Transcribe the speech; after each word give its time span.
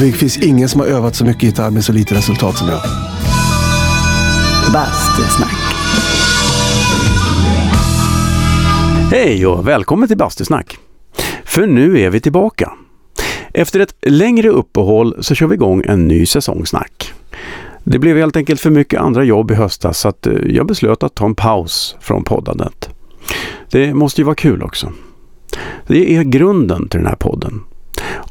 Det 0.00 0.12
finns 0.12 0.38
ingen 0.38 0.68
som 0.68 0.80
har 0.80 0.88
övat 0.88 1.14
så 1.14 1.24
mycket 1.24 1.42
gitarr 1.42 1.70
med 1.70 1.84
så 1.84 1.92
lite 1.92 2.14
resultat 2.14 2.56
som 2.56 2.68
jag. 2.68 2.80
Bastusnack. 4.72 5.54
Hej 9.10 9.46
och 9.46 9.68
välkommen 9.68 10.08
till 10.08 10.16
Bastusnack! 10.16 10.78
För 11.44 11.66
nu 11.66 12.00
är 12.00 12.10
vi 12.10 12.20
tillbaka. 12.20 12.72
Efter 13.54 13.80
ett 13.80 13.94
längre 14.02 14.48
uppehåll 14.48 15.16
så 15.20 15.34
kör 15.34 15.46
vi 15.46 15.54
igång 15.54 15.82
en 15.86 16.08
ny 16.08 16.26
säsongsnack. 16.26 17.12
Det 17.84 17.98
blev 17.98 18.16
helt 18.16 18.36
enkelt 18.36 18.60
för 18.60 18.70
mycket 18.70 19.00
andra 19.00 19.24
jobb 19.24 19.50
i 19.50 19.54
höstas 19.54 19.98
så 19.98 20.08
att 20.08 20.26
eh, 20.26 20.34
jag 20.46 20.66
beslöt 20.66 21.02
att 21.02 21.14
ta 21.14 21.24
en 21.24 21.34
paus 21.34 21.96
från 22.00 22.24
poddandet. 22.24 22.88
Det 23.70 23.94
måste 23.94 24.20
ju 24.20 24.24
vara 24.24 24.34
kul 24.34 24.62
också. 24.62 24.92
Det 25.86 26.16
är 26.16 26.22
grunden 26.22 26.88
till 26.88 27.00
den 27.00 27.06
här 27.06 27.16
podden. 27.16 27.62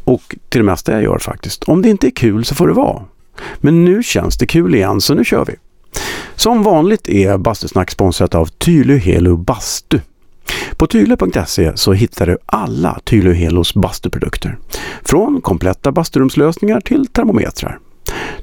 Och 0.10 0.36
till 0.50 0.60
det 0.60 0.66
mesta 0.66 0.92
jag 0.92 1.04
gör 1.04 1.18
faktiskt. 1.18 1.64
Om 1.64 1.82
det 1.82 1.90
inte 1.90 2.08
är 2.08 2.12
kul 2.12 2.46
så 2.46 2.56
får 2.56 2.68
det 2.68 2.74
vara. 2.74 3.04
Men 3.58 3.86
nu 3.86 4.04
känns 4.04 4.38
det 4.38 4.46
kul 4.46 4.76
igen 4.76 5.02
så 5.02 5.14
nu 5.14 5.26
kör 5.26 5.46
vi. 5.46 5.56
Som 6.36 6.64
vanligt 6.64 7.10
är 7.10 7.38
Bastusnack 7.38 7.92
sponsrat 7.92 8.36
av 8.36 8.46
Tylö 8.46 8.98
Helo 8.98 9.38
Bastu. 9.38 10.00
På 10.78 10.88
tylu.se 10.88 11.78
så 11.78 11.94
hittar 11.94 12.26
du 12.26 12.38
alla 12.46 13.00
Tylö 13.04 13.34
Helos 13.34 13.74
bastuprodukter. 13.74 14.58
Från 15.04 15.42
kompletta 15.42 15.92
basturumslösningar 15.92 16.82
till 16.82 17.08
termometrar. 17.08 17.80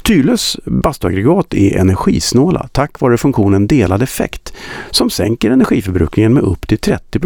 Tylös 0.03 0.57
bastuaggregat 0.65 1.55
är 1.55 1.77
energisnåla 1.77 2.69
tack 2.73 3.01
vare 3.01 3.19
funktionen 3.19 3.67
delad 3.67 4.03
effekt 4.03 4.53
som 4.91 5.11
sänker 5.11 5.51
energiförbrukningen 5.51 6.35
med 6.35 6.43
upp 6.43 6.69
till 6.69 6.79
30 6.79 7.19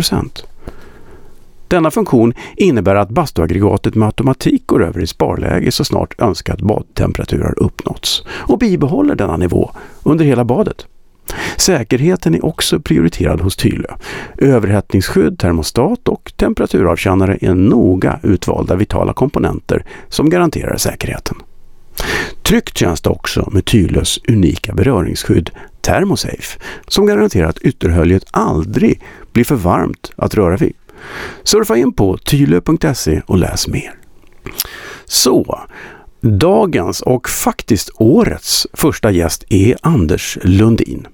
denna 1.70 1.90
funktion 1.90 2.34
innebär 2.56 2.94
att 2.94 3.10
bastuaggregatet 3.10 3.94
med 3.94 4.06
automatik 4.06 4.66
går 4.66 4.84
över 4.84 5.00
i 5.00 5.06
sparläge 5.06 5.72
så 5.72 5.84
snart 5.84 6.20
önskad 6.20 6.66
badtemperatur 6.66 7.42
har 7.42 7.62
uppnåtts 7.62 8.24
och 8.28 8.58
bibehåller 8.58 9.14
denna 9.14 9.36
nivå 9.36 9.70
under 10.02 10.24
hela 10.24 10.44
badet. 10.44 10.86
Säkerheten 11.56 12.34
är 12.34 12.44
också 12.44 12.80
prioriterad 12.80 13.40
hos 13.40 13.56
Tylö. 13.56 13.88
Överhettningsskydd, 14.38 15.38
termostat 15.38 16.08
och 16.08 16.32
temperaturavkännare 16.36 17.38
är 17.40 17.54
noga 17.54 18.20
utvalda 18.22 18.76
vitala 18.76 19.12
komponenter 19.12 19.84
som 20.08 20.30
garanterar 20.30 20.76
säkerheten. 20.76 21.36
Tryggt 22.42 22.78
känns 22.78 23.00
det 23.00 23.10
också 23.10 23.48
med 23.52 23.64
Tylös 23.64 24.18
unika 24.28 24.74
beröringsskydd 24.74 25.50
Thermosafe 25.80 26.58
som 26.88 27.06
garanterar 27.06 27.48
att 27.48 27.58
ytterhöljet 27.58 28.24
aldrig 28.30 29.00
blir 29.32 29.44
för 29.44 29.54
varmt 29.54 30.12
att 30.16 30.34
röra 30.34 30.56
vid. 30.56 30.72
Surfa 31.42 31.76
in 31.76 31.92
på 31.92 32.16
tylö.se 32.16 33.22
och 33.26 33.38
läs 33.38 33.68
mer. 33.68 33.94
Så, 35.04 35.60
dagens 36.20 37.00
och 37.00 37.28
faktiskt 37.28 37.90
årets 37.94 38.66
första 38.72 39.10
gäst 39.10 39.44
är 39.48 39.76
Anders 39.82 40.38
Lundin. 40.42 41.06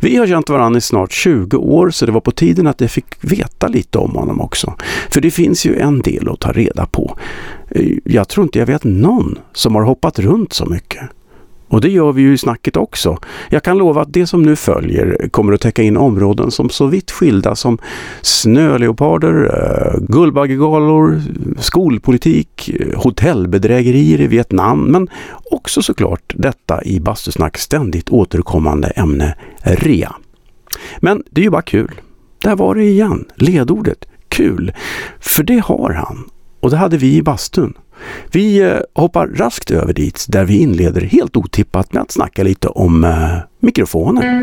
Vi 0.00 0.16
har 0.16 0.26
känt 0.26 0.48
varandra 0.48 0.78
i 0.78 0.80
snart 0.80 1.12
20 1.12 1.56
år 1.56 1.90
så 1.90 2.06
det 2.06 2.12
var 2.12 2.20
på 2.20 2.30
tiden 2.30 2.66
att 2.66 2.80
jag 2.80 2.90
fick 2.90 3.04
veta 3.20 3.68
lite 3.68 3.98
om 3.98 4.10
honom 4.10 4.40
också. 4.40 4.74
För 5.10 5.20
det 5.20 5.30
finns 5.30 5.66
ju 5.66 5.78
en 5.78 6.00
del 6.00 6.28
att 6.28 6.40
ta 6.40 6.52
reda 6.52 6.86
på. 6.86 7.18
Jag 8.04 8.28
tror 8.28 8.44
inte 8.44 8.58
jag 8.58 8.66
vet 8.66 8.84
någon 8.84 9.38
som 9.52 9.74
har 9.74 9.82
hoppat 9.82 10.18
runt 10.18 10.52
så 10.52 10.66
mycket. 10.66 11.02
Och 11.72 11.80
det 11.80 11.88
gör 11.88 12.12
vi 12.12 12.22
ju 12.22 12.32
i 12.32 12.38
snacket 12.38 12.76
också. 12.76 13.18
Jag 13.50 13.62
kan 13.62 13.78
lova 13.78 14.02
att 14.02 14.12
det 14.12 14.26
som 14.26 14.42
nu 14.42 14.56
följer 14.56 15.28
kommer 15.30 15.52
att 15.52 15.60
täcka 15.60 15.82
in 15.82 15.96
områden 15.96 16.50
som 16.50 16.70
så 16.70 16.86
vitt 16.86 17.10
skilda 17.10 17.56
som 17.56 17.78
snöleoparder, 18.22 19.44
eh, 19.44 20.00
guldbaggegalor, 20.00 21.22
skolpolitik, 21.58 22.68
eh, 22.68 23.00
hotellbedrägerier 23.00 24.20
i 24.20 24.26
Vietnam, 24.26 24.84
men 24.84 25.08
också 25.50 25.82
såklart 25.82 26.34
detta 26.36 26.84
i 26.84 27.00
Bastusnack 27.00 27.58
ständigt 27.58 28.10
återkommande 28.10 28.88
ämne 28.88 29.34
rea. 29.62 30.14
Men 31.00 31.22
det 31.30 31.40
är 31.40 31.44
ju 31.44 31.50
bara 31.50 31.62
kul. 31.62 32.00
Där 32.42 32.56
var 32.56 32.74
det 32.74 32.84
igen, 32.84 33.24
ledordet 33.34 34.04
kul. 34.28 34.72
För 35.20 35.42
det 35.42 35.58
har 35.58 35.90
han 35.92 36.24
och 36.62 36.70
det 36.70 36.76
hade 36.76 36.96
vi 36.96 37.16
i 37.16 37.22
bastun. 37.22 37.74
Vi 38.32 38.60
eh, 38.60 38.76
hoppar 38.94 39.26
raskt 39.26 39.70
över 39.70 39.92
dit 39.92 40.26
där 40.28 40.44
vi 40.44 40.58
inleder 40.58 41.00
helt 41.00 41.36
otippat 41.36 41.92
med 41.92 42.02
att 42.02 42.10
snacka 42.10 42.42
lite 42.42 42.68
om 42.68 43.04
eh, 43.04 43.36
mikrofoner. 43.60 44.42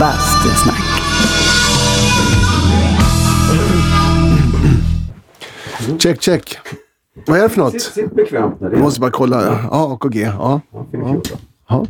Bastusnack. 0.00 0.82
Check, 5.98 6.22
check. 6.22 6.58
Vad 7.26 7.38
är 7.38 7.42
det 7.42 7.48
för 7.48 7.58
något? 7.58 7.80
Sitt 7.80 8.14
bekvämt 8.14 8.56
Jag 8.60 8.78
måste 8.78 9.00
bara 9.00 9.10
kolla. 9.10 9.42
Ja, 9.42 9.68
A 9.70 9.98
och 10.02 10.12
G. 10.12 10.20
Ja. 10.20 10.60
Ja. 10.92 11.20
Ja. 11.68 11.86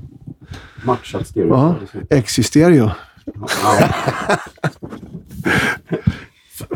Matchat 0.84 1.26
stereo. 1.26 1.48
ja. 1.48 1.74
X 2.10 2.32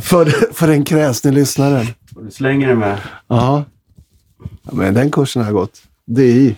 för, 0.00 0.55
för 0.55 0.66
den 0.66 0.84
kräsne 0.84 1.31
lyssnaren. 1.31 1.87
Du 2.11 2.31
slänger 2.31 2.69
det 2.69 2.75
med. 2.75 2.99
Ja. 3.28 3.65
Men 4.62 4.94
den 4.94 5.11
kursen 5.11 5.44
har 5.44 5.53
gått. 5.53 5.83
DI. 6.06 6.56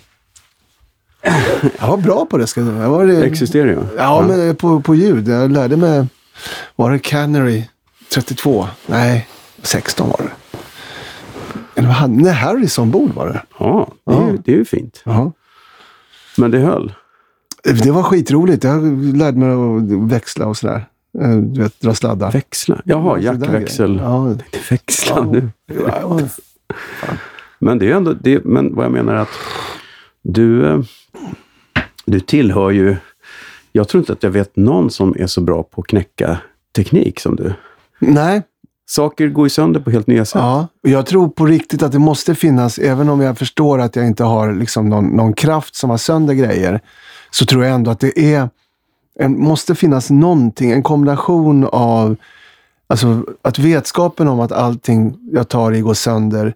Jag 1.79 1.89
var 1.89 1.97
bra 1.97 2.27
på 2.27 2.39
det. 2.39 2.47
Ska 2.47 2.61
jag, 2.61 2.91
var 2.91 3.07
det, 3.07 3.47
stereo? 3.47 3.87
Ja, 3.97 4.25
men 4.29 4.57
på, 4.57 4.81
på 4.81 4.95
ljud. 4.95 5.29
Jag 5.29 5.51
lärde 5.51 5.77
mig. 5.77 6.07
Var 6.77 6.91
det 6.91 6.99
Canary 6.99 7.65
32? 8.15 8.69
Nej, 8.87 9.29
16 9.63 10.09
var 10.09 10.21
det. 10.25 10.59
Eller 11.75 11.89
vad 11.89 11.97
hade 11.97 12.15
Nej, 12.15 12.33
Harrison-bord 12.33 13.11
var 13.15 13.27
det. 13.27 13.43
Ja, 13.59 13.89
det 14.07 14.13
är, 14.13 14.17
Ja. 14.17 14.37
Det 14.45 14.53
är 14.53 14.57
ju 14.57 14.65
fint. 14.65 15.03
Ja. 15.05 15.33
Men 16.37 16.51
det 16.51 16.59
höll. 16.59 16.93
Det 17.65 17.91
var 17.91 18.03
skitroligt. 18.03 18.65
Jag 18.65 19.05
lärde 19.17 19.39
mig 19.39 19.51
att 19.53 20.11
växla 20.13 20.47
och 20.47 20.57
sådär. 20.57 20.87
Eh, 21.23 21.37
Du 21.37 21.63
vet, 21.63 21.81
dra 21.81 21.95
sladdar. 21.95 22.33
Växla? 22.33 22.81
Jaha, 22.85 23.19
Ja, 23.21 23.33
jackväxel. 23.33 23.97
grejer. 23.97 24.39
Växla 24.71 25.17
Ja. 25.17 25.25
nu. 25.33 25.51
Ja, 25.87 26.21
ja. 27.03 27.09
Men 27.59 27.79
det 27.79 27.91
är 27.91 27.95
ändå, 27.97 28.13
det, 28.13 28.45
men 28.45 28.75
vad 28.75 28.85
jag 28.85 28.93
menar 28.93 29.13
är 29.15 29.19
att 29.19 29.29
du, 30.23 30.67
eh, 30.67 30.81
du 32.07 32.21
tillhör 32.21 32.71
ju, 32.71 32.97
jag 33.73 33.89
tror 33.89 34.01
inte 34.01 34.13
att 34.13 34.23
jag 34.23 34.31
vet 34.31 34.57
någon 34.57 34.91
som 34.91 35.15
är 35.19 35.27
så 35.27 35.41
bra 35.41 35.63
på 35.63 35.81
att 35.81 35.87
knäcka 35.87 36.39
teknik 36.77 37.21
som 37.21 37.37
du. 37.37 37.53
Nej, 37.99 38.43
Saker 38.87 39.29
går 39.29 39.47
ju 39.47 39.51
sönder 39.51 39.81
på 39.81 39.91
helt 39.91 40.07
nya 40.07 40.25
sätt. 40.25 40.41
ja. 40.41 40.69
Och 40.83 40.89
Jag 40.89 41.07
tror 41.07 41.29
på 41.29 41.47
riktigt 41.47 41.83
att 41.83 41.93
det 41.93 41.99
måste 41.99 42.35
finnas, 42.35 42.79
även 42.79 43.09
om 43.09 43.21
jag 43.21 43.39
förstår 43.39 43.79
att 43.81 43.97
jag 43.97 44.07
inte 44.07 44.25
har 44.25 44.53
liksom 44.53 44.89
någon, 44.89 45.07
någon 45.17 45.33
kraft 45.33 45.77
som 45.77 45.91
har 45.91 45.97
sönder 45.97 46.35
grejer, 46.35 46.81
så 47.35 47.47
tror 47.47 47.65
jag 47.65 47.75
ändå 47.75 47.91
att 47.91 48.01
det 48.01 48.35
är, 48.35 48.51
en, 49.19 49.41
måste 49.41 49.75
finnas 49.75 50.11
någonting, 50.11 50.71
en 50.71 50.83
kombination 50.83 51.65
av 51.73 52.17
Alltså 52.93 53.25
att 53.43 53.59
vetskapen 53.59 54.29
om 54.29 54.41
att 54.41 54.53
allting 54.53 55.19
jag 55.33 55.49
tar 55.49 55.73
i 55.73 55.81
går 55.81 55.95
sönder 55.95 56.55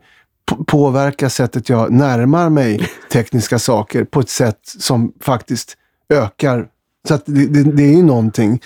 påverkar 0.67 1.29
sättet 1.29 1.69
jag 1.69 1.93
närmar 1.93 2.49
mig 2.49 2.89
tekniska 3.13 3.59
saker 3.59 4.05
på 4.05 4.21
ett 4.21 4.29
sätt 4.29 4.59
som 4.65 5.13
faktiskt 5.21 5.77
ökar. 6.09 6.67
Så 7.09 7.19
det, 7.25 7.47
det, 7.47 7.63
det 7.63 7.83
är 7.83 7.97
ju 7.97 8.03
någonting 8.03 8.61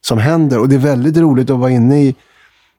som 0.00 0.18
händer 0.18 0.58
och 0.58 0.68
det 0.68 0.74
är 0.74 0.78
väldigt 0.78 1.16
roligt 1.16 1.50
att 1.50 1.58
vara 1.58 1.70
inne 1.70 2.02
i, 2.02 2.14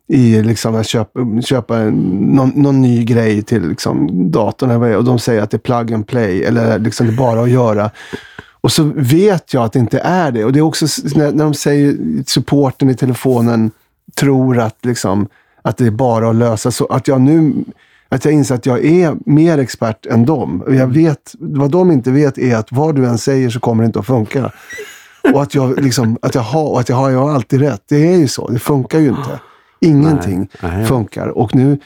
i 0.07 0.43
liksom 0.43 0.75
att 0.75 0.87
köpa, 0.87 1.41
köpa 1.41 1.77
någon, 1.79 2.49
någon 2.55 2.81
ny 2.81 3.03
grej 3.03 3.41
till 3.41 3.69
liksom 3.69 4.09
datorn 4.31 4.95
och 4.95 5.03
de 5.03 5.19
säger 5.19 5.41
att 5.41 5.51
det 5.51 5.57
är 5.57 5.59
plug 5.59 5.93
and 5.93 6.07
play 6.07 6.43
eller 6.43 6.79
liksom 6.79 7.07
det 7.07 7.13
är 7.13 7.17
bara 7.17 7.41
att 7.41 7.49
göra. 7.49 7.91
Och 8.65 8.71
så 8.71 8.91
vet 8.95 9.53
jag 9.53 9.63
att 9.63 9.73
det 9.73 9.79
inte 9.79 9.99
är 9.99 10.31
det. 10.31 10.45
Och 10.45 10.53
det 10.53 10.59
är 10.59 10.63
också 10.63 10.85
när, 11.15 11.31
när 11.31 11.43
de 11.43 11.53
säger 11.53 11.97
supporten 12.25 12.89
i 12.89 12.95
telefonen 12.95 13.71
tror 14.15 14.59
att, 14.59 14.85
liksom, 14.85 15.27
att 15.61 15.77
det 15.77 15.85
är 15.85 15.91
bara 15.91 16.29
att 16.29 16.35
lösa. 16.35 16.71
Så 16.71 16.85
att 16.85 17.07
jag 17.07 17.21
nu 17.21 17.53
att 18.09 18.25
jag 18.25 18.33
inser 18.33 18.55
att 18.55 18.65
jag 18.65 18.85
är 18.85 19.15
mer 19.25 19.57
expert 19.57 20.05
än 20.05 20.25
dem. 20.25 20.61
Och 20.61 20.75
jag 20.75 20.87
vet, 20.87 21.35
vad 21.39 21.71
de 21.71 21.91
inte 21.91 22.11
vet 22.11 22.37
är 22.37 22.55
att 22.55 22.71
vad 22.71 22.95
du 22.95 23.05
än 23.05 23.17
säger 23.17 23.49
så 23.49 23.59
kommer 23.59 23.83
det 23.83 23.85
inte 23.85 23.99
att 23.99 24.05
funka. 24.05 24.51
Och 25.33 25.41
att 25.41 25.55
jag, 25.55 25.79
liksom, 25.83 26.17
att 26.21 26.35
jag, 26.35 26.41
har, 26.41 26.69
och 26.69 26.79
att 26.79 26.89
jag, 26.89 26.95
har, 26.95 27.09
jag 27.09 27.19
har 27.19 27.31
alltid 27.31 27.61
rätt. 27.61 27.83
Det 27.89 28.13
är 28.13 28.17
ju 28.17 28.27
så. 28.27 28.47
Det 28.47 28.59
funkar 28.59 28.99
ju 28.99 29.07
inte. 29.09 29.39
Ingenting 29.79 30.49
Nej, 30.61 30.71
nej. 30.77 30.85
funkar. 30.85 31.27
Och 31.27 31.55
nu, 31.55 31.79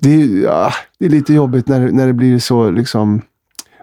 det 0.00 0.22
är, 0.22 0.42
ja, 0.42 0.72
det 0.98 1.06
är 1.06 1.10
lite 1.10 1.34
jobbigt 1.34 1.68
när, 1.68 1.90
när 1.90 2.06
det 2.06 2.12
blir 2.12 2.38
så 2.38 2.70
liksom, 2.70 3.22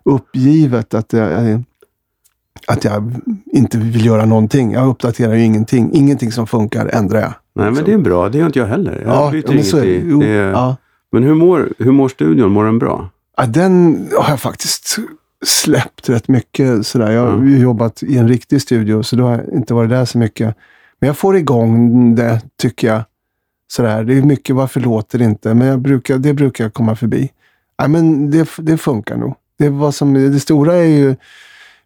uppgivet 0.04 0.94
att 0.94 1.13
jag, 1.13 1.63
att 2.67 2.83
jag 2.83 3.13
inte 3.53 3.77
vill 3.77 4.06
göra 4.06 4.25
någonting. 4.25 4.71
Jag 4.71 4.88
uppdaterar 4.88 5.33
ju 5.33 5.44
ingenting. 5.44 5.89
Ingenting 5.94 6.31
som 6.31 6.47
funkar 6.47 6.85
ändrar 6.94 7.19
jag. 7.19 7.33
Nej, 7.56 7.71
men 7.71 7.83
det 7.83 7.94
är 7.94 7.97
bra. 7.97 8.29
Det 8.29 8.38
gör 8.38 8.45
inte 8.45 8.59
jag 8.59 8.65
heller. 8.67 9.01
Jag 9.06 9.13
Ja, 9.15 9.31
byter 9.31 9.53
men 9.53 9.63
så 9.63 9.77
är 9.77 9.81
det. 9.85 9.95
inget 10.00 10.27
är- 10.27 10.51
ja. 10.51 10.75
Men 11.11 11.23
hur 11.23 11.35
mår, 11.35 11.69
hur 11.77 11.91
mår 11.91 12.09
studion? 12.09 12.51
Mår 12.51 12.65
den 12.65 12.79
bra? 12.79 13.09
Ja, 13.38 13.45
den 13.45 14.07
har 14.17 14.29
jag 14.29 14.39
faktiskt 14.39 14.97
släppt 15.45 16.09
rätt 16.09 16.27
mycket. 16.27 16.88
Sådär. 16.88 17.11
Jag 17.11 17.21
har 17.27 17.33
Mm. 17.33 17.61
jobbat 17.61 18.03
i 18.03 18.17
en 18.17 18.27
riktig 18.27 18.61
studio, 18.61 19.03
så 19.03 19.15
då 19.15 19.23
har 19.23 19.31
jag 19.31 19.53
inte 19.53 19.73
varit 19.73 19.89
där 19.89 20.06
så 20.06 20.17
mycket. 20.17 20.56
Men 21.00 21.07
jag 21.07 21.17
får 21.17 21.38
igång 21.38 22.15
det, 22.15 22.41
tycker 22.61 22.88
jag. 22.88 23.01
Sådär. 23.71 24.03
Det 24.03 24.17
är 24.17 24.21
mycket, 24.21 24.56
varför 24.56 24.79
låter 24.79 25.19
det 25.19 25.25
inte? 25.25 25.53
Men 25.53 25.81
brukar, 25.81 26.17
det 26.17 26.33
brukar 26.33 26.63
jag 26.63 26.73
komma 26.73 26.95
förbi. 26.95 27.29
Nej, 27.79 27.89
men 27.89 28.31
det, 28.31 28.50
det 28.57 28.77
funkar 28.77 29.17
nog. 29.17 29.35
Det, 29.59 29.69
var 29.69 29.91
som, 29.91 30.13
det 30.13 30.39
stora 30.39 30.73
är 30.75 30.83
ju 30.83 31.15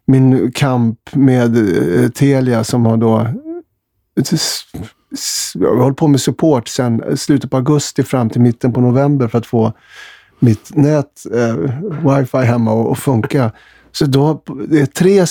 min 0.06 0.52
kamp 0.52 0.98
med 1.12 1.56
eh, 2.02 2.08
Telia 2.08 2.64
som 2.64 2.86
har 2.86 2.96
då... 2.96 3.18
Eh, 3.20 4.24
jag 5.54 5.68
har 5.68 5.82
hållit 5.82 5.98
på 5.98 6.08
med 6.08 6.20
support 6.20 6.68
sedan 6.68 7.16
slutet 7.16 7.50
på 7.50 7.56
augusti 7.56 8.02
fram 8.02 8.30
till 8.30 8.40
mitten 8.40 8.72
på 8.72 8.80
november 8.80 9.28
för 9.28 9.38
att 9.38 9.46
få 9.46 9.72
mitt 10.38 10.76
nät, 10.76 11.26
eh, 11.34 11.56
wifi 12.16 12.38
hemma 12.38 12.72
och, 12.72 12.90
och 12.90 12.98
funka. 12.98 13.52
Så 13.92 14.06
då, 14.06 14.42
det 14.68 14.80
är 14.80 14.86
tre, 14.86 15.24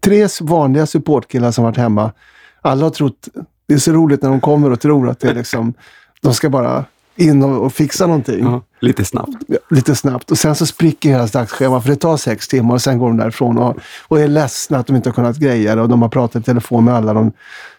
tre 0.00 0.28
vanliga 0.40 0.86
supportkillar 0.86 1.50
som 1.50 1.64
varit 1.64 1.76
hemma. 1.76 2.12
Alla 2.60 2.84
har 2.84 2.90
trott, 2.90 3.28
det 3.66 3.74
är 3.74 3.78
så 3.78 3.92
roligt 3.92 4.22
när 4.22 4.30
de 4.30 4.40
kommer 4.40 4.70
och 4.70 4.80
tror 4.80 5.08
att 5.08 5.20
det 5.20 5.28
är 5.28 5.34
liksom, 5.34 5.74
de 6.20 6.34
ska 6.34 6.50
bara 6.50 6.84
in 7.16 7.42
och, 7.42 7.64
och 7.64 7.72
fixa 7.72 8.06
någonting 8.06 8.44
Ja, 8.44 8.62
lite 8.80 9.04
snabbt. 9.04 9.32
Ja, 9.46 9.58
lite 9.70 9.94
snabbt. 9.94 10.30
Och 10.30 10.38
sen 10.38 10.54
så 10.54 10.66
spricker 10.66 11.08
hela 11.08 11.26
dagsschemat 11.26 11.82
för 11.82 11.90
det 11.90 11.96
tar 11.96 12.16
sex 12.16 12.48
timmar 12.48 12.74
och 12.74 12.82
sen 12.82 12.98
går 12.98 13.08
de 13.08 13.16
därifrån 13.16 13.58
och, 13.58 13.76
och 14.08 14.20
är 14.20 14.28
ledsna 14.28 14.78
att 14.78 14.86
de 14.86 14.96
inte 14.96 15.08
har 15.08 15.14
kunnat 15.14 15.36
greja 15.36 15.74
det 15.74 15.82
och 15.82 15.88
de 15.88 16.02
har 16.02 16.08
pratat 16.08 16.42
i 16.42 16.44
telefon 16.44 16.84
med 16.84 16.94
alla 16.94 17.12
de 17.14 17.32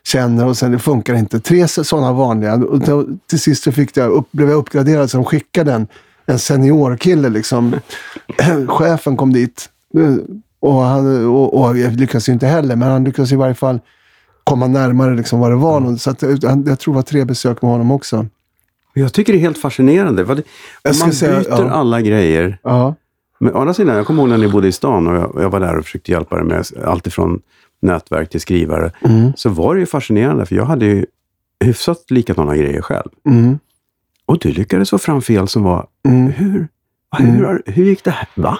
känner 0.03 0.45
och 0.45 0.57
sen 0.57 0.71
det 0.71 0.79
funkar 0.79 1.13
inte. 1.13 1.39
Tre 1.39 1.67
sådana 1.67 2.13
vanliga. 2.13 2.53
Och 2.53 2.79
då, 2.79 3.05
till 3.29 3.39
sist 3.39 3.63
så 3.63 3.71
fick 3.71 3.97
jag 3.97 4.11
upp, 4.11 4.31
blev 4.31 4.49
jag 4.49 4.57
uppgraderad 4.57 5.11
så 5.11 5.17
de 5.17 5.25
skickade 5.25 5.73
en, 5.73 5.88
en 6.25 6.39
seniorkille. 6.39 7.29
Liksom. 7.29 7.75
Chefen 8.67 9.17
kom 9.17 9.33
dit 9.33 9.69
och, 10.59 10.81
han, 10.81 11.27
och, 11.27 11.61
och 11.61 11.77
jag 11.77 11.93
lyckades 11.93 12.29
ju 12.29 12.33
inte 12.33 12.47
heller, 12.47 12.75
men 12.75 12.91
han 12.91 13.03
lyckades 13.03 13.31
i 13.31 13.35
varje 13.35 13.53
fall 13.53 13.79
komma 14.43 14.67
närmare 14.67 15.15
liksom 15.15 15.39
vad 15.39 15.51
det 15.51 15.55
var. 15.55 15.97
Så 15.97 16.09
att, 16.09 16.21
jag 16.21 16.79
tror 16.79 16.93
det 16.93 16.95
var 16.95 17.01
tre 17.01 17.25
besök 17.25 17.61
med 17.61 17.71
honom 17.71 17.91
också. 17.91 18.25
Jag 18.97 19.13
tycker 19.13 19.33
det 19.33 19.39
är 19.39 19.42
helt 19.42 19.57
fascinerande. 19.57 20.24
Vad 20.24 20.38
det, 20.38 20.44
Jag 20.83 20.95
man 21.00 21.13
säga- 21.13 21.39
byter 21.39 21.50
ja. 21.50 21.69
alla 21.69 22.01
grejer. 22.01 22.57
Ja. 22.63 22.95
Men 23.39 23.53
å 23.56 23.59
andra 23.59 23.74
sidan, 23.74 23.95
jag 23.95 24.06
kommer 24.07 24.21
ihåg 24.21 24.30
när 24.30 24.38
ni 24.38 24.47
bodde 24.47 24.68
i 24.68 24.71
stan 24.71 25.07
och 25.07 25.15
jag, 25.15 25.31
jag 25.44 25.50
var 25.50 25.59
där 25.59 25.77
och 25.77 25.86
försökte 25.86 26.12
hjälpa 26.12 26.36
dig 26.36 26.45
med 26.45 26.65
allt 26.86 27.07
ifrån 27.07 27.42
nätverk 27.81 28.30
till 28.30 28.42
skrivare. 28.42 28.92
Mm. 29.01 29.31
Så 29.36 29.50
var 29.50 29.74
det 29.75 29.80
ju 29.80 29.86
fascinerande, 29.86 30.45
för 30.45 30.56
jag 30.56 30.65
hade 30.65 30.86
ju 30.86 31.06
hyfsat 31.65 32.12
likadana 32.12 32.56
grejer 32.57 32.81
själv. 32.81 33.09
Mm. 33.30 33.59
Och 34.25 34.39
du 34.39 34.51
lyckades 34.51 34.89
få 34.89 34.98
fram 34.98 35.21
fel 35.21 35.48
som 35.48 35.63
var, 35.63 35.88
Mm. 36.07 36.27
hur, 36.31 36.68
va, 37.12 37.18
hur, 37.18 37.62
hur 37.65 37.86
gick 37.86 38.03
det 38.03 38.12
här? 38.12 38.27
Va? 38.36 38.59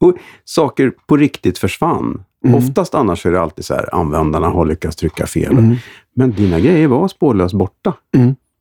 Och 0.00 0.14
saker 0.44 0.92
på 1.06 1.16
riktigt 1.16 1.58
försvann. 1.58 2.24
Mm. 2.44 2.56
Oftast 2.56 2.94
annars 2.94 3.26
är 3.26 3.32
det 3.32 3.40
alltid 3.40 3.64
så 3.64 3.74
här, 3.74 3.94
användarna 3.94 4.48
har 4.48 4.66
lyckats 4.66 4.96
trycka 4.96 5.26
fel. 5.26 5.52
Mm. 5.52 5.76
Men 6.16 6.32
dina 6.32 6.60
grejer 6.60 6.88
var 6.88 7.08
spårlöst 7.08 7.54
borta. 7.54 7.92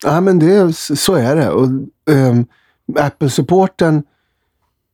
Ja, 0.03 0.21
men 0.21 0.39
det, 0.39 0.73
så 0.75 1.13
är 1.15 1.35
det. 1.35 1.49
Och, 1.49 1.67
ehm, 2.11 2.45
Apple-supporten, 2.99 4.03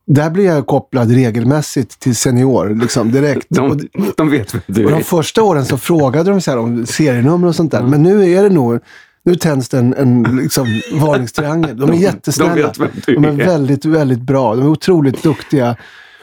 där 0.08 0.30
blir 0.30 0.46
jag 0.46 0.68
kopplad 0.68 1.12
regelmässigt 1.12 2.00
till 2.00 2.16
senior, 2.16 2.70
liksom 2.82 3.12
direkt. 3.12 3.48
De, 3.50 3.80
de 4.18 4.30
vet 4.30 4.54
vem 4.56 4.62
du 4.68 4.86
och 4.86 4.92
de 4.92 4.98
är. 4.98 5.04
första 5.04 5.44
åren 5.44 5.66
så 5.66 5.78
frågade 5.78 6.30
de 6.32 6.42
så 6.42 6.60
om 6.60 6.86
serienummer 6.86 7.48
och 7.48 7.56
sånt 7.56 7.72
där. 7.72 7.84
Men 7.84 8.04
nu 8.04 8.30
är 8.32 8.44
det 8.44 8.50
nog, 8.50 8.80
nu 9.24 9.36
tänds 9.36 9.70
det 9.70 9.78
en, 9.78 9.94
en 9.94 10.24
liksom, 10.42 10.68
varningstriangel. 10.94 11.78
De 11.78 11.90
är 11.90 11.94
jättesnälla. 11.96 12.56
De 12.56 12.62
vet 12.62 12.80
vem 12.80 12.90
du 13.06 13.16
De 13.16 13.26
är 13.26 13.30
är. 13.30 13.46
väldigt, 13.46 13.86
väldigt 13.86 14.22
bra. 14.22 14.56
De 14.56 14.66
är 14.66 14.70
otroligt 14.70 15.24
duktiga 15.24 15.76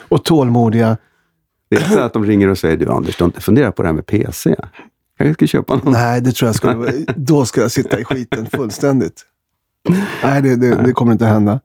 och 0.07 0.23
tålmodiga. 0.23 0.97
Det 1.69 1.75
är 1.75 1.81
så 1.89 1.99
att 1.99 2.13
de 2.13 2.25
ringer 2.25 2.47
och 2.47 2.57
säger, 2.57 2.77
du 2.77 2.89
Anders, 2.89 3.17
du 3.17 3.23
har 3.23 3.27
inte 3.27 3.41
funderat 3.41 3.75
på 3.75 3.81
det 3.81 3.87
här 3.87 3.93
med 3.93 4.05
PC? 4.05 4.55
Jag 5.17 5.33
ska 5.33 5.47
köpa 5.47 5.75
någon. 5.75 5.93
Nej, 5.93 6.21
det 6.21 6.31
tror 6.31 6.47
jag 6.47 6.55
skulle... 6.55 6.91
Då 7.15 7.45
ska 7.45 7.61
jag 7.61 7.71
sitta 7.71 7.99
i 7.99 8.03
skiten 8.03 8.45
fullständigt. 8.45 9.23
Nej, 10.23 10.41
det, 10.41 10.55
det, 10.55 10.75
det 10.75 10.91
kommer 10.91 11.11
inte 11.11 11.25
hända. 11.25 11.59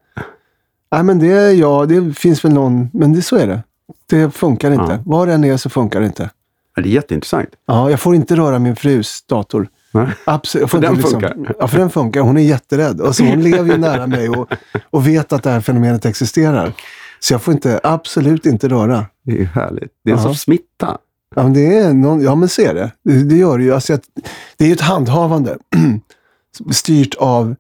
Nej, 0.93 1.03
men 1.03 1.19
det 1.19 1.53
ja, 1.53 1.87
det 1.87 2.19
finns 2.19 2.45
väl 2.45 2.53
någon... 2.53 2.91
Men 2.93 3.13
det, 3.13 3.23
så 3.23 3.37
är 3.37 3.47
det. 3.47 3.63
Det 4.11 4.31
funkar 4.31 4.71
inte. 4.71 4.93
Ja. 4.93 5.03
Var 5.07 5.27
än 5.27 5.45
är 5.45 5.57
så 5.57 5.71
funkar 5.71 6.01
det 6.01 6.07
inte. 6.07 6.31
Ja, 6.77 6.83
Det 6.83 6.89
är 6.89 6.93
jätteintressant. 6.93 7.49
Ja, 7.67 7.91
jag 7.91 8.01
får 8.01 8.15
inte 8.15 8.37
röra 8.37 8.59
min 8.59 8.77
frus 8.77 9.23
dator. 9.23 9.69
Nej. 9.93 10.09
Absolut. 10.25 10.71
För 10.71 10.81
den 10.81 10.95
liksom, 10.95 11.11
funkar. 11.11 11.55
Ja, 11.59 11.69
för 11.69 11.79
den 11.79 11.91
funkar. 11.91 12.21
Hon 12.21 12.37
är 12.37 12.43
jätterädd. 12.43 13.01
Alltså, 13.01 13.25
hon 13.25 13.43
lever 13.43 13.71
ju 13.73 13.79
nära 13.79 14.07
mig 14.07 14.29
och, 14.29 14.53
och 14.91 15.09
vet 15.09 15.33
att 15.33 15.43
det 15.43 15.51
här 15.51 15.61
fenomenet 15.61 16.07
existerar. 16.07 16.73
Så 17.21 17.35
jag 17.35 17.43
får 17.43 17.55
inte, 17.55 17.81
absolut 17.83 18.47
inte 18.47 18.69
röra. 18.69 19.07
Det 19.25 19.33
är 19.33 19.37
ju 19.37 19.45
härligt. 19.45 19.91
Det 20.05 20.11
är 20.11 20.15
en 20.15 20.23
sorts 20.23 20.41
smitta. 20.41 20.99
Ja, 21.35 21.43
men 21.43 21.53
det 21.53 21.79
är 21.79 21.93
någon, 21.93 22.23
ja 22.23 22.35
men 22.35 22.45
är 22.59 22.75
det. 22.75 22.91
Det, 23.05 23.23
det 23.25 23.37
gör 23.37 23.59
det 23.59 23.65
ju. 23.65 23.75
Alltså, 23.75 23.99
det 24.57 24.65
är 24.65 24.69
ju 24.69 24.75
ett 24.75 24.81
handhavande 24.81 25.57
styrt 26.73 27.15
av, 27.15 27.55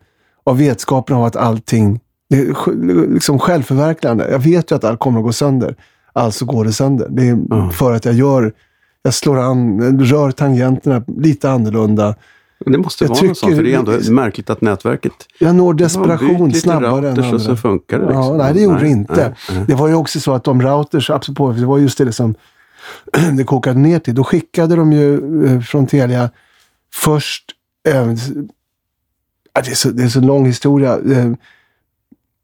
av 0.44 0.58
vetskapen 0.58 1.16
av 1.16 1.24
att 1.24 1.36
allting, 1.36 2.00
det 2.30 2.36
är 2.40 3.12
liksom 3.14 3.38
självförverkligande. 3.38 4.30
Jag 4.30 4.38
vet 4.38 4.70
ju 4.70 4.74
att 4.76 4.84
allt 4.84 4.98
kommer 5.00 5.18
att 5.20 5.24
gå 5.24 5.32
sönder. 5.32 5.76
Alltså 6.12 6.44
går 6.44 6.64
det 6.64 6.72
sönder. 6.72 7.06
Det 7.10 7.28
är 7.28 7.38
Ja. 7.50 7.70
för 7.70 7.92
att 7.92 8.04
jag 8.04 8.14
gör, 8.14 8.52
jag 9.02 9.14
slår 9.14 9.38
an, 9.38 10.00
rör 10.04 10.30
tangenterna 10.30 11.04
lite 11.16 11.50
annorlunda. 11.50 12.14
Det 12.66 12.78
måste 12.78 13.04
Jag 13.04 13.08
vara 13.08 13.22
något 13.22 13.38
sånt, 13.38 13.56
för 13.56 13.62
det 13.62 13.74
är 13.74 13.78
ändå 13.78 13.92
märkligt 14.12 14.50
att 14.50 14.60
nätverket... 14.60 15.12
Jag 15.38 15.54
når 15.54 15.74
Ja, 15.74 15.78
desperation 15.84 16.52
snabbare 16.54 17.10
än 17.10 17.18
och 17.18 17.24
så 17.24 17.34
andra. 17.34 17.56
funkar 17.56 17.98
det. 17.98 18.04
Ja, 18.04 18.18
Liksom. 18.20 18.36
nej, 18.38 18.54
det 18.54 18.60
gjorde 18.60 18.80
det 18.80 18.88
inte. 18.88 19.14
nej, 19.48 19.56
nej. 19.56 19.64
Det 19.66 19.74
var 19.74 19.88
ju 19.88 19.94
också 19.94 20.20
så 20.20 20.32
att 20.32 20.44
de 20.44 20.62
routers, 20.62 21.10
apropå, 21.10 21.52
det 21.52 21.66
var 21.66 21.78
just 21.78 21.98
det 21.98 22.12
som 22.12 22.34
det 23.36 23.44
kokade 23.44 23.78
ner 23.78 23.98
till. 23.98 24.14
Då 24.14 24.24
skickade 24.24 24.76
de 24.76 24.92
ju 24.92 25.46
eh, 25.46 25.60
från 25.60 25.86
Telia 25.86 26.30
först... 26.94 27.44
Äh, 27.88 28.06
det, 29.54 29.70
är 29.70 29.74
så, 29.74 29.88
det 29.88 30.02
är 30.02 30.08
så 30.08 30.20
lång 30.20 30.46
historia. 30.46 30.98
Eh, 30.98 31.32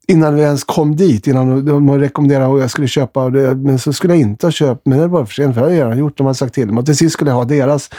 innan 0.07 0.35
vi 0.35 0.41
ens 0.41 0.63
kom 0.63 0.95
dit, 0.95 1.27
innan 1.27 1.65
de, 1.65 1.99
rekommenderade 1.99 2.53
att 2.53 2.61
jag 2.61 2.71
skulle 2.71 2.87
köpa 2.87 3.29
det, 3.29 3.55
men 3.55 3.79
så 3.79 3.93
skulle 3.93 4.13
jag 4.13 4.21
inte 4.21 4.45
ha 4.45 4.51
köpt, 4.51 4.85
men 4.85 4.99
det 4.99 5.07
var 5.07 5.25
för 5.25 5.33
sent, 5.33 5.55
för 5.55 5.61
det 5.61 5.67
hade 5.67 5.75
jag 5.75 5.85
redan 5.85 5.97
gjort. 5.97 6.17
De 6.17 6.25
hade 6.25 6.37
sagt 6.37 6.53
till 6.53 6.71
mig. 6.71 6.85
Till 6.85 6.97
sist 6.97 7.13
skulle 7.13 7.31
jag 7.31 7.35
ha 7.35 7.45
deras 7.45 7.89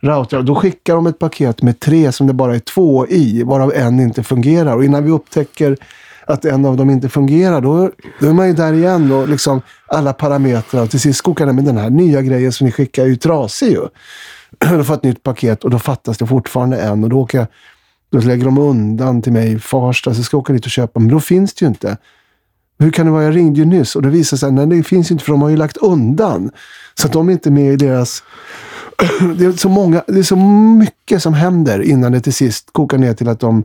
router. 0.00 0.42
Då 0.42 0.54
skickar 0.54 0.94
de 0.94 1.06
ett 1.06 1.18
paket 1.18 1.62
med 1.62 1.80
tre 1.80 2.12
som 2.12 2.26
det 2.26 2.32
bara 2.32 2.54
är 2.54 2.58
två 2.58 3.06
i, 3.06 3.42
varav 3.42 3.72
en 3.74 4.00
inte 4.00 4.22
fungerar. 4.22 4.76
Och 4.76 4.84
innan 4.84 5.04
vi 5.04 5.10
upptäcker 5.10 5.76
att 6.30 6.44
en 6.44 6.64
av 6.64 6.76
dem 6.76 6.90
inte 6.90 7.08
fungerar, 7.08 7.60
då, 7.60 7.90
då 8.20 8.28
är 8.28 8.32
man 8.32 8.46
ju 8.46 8.52
där 8.52 8.72
igen 8.72 9.12
och 9.12 9.28
liksom 9.28 9.62
alla 9.86 10.12
parametrar. 10.12 10.82
Och 10.82 10.90
till 10.90 11.00
sist 11.00 11.22
kokar 11.22 11.46
det 11.46 11.52
med 11.52 11.64
den 11.64 11.76
här 11.76 11.90
nya 11.90 12.22
grejen 12.22 12.52
som 12.52 12.64
ni 12.64 12.72
skickar 12.72 13.02
är 13.02 13.06
ju 13.06 13.16
trasig 13.16 13.70
ju. 13.70 13.88
Då 14.58 14.66
får 14.66 14.76
jag 14.76 14.90
ett 14.90 15.02
nytt 15.02 15.22
paket 15.22 15.64
och 15.64 15.70
då 15.70 15.78
fattas 15.78 16.18
det 16.18 16.26
fortfarande 16.26 16.80
en. 16.80 17.04
Och 17.04 17.10
då, 17.10 17.20
åker 17.20 17.38
jag, 17.38 17.46
då 18.12 18.18
lägger 18.18 18.44
de 18.44 18.58
undan 18.58 19.22
till 19.22 19.32
mig 19.32 19.52
i 19.52 19.58
Farsta, 19.58 20.14
så 20.14 20.22
ska 20.22 20.34
jag 20.34 20.40
åka 20.40 20.52
dit 20.52 20.64
och 20.64 20.70
köpa. 20.70 21.00
Men 21.00 21.08
då 21.08 21.20
finns 21.20 21.54
det 21.54 21.64
ju 21.64 21.68
inte. 21.68 21.96
Hur 22.78 22.90
kan 22.90 23.06
det 23.06 23.12
vara? 23.12 23.24
Jag 23.24 23.36
ringde 23.36 23.58
ju 23.58 23.64
nyss 23.64 23.96
och 23.96 24.02
det 24.02 24.08
visade 24.08 24.40
sig 24.40 24.48
att 24.48 24.70
det 24.70 24.82
finns 24.82 25.10
ju 25.10 25.12
inte 25.12 25.24
för 25.24 25.32
de 25.32 25.42
har 25.42 25.48
ju 25.48 25.56
lagt 25.56 25.76
undan. 25.76 26.50
Så 26.94 27.06
att 27.06 27.12
de 27.12 27.28
är 27.28 27.32
inte 27.32 27.50
med 27.50 27.72
i 27.72 27.76
deras... 27.76 28.22
Det 29.36 29.44
är 29.44 29.52
så, 29.52 29.68
många, 29.68 30.02
det 30.06 30.18
är 30.18 30.22
så 30.22 30.36
mycket 30.36 31.22
som 31.22 31.34
händer 31.34 31.82
innan 31.82 32.12
det 32.12 32.20
till 32.20 32.32
sist 32.32 32.68
kokar 32.72 32.98
ner 32.98 33.14
till 33.14 33.28
att 33.28 33.40
de 33.40 33.64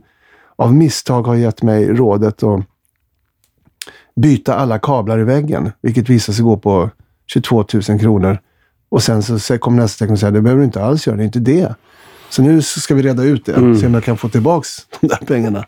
av 0.56 0.74
misstag 0.74 1.22
har 1.22 1.34
gett 1.34 1.62
mig 1.62 1.88
rådet 1.88 2.42
att 2.42 2.60
byta 4.16 4.54
alla 4.54 4.78
kablar 4.78 5.18
i 5.18 5.24
väggen. 5.24 5.72
Vilket 5.80 6.08
visar 6.10 6.32
sig 6.32 6.44
gå 6.44 6.56
på 6.56 6.90
22 7.26 7.64
000 7.88 8.00
kronor. 8.00 8.38
Och 8.88 9.02
sen 9.02 9.22
så 9.22 9.58
kommer 9.58 9.82
nästa 9.82 9.98
tecken 10.04 10.12
och 10.12 10.18
säger 10.18 10.32
det 10.32 10.40
behöver 10.40 10.60
du 10.60 10.64
inte 10.64 10.84
alls 10.84 11.06
göra, 11.06 11.16
det 11.16 11.22
är 11.22 11.24
inte 11.24 11.38
det. 11.38 11.74
Så 12.30 12.42
nu 12.42 12.62
ska 12.62 12.94
vi 12.94 13.02
reda 13.02 13.22
ut 13.24 13.46
det, 13.46 13.52
Mm. 13.54 13.76
se 13.78 13.86
om 13.86 13.94
jag 13.94 14.04
kan 14.04 14.16
få 14.16 14.28
tillbaka 14.28 14.66
de 15.00 15.06
där 15.06 15.16
pengarna. 15.26 15.64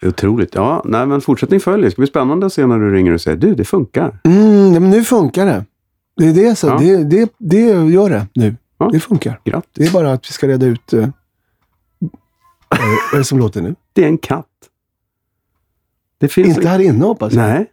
Det 0.00 0.08
Otroligt. 0.08 0.54
Ja, 0.54 0.82
nej, 0.84 1.06
men 1.06 1.20
fortsättning 1.20 1.60
följer. 1.60 1.84
Det 1.84 1.90
ska 1.90 2.00
bli 2.00 2.06
spännande 2.06 2.46
att 2.46 2.52
se 2.52 2.66
när 2.66 2.78
du 2.78 2.94
ringer 2.94 3.12
och 3.12 3.20
säger 3.20 3.36
du, 3.36 3.54
det 3.54 3.64
funkar. 3.64 4.20
Mm, 4.24 4.72
men 4.72 4.90
nu 4.90 5.04
funkar 5.04 5.46
det. 5.46 5.64
Det 6.16 6.26
är 6.26 6.34
det, 6.34 6.54
så. 6.58 6.66
Ja. 6.66 6.78
Det, 6.78 7.04
det, 7.04 7.32
det 7.38 7.60
gör 7.90 8.10
det 8.10 8.26
nu. 8.34 8.56
Ja. 8.78 8.90
Det 8.92 9.00
funkar. 9.00 9.40
Det 9.44 9.50
Grattis. 9.50 9.88
är 9.88 9.92
bara 9.92 10.12
att 10.12 10.28
vi 10.28 10.32
ska 10.32 10.48
reda 10.48 10.66
ut... 10.66 10.92
Uh, 12.74 12.80
vad 12.80 13.14
är 13.14 13.18
det 13.18 13.24
som 13.24 13.38
låter 13.38 13.62
nu? 13.62 13.74
Det 13.92 14.04
är 14.04 14.08
en 14.08 14.18
katt. 14.18 14.46
Det 16.18 16.28
finns 16.28 16.56
Inte 16.56 16.68
här 16.68 16.78
inne 16.78 17.04
hoppas 17.04 17.32
jag. 17.32 17.42
Nej. 17.42 17.66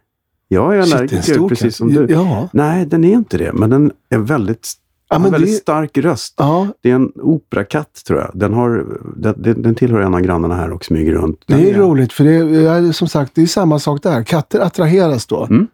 Jag 0.48 0.74
är 0.74 0.78
är 0.78 0.82
en 0.82 0.92
allergiker, 0.92 1.48
precis 1.48 1.62
katt. 1.64 1.74
som 1.74 1.88
du. 1.94 2.06
Ja. 2.10 2.48
Nej, 2.52 2.86
den 2.86 3.04
är 3.04 3.12
inte 3.12 3.38
det. 3.38 3.52
Men 3.52 3.70
den 3.70 3.92
är 4.08 4.18
väldigt, 4.18 4.72
Ja, 5.10 5.18
men 5.18 5.30
väldigt 5.32 5.50
det- 5.50 5.56
stark 5.56 5.98
röst. 5.98 6.34
ja, 6.36 6.66
Det 6.82 6.90
är 6.90 6.94
en 6.94 7.12
operakatt, 7.16 8.02
tror 8.06 8.20
jag. 8.20 8.30
Den, 8.34 8.52
har, 8.54 8.86
den, 9.16 9.62
den 9.62 9.74
tillhör 9.74 10.00
en 10.00 10.14
av 10.14 10.20
grannarna 10.20 10.54
här 10.56 10.70
och 10.72 10.84
smyger 10.84 11.12
runt. 11.12 11.44
Den 11.46 11.60
det 11.60 11.70
är 11.70 11.74
roligt 11.78 12.12
för 12.12 12.24
det 12.24 12.34
är 12.66 12.92
som 12.92 13.08
sagt, 13.08 13.34
det 13.34 13.42
är 13.42 13.46
samma 13.46 13.78
sak 13.78 14.02
där. 14.02 14.22
Katter 14.22 14.60
attraheras 14.60 15.26
då. 15.26 15.44
Mm. 15.44 15.66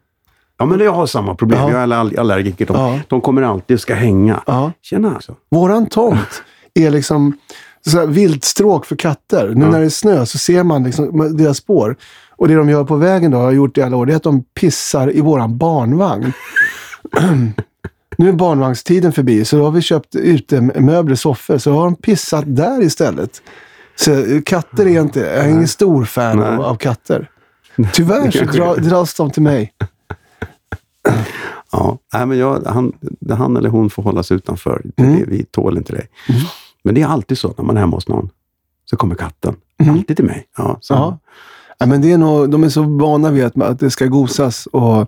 Ja, 0.57 0.67
men 0.67 0.81
jag 0.81 0.93
har 0.93 1.07
samma 1.07 1.35
problem. 1.35 1.61
Ja. 1.61 1.71
Jag 1.71 1.83
är 1.83 1.93
all- 1.97 2.19
allergiker. 2.19 2.67
De, 2.67 3.01
de 3.09 3.21
kommer 3.21 3.43
alltid 3.43 3.75
och 3.75 3.81
ska 3.81 3.95
hänga. 3.95 4.43
Ja. 4.47 4.73
Tjena. 4.83 5.21
Våran 5.51 5.87
tomt 5.87 6.43
är 6.75 6.91
liksom 6.91 7.39
så 7.87 8.07
viltstråk 8.07 8.87
för 8.87 8.97
katter. 8.97 9.53
Nu 9.55 9.67
när 9.67 9.81
det 9.81 9.87
är 9.87 9.91
snö 9.91 10.27
så 10.27 10.39
ser 10.39 10.63
man 10.63 10.85
liksom 10.85 11.37
deras 11.37 11.57
spår. 11.57 11.97
Och 12.37 12.49
det 12.49 12.55
de 12.55 12.69
gör 12.69 12.85
på 12.85 12.97
vägen 12.97 13.31
då, 13.31 13.39
har 13.39 13.53
gjort 13.53 13.79
i 13.79 13.83
alla 13.83 13.97
år, 13.97 14.07
det 14.07 14.13
är 14.13 14.17
att 14.17 14.23
de 14.23 14.43
pissar 14.43 15.17
i 15.17 15.21
våran 15.21 15.59
barnvagn. 15.59 16.33
nu 18.17 18.29
är 18.29 18.33
barnvagnstiden 18.33 19.13
förbi, 19.13 19.45
så 19.45 19.57
då 19.57 19.65
har 19.65 19.71
vi 19.71 19.83
köpt 19.83 20.17
utemöbler, 20.17 21.15
soffor, 21.15 21.59
så 21.59 21.73
har 21.73 21.85
de 21.85 21.97
pissat 21.97 22.45
där 22.47 22.83
istället. 22.83 23.43
Så 23.97 24.41
katter 24.47 24.87
är 24.87 25.01
inte, 25.01 25.21
jag 25.21 25.45
är 25.45 25.49
ingen 25.49 25.69
stor 25.69 26.05
fan 26.05 26.43
av, 26.43 26.61
av 26.61 26.77
katter. 26.77 27.31
Tyvärr 27.93 28.31
så 28.31 28.45
dra, 28.45 28.75
dras 28.75 29.15
de 29.15 29.31
till 29.31 29.43
mig. 29.43 29.73
Ja, 31.77 31.99
nej, 32.13 32.27
men 32.27 32.39
jag, 32.39 32.63
han, 32.67 32.93
han 33.31 33.57
eller 33.57 33.69
hon 33.69 33.91
får 33.91 34.03
hålla 34.03 34.23
sig 34.23 34.37
utanför. 34.37 34.83
Det, 34.85 35.03
Mm. 35.03 35.25
Vi 35.29 35.45
tål 35.45 35.77
inte 35.77 35.93
dig. 35.93 36.09
Mm. 36.29 36.41
Men 36.85 36.95
det 36.95 37.03
är 37.03 37.07
alltid 37.07 37.39
så 37.39 37.55
när 37.59 37.65
man 37.65 37.77
är 37.77 37.81
hemma 37.81 37.97
hos 37.97 38.09
någon. 38.09 38.29
Så 38.91 38.97
kommer 38.97 39.15
katten. 39.15 39.57
Mm. 39.81 39.95
Alltid 39.95 40.17
till 40.17 40.25
mig. 40.27 40.47
Ja, 40.57 40.79
så. 40.81 40.95
Ja. 40.95 41.19
Ja, 41.79 41.87
men 41.87 42.03
det 42.03 42.13
är 42.13 42.19
nog, 42.19 42.51
de 42.51 42.65
är 42.65 42.69
så 42.69 42.83
vana 42.83 43.31
vid 43.31 43.45
att, 43.45 43.63
att 43.63 43.81
det 43.81 43.91
ska 43.91 44.07
gosas 44.07 44.67
och 44.67 45.07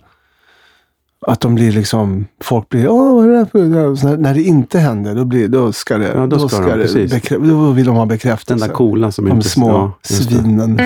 att 1.26 1.40
de 1.40 1.54
blir 1.54 1.72
liksom, 1.72 2.26
folk 2.40 2.68
blir, 2.68 2.88
åh 2.88 3.14
vad 3.14 3.24
är 3.24 3.28
det 3.28 3.38
här 3.38 3.44
för... 3.44 3.58
När, 4.04 4.16
när 4.16 4.34
det 4.34 4.42
inte 4.42 4.78
händer, 4.78 5.14
då, 5.14 5.24
blir, 5.24 5.48
då 5.48 5.72
ska 5.72 5.98
det, 5.98 6.12
Ja, 6.14 6.26
då 6.26 6.48
ska 6.48 6.60
de, 6.60 6.66
det 6.66 6.82
precis. 6.82 7.12
bekrä, 7.12 7.38
då 7.38 7.70
vill 7.70 7.86
de 7.86 7.94
ha 7.94 8.02
Den 8.02 8.08
bekräftelse. 8.08 8.66
där 8.66 8.74
coola 8.74 9.12
som 9.12 9.24
de 9.24 9.36
inte... 9.36 9.48
små 9.48 9.68
ja, 9.68 9.92
det. 10.02 10.14
svinen. 10.14 10.80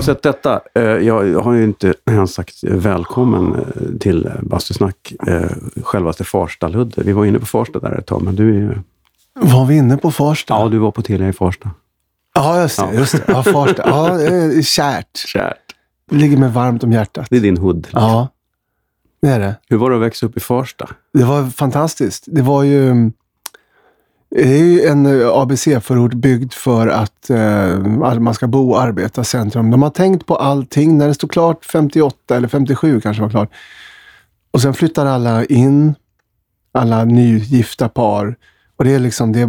Oavsett 0.00 0.22
detta, 0.22 0.60
eh, 0.74 0.82
jag 0.82 1.40
har 1.40 1.52
ju 1.52 1.64
inte 1.64 1.94
ens 2.10 2.34
sagt 2.34 2.64
välkommen 2.64 3.54
eh, 3.54 3.98
till 4.00 4.30
Bastusnack, 4.42 5.12
eh, 5.26 5.50
självaste 5.82 6.24
Farsta-Ludde. 6.24 7.02
Vi 7.04 7.12
var 7.12 7.24
inne 7.24 7.38
på 7.38 7.46
Farsta 7.46 7.78
där 7.78 7.98
ett 7.98 8.06
tag, 8.06 8.22
men 8.22 8.36
du 8.36 8.48
är 8.48 8.54
ju... 8.54 8.78
Var 9.34 9.66
vi 9.66 9.76
inne 9.76 9.96
på 9.96 10.10
Farsta? 10.10 10.54
Ja, 10.54 10.68
du 10.68 10.78
var 10.78 10.90
på 10.90 11.02
Telia 11.02 11.28
i 11.28 11.32
Farsta. 11.32 11.70
Ja, 12.34 12.62
just 12.62 12.78
det. 12.78 12.88
Ja. 12.92 12.92
Just 12.92 13.12
det. 13.12 13.22
Ja, 13.26 13.42
Farsta. 13.42 13.82
Ja, 13.86 14.62
kärt. 14.62 15.16
Kärt. 15.16 15.56
Det 16.10 16.16
ligger 16.16 16.36
mig 16.36 16.50
varmt 16.50 16.84
om 16.84 16.92
hjärtat. 16.92 17.26
Det 17.30 17.36
är 17.36 17.40
din 17.40 17.56
hood. 17.56 17.86
Ja, 17.92 18.28
det 19.22 19.28
är 19.28 19.40
det. 19.40 19.54
Hur 19.68 19.76
var 19.76 19.90
det 19.90 19.96
att 19.96 20.02
växa 20.02 20.26
upp 20.26 20.36
i 20.36 20.40
Farsta? 20.40 20.88
Det 21.14 21.24
var 21.24 21.50
fantastiskt. 21.50 22.24
Det 22.26 22.42
var 22.42 22.62
ju... 22.62 23.10
Det 24.30 24.42
är 24.42 24.64
ju 24.64 24.84
en 24.84 25.20
eh, 25.20 25.28
ABC-förort 25.28 26.14
byggd 26.14 26.52
för 26.52 26.88
att 26.88 27.30
eh, 27.30 27.78
man 28.18 28.34
ska 28.34 28.46
bo 28.46 28.70
och 28.70 28.82
arbeta 28.82 29.24
centrum. 29.24 29.70
De 29.70 29.82
har 29.82 29.90
tänkt 29.90 30.26
på 30.26 30.36
allting. 30.36 30.98
När 30.98 31.08
det 31.08 31.14
stod 31.14 31.30
klart 31.30 31.64
58 31.64 32.36
eller 32.36 32.48
57 32.48 33.00
kanske 33.00 33.22
var 33.22 33.30
klart. 33.30 33.50
Och 34.50 34.62
sen 34.62 34.74
flyttar 34.74 35.06
alla 35.06 35.44
in. 35.44 35.94
Alla 36.72 37.04
nygifta 37.04 37.88
par. 37.88 38.36
Och 38.80 38.84
det 38.84 38.94
är 38.94 38.98
liksom 38.98 39.32
det 39.32 39.40
är 39.40 39.46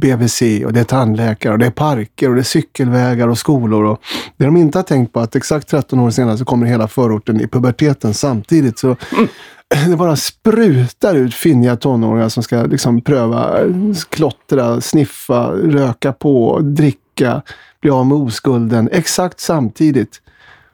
BVC 0.00 0.42
och 0.66 0.72
det 0.72 0.80
är 0.80 0.84
tandläkare 0.84 1.52
och 1.52 1.58
det 1.58 1.66
är 1.66 1.70
parker 1.70 2.28
och 2.28 2.34
det 2.34 2.40
är 2.40 2.42
cykelvägar 2.42 3.28
och 3.28 3.38
skolor. 3.38 3.84
Och 3.84 4.00
det 4.36 4.44
de 4.44 4.56
inte 4.56 4.78
har 4.78 4.82
tänkt 4.82 5.12
på 5.12 5.20
är 5.20 5.24
att 5.24 5.36
exakt 5.36 5.68
13 5.68 5.98
år 5.98 6.10
senare 6.10 6.38
så 6.38 6.44
kommer 6.44 6.66
hela 6.66 6.88
förorten 6.88 7.40
i 7.40 7.48
puberteten 7.48 8.14
samtidigt. 8.14 8.78
Så 8.78 8.86
mm. 8.86 9.28
det 9.88 9.96
bara 9.96 10.16
sprutar 10.16 11.14
ut 11.14 11.34
finniga 11.34 11.76
tonåringar 11.76 12.28
som 12.28 12.42
ska 12.42 12.62
liksom 12.62 13.00
pröva 13.00 13.60
klottra, 14.08 14.80
sniffa, 14.80 15.50
röka 15.52 16.12
på, 16.12 16.60
dricka, 16.60 17.42
bli 17.80 17.90
av 17.90 18.06
med 18.06 18.16
oskulden 18.16 18.88
exakt 18.92 19.40
samtidigt. 19.40 20.20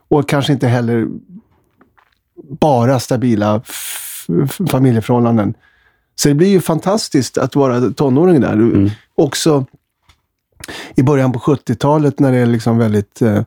Och 0.09 0.29
kanske 0.29 0.53
inte 0.53 0.69
heller 0.69 1.09
bara 2.61 3.01
stabila 3.01 3.63
familjeförhållanden. 4.71 5.55
Så 6.15 6.29
det 6.29 6.35
blir 6.35 6.49
ju 6.49 6.61
fantastiskt 6.61 7.39
att 7.39 7.57
vara 7.57 7.91
tonåring 7.91 8.41
där. 8.41 8.53
Mm. 8.53 8.91
Också 9.15 9.67
i 10.95 11.03
början 11.03 11.33
på 11.33 11.39
70-talet 11.39 12.19
när 12.19 12.33
det 12.33 12.39
är 12.39 12.47
liksom 12.47 12.79
väldigt 12.79 13.23
eh, 13.23 13.43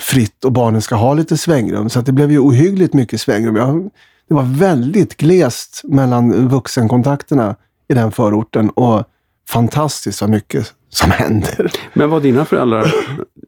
fritt 0.00 0.44
och 0.44 0.52
barnen 0.52 0.82
ska 0.82 0.94
ha 0.94 1.14
lite 1.14 1.36
svängrum. 1.36 1.88
Så 1.90 2.00
det 2.00 2.12
blev 2.12 2.32
ju 2.32 2.38
ohyggligt 2.38 2.94
mycket 2.94 3.20
svängrum. 3.20 3.56
Jag, 3.56 3.90
det 4.28 4.34
var 4.34 4.42
väldigt 4.42 5.16
glest 5.16 5.80
mellan 5.84 6.48
vuxenkontakterna 6.48 7.56
i 7.88 7.94
den 7.94 8.12
förorten 8.12 8.70
och 8.70 9.04
fantastiskt 9.48 10.20
vad 10.20 10.30
mycket 10.30 10.74
som 10.88 11.10
händer. 11.10 11.72
Men 11.94 12.10
var 12.10 12.20
dina 12.20 12.44
föräldrar... 12.44 12.94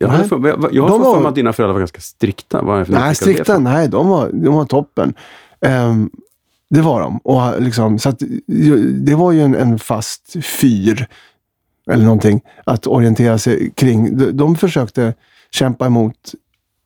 Jag 0.00 0.08
har 0.08 0.18
för, 0.18 0.28
för 0.28 0.36
var- 0.38 1.20
mig 1.20 1.28
att 1.28 1.34
dina 1.34 1.52
föräldrar 1.52 1.72
var 1.72 1.80
ganska 1.80 2.00
strikta. 2.00 2.60
För 2.60 2.92
Nej, 2.92 3.14
strikta, 3.14 3.58
nej, 3.58 3.88
de 3.88 4.08
var, 4.08 4.30
de 4.32 4.54
var 4.54 4.64
toppen. 4.64 5.14
Ehm, 5.60 6.10
det 6.70 6.80
var 6.80 7.00
de. 7.00 7.18
Och 7.18 7.62
liksom, 7.62 7.98
så 7.98 8.08
att, 8.08 8.22
det 8.94 9.14
var 9.14 9.32
ju 9.32 9.42
en, 9.42 9.54
en 9.54 9.78
fast 9.78 10.36
fyr, 10.44 11.06
eller 11.90 12.04
någonting, 12.04 12.40
att 12.64 12.86
orientera 12.86 13.38
sig 13.38 13.72
kring. 13.74 14.18
De, 14.18 14.30
de 14.30 14.56
försökte 14.56 15.14
kämpa 15.54 15.86
emot 15.86 16.34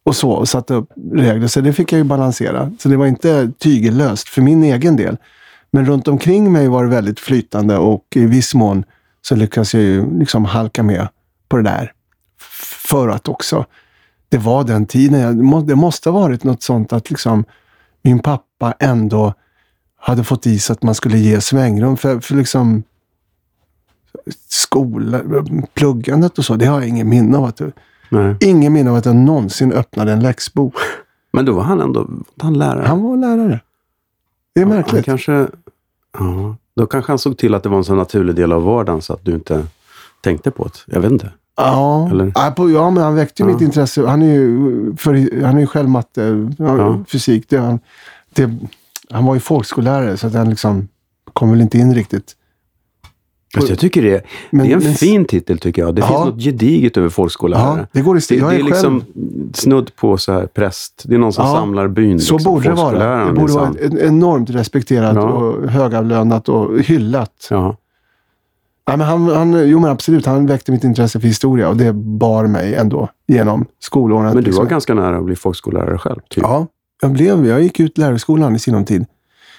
och 0.05 0.17
så, 0.17 0.31
och 0.31 0.49
satte 0.49 0.75
upp 0.75 0.93
regler. 1.13 1.47
Så 1.47 1.61
det 1.61 1.73
fick 1.73 1.93
jag 1.93 1.99
ju 1.99 2.05
balansera. 2.05 2.73
Så 2.79 2.89
det 2.89 2.97
var 2.97 3.07
inte 3.07 3.53
tygellöst 3.59 4.29
för 4.29 4.43
min 4.43 4.63
egen 4.63 4.97
del. 4.97 5.17
Men 5.71 5.87
runt 5.87 6.09
omkring 6.09 6.53
mig 6.53 6.69
var 6.69 6.85
det 6.85 6.91
väldigt 6.91 7.21
flytande 7.21 7.77
och 7.77 8.05
i 8.15 8.27
viss 8.27 8.55
mån 8.55 8.85
så 9.23 9.37
lyckades 9.37 9.75
jag 9.75 9.83
ju 9.83 10.19
liksom 10.19 10.45
halka 10.45 10.83
med 10.83 11.09
på 11.49 11.57
det 11.57 11.63
där. 11.63 11.93
För 12.89 13.09
att 13.09 13.29
också 13.29 13.67
det 14.29 14.39
var 14.39 14.65
den 14.65 14.87
tiden. 14.87 15.21
Jag, 15.21 15.37
det 15.37 15.67
det 15.67 15.77
måste 15.77 16.11
ha 16.11 16.21
varit 16.21 16.45
något 16.45 16.63
sånt 16.63 16.93
att 16.93 17.11
liksom 17.11 17.45
min 18.03 18.19
pappa 18.19 18.75
ändå 18.79 19.35
hade 20.01 20.25
fått 20.25 20.47
i 20.47 20.59
sig 20.59 20.75
att 20.75 20.83
man 20.83 20.95
skulle 20.95 21.19
ge 21.19 21.41
svängrum 21.41 21.97
för, 21.97 22.21
för 22.21 22.35
liksom 22.35 22.83
skola, 24.49 25.23
pluggandet 25.75 26.39
och 26.39 26.45
så. 26.45 26.57
Det 26.57 26.67
har 26.67 26.81
jag 26.81 26.89
ingen 26.89 27.09
minne 27.09 27.39
av. 27.39 27.45
Att, 27.45 27.61
Nej. 28.09 28.37
ingen 28.41 28.73
minne 28.73 28.91
av 28.91 28.97
att 28.97 29.07
jag 29.07 29.17
någonsin 29.17 29.73
öppnade 29.73 30.13
en 30.13 30.21
läxbok. 30.21 30.75
Men 31.33 31.45
då 31.45 31.53
var 31.53 31.63
han 31.63 31.81
ändå 31.81 32.09
han 32.41 32.59
lärare. 32.59 32.87
Han 32.87 33.03
var 33.03 33.17
lärare. 33.17 33.61
Det 34.55 34.61
är 34.61 34.65
Han 34.67 34.75
märkligt. 34.75 35.05
kanske... 35.05 35.47
Ja, 36.19 36.57
då 36.77 36.87
kanske 36.87 37.13
han 37.13 37.19
såg 37.19 37.39
till 37.39 37.55
att 37.55 37.63
det 37.63 37.69
var 37.69 37.79
en 37.79 37.85
så 37.85 37.95
naturlig 37.95 38.37
del 38.37 38.53
av 38.53 38.63
vardagen 38.63 39.03
så 39.03 39.13
att 39.13 39.25
du 39.25 39.33
inte 39.35 39.67
tänkte 40.21 40.51
på 40.51 40.65
det. 40.65 40.71
Jag 40.87 41.01
vet 41.01 41.13
inte. 41.13 41.33
Ja, 41.57 42.09
Eller? 42.11 42.33
ja, 42.35 42.55
ja, 42.71 42.91
men 42.91 43.03
han 43.03 43.15
väckte 43.15 43.43
ju 43.43 43.49
Ja. 43.49 43.53
mitt 43.53 43.63
intresse. 43.63 44.07
Han 44.07 44.23
är 44.23 44.33
ju, 44.35 44.97
för, 44.97 45.43
han 45.45 45.57
är 45.57 45.61
ju 45.61 45.67
själv 45.67 45.89
matte, 45.89 46.49
ja, 46.59 46.77
Ja. 46.79 47.05
fysik. 47.09 47.49
Det, 47.49 47.57
han, 47.59 47.79
det, 48.35 48.51
han 49.11 49.25
var 49.25 49.35
ju 49.35 49.41
folkskollärare 49.41 50.17
så 50.17 50.27
att 50.27 50.35
han 50.35 50.51
liksom 50.51 50.89
kom 51.33 51.51
väl 51.51 51.61
inte 51.61 51.79
in 51.79 51.95
riktigt. 51.95 52.36
Fast 53.57 53.69
jag 53.69 53.79
tycker 53.79 54.03
det, 54.03 54.23
Men- 54.51 54.67
det 54.67 54.73
är 54.73 54.77
en 54.77 54.83
men- 54.85 54.95
fin 54.95 55.25
titel 55.25 55.59
tycker 55.59 55.83
jag. 55.83 55.95
Det 55.95 56.01
Ja. 56.01 56.07
finns 56.07 56.25
något 56.35 56.43
gediget 56.43 56.97
över 56.97 57.09
folkskollärare. 57.09 57.79
Ja, 57.81 57.87
det 57.93 58.01
går 58.01 58.17
i 58.17 58.19
Det, 58.19 58.23
stil. 58.23 58.39
det 58.39 58.45
Jag 58.45 58.55
är 58.55 58.59
är 58.59 58.63
liksom 58.63 59.01
själv, 59.01 59.53
snudd 59.55 59.97
på 59.97 60.19
så 60.19 60.33
här 60.33 60.47
präst. 60.47 61.03
Det 61.07 61.15
är 61.15 61.19
någon 61.19 61.33
som 61.33 61.45
Ja, 61.47 61.55
samlar 61.55 61.89
byn. 61.89 62.21
så 62.21 62.35
liksom, 62.35 62.53
borde 62.53 62.69
det 62.69 62.75
vara. 62.75 63.25
Det 63.25 63.33
borde 63.33 63.53
vara 63.53 63.69
ett 63.81 63.95
enormt 63.95 64.51
respekterat 64.51 65.17
och 65.17 65.71
högavlönat 65.71 66.49
och 66.49 66.81
hyllat. 66.81 67.47
Ja. 67.51 67.77
Ja, 68.89 68.97
men 68.97 69.07
han, 69.07 69.29
han, 69.29 69.69
jo 69.69 69.81
men 69.81 69.91
absolut, 69.91 70.27
han 70.27 70.47
väckte 70.47 70.73
mitt 70.73 70.85
intresse 70.85 71.21
för 71.21 71.29
historia 71.29 71.69
och 71.69 71.77
det 71.77 71.93
bar 71.93 72.47
mig 72.47 72.75
ändå 72.75 73.09
genom 73.27 73.67
skolåren. 73.79 74.25
Men 74.25 74.37
du 74.37 74.41
Liksom- 74.43 74.65
var 74.65 74.71
ganska 74.71 74.95
nära 74.95 75.17
att 75.19 75.25
bli 75.25 75.37
folkskollärare 75.37 75.99
själv. 75.99 76.21
Typ. 76.31 76.43
Ja, 76.43 76.67
jag, 77.03 77.11
blev, 77.13 77.47
jag 77.47 77.63
gick 77.63 77.81
ut 77.81 77.99
lärarskolan 77.99 78.57
i 78.57 78.59
sinom 78.59 78.85
tid. 78.85 79.07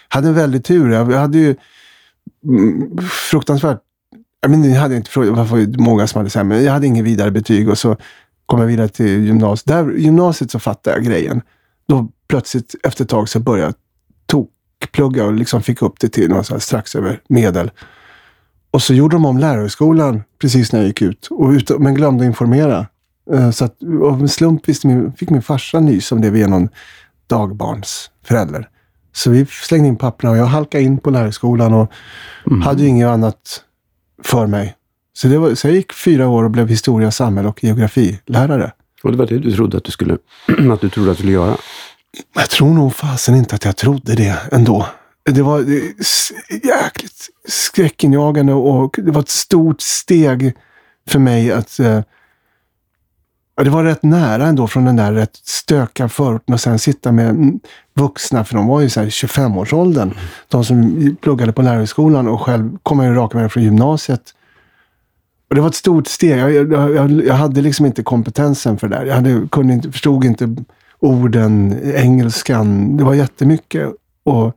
Hade 0.09 0.27
en 0.27 0.33
väldig 0.33 0.63
tur. 0.65 0.91
Jag 0.91 1.05
hade 1.05 1.37
ju 1.37 1.55
mm, 2.45 2.97
fruktansvärt... 3.31 3.79
Jag 4.47 4.59
men, 4.59 4.73
jag 4.73 4.81
hade 4.81 4.95
inte 4.95 5.09
frågat, 5.09 5.35
det 5.35 5.43
var 5.51 5.57
ju 5.57 5.73
många 5.77 6.07
som 6.07 6.19
hade 6.19 6.43
men 6.43 6.63
jag 6.63 6.73
hade 6.73 6.87
ingen 6.87 7.05
vidare 7.05 7.31
betyg 7.31 7.69
och 7.69 7.77
så 7.77 7.97
kom 8.45 8.59
jag 8.59 8.67
vidare 8.67 8.87
till 8.87 9.25
gymnasiet. 9.25 9.67
Där, 9.67 9.91
gymnasiet 9.91 10.51
så 10.51 10.59
fattade 10.59 10.95
jag 10.95 11.05
grejen. 11.05 11.41
Då 11.87 12.07
plötsligt 12.27 12.75
efter 12.83 13.03
ett 13.03 13.09
tag 13.09 13.29
så 13.29 13.39
började 13.39 13.67
jag 13.67 13.73
tokplugga 14.25 15.25
och 15.25 15.33
liksom 15.33 15.61
fick 15.63 15.81
upp 15.81 15.99
det 15.99 16.09
till 16.09 16.29
här 16.53 16.59
strax 16.59 16.95
över 16.95 17.21
medel. 17.29 17.71
Och 18.71 18.81
så 18.81 18.93
gjorde 18.93 19.15
de 19.15 19.25
om 19.25 19.37
lärarhögskolan 19.37 20.23
precis 20.41 20.71
när 20.71 20.79
jag 20.79 20.87
gick 20.87 21.01
ut, 21.01 21.27
och 21.31 21.49
ut 21.49 21.79
men 21.79 21.93
glömde 21.95 22.25
informera. 22.25 22.85
Eh, 23.33 23.51
Så 23.51 23.65
att, 23.65 23.75
av 24.03 24.21
en 24.21 24.29
slump 24.29 24.69
visste 24.69 24.87
min, 24.87 25.13
fick 25.13 25.29
min 25.29 25.41
farsa 25.41 25.79
nys 25.79 26.11
om 26.11 26.21
det 26.21 26.29
via 26.29 26.47
någon 26.47 26.69
dagbarnsförälder. 27.27 28.69
Så 29.13 29.31
vi 29.31 29.45
slängde 29.45 29.87
in 29.87 29.95
papperna 29.95 30.31
och 30.31 30.37
jag 30.37 30.45
halkade 30.45 30.83
in 30.83 30.97
på 30.97 31.09
lärarskolan 31.09 31.73
och 31.73 31.91
Mm. 32.47 32.61
hade 32.61 32.81
ju 32.81 32.87
inget 32.87 33.07
annat 33.07 33.63
för 34.23 34.47
mig. 34.47 34.75
Så, 35.13 35.27
det 35.27 35.37
var, 35.37 35.55
så 35.55 35.67
jag 35.67 35.75
gick 35.75 35.93
fyra 35.93 36.27
år 36.27 36.43
och 36.43 36.51
blev 36.51 36.67
historia, 36.67 37.11
samhälle 37.11 37.49
och 37.49 37.63
geografilärare. 37.63 38.71
Och 39.03 39.11
det 39.11 39.17
var 39.17 39.25
det 39.25 39.39
du 39.39 39.51
trodde 39.51 39.77
att 39.77 39.83
du 39.83 39.91
skulle, 39.91 40.17
att 40.73 40.81
du 40.81 40.89
trodde 40.89 41.11
att 41.11 41.17
du 41.17 41.21
skulle 41.21 41.33
göra. 41.33 41.57
Jag 42.35 42.49
tror 42.49 42.73
nog 42.73 42.95
fasen 42.95 43.35
inte 43.35 43.55
att 43.55 43.65
jag 43.65 43.77
trodde 43.77 44.15
det 44.15 44.39
ändå. 44.51 44.87
Det 45.29 45.41
var 45.41 45.59
jäkligt 46.63 47.29
skräckinjagande 47.47 48.53
och 48.53 48.95
det 48.97 49.11
var 49.11 49.21
ett 49.21 49.29
stort 49.29 49.81
steg 49.81 50.53
för 51.07 51.19
mig 51.19 51.51
att 51.51 51.79
eh, 51.79 52.01
det 53.63 53.69
var 53.69 53.83
rätt 53.83 54.03
nära 54.03 54.47
ändå 54.47 54.67
från 54.67 54.85
den 54.85 54.95
där 54.95 55.13
rätt 55.13 55.35
stökiga 55.43 56.09
förorten 56.09 56.53
och 56.53 56.59
sen 56.59 56.79
sitta 56.79 57.11
med 57.11 57.59
vuxna, 57.93 58.43
för 58.43 58.55
de 58.55 58.67
var 58.67 58.81
ju 58.81 58.89
så 58.89 58.99
här 58.99 59.07
25-årsåldern. 59.07 60.13
De 60.47 60.65
som 60.65 61.15
pluggade 61.21 61.53
på 61.53 61.61
lärarhögskolan 61.61 62.27
och 62.27 62.41
själv 62.41 62.77
kom 62.83 62.99
jag 62.99 63.07
ju 63.07 63.15
raka 63.15 63.37
vägen 63.37 63.49
från 63.49 63.63
gymnasiet. 63.63 64.33
Och 65.49 65.55
det 65.55 65.61
var 65.61 65.67
ett 65.67 65.75
stort 65.75 66.07
steg. 66.07 66.39
Jag, 66.39 66.51
jag, 66.51 66.95
jag, 66.95 67.25
jag 67.25 67.33
hade 67.33 67.61
liksom 67.61 67.85
inte 67.85 68.03
kompetensen 68.03 68.77
för 68.77 68.87
det 68.87 68.95
där. 68.95 69.05
Jag 69.05 69.15
hade, 69.15 69.47
kunde 69.51 69.73
inte, 69.73 69.91
förstod 69.91 70.25
inte 70.25 70.55
orden, 70.99 71.79
engelskan. 71.95 72.97
Det 72.97 73.03
var 73.03 73.13
jättemycket. 73.13 73.89
Och, 74.23 74.53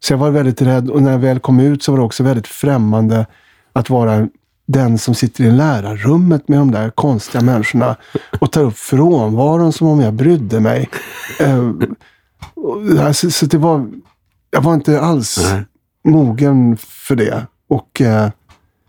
så 0.00 0.12
jag 0.12 0.18
var 0.18 0.30
väldigt 0.30 0.62
rädd 0.62 0.90
och 0.90 1.02
när 1.02 1.12
jag 1.12 1.18
väl 1.18 1.38
kom 1.38 1.60
ut 1.60 1.82
så 1.82 1.92
var 1.92 1.98
det 1.98 2.04
också 2.04 2.22
väldigt 2.22 2.46
främmande 2.46 3.26
att 3.72 3.90
vara 3.90 4.28
den 4.66 4.98
som 4.98 5.14
sitter 5.14 5.44
i 5.44 5.50
lärarrummet 5.50 6.48
med 6.48 6.58
de 6.58 6.70
där 6.70 6.90
konstiga 6.90 7.44
människorna 7.44 7.96
och 8.40 8.52
tar 8.52 8.62
upp 8.62 8.76
frånvaron 8.76 9.72
som 9.72 9.88
om 9.88 10.00
jag 10.00 10.14
brydde 10.14 10.60
mig. 10.60 10.88
Eh, 11.40 11.72
så, 13.12 13.30
så, 13.30 13.46
det 13.46 13.58
var, 13.58 13.90
jag 14.50 14.60
var 14.60 14.74
inte 14.74 15.00
alls 15.00 15.52
Nej. 15.52 15.64
mogen 16.04 16.76
för 16.76 17.16
det. 17.16 17.46
Och, 17.68 18.00
eh, 18.00 18.30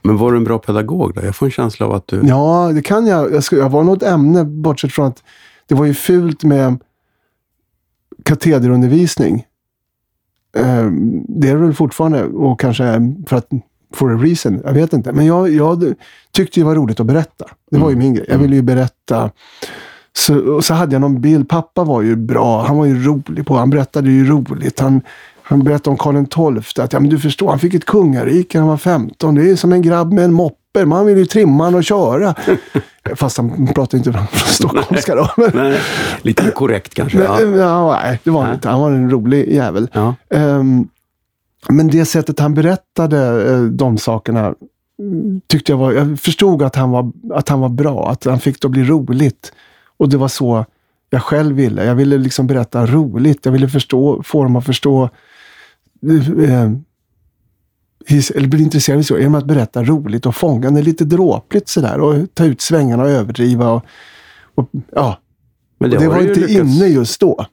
Men 0.02 0.18
var 0.18 0.32
du 0.32 0.38
en 0.38 0.44
bra 0.44 0.60
pedagog 0.60 1.14
då? 1.14 1.26
Jag 1.26 1.36
får 1.36 1.46
en 1.46 1.52
känsla 1.52 1.86
av 1.86 1.94
att 1.94 2.08
du... 2.08 2.22
Ja, 2.24 2.72
det 2.74 2.82
kan 2.82 3.08
jag. 3.08 3.34
Jag, 3.34 3.44
ska, 3.44 3.56
jag 3.56 3.70
var 3.70 3.84
något 3.84 4.04
ämne, 4.04 4.46
bortsett 4.46 4.92
från 4.92 5.08
att 5.08 5.24
det 5.68 5.76
var 5.76 5.86
ju 5.86 5.94
fult 5.94 6.44
med 6.44 6.78
katederundervisning. 8.24 9.46
Eh, 10.58 10.86
det 11.28 11.50
är 11.50 11.54
det 11.54 11.62
väl 11.62 11.74
fortfarande 11.74 12.24
och 12.24 12.60
kanske 12.60 13.14
för 13.28 13.36
att 13.36 13.50
for 13.94 14.14
a 14.14 14.18
reason. 14.18 14.62
Jag 14.66 14.74
vet 14.74 14.94
inte. 14.94 15.12
Men 15.12 15.26
jag, 15.26 15.50
jag 15.50 15.94
tyckte 16.32 16.60
det 16.60 16.64
var 16.64 16.76
roligt 16.76 17.00
att 17.00 17.06
berätta. 17.06 17.46
Det 17.72 17.78
var 17.78 17.90
ju 17.90 17.94
mm. 17.94 18.06
min 18.06 18.14
grej. 18.14 18.26
Jag 18.30 18.38
ville 18.38 18.56
ju 18.56 18.62
berätta. 18.62 19.32
Så, 20.18 20.40
och 20.40 20.66
så 20.66 20.74
hade 20.74 20.96
jag 20.96 21.02
någon 21.02 21.22
bild. 21.22 21.50
Pappa 21.50 21.84
var 21.84 22.02
ju 22.02 22.16
bra. 22.16 22.62
Han 22.62 22.78
var 22.78 22.86
ju 22.86 23.04
rolig 23.04 23.46
på. 23.46 23.58
Han 23.58 23.70
berättade 23.70 24.12
ju 24.12 24.26
roligt. 24.26 24.80
Han, 24.80 25.02
han 25.44 25.64
berättade 25.64 25.90
om 25.90 25.98
Karl 25.98 26.60
XII. 26.62 26.84
Att, 26.84 26.94
ja, 26.94 27.00
men 27.00 27.10
du 27.10 27.20
förstår, 27.20 27.50
han 27.50 27.60
fick 27.60 27.74
ett 27.74 27.86
kungarike 27.86 28.58
när 28.58 28.62
han 28.62 28.70
var 28.70 28.78
15. 28.78 29.36
Det 29.36 29.50
är 29.52 29.56
som 29.56 29.74
en 29.74 29.82
grabb 29.82 30.14
med 30.14 30.24
en 30.26 30.34
moppe. 30.34 30.86
Man 30.86 31.06
vill 31.06 31.18
ju 31.18 31.26
trimma 31.26 31.64
han 31.64 31.76
och 31.76 31.84
köra. 31.84 32.36
Fast 33.16 33.38
han 33.38 33.68
pratade 33.68 33.98
inte 33.98 34.14
från 34.14 34.28
stockholmska 34.46 35.16
då. 35.16 35.30
Nej, 35.54 35.80
lite 36.22 36.52
korrekt 36.52 36.94
kanske. 36.94 37.18
Men, 37.18 37.28
ja. 37.28 37.42
ja. 37.42 38.00
nej, 38.04 38.20
det 38.24 38.30
var 38.30 38.44
han 38.44 38.54
inte. 38.54 38.70
Han 38.70 38.82
var 38.82 38.92
en 38.92 39.12
rolig 39.12 39.54
jävel. 39.54 39.88
Ja. 39.94 40.16
Um, 40.30 40.88
men 41.70 41.88
det 41.88 42.06
sättet 42.06 42.40
han 42.40 42.54
berättade 42.54 43.52
eh, 43.54 43.64
de 43.64 43.98
sakerna 43.98 44.56
tyckte 45.48 45.72
jag 45.72 45.78
var... 45.78 45.92
Jag 45.92 46.20
förstod 46.20 46.64
att 46.64 46.76
han 46.76 46.92
var, 46.92 47.12
att 47.34 47.50
han 47.50 47.60
var 47.60 47.70
bra, 47.70 48.10
att 48.10 48.26
han 48.26 48.40
fick 48.40 48.62
det 48.62 48.66
att 48.66 48.72
bli 48.72 48.84
roligt. 48.84 49.54
Och 49.98 50.10
det 50.10 50.18
var 50.18 50.28
så 50.28 50.66
jag 51.10 51.22
själv 51.22 51.56
ville. 51.56 51.86
Jag 51.86 51.96
ville 51.96 52.18
liksom 52.18 52.48
berätta 52.48 52.86
roligt. 52.86 53.46
Jag 53.46 53.52
ville 53.52 53.70
förstå, 53.70 54.24
få 54.24 54.44
dem 54.44 54.56
att 54.56 54.66
förstå 54.66 55.10
eh, 56.44 56.72
eller 58.36 58.48
bli 58.48 58.64
intresserad 58.64 59.12
av 59.12 59.20
genom 59.20 59.36
att 59.36 59.46
berätta 59.46 59.84
roligt 59.84 60.26
och 60.26 60.36
fångande, 60.36 60.82
lite 60.82 61.06
dråpligt 61.06 61.68
sådär 61.68 62.00
och 62.00 62.16
ta 62.34 62.46
ut 62.46 62.62
svängarna 62.62 63.04
och 63.04 63.10
överdriva. 63.10 63.72
Och, 63.72 63.86
och 64.56 64.70
ja. 64.92 65.20
Men 65.78 65.90
det, 65.90 65.98
och 65.98 66.04
det 66.04 66.10
var 66.10 66.22
inte 66.22 66.40
lyckats... 66.40 66.54
inne 66.54 66.88
just 66.88 67.20
då. 67.20 67.46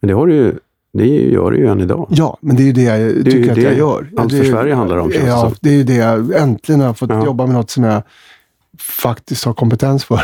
Men 0.00 0.08
det 0.08 0.14
har 0.14 0.26
du 0.26 0.34
ju 0.34 0.58
det 0.92 1.06
gör 1.06 1.50
du 1.50 1.58
ju 1.58 1.66
än 1.66 1.80
idag. 1.80 2.06
Ja, 2.10 2.38
men 2.40 2.56
det 2.56 2.62
är 2.62 2.66
ju 2.66 2.72
det 2.72 2.82
jag 2.82 3.24
det 3.24 3.30
tycker 3.30 3.52
att 3.52 3.58
jag 3.58 3.78
gör. 3.78 4.10
Allt 4.16 4.32
för 4.32 4.44
Sverige 4.44 4.74
handlar 4.74 4.96
om. 4.96 5.12
Ja, 5.26 5.52
det 5.60 5.70
är 5.70 5.74
ju 5.74 5.84
det 5.84 5.94
jag 5.94 6.34
äntligen 6.34 6.80
har 6.80 6.94
fått 6.94 7.10
ja. 7.10 7.24
jobba 7.24 7.46
med 7.46 7.54
något 7.54 7.70
som 7.70 7.84
jag 7.84 8.02
faktiskt 8.78 9.44
har 9.44 9.54
kompetens 9.54 10.04
för. 10.04 10.20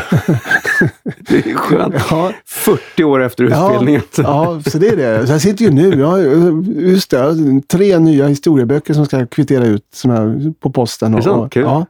det 1.19 1.37
är 1.37 1.55
skönt. 1.55 1.95
Ja. 2.09 2.31
40 2.45 3.03
år 3.03 3.23
efter 3.23 3.43
utbildningen. 3.43 4.01
Ja, 4.17 4.59
ja, 4.63 4.71
så 4.71 4.77
det 4.77 4.87
är 4.87 4.95
det. 4.95 5.27
Så 5.27 5.33
jag 5.33 5.41
sitter 5.41 5.65
ju 5.65 5.71
nu, 5.71 5.99
jag 5.99 6.21
just 6.67 7.11
det, 7.11 7.61
tre 7.67 7.99
nya 7.99 8.27
historieböcker 8.27 8.93
som 8.93 9.05
ska 9.05 9.25
kvittera 9.25 9.65
ut 9.65 9.87
som 9.93 10.11
är 10.11 10.53
på 10.59 10.69
posten. 10.69 11.13
Och, 11.13 11.19
är 11.19 11.23
det 11.23 11.29
sant? 11.29 11.53
Kul. 11.53 11.63
Ja. 11.63 11.85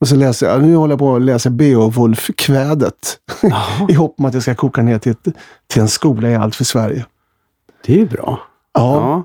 Och 0.00 0.08
så 0.08 0.16
läser 0.16 0.46
jag, 0.46 0.62
nu 0.62 0.76
håller 0.76 0.92
jag 0.92 0.98
på 0.98 1.16
att 1.16 1.22
läsa 1.22 1.50
Beowulf-kvädet. 1.50 3.18
I 3.88 3.92
hopp 3.92 4.14
om 4.18 4.24
att 4.24 4.34
jag 4.34 4.42
ska 4.42 4.54
koka 4.54 4.82
ner 4.82 4.98
till, 4.98 5.12
ett, 5.12 5.28
till 5.66 5.82
en 5.82 5.88
skola 5.88 6.30
i 6.30 6.36
allt 6.36 6.56
för 6.56 6.64
Sverige. 6.64 7.04
Det 7.88 7.94
är 7.94 7.98
ju 7.98 8.06
bra. 8.06 8.40
Ja. 8.72 9.24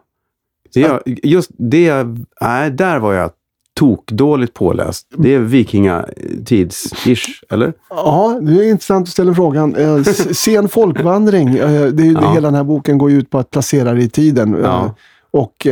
ja. 0.73 0.73
Det, 0.73 1.01
just 1.23 1.51
det, 1.57 2.05
nej, 2.41 2.71
där 2.71 2.99
var 2.99 3.13
jag 3.13 3.31
tokdåligt 3.73 4.53
påläst. 4.53 5.07
Det 5.17 5.35
är 5.35 5.39
vikingatids-ish, 5.39 7.43
eller? 7.49 7.73
Ja, 7.89 8.39
det 8.41 8.51
är 8.51 8.69
intressant 8.69 9.07
att 9.07 9.11
ställa 9.11 9.33
frågan. 9.33 9.75
Eh, 9.75 10.03
sen 10.33 10.69
folkvandring. 10.69 11.47
Eh, 11.47 11.85
det, 11.85 12.05
ja. 12.05 12.33
Hela 12.33 12.47
den 12.47 12.55
här 12.55 12.63
boken 12.63 12.97
går 12.97 13.11
ut 13.11 13.29
på 13.29 13.37
att 13.37 13.49
placera 13.49 13.93
det 13.93 14.03
i 14.03 14.09
tiden. 14.09 14.57
Ja. 14.63 14.85
Eh, 14.85 14.91
och 15.31 15.67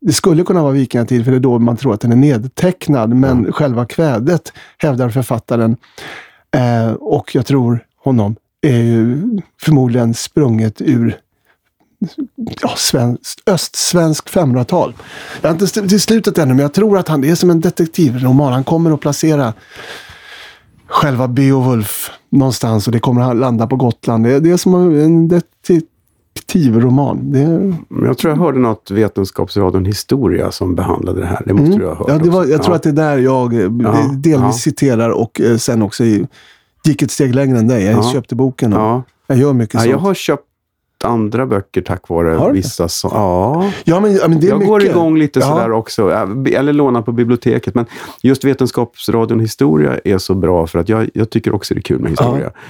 Det 0.00 0.12
skulle 0.12 0.44
kunna 0.44 0.62
vara 0.62 0.72
vikingatid, 0.72 1.24
för 1.24 1.30
det 1.30 1.38
är 1.38 1.40
då 1.40 1.58
man 1.58 1.76
tror 1.76 1.94
att 1.94 2.00
den 2.00 2.12
är 2.12 2.16
nedtecknad. 2.16 3.16
Men 3.16 3.44
ja. 3.44 3.52
själva 3.52 3.86
kvädet, 3.86 4.52
hävdar 4.78 5.08
författaren, 5.08 5.76
och 6.98 7.34
jag 7.34 7.46
tror 7.46 7.84
honom, 7.96 8.36
är 8.62 8.82
ju 8.82 9.18
förmodligen 9.60 10.14
sprunget 10.14 10.80
ur 10.80 11.20
ja, 12.60 12.74
svensk, 12.76 13.42
östsvensk 13.46 14.30
500-tal. 14.30 14.94
Jag 15.40 15.48
har 15.48 15.54
inte 15.54 15.88
till 15.88 16.00
slutet 16.00 16.38
ännu, 16.38 16.54
men 16.54 16.62
jag 16.62 16.72
tror 16.72 16.98
att 16.98 17.08
han 17.08 17.20
det 17.20 17.30
är 17.30 17.34
som 17.34 17.50
en 17.50 17.60
detektivroman. 17.60 18.52
Han 18.52 18.64
kommer 18.64 18.90
att 18.90 19.00
placera 19.00 19.52
själva 20.86 21.28
Beowulf 21.28 22.10
någonstans 22.30 22.86
och 22.86 22.92
det 22.92 23.00
kommer 23.00 23.30
att 23.30 23.36
landa 23.36 23.66
på 23.66 23.76
Gotland. 23.76 24.24
Det, 24.24 24.40
det 24.40 24.50
är 24.50 24.56
som 24.56 24.74
en 24.74 25.28
detektivroman. 25.28 27.32
Det... 27.32 27.74
Jag 28.06 28.18
tror 28.18 28.32
jag 28.32 28.38
hörde 28.38 28.58
något 28.58 28.90
Vetenskapsradion 28.90 29.84
Historia 29.84 30.50
som 30.50 30.74
behandlade 30.74 31.20
det 31.20 31.26
här. 31.26 31.42
Det 31.46 31.54
måste 31.54 31.66
mm. 31.66 31.78
du 31.78 31.86
ha 31.86 31.94
hört. 31.94 32.06
Ja, 32.08 32.18
det 32.18 32.30
var, 32.30 32.44
jag 32.44 32.62
tror 32.62 32.72
ja. 32.72 32.76
att 32.76 32.82
det 32.82 32.88
är 32.88 32.92
där 32.92 33.18
jag 33.18 33.54
eh, 33.54 33.60
ja. 33.60 34.10
delvis 34.12 34.42
ja. 34.42 34.52
citerar 34.52 35.10
och 35.10 35.40
eh, 35.40 35.56
sen 35.56 35.82
också 35.82 36.04
gick 36.84 37.02
ett 37.02 37.10
steg 37.10 37.34
längre 37.34 37.58
än 37.58 37.68
dig. 37.68 37.84
Jag 37.84 38.04
köpte 38.04 38.34
boken 38.34 38.72
och 38.72 39.02
jag 39.26 39.38
gör 39.38 39.52
mycket 39.52 39.80
sånt. 39.80 39.90
Jag 39.90 39.98
har 39.98 40.14
köpt 40.14 40.44
andra 41.04 41.46
böcker 41.46 41.82
tack 41.82 42.08
vare 42.08 42.52
vissa 42.52 42.88
som... 42.88 43.10
Ja. 43.14 43.70
ja, 43.84 44.00
men, 44.00 44.18
men 44.28 44.40
det 44.40 44.46
är 44.46 44.48
jag 44.48 44.58
mycket. 44.58 44.68
går 44.68 44.84
igång 44.84 45.18
lite 45.18 45.40
ja. 45.40 45.46
sådär 45.46 45.72
också. 45.72 46.10
Eller 46.46 46.72
lånar 46.72 47.02
på 47.02 47.12
biblioteket. 47.12 47.74
Men 47.74 47.86
just 48.22 48.44
Vetenskapsradion 48.44 49.40
Historia 49.40 49.98
är 50.04 50.18
så 50.18 50.34
bra 50.34 50.66
för 50.66 50.78
att 50.78 50.88
jag, 50.88 51.10
jag 51.14 51.30
tycker 51.30 51.54
också 51.54 51.74
det 51.74 51.80
är 51.80 51.82
kul 51.82 52.00
med 52.00 52.10
historia. 52.10 52.50
Ja. 52.54 52.60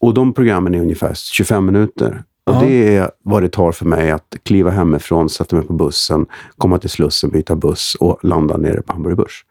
Och 0.00 0.14
de 0.14 0.32
programmen 0.32 0.74
är 0.74 0.80
ungefär 0.80 1.14
25 1.14 1.66
minuter. 1.66 2.22
Och 2.46 2.60
Det 2.60 2.96
är 2.96 3.10
vad 3.22 3.42
det 3.42 3.48
tar 3.48 3.72
för 3.72 3.84
mig 3.84 4.10
att 4.10 4.36
kliva 4.42 4.70
hemifrån, 4.70 5.28
sätta 5.28 5.56
mig 5.56 5.66
på 5.66 5.72
bussen, 5.72 6.26
komma 6.58 6.78
till 6.78 6.90
Slussen, 6.90 7.30
byta 7.30 7.56
buss 7.56 7.96
och 8.00 8.18
landa 8.22 8.56
nere 8.56 8.82
på 8.82 8.92
Hamburg 8.92 9.16
Börs. 9.16 9.44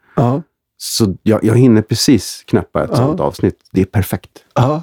Så 0.76 1.16
jag, 1.22 1.44
jag 1.44 1.54
hinner 1.54 1.82
precis 1.82 2.44
knäppa 2.46 2.84
ett 2.84 2.96
sånt 2.96 3.20
avsnitt. 3.20 3.58
Det 3.72 3.80
är 3.80 3.84
perfekt. 3.84 4.30
Ja. 4.54 4.82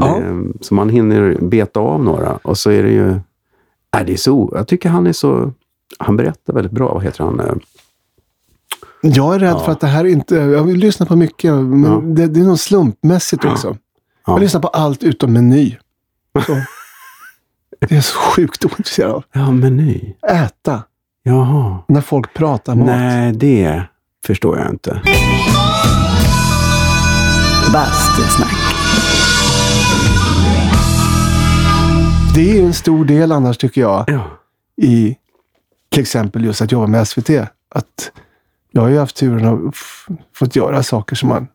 Ja. 0.00 0.16
Ehm, 0.16 0.58
så 0.60 0.74
man 0.74 0.88
hinner 0.88 1.38
beta 1.40 1.80
av 1.80 2.04
några 2.04 2.38
och 2.42 2.58
så 2.58 2.70
är 2.70 2.82
det 2.82 2.90
ju... 2.90 3.10
Äh, 3.10 4.06
det 4.06 4.12
är 4.12 4.16
så, 4.16 4.52
jag 4.54 4.68
tycker 4.68 4.88
han 4.88 5.06
är 5.06 5.12
så... 5.12 5.52
Han 5.98 6.16
berättar 6.16 6.52
väldigt 6.52 6.72
bra. 6.72 6.94
Vad 6.94 7.02
heter 7.02 7.24
han? 7.24 7.60
Jag 9.00 9.34
är 9.34 9.38
rädd 9.38 9.50
ja. 9.50 9.58
för 9.64 9.72
att 9.72 9.80
det 9.80 9.86
här 9.86 10.04
inte... 10.04 10.34
Jag 10.34 10.64
vill 10.64 10.76
lyssna 10.76 11.06
på 11.06 11.16
mycket, 11.16 11.52
men 11.54 11.84
ja. 11.84 12.00
det, 12.04 12.26
det, 12.26 12.40
är 12.40 12.44
nog 12.44 12.58
slumpmässigt 12.58 13.44
också. 13.44 13.76
Jag 14.26 14.40
lyssnar 14.40 14.60
på 14.60 14.68
allt 14.68 15.02
utom 15.02 15.32
meny. 15.32 15.76
Så. 16.46 16.52
det 17.88 17.96
är 17.96 18.00
så 18.00 18.18
sjukt 18.18 18.64
ointresserad 18.64 19.10
av. 19.10 19.24
Ja, 19.32 19.50
meny. 19.50 20.14
Äta. 20.28 20.82
Jaha. 21.22 21.78
När 21.88 22.00
folk 22.00 22.34
pratar 22.34 22.74
mat. 22.74 22.86
Nej, 22.86 23.32
det 23.32 23.82
förstår 24.26 24.58
jag 24.58 24.70
inte. 24.70 25.02
Bastusnack. 27.72 28.59
Det 32.34 32.58
är 32.58 32.64
en 32.64 32.74
stor 32.74 33.04
del 33.04 33.32
annars, 33.32 33.58
tycker 33.58 33.80
jag, 33.80 34.04
ja. 34.06 34.30
i 34.76 35.16
till 35.88 36.00
exempel 36.00 36.44
just 36.44 36.62
att 36.62 36.72
jobba 36.72 36.86
med 36.86 37.08
SVT. 37.08 37.30
Att 37.68 38.12
jag 38.70 38.82
har 38.82 38.88
ju 38.88 38.98
haft 38.98 39.16
turen 39.16 39.68
att 39.68 39.74
fått 40.34 40.56
göra 40.56 40.82
saker 40.82 41.16
som 41.16 41.28
man, 41.28 41.46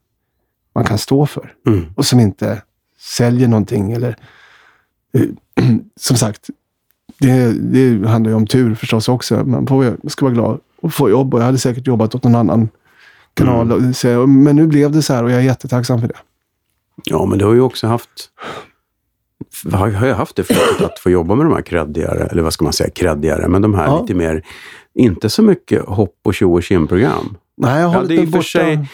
man 0.73 0.83
kan 0.83 0.97
stå 0.97 1.25
för 1.25 1.53
mm. 1.67 1.85
och 1.95 2.05
som 2.05 2.19
inte 2.19 2.61
säljer 2.99 3.47
någonting. 3.47 3.91
Eller, 3.91 4.17
som 5.99 6.17
sagt, 6.17 6.49
det, 7.19 7.51
det 7.51 8.07
handlar 8.07 8.31
ju 8.31 8.35
om 8.35 8.47
tur 8.47 8.75
förstås 8.75 9.09
också. 9.09 9.43
Man 9.43 9.67
får, 9.67 10.09
ska 10.09 10.25
vara 10.25 10.33
glad 10.33 10.59
och 10.81 10.93
få 10.93 11.09
jobb 11.09 11.33
och 11.33 11.39
jag 11.39 11.45
hade 11.45 11.57
säkert 11.57 11.87
jobbat 11.87 12.15
åt 12.15 12.23
någon 12.23 12.35
annan 12.35 12.69
kanal. 13.33 13.71
Mm. 14.03 14.43
Men 14.43 14.55
nu 14.55 14.67
blev 14.67 14.91
det 14.91 15.01
så 15.01 15.13
här 15.13 15.23
och 15.23 15.31
jag 15.31 15.39
är 15.39 15.43
jättetacksam 15.43 16.01
för 16.01 16.07
det. 16.07 16.17
Ja, 17.03 17.25
men 17.25 17.39
du 17.39 17.45
har 17.45 17.53
ju 17.53 17.61
också 17.61 17.87
haft 17.87 18.29
har, 19.71 19.91
har 19.91 20.07
jag 20.07 20.15
haft 20.15 20.35
det 20.35 20.43
förut, 20.43 20.81
att 20.81 20.99
få 20.99 21.09
jobba 21.09 21.35
med 21.35 21.45
de 21.45 21.53
här 21.53 21.61
kreddigare, 21.61 22.27
eller 22.31 22.41
vad 22.41 22.53
ska 22.53 22.63
man 22.63 22.73
säga, 22.73 22.89
kreddigare, 22.89 23.47
men 23.47 23.61
de 23.61 23.73
här 23.73 23.85
ja. 23.85 24.01
lite 24.01 24.13
mer, 24.13 24.43
inte 24.93 25.29
så 25.29 25.41
mycket 25.41 25.85
hopp 25.85 26.19
och 26.23 26.33
tjo 26.33 26.53
och 26.53 26.63
kim-program. 26.63 27.37
Nej, 27.57 27.81
jag 27.81 27.87
har 27.87 28.01
ja, 28.01 28.07
det 28.07 28.15
är 28.15 28.27
för 28.27 28.41
sig 28.41 28.87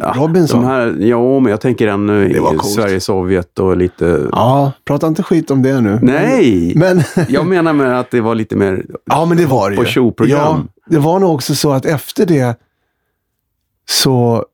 Robinson. 0.00 0.60
De 0.60 0.66
här, 0.66 0.96
ja, 1.00 1.40
men 1.40 1.50
jag 1.50 1.60
tänker 1.60 1.88
ännu 1.88 2.28
Det 2.28 2.40
var 2.40 2.54
i 2.54 2.56
coolt. 2.56 2.74
Sverige, 2.74 3.00
Sovjet 3.00 3.58
och 3.58 3.76
lite... 3.76 4.28
Ja, 4.32 4.72
prata 4.84 5.06
inte 5.06 5.22
skit 5.22 5.50
om 5.50 5.62
det 5.62 5.80
nu. 5.80 5.98
Nej! 6.02 6.72
Men, 6.76 7.02
Jag 7.28 7.46
menar 7.46 7.72
med 7.72 8.00
att 8.00 8.10
det 8.10 8.20
var 8.20 8.34
lite 8.34 8.56
mer... 8.56 8.86
ja, 9.04 9.24
men 9.24 9.36
det 9.36 9.46
var 9.46 9.70
det 9.70 9.76
På. 10.16 10.26
Ja, 10.26 10.62
det 10.86 10.98
var 10.98 11.18
nog 11.18 11.34
också 11.34 11.54
så 11.54 11.72
att 11.72 11.86
efter 11.86 12.26
det 12.26 12.58
så... 13.88 14.44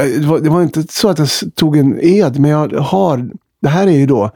eh, 0.00 0.20
Det 0.20 0.26
var, 0.26 0.38
det 0.38 0.50
var 0.50 0.62
inte 0.62 0.82
så 0.82 1.08
att 1.08 1.18
jag 1.18 1.28
tog 1.54 1.76
en 1.76 1.98
ed, 2.00 2.38
men 2.40 2.50
jag 2.50 2.72
har... 2.72 3.30
Det 3.64 3.70
här 3.70 3.86
är 3.86 3.92
ju 3.98 4.06
då... 4.06 4.30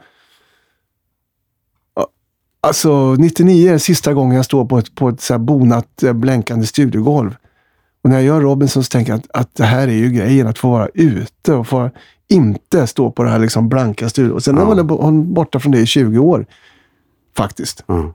Alltså 2.61 3.13
99 3.13 3.73
är 3.73 3.77
sista 3.77 4.13
gången 4.13 4.35
jag 4.35 4.45
står 4.45 4.65
på 4.65 4.77
ett, 4.77 4.95
på 4.95 5.09
ett 5.09 5.21
så 5.21 5.33
här 5.33 5.39
bonat, 5.39 6.03
eh, 6.03 6.13
blänkande 6.13 6.65
studiogolv. 6.65 7.35
Och 8.03 8.09
när 8.09 8.15
jag 8.17 8.25
gör 8.25 8.41
Robinson 8.41 8.83
så 8.83 8.89
tänker 8.89 9.11
jag 9.11 9.19
att, 9.19 9.27
att 9.33 9.55
det 9.55 9.63
här 9.63 9.87
är 9.87 9.93
ju 9.93 10.09
grejen, 10.11 10.47
att 10.47 10.57
få 10.57 10.69
vara 10.69 10.89
ute 10.93 11.53
och 11.53 11.67
få 11.67 11.89
inte 12.27 12.87
stå 12.87 13.11
på 13.11 13.23
det 13.23 13.29
här 13.29 13.39
liksom 13.39 13.69
blanka 13.69 14.09
studion. 14.09 14.33
Och 14.33 14.43
sen 14.43 14.57
Ja. 14.57 14.65
man 14.65 14.87
varit 14.87 15.25
borta 15.25 15.59
från 15.59 15.71
det 15.71 15.79
i 15.79 15.85
20 15.85 16.19
år. 16.19 16.45
Faktiskt. 17.37 17.83
Ja. 17.87 18.13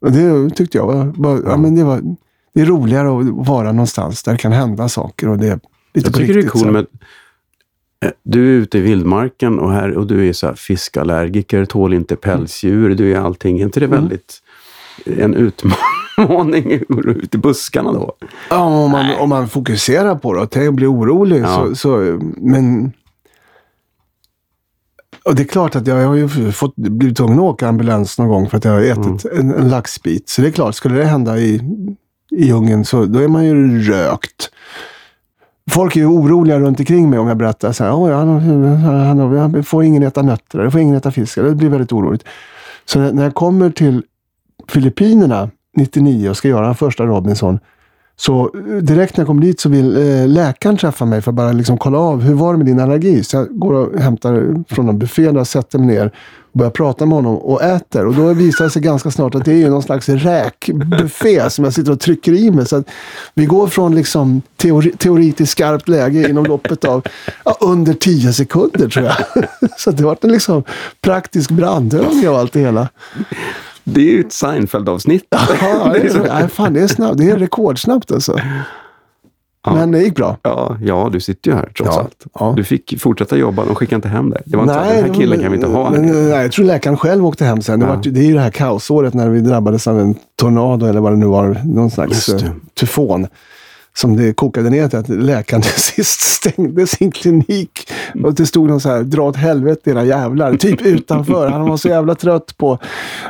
Och 0.00 0.12
det 0.12 0.50
tyckte 0.50 0.78
jag 0.78 0.86
var, 0.86 1.12
var 1.16 1.34
ja. 1.36 1.42
Ja. 1.46 1.56
men 1.56 1.74
det 1.74 1.84
var 1.84 2.02
det 2.54 2.60
är 2.60 2.66
roligare 2.66 3.18
att 3.18 3.46
vara 3.48 3.72
någonstans 3.72 4.22
där 4.22 4.32
det 4.32 4.38
kan 4.38 4.52
hända 4.52 4.88
saker 4.88 5.28
och 5.28 5.38
det 5.38 5.48
är 5.48 5.60
lite 5.94 6.08
Jag 6.08 6.14
tycker 6.14 6.26
det 6.26 6.32
är 6.32 6.34
riktigt, 6.34 6.52
cool 6.52 6.60
så. 6.62 6.70
med... 6.70 6.86
Du 8.22 8.48
är 8.48 8.60
ute 8.60 8.78
i 8.78 8.80
vildmarken 8.80 9.58
och, 9.58 9.72
här, 9.72 9.90
och 9.96 10.06
du 10.06 10.28
är 10.28 10.32
så 10.32 10.46
här 10.46 10.54
fiskallergiker, 10.54 11.64
tål 11.64 11.94
inte 11.94 12.16
pälsdjur, 12.16 12.94
du 12.94 13.12
är 13.12 13.20
allting. 13.20 13.58
Är 13.60 13.62
inte 13.64 13.80
det 13.80 13.86
Mm. 13.86 13.98
väldigt 14.00 14.42
en 15.04 15.34
utmaning 15.34 16.70
ute 17.22 17.36
i 17.36 17.40
buskarna 17.40 17.92
då? 17.92 18.12
Ja, 18.50 18.58
om 18.84 18.90
man, 18.90 19.14
om 19.18 19.28
man 19.28 19.48
fokuserar 19.48 20.14
på 20.14 20.34
det 20.34 20.40
och 20.40 20.50
tänker 20.50 20.70
bli 20.70 20.86
orolig 20.86 21.40
Ja. 21.42 21.56
så, 21.56 21.74
så, 21.74 22.18
men 22.36 22.92
och 25.24 25.34
det 25.34 25.42
är 25.42 25.46
klart 25.46 25.76
att 25.76 25.86
jag, 25.86 26.02
jag 26.02 26.06
har 26.08 26.14
ju 26.14 26.52
fått, 26.52 26.76
blivit 26.76 27.16
tvungen 27.16 27.38
att 27.38 27.42
åka 27.44 27.68
ambulans 27.68 28.18
någon 28.18 28.28
gång 28.28 28.48
för 28.50 28.56
att 28.56 28.64
jag 28.64 28.72
har 28.72 28.80
ätit 28.82 29.24
en, 29.24 29.54
en 29.54 29.68
laxbit. 29.68 30.28
Så 30.28 30.42
det 30.42 30.48
är 30.48 30.52
klart, 30.52 30.74
skulle 30.74 30.94
det 30.98 31.04
hända 31.04 31.38
i, 31.38 31.54
i 32.30 32.46
djungeln 32.46 32.84
så 32.84 33.04
då 33.04 33.18
är 33.18 33.28
man 33.28 33.44
ju 33.44 33.82
rökt. 33.82 34.50
Folk 35.70 35.96
är 35.96 36.00
ju 36.00 36.06
oroliga 36.06 36.60
runt 36.60 36.78
omkring 36.80 37.10
mig 37.10 37.18
om 37.18 37.28
jag 37.28 37.36
berättar 37.36 37.72
så 37.72 37.84
här, 37.84 38.02
"Oj, 38.02 38.12
han, 38.12 38.28
han, 38.28 39.18
han, 39.18 39.38
han 39.38 39.64
får 39.64 39.84
ingen 39.84 40.02
äta 40.02 40.22
nötter, 40.22 40.58
eller 40.58 40.70
får 40.70 40.80
ingen 40.80 40.96
äta 40.96 41.10
fisk. 41.10 41.34
Det 41.34 41.54
blir 41.54 41.68
väldigt 41.68 41.92
oroligt. 41.92 42.24
Så 42.84 42.98
när, 42.98 43.12
när 43.12 43.22
jag 43.22 43.34
kommer 43.34 43.70
till 43.70 44.02
Filippinerna 44.68 45.50
99 45.76 46.30
och 46.30 46.36
ska 46.36 46.48
göra 46.48 46.66
den 46.66 46.74
första 46.74 47.04
Robinson, 47.04 47.58
så 48.16 48.50
eh, 48.54 48.76
direkt 48.76 49.16
när 49.16 49.22
jag 49.22 49.26
kom 49.26 49.40
dit 49.40 49.60
så 49.60 49.68
vill 49.68 49.96
eh, 49.96 50.28
läkaren 50.28 50.76
träffa 50.76 51.04
mig 51.04 51.22
för 51.22 51.30
att 51.30 51.34
bara 51.34 51.52
liksom 51.52 51.78
kolla 51.78 51.98
av 51.98 52.22
hur 52.22 52.34
var 52.34 52.52
det 52.52 52.58
med 52.58 52.66
din 52.66 52.80
allergi. 52.80 53.24
Så 53.24 53.36
jag 53.36 53.58
går 53.58 53.74
och 53.74 54.00
hämtar 54.00 54.64
från 54.74 54.88
en 54.88 54.98
buffé 54.98 55.30
där, 55.30 55.44
sätter 55.44 55.78
mig 55.78 55.96
ner 55.96 56.12
och 56.52 56.58
börjar 56.58 56.70
prata 56.70 57.06
med 57.06 57.16
honom 57.16 57.36
och 57.36 57.62
äter. 57.62 58.06
Och 58.06 58.14
då 58.14 58.32
visar 58.32 58.64
det 58.64 58.70
sig 58.70 58.82
ganska 58.82 59.10
snart 59.10 59.34
att 59.34 59.44
det 59.44 59.62
är 59.62 59.70
någon 59.70 59.82
slags 59.82 60.08
räkbuffé 60.08 61.50
som 61.50 61.64
jag 61.64 61.74
sitter 61.74 61.92
och 61.92 62.00
trycker 62.00 62.32
i 62.32 62.50
mig. 62.50 62.66
Så 62.66 62.76
att 62.76 62.86
vi 63.34 63.46
går 63.46 63.66
från 63.66 63.94
liksom 63.94 64.42
teori, 64.56 64.92
teori 64.92 65.32
till 65.32 65.48
skarpt 65.48 65.88
läge 65.88 66.30
inom 66.30 66.44
loppet 66.44 66.84
av 66.84 67.06
ja, 67.44 67.56
under 67.60 67.94
tio 67.94 68.32
sekunder 68.32 68.88
tror 68.88 69.06
jag. 69.06 69.16
Så 69.76 69.90
det 69.90 70.04
var 70.04 70.16
en 70.20 70.32
liksom 70.32 70.64
praktisk 71.00 71.50
brandövning 71.50 72.28
av 72.28 72.34
allt 72.34 72.52
det 72.52 72.60
hela. 72.60 72.88
Det 73.84 74.00
är 74.00 74.12
ju 74.12 74.20
ett 74.20 74.32
Seinfeld-avsnitt. 74.32 75.24
Ja, 75.30 75.38
det 75.92 75.98
är, 76.08 76.28
nej, 76.28 76.48
fan, 76.48 76.72
det 76.74 76.80
är 76.80 76.86
snabbt. 76.86 77.18
Det 77.18 77.30
är 77.30 77.36
rekordsnabbt 77.38 78.12
alltså. 78.12 78.38
Ja. 79.64 79.74
Men 79.74 79.90
det 79.90 80.02
gick 80.02 80.14
bra. 80.16 80.36
Ja, 80.42 80.76
ja, 80.82 81.08
du 81.12 81.20
sitter 81.20 81.50
ju 81.50 81.56
här 81.56 81.72
trots 81.76 81.96
Ja, 81.96 82.00
allt. 82.00 82.26
ja. 82.34 82.52
Du 82.56 82.64
fick 82.64 83.00
fortsätta 83.00 83.36
jobba, 83.36 83.64
de 83.64 83.74
skickade 83.74 83.96
inte 83.96 84.08
hem 84.08 84.30
dig. 84.30 84.42
Det 84.46 84.56
var 84.56 84.62
inte 84.64 84.74
så 84.74 84.80
att 84.80 84.88
den 84.88 85.04
här 85.04 85.14
killen 85.14 85.40
kan 85.40 85.50
vi 85.52 85.56
inte 85.56 85.68
ha 85.68 85.90
men, 85.90 86.04
här. 86.04 86.12
nej, 86.14 86.42
Jag 86.42 86.52
tror 86.52 86.64
läkaren 86.66 86.96
själv 86.96 87.26
åkte 87.26 87.44
hem 87.44 87.62
sen. 87.62 87.80
Det, 87.80 87.86
var, 87.86 87.96
det 88.04 88.20
är 88.20 88.24
ju 88.24 88.34
det 88.34 88.40
här 88.40 88.50
kaosåret 88.50 89.14
när 89.14 89.28
vi 89.28 89.40
drabbades 89.40 89.86
av 89.86 90.00
en 90.00 90.14
tornado 90.36 90.86
eller 90.86 91.00
vad 91.00 91.12
det 91.12 91.16
nu 91.16 91.26
var. 91.26 91.60
Någon 91.64 91.90
slags 91.90 92.28
eh, 92.28 92.50
tyfon. 92.74 93.26
Som 93.94 94.16
det 94.16 94.32
kokade 94.32 94.70
ner 94.70 94.88
till 94.88 94.98
att 94.98 95.08
läkaren 95.08 95.62
till 95.62 95.82
sist 95.82 96.20
stängde 96.20 96.86
sin 96.86 97.10
klinik. 97.10 97.90
Och 98.24 98.34
det 98.34 98.46
stod 98.46 98.68
någon 98.68 98.80
så 98.80 98.88
här, 98.88 99.02
dra 99.02 99.22
åt 99.22 99.36
helvete 99.36 99.90
era 99.90 100.04
jävlar. 100.04 100.56
Typ 100.56 100.80
utanför. 100.82 101.50
Han 101.50 101.68
var 101.68 101.76
så 101.76 101.88
jävla 101.88 102.14
trött 102.14 102.56
på 102.56 102.78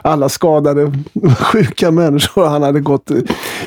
alla 0.02 0.28
skadade, 0.28 0.92
sjuka 1.40 1.90
människor. 1.90 2.46
Han 2.46 2.62
hade 2.62 2.80
gått 2.80 3.10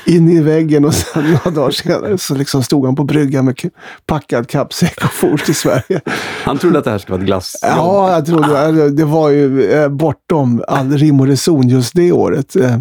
in 0.05 0.29
i 0.29 0.41
väggen 0.41 0.85
och 0.85 0.93
sen 0.93 1.23
några 1.45 1.51
dagar 1.61 1.71
senare 1.71 2.17
så 2.17 2.35
liksom 2.35 2.63
stod 2.63 2.85
han 2.85 2.95
på 2.95 3.03
bryggan 3.03 3.45
med 3.45 3.59
packad 4.05 4.47
kappsäck 4.47 5.03
och 5.03 5.11
for 5.11 5.37
till 5.37 5.55
Sverige. 5.55 6.01
Han 6.43 6.57
trodde 6.57 6.79
att 6.79 6.85
det 6.85 6.91
här 6.91 6.97
skulle 6.97 7.13
vara 7.13 7.21
ett 7.21 7.27
glass. 7.27 7.55
Ja, 7.61 8.11
jag 8.13 8.25
trodde 8.25 8.89
det 8.89 9.05
var 9.05 9.29
ju 9.29 9.71
eh, 9.71 9.89
bortom 9.89 10.63
all 10.67 10.91
rim 10.97 11.19
och 11.19 11.27
reson 11.27 11.67
just 11.67 11.95
det 11.95 12.11
året. 12.11 12.55
Eh, 12.55 12.77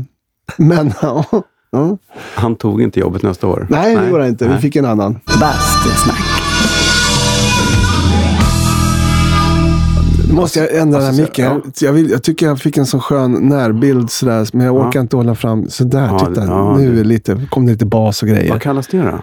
Men 0.56 0.92
ja, 1.02 1.24
ja. 1.74 1.96
Han 2.34 2.56
tog 2.56 2.82
inte 2.82 3.00
jobbet 3.00 3.22
nästa 3.22 3.46
år. 3.46 3.66
nej, 3.70 3.96
det 3.96 4.08
gjorde 4.08 4.22
han 4.22 4.28
inte. 4.30 4.44
Vi 4.44 4.50
Nej. 4.50 4.60
fick 4.60 4.76
en 4.76 4.84
annan. 4.84 5.20
Bastusnack. 5.40 6.18
Måste 10.32 10.58
jag 10.60 10.74
ändra 10.76 10.98
den 11.00 11.14
här 11.14 11.22
micken. 11.22 11.44
ja. 11.64 11.70
Jag, 11.86 11.92
vill, 11.92 12.10
jag 12.10 12.22
tycker 12.22 12.46
jag 12.46 12.60
fick 12.60 12.76
en 12.76 12.86
så 12.86 13.00
skön 13.00 13.32
närbild 13.48 14.10
sådär, 14.10 14.48
men 14.52 14.66
jag 14.66 14.76
orkar 14.76 15.00
inte 15.00 15.16
hålla 15.16 15.34
fram. 15.34 15.68
Sådär, 15.68 16.06
Ja, 16.06 16.18
titta. 16.18 16.44
ja, 16.44 16.76
nu 16.76 16.94
det- 16.94 17.00
är 17.00 17.04
lite, 17.04 17.46
kom 17.50 17.66
det 17.66 17.72
lite 17.72 17.86
bas 17.86 18.22
och 18.22 18.28
grejer. 18.28 18.50
Vad 18.52 18.62
kallas 18.62 18.86
det 18.86 18.98
då? 19.02 19.18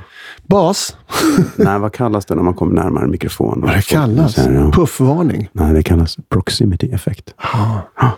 Bas? 0.48 0.96
Nej, 1.56 1.80
vad 1.80 1.94
kallas 1.94 2.26
det 2.26 2.36
när 2.36 2.44
man 2.44 2.54
kommer 2.54 2.84
närmare 2.84 3.04
en 3.04 3.12
mikrofon? 3.12 3.62
Vad 3.62 3.72
det 3.76 3.82
kallas? 3.86 4.38
Här, 4.38 4.52
ja. 4.52 4.72
Puffvarning? 4.72 5.50
Nej, 5.52 5.74
det 5.74 5.84
kallas 5.84 6.18
proximity 6.30 6.92
effect. 6.92 7.34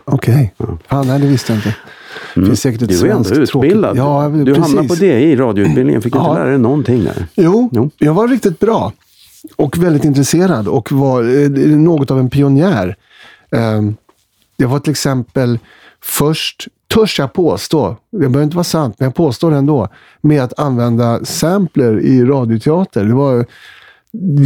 Okej. 0.06 0.54
Fan, 0.88 1.08
nej, 1.08 1.20
det 1.20 1.28
visste 1.28 1.52
jag 1.54 1.58
inte. 1.60 1.76
Det 2.36 2.46
finns 2.46 2.62
säkert 2.62 2.82
ett 2.82 2.90
Du 2.90 3.08
är 3.08 3.16
ändå 3.16 3.30
utbildad. 3.36 3.98
Ja, 3.98 4.30
du 4.34 4.46
precis. 4.46 4.64
hamnade 4.64 4.88
på 4.88 4.96
DI, 4.96 5.08
i 5.32 5.36
radioutbildningen. 5.36 6.02
Fick 6.02 6.16
Ja. 6.16 6.20
inte 6.30 6.40
lära 6.40 6.50
dig 6.50 6.58
någonting 6.60 7.04
där? 7.04 7.26
Jo, 7.36 7.70
Jo. 7.72 7.90
jag 7.98 8.14
var 8.14 8.28
riktigt 8.28 8.60
bra. 8.60 8.92
Och 9.56 9.78
väldigt 9.78 10.04
intresserad 10.04 10.68
och 10.68 10.92
var 10.92 11.24
eh, 11.44 11.50
något 11.78 12.12
av 12.12 12.20
en 12.20 12.30
pionjär. 12.30 12.96
Eh, 13.52 13.82
jag 14.58 14.68
var 14.68 14.80
till 14.80 14.92
exempel 14.92 15.60
först, 16.02 16.68
törs 16.94 17.20
jag 17.20 17.34
påstå, 17.34 17.96
det 18.12 18.18
behöver 18.18 18.44
inte 18.44 18.56
vara 18.56 18.64
sant, 18.64 18.96
men 19.00 19.06
jag 19.06 19.16
påstår 19.16 19.52
det 19.52 19.58
ändå, 19.58 19.88
med 20.22 20.44
att 20.44 20.60
använda 20.60 21.26
sampler 21.26 22.00
i 22.00 22.24
radioteater. 22.24 23.04
Det 23.06 23.14
var, 23.14 23.46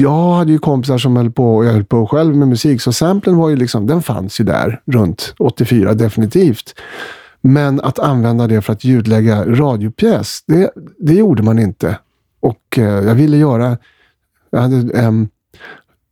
jag 0.01 0.33
hade 0.33 0.51
ju 0.51 0.59
kompisar 0.59 0.97
som 0.97 1.15
höll 1.15 1.31
på, 1.31 1.55
och 1.55 1.65
jag 1.65 1.71
höll 1.73 1.85
på 1.85 2.07
själv 2.07 2.35
med 2.35 2.47
musik, 2.47 2.81
så 2.81 2.93
samplen 2.93 3.37
var 3.37 3.49
ju 3.49 3.55
liksom, 3.55 3.87
den 3.87 4.01
fanns 4.01 4.39
ju 4.39 4.43
där 4.45 4.81
runt 4.85 5.33
84 5.37 5.93
definitivt. 5.93 6.75
Men 7.41 7.81
att 7.81 7.99
använda 7.99 8.47
det 8.47 8.61
för 8.61 8.73
att 8.73 8.83
ljudlägga 8.83 9.45
radiopjäs, 9.45 10.43
det, 10.47 10.71
det 10.97 11.13
gjorde 11.13 11.43
man 11.43 11.59
inte. 11.59 11.99
Och 12.39 12.77
eh, 12.77 12.83
jag 12.83 13.15
ville 13.15 13.37
göra... 13.37 13.77
Jag 14.49 14.59
hade 14.59 14.99
ehm, 14.99 15.29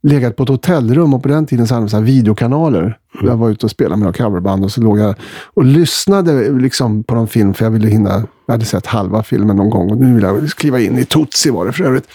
legat 0.02 0.36
på 0.36 0.42
ett 0.42 0.48
hotellrum 0.48 1.14
och 1.14 1.22
på 1.22 1.28
den 1.28 1.46
tiden 1.46 1.66
så 1.66 1.74
hade 1.74 1.86
de 1.86 1.90
så 1.90 1.96
här 1.96 2.04
videokanaler. 2.04 2.98
Jag 3.22 3.36
var 3.36 3.50
ute 3.50 3.66
och 3.66 3.70
spelade 3.70 3.96
med 3.96 4.06
några 4.06 4.24
coverband 4.24 4.64
och 4.64 4.72
så 4.72 4.80
låg 4.80 4.98
jag 4.98 5.14
och 5.54 5.64
lyssnade 5.64 6.52
liksom 6.52 7.04
på 7.04 7.14
någon 7.14 7.28
film 7.28 7.54
för 7.54 7.64
jag 7.64 7.70
ville 7.70 7.88
hinna. 7.88 8.26
Jag 8.46 8.54
hade 8.54 8.64
sett 8.64 8.86
halva 8.86 9.22
filmen 9.22 9.56
någon 9.56 9.70
gång 9.70 9.90
och 9.90 9.96
nu 9.96 10.14
vill 10.14 10.22
jag 10.22 10.50
kliva 10.50 10.80
in 10.80 10.98
i 10.98 11.04
Tutsi 11.04 11.50
var 11.50 11.66
det 11.66 11.72
för 11.72 11.84
övrigt. 11.84 12.08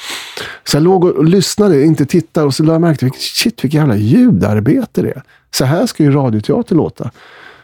Så 0.64 0.78
jag 0.78 0.84
låg 0.84 1.06
och, 1.06 1.12
och 1.12 1.26
lyssnade, 1.26 1.84
inte 1.84 2.06
tittade 2.06 2.46
och 2.46 2.54
så 2.54 2.64
lade 2.64 2.74
jag 2.74 2.82
märke 2.82 3.00
till 3.00 3.12
shit 3.12 3.64
vilket 3.64 3.80
jävla 3.80 3.96
ljudarbete 3.96 5.02
det 5.02 5.12
är. 5.12 5.24
Så 5.52 5.66
här 5.66 5.86
ska 5.86 6.04
ju 6.04 6.12
radioteater 6.12 6.76
låta. 6.76 7.12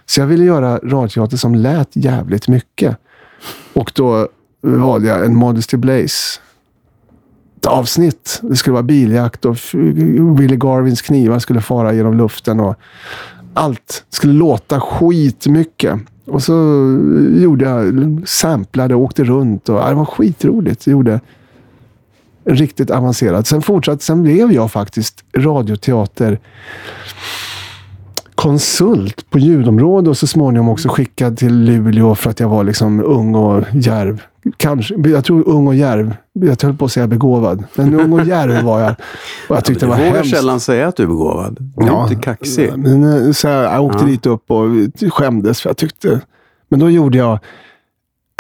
Så 0.10 0.20
jag 0.22 0.28
ville 0.28 0.46
göra 0.46 0.78
radioteater 0.78 1.38
som 1.38 1.56
lät 1.56 1.90
jävligt 1.94 2.48
mycket. 2.48 2.98
Och 3.74 3.92
då 3.96 4.20
eh, 4.20 4.28
valde 4.62 5.08
jag 5.08 5.26
en 5.26 5.36
Modesty 5.36 5.78
Blaze 5.78 6.40
avsnitt. 7.68 8.40
Det 8.42 8.56
skulle 8.56 8.74
vara 8.74 8.84
biljakt 8.84 9.46
och 9.46 9.58
Willy 9.74 10.20
Willie 10.20 10.58
Garvins 10.58 11.02
knivar 11.02 11.40
skulle 11.40 11.62
fara 11.62 11.94
genom 11.94 12.18
luften. 12.18 12.60
och 12.60 12.76
Allt 13.54 14.06
skulle 14.10 14.34
låta 14.34 14.80
skitmycket. 14.80 16.00
Och 16.26 16.44
så 16.44 16.54
eh, 16.54 17.42
gjorde 17.44 17.66
jag, 17.66 18.22
samplade 18.26 18.96
och 18.96 19.02
åkte 19.02 19.24
runt. 19.24 19.70
Och, 19.70 19.90
det 19.90 19.94
var 19.94 20.06
skitroligt. 20.06 20.88
Jag 20.88 20.92
gjorde 20.92 21.20
en 22.44 22.56
riktigt 22.56 22.90
avancerad. 22.90 23.48
Sen 23.48 23.62
fortsatte, 23.62 24.04
sen 24.04 24.24
blev 24.24 24.52
jag 24.52 24.72
faktiskt 24.72 25.24
radioteater 25.38 26.40
konsult 28.38 29.30
på 29.30 29.40
ljudområdet 29.40 30.08
och 30.10 30.18
så 30.18 30.28
småningom 30.28 30.70
också 30.70 30.90
skickad 30.90 31.38
till 31.38 31.64
Luleå 31.64 32.16
för 32.16 32.30
att 32.30 32.40
jag 32.40 32.50
var 32.50 32.64
liksom 32.64 33.04
ung 33.06 33.36
och 33.36 33.64
djärv. 33.74 34.22
Kanske, 34.58 34.96
jag 35.10 35.26
tror 35.26 35.48
ung 35.48 35.68
och 35.68 35.76
djärv. 35.76 36.16
Jag 36.34 36.64
höll 36.64 36.74
på 36.74 36.86
att 36.86 36.92
säga 36.92 37.08
begåvad. 37.08 37.64
Men 37.76 38.00
ung 38.00 38.14
och 38.14 38.26
djärv 38.26 38.64
var 38.64 38.80
jag. 38.80 38.96
Och 39.50 39.56
jag 39.56 39.66
tyckte 39.66 39.86
det 39.86 39.90
var 39.90 39.96
hemskt. 39.96 40.36
sällan 40.36 40.60
säga 40.60 40.88
att 40.88 40.96
du 40.96 41.04
är 41.04 41.08
begåvad. 41.08 41.58
Du 41.76 41.86
är 41.88 42.04
inte 42.04 42.16
kaxig. 42.16 42.72
Men, 42.78 43.26
eh, 43.28 43.32
så 43.32 43.48
här, 43.48 43.64
jag 43.64 43.84
åkte 43.84 44.00
Ja. 44.04 44.08
dit 44.08 44.26
upp 44.26 44.52
och 44.52 44.66
skämdes 45.14 45.62
för 45.62 45.70
jag 45.70 45.78
tyckte... 45.78 46.22
Men 46.70 46.80
då 46.80 46.90
gjorde 46.90 47.18
jag 47.18 47.40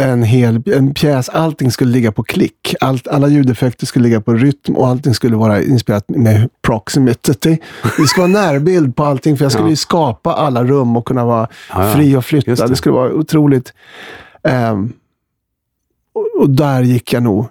en 0.01 0.23
hel 0.23 0.63
en 0.65 0.93
pjäs. 0.93 1.29
Allting 1.29 1.71
skulle 1.71 1.91
ligga 1.91 2.12
på 2.12 2.23
klick. 2.23 2.75
Allt, 2.81 3.07
alla 3.07 3.27
ljudeffekter 3.27 3.86
skulle 3.86 4.03
ligga 4.03 4.21
på 4.21 4.33
rytm 4.33 4.75
och 4.75 4.88
allting 4.88 5.13
skulle 5.13 5.36
vara 5.36 5.63
inspelat 5.63 6.10
med 6.10 6.49
proximity. 6.62 7.57
Det 7.97 8.07
skulle 8.07 8.27
vara 8.33 8.43
närbild 8.51 8.95
på 8.95 9.03
allting, 9.03 9.38
för 9.38 9.45
jag 9.45 9.51
skulle 9.51 9.65
Ja. 9.67 9.69
ju 9.69 9.75
skapa 9.75 10.33
alla 10.33 10.63
rum 10.63 10.97
och 10.97 11.05
kunna 11.05 11.25
vara 11.25 11.47
Ja, 11.69 11.88
ja. 11.88 11.93
fri 11.93 12.15
och 12.15 12.25
flytta. 12.25 12.51
Det. 12.55 12.67
det. 12.67 12.75
skulle 12.75 12.93
vara 12.95 13.13
otroligt. 13.13 13.73
Ehm, 14.43 14.93
och, 16.13 16.41
och 16.41 16.49
där 16.49 16.81
gick 16.83 17.13
jag 17.13 17.23
nog 17.23 17.45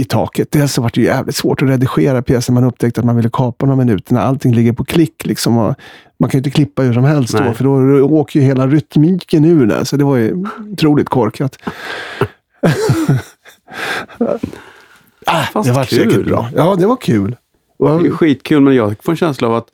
i 0.00 0.04
taket. 0.04 0.50
Dels 0.50 0.72
så 0.72 0.82
var 0.82 0.90
det 0.94 1.00
ju 1.00 1.06
jävligt 1.06 1.36
svårt 1.36 1.62
att 1.62 1.68
redigera 1.68 2.22
pjäsen. 2.22 2.54
Man 2.54 2.64
upptäckte 2.64 3.00
att 3.00 3.06
man 3.06 3.16
ville 3.16 3.30
kapa 3.32 3.66
några 3.66 3.76
minuter 3.76 4.14
när 4.14 4.20
allting 4.20 4.54
ligger 4.54 4.72
på 4.72 4.84
klick. 4.84 5.26
Liksom, 5.26 5.54
man 5.54 5.74
kan 6.20 6.30
ju 6.30 6.38
inte 6.38 6.50
klippa 6.50 6.82
hur 6.82 6.92
som 6.92 7.04
helst 7.04 7.32
då, 7.38 7.44
Nej. 7.44 7.54
för 7.54 7.64
då 7.64 7.70
åker 8.02 8.40
ju 8.40 8.46
hela 8.46 8.66
rytmiken 8.66 9.44
ur 9.44 9.66
det. 9.66 9.84
Så 9.84 9.96
det 9.96 10.04
var 10.04 10.16
ju 10.16 10.44
otroligt 10.72 11.08
korkat. 11.08 11.58
ah, 15.26 15.42
Fast 15.52 15.68
det 15.68 15.74
var 15.74 15.84
kul. 15.84 16.10
säkert 16.10 16.26
bra. 16.26 16.48
Ja, 16.56 16.76
det 16.78 16.86
var 16.86 16.96
kul. 16.96 17.36
Det 17.78 17.86
är 17.86 18.10
skitkul, 18.10 18.60
men 18.60 18.74
jag 18.74 18.94
får 19.02 19.12
en 19.12 19.16
känsla 19.16 19.48
av 19.48 19.54
att 19.54 19.66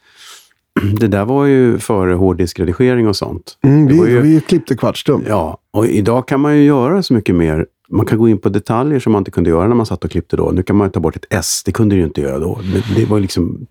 det 1.01 1.09
där 1.09 1.25
var 1.25 1.45
ju 1.45 1.79
före 1.79 2.15
hårddiskredigering 2.15 3.09
och 3.09 3.17
sånt. 3.17 3.59
mm, 3.65 3.87
det 3.87 3.93
vi, 4.05 4.11
ju- 4.11 4.21
vi 4.21 4.41
klippte 4.41 4.77
kvartstum. 4.77 5.25
Ja, 5.29 5.59
och 5.71 5.87
idag 5.87 6.29
kan 6.29 6.41
man 6.41 6.57
ju 6.57 6.65
göra 6.65 7.03
så 7.03 7.15
mycket 7.15 7.35
mer. 7.35 7.67
Man 7.89 8.07
kan 8.07 8.19
gå 8.19 8.29
in 8.29 8.39
på 8.39 8.49
detaljer 8.49 8.99
som 9.01 9.13
man 9.13 9.21
inte 9.21 9.31
kunde 9.31 9.51
göra 9.51 9.69
när 9.69 9.75
man 9.75 9.87
satt 9.87 10.05
och 10.05 10.11
klippte 10.11 10.37
då. 10.37 10.51
Nu 10.51 10.63
kan 10.63 10.77
man 10.77 10.91
ta 10.91 11.01
bort 11.01 11.17
ett 11.17 11.27
S. 11.31 11.63
Det 11.65 11.73
kunde 11.73 11.95
du 11.95 11.99
ju 11.99 12.07
inte 12.07 12.21
göra 12.21 12.39
då. 12.39 12.61
Det, 12.97 13.05
var 13.05 13.21
liksom 13.21 13.67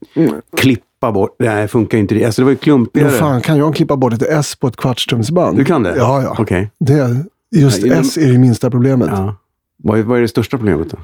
klippa 0.58 1.12
bort. 1.12 1.36
Nej, 1.40 1.68
funkar 1.68 1.98
inte 1.98 2.16
det. 2.16 2.26
Alltså 2.26 2.42
det 2.42 2.44
var 2.44 2.52
ju 2.52 2.58
klumpigare. 2.58 3.10
fan 3.10 3.42
kan 3.42 3.58
jag 3.58 3.76
klippa 3.76 3.96
bort 3.96 4.14
ett 4.14 4.22
S 4.22 4.56
på 4.56 4.68
ett 4.68 4.76
kvartstumsband? 4.76 5.58
Du 5.58 5.66
kan 5.66 5.84
det? 5.84 5.96
Ja, 5.98 6.24
ja. 6.24 6.36
Okej. 6.40 6.72
Det, 6.80 7.26
just 7.56 7.84
Ja, 7.84 7.96
S 7.96 8.18
är 8.18 8.32
det 8.32 8.38
minsta 8.38 8.72
problemet. 8.72 9.10
Ja. 9.12 9.18
Ja. 9.18 9.36
Vad, 9.78 10.00
är, 10.00 10.04
vad 10.04 10.18
är 10.18 10.22
det 10.22 10.28
största 10.28 10.58
problemet 10.58 10.90
då? 10.90 10.98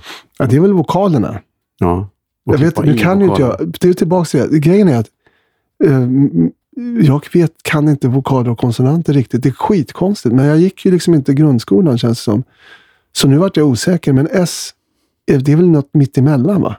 det 0.45 0.56
är 0.56 0.60
väl 0.60 0.74
vokalerna. 0.74 1.39
Ja. 1.80 2.10
Jag 2.43 2.58
vet, 2.58 2.84
nu 2.84 2.97
kan 2.97 3.19
ju 3.19 3.26
inte 3.26 3.41
jag. 3.41 3.74
Det 3.80 3.88
är 3.88 3.93
tillbaka 3.93 4.26
till 4.26 4.39
det. 4.39 4.60
Grejen 4.60 4.88
är 4.88 5.00
att 5.00 5.08
eh, 5.84 6.08
jag 7.02 7.26
vet, 7.34 7.63
kan 7.63 7.89
inte 7.89 8.08
vokaler 8.08 8.50
och 8.50 8.58
konsonanter 8.58 9.13
riktigt. 9.13 9.43
Det 9.43 9.50
är 9.50 9.54
skitkonstigt. 9.54 10.36
Men 10.36 10.45
jag 10.45 10.58
gick 10.58 10.86
ju 10.86 10.91
liksom 10.91 11.13
inte 11.13 11.34
grundskolan 11.34 11.97
känns 11.97 12.17
det 12.17 12.24
som. 12.24 12.43
Så 13.13 13.28
nu 13.28 13.38
vart 13.38 13.58
jag 13.58 13.67
osäker. 13.67 14.13
Men 14.13 14.28
S, 14.32 14.69
det 15.26 15.52
är 15.52 15.56
väl 15.56 15.69
något 15.69 15.89
mitt 15.93 16.17
emellan 16.17 16.62
va? 16.62 16.76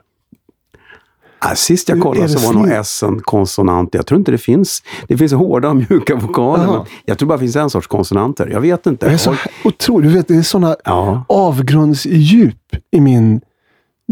Sist 1.55 1.89
jag 1.89 2.01
kollade 2.01 2.29
så 2.29 2.39
var 2.47 2.53
nog? 2.53 2.71
S 2.71 3.03
en 3.03 3.19
konsonant. 3.19 3.89
Jag 3.93 4.05
tror 4.05 4.17
inte 4.19 4.31
det 4.31 4.37
finns. 4.37 4.83
Det 5.07 5.17
finns 5.17 5.31
hårda 5.33 5.69
och 5.69 5.75
mjuka 5.75 6.15
vokaler. 6.15 6.67
Men 6.67 6.81
jag 7.05 7.17
tror 7.17 7.29
bara 7.29 7.37
det 7.37 7.39
finns 7.39 7.55
en 7.55 7.69
sorts 7.69 7.87
konsonanter. 7.87 8.47
Jag 8.47 8.61
vet 8.61 8.85
inte. 8.85 9.05
Jag 9.05 9.13
är 9.13 9.17
så 9.17 9.35
otroligt. 9.63 10.09
Du 10.11 10.17
vet, 10.17 10.27
det 10.27 10.35
är 10.35 10.41
sådana 10.41 10.75
Ja. 10.85 11.25
avgrundsdjup 11.29 12.75
i 12.91 13.01
min 13.01 13.41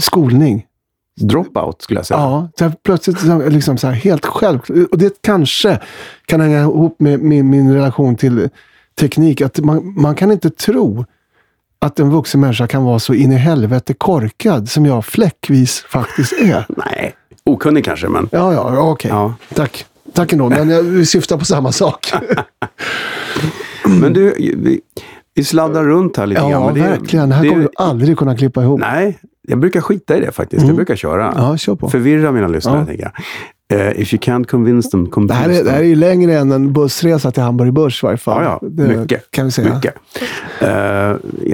skolning. 0.02 0.66
Dropout 1.22 1.82
skulle 1.82 2.00
jag 2.00 2.06
säga. 2.06 2.20
Ja, 2.20 2.50
så 2.60 2.72
plötsligt 2.84 3.18
liksom 3.54 3.78
så 3.78 3.88
här, 3.88 3.94
helt 3.94 4.26
självklart. 4.26 4.88
Och 4.92 4.98
det 4.98 5.22
kanske 5.22 5.80
kan 6.26 6.42
hänga 6.42 6.60
ihop 6.62 6.96
med 7.00 7.20
min, 7.20 7.50
min 7.50 7.74
relation 7.74 8.16
till 8.16 8.50
teknik. 9.00 9.42
Att 9.42 9.60
man, 9.60 9.94
man 10.02 10.16
kan 10.16 10.32
inte 10.32 10.50
tro 10.50 11.06
att 11.86 12.00
en 12.00 12.10
vuxen 12.10 12.42
människa 12.42 12.68
kan 12.68 12.84
vara 12.84 13.00
så 13.00 13.14
in 13.14 13.32
i 13.32 13.36
helvete 13.36 13.94
korkad 13.94 14.70
som 14.70 14.86
jag 14.86 15.06
fläckvis 15.06 15.86
faktiskt 15.90 16.34
är. 16.34 16.66
Nej, 16.86 17.14
okunnig 17.44 17.86
kanske, 17.86 18.08
men 18.08 18.30
Ja, 18.32 18.54
ja, 18.54 18.76
ja, 18.76 18.82
okej. 18.92 19.12
Ja. 19.12 19.34
Tack. 19.56 19.86
Tack 20.14 20.34
ändå, 20.34 20.50
men 20.50 20.70
jag, 20.70 21.08
syftar 21.08 21.38
på 21.38 21.46
samma 21.46 21.72
sak. 21.72 22.14
Men 23.86 24.14
du, 24.14 24.34
vi, 24.58 24.82
vi 25.36 25.44
sladdar 25.44 25.84
runt 25.84 26.18
här 26.18 26.26
lite 26.26 26.42
grann. 26.42 26.52
ja, 26.52 26.66
men 26.66 26.74
det, 26.76 26.82
verkligen. 26.82 27.30
Det 27.30 27.36
här 27.36 27.44
det- 27.44 27.50
kommer 27.50 27.64
du 27.64 27.70
aldrig 27.76 28.18
kunna 28.18 28.38
klippa 28.38 28.64
ihop. 28.64 28.80
Nej, 28.80 29.20
jag 29.48 29.60
brukar 29.60 29.82
skita 29.82 30.18
i 30.18 30.20
det 30.22 30.32
faktiskt. 30.32 30.66
Jag 30.68 30.76
brukar 30.76 30.96
köra. 30.96 31.32
Mm. 31.32 31.44
Ja, 31.44 31.58
kör 31.58 31.76
på. 31.76 31.90
Förvirra 31.90 32.32
mina 32.32 32.48
lyssnare, 32.48 32.80
Ja. 32.80 32.86
tänker 32.86 33.04
jag. 33.04 33.12
Eh, 33.72 34.02
if 34.02 34.14
you 34.14 34.20
can't 34.20 34.46
convince 34.46 34.90
them, 34.90 35.04
Det 35.04 35.12
convince 35.12 35.36
här, 35.36 35.50
är, 35.50 35.64
det 35.64 35.72
här 35.72 35.80
är 35.80 35.84
ju 35.84 35.96
längre 35.96 36.38
än 36.38 36.52
en 36.52 36.74
bussresa 36.74 37.32
till 37.32 37.44
Hamburg 37.44 37.74
Börs 37.74 38.04
i 38.04 38.06
varje 38.06 38.18
fall. 38.18 38.44
Ja, 38.44 38.60
ja. 38.62 38.68
Det 38.70 38.98
Mycket. 38.98 39.32
Kan 39.32 39.46
vi 39.46 39.52
säga. 39.52 39.76
Mycket. 39.76 39.96
Eh, 40.60 40.70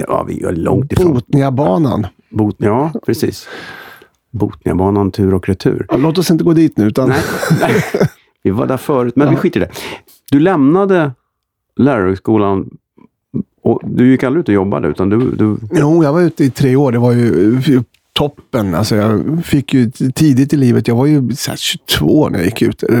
ja, 0.08 0.24
vi 0.28 0.42
är 0.42 0.52
långt 0.52 0.92
ifrån. 0.92 1.14
Botniabanan. 1.14 2.06
Bot, 2.30 2.56
ja, 2.58 2.92
precis. 3.06 3.48
Botniabanan 4.30 5.10
tur 5.10 5.34
och 5.34 5.48
retur. 5.48 5.86
Ja, 5.88 5.96
låt 5.96 6.18
oss 6.18 6.30
inte 6.30 6.44
gå 6.44 6.52
dit 6.52 6.76
nu. 6.76 6.86
Utan... 6.86 7.08
Nej, 7.08 7.20
nej. 7.60 7.82
vi 8.42 8.50
var 8.50 8.66
där 8.66 8.76
förut, 8.76 9.16
men 9.16 9.30
vi 9.30 9.36
skiter 9.36 9.60
i 9.60 9.64
det. 9.64 9.70
Du 10.30 10.40
lämnade 10.40 11.12
lärarhögskolan 11.76 12.70
och 13.62 13.80
du 13.84 14.10
gick 14.10 14.22
aldrig 14.22 14.40
ut 14.40 14.48
och 14.48 14.54
jobbade, 14.54 14.88
utan 14.88 15.08
du... 15.08 15.30
du 15.30 15.56
Jo, 15.72 16.04
jag 16.04 16.12
var 16.12 16.20
ute 16.20 16.44
i 16.44 16.50
tre 16.50 16.76
år. 16.76 16.92
Det 16.92 16.98
var 16.98 17.12
ju 17.12 17.60
toppen. 18.18 18.74
Alltså, 18.74 18.96
jag 18.96 19.44
fick 19.44 19.74
ju 19.74 19.90
tidigt 19.90 20.52
i 20.52 20.56
livet, 20.56 20.88
jag 20.88 20.94
var 20.94 21.06
ju 21.06 21.30
så 21.36 21.50
här 21.50 21.56
22 21.58 22.28
när 22.28 22.38
jag 22.38 22.46
gick 22.46 22.62
ut 22.62 22.82
eh, 22.82 23.00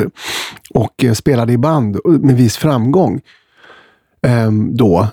och 0.74 1.04
eh, 1.04 1.12
spelade 1.12 1.52
i 1.52 1.58
band 1.58 1.98
med 2.04 2.36
viss 2.36 2.56
framgång 2.56 3.20
ehm, 4.22 4.76
då. 4.76 5.06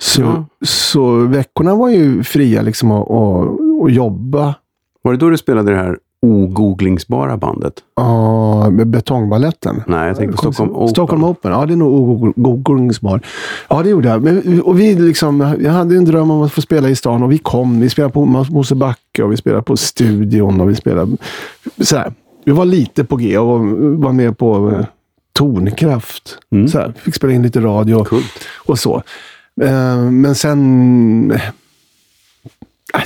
Så, 0.00 0.22
Ja. 0.22 0.46
så 0.66 1.14
veckorna 1.26 1.74
var 1.74 1.88
ju 1.88 2.22
fria 2.22 2.62
liksom 2.62 2.90
att 2.90 3.10
att- 3.10 3.84
att 3.84 3.92
jobba. 3.92 4.54
var 5.02 5.12
det 5.12 5.18
då 5.18 5.30
du 5.30 5.36
spelade 5.38 5.70
det 5.72 5.76
här 5.78 5.98
ogooglingsbara 6.24 7.36
bandet? 7.36 7.74
Ja, 7.96 8.70
med 8.70 8.86
Betongbaletten. 8.86 9.82
Nej, 9.86 10.06
jag 10.08 10.16
tänkte 10.16 10.38
Stockholm 10.38 10.70
Open. 10.76 10.88
Stockholm 10.88 11.24
Open, 11.24 11.52
ja 11.52 11.66
det 11.66 11.72
är 11.72 11.76
nog 11.76 11.92
ogooglingsbar. 12.38 13.20
Ja, 13.68 13.82
det 13.82 13.88
gjorde 13.88 14.08
jag. 14.08 14.22
Men, 14.22 14.62
och 14.62 14.80
vi 14.80 14.94
liksom, 14.94 15.56
jag 15.60 15.72
hade 15.72 15.96
en 15.96 16.04
dröm 16.04 16.30
om 16.30 16.42
att 16.42 16.52
få 16.52 16.60
spela 16.60 16.88
i 16.88 16.96
stan 16.96 17.22
och 17.22 17.32
vi 17.32 17.38
kom. 17.38 17.80
Vi 17.80 17.90
spelade 17.90 18.12
på 18.14 18.24
Mosebacke 18.26 19.22
och 19.22 19.32
vi 19.32 19.36
spelade 19.36 19.62
på 19.62 19.76
Studion 19.76 20.60
och 20.60 20.70
vi 20.70 20.74
spelade 20.74 21.16
så 21.80 21.96
här. 21.96 22.12
Vi 22.44 22.52
var 22.52 22.64
lite 22.64 23.04
på 23.04 23.16
G 23.16 23.38
och 23.38 23.60
var 24.02 24.12
med 24.12 24.38
på 24.38 24.70
eh, 24.70 24.84
Tonkraft. 25.32 26.38
Mm. 26.52 26.68
Så 26.68 26.78
här, 26.78 26.92
fick 26.96 27.14
spela 27.14 27.32
in 27.32 27.42
lite 27.42 27.60
radio 27.60 28.04
Coolt. 28.04 28.24
och 28.66 28.78
så. 28.78 29.02
Eh, 29.62 29.96
Men 30.10 30.34
sen... 30.34 31.30
eh, 31.30 31.40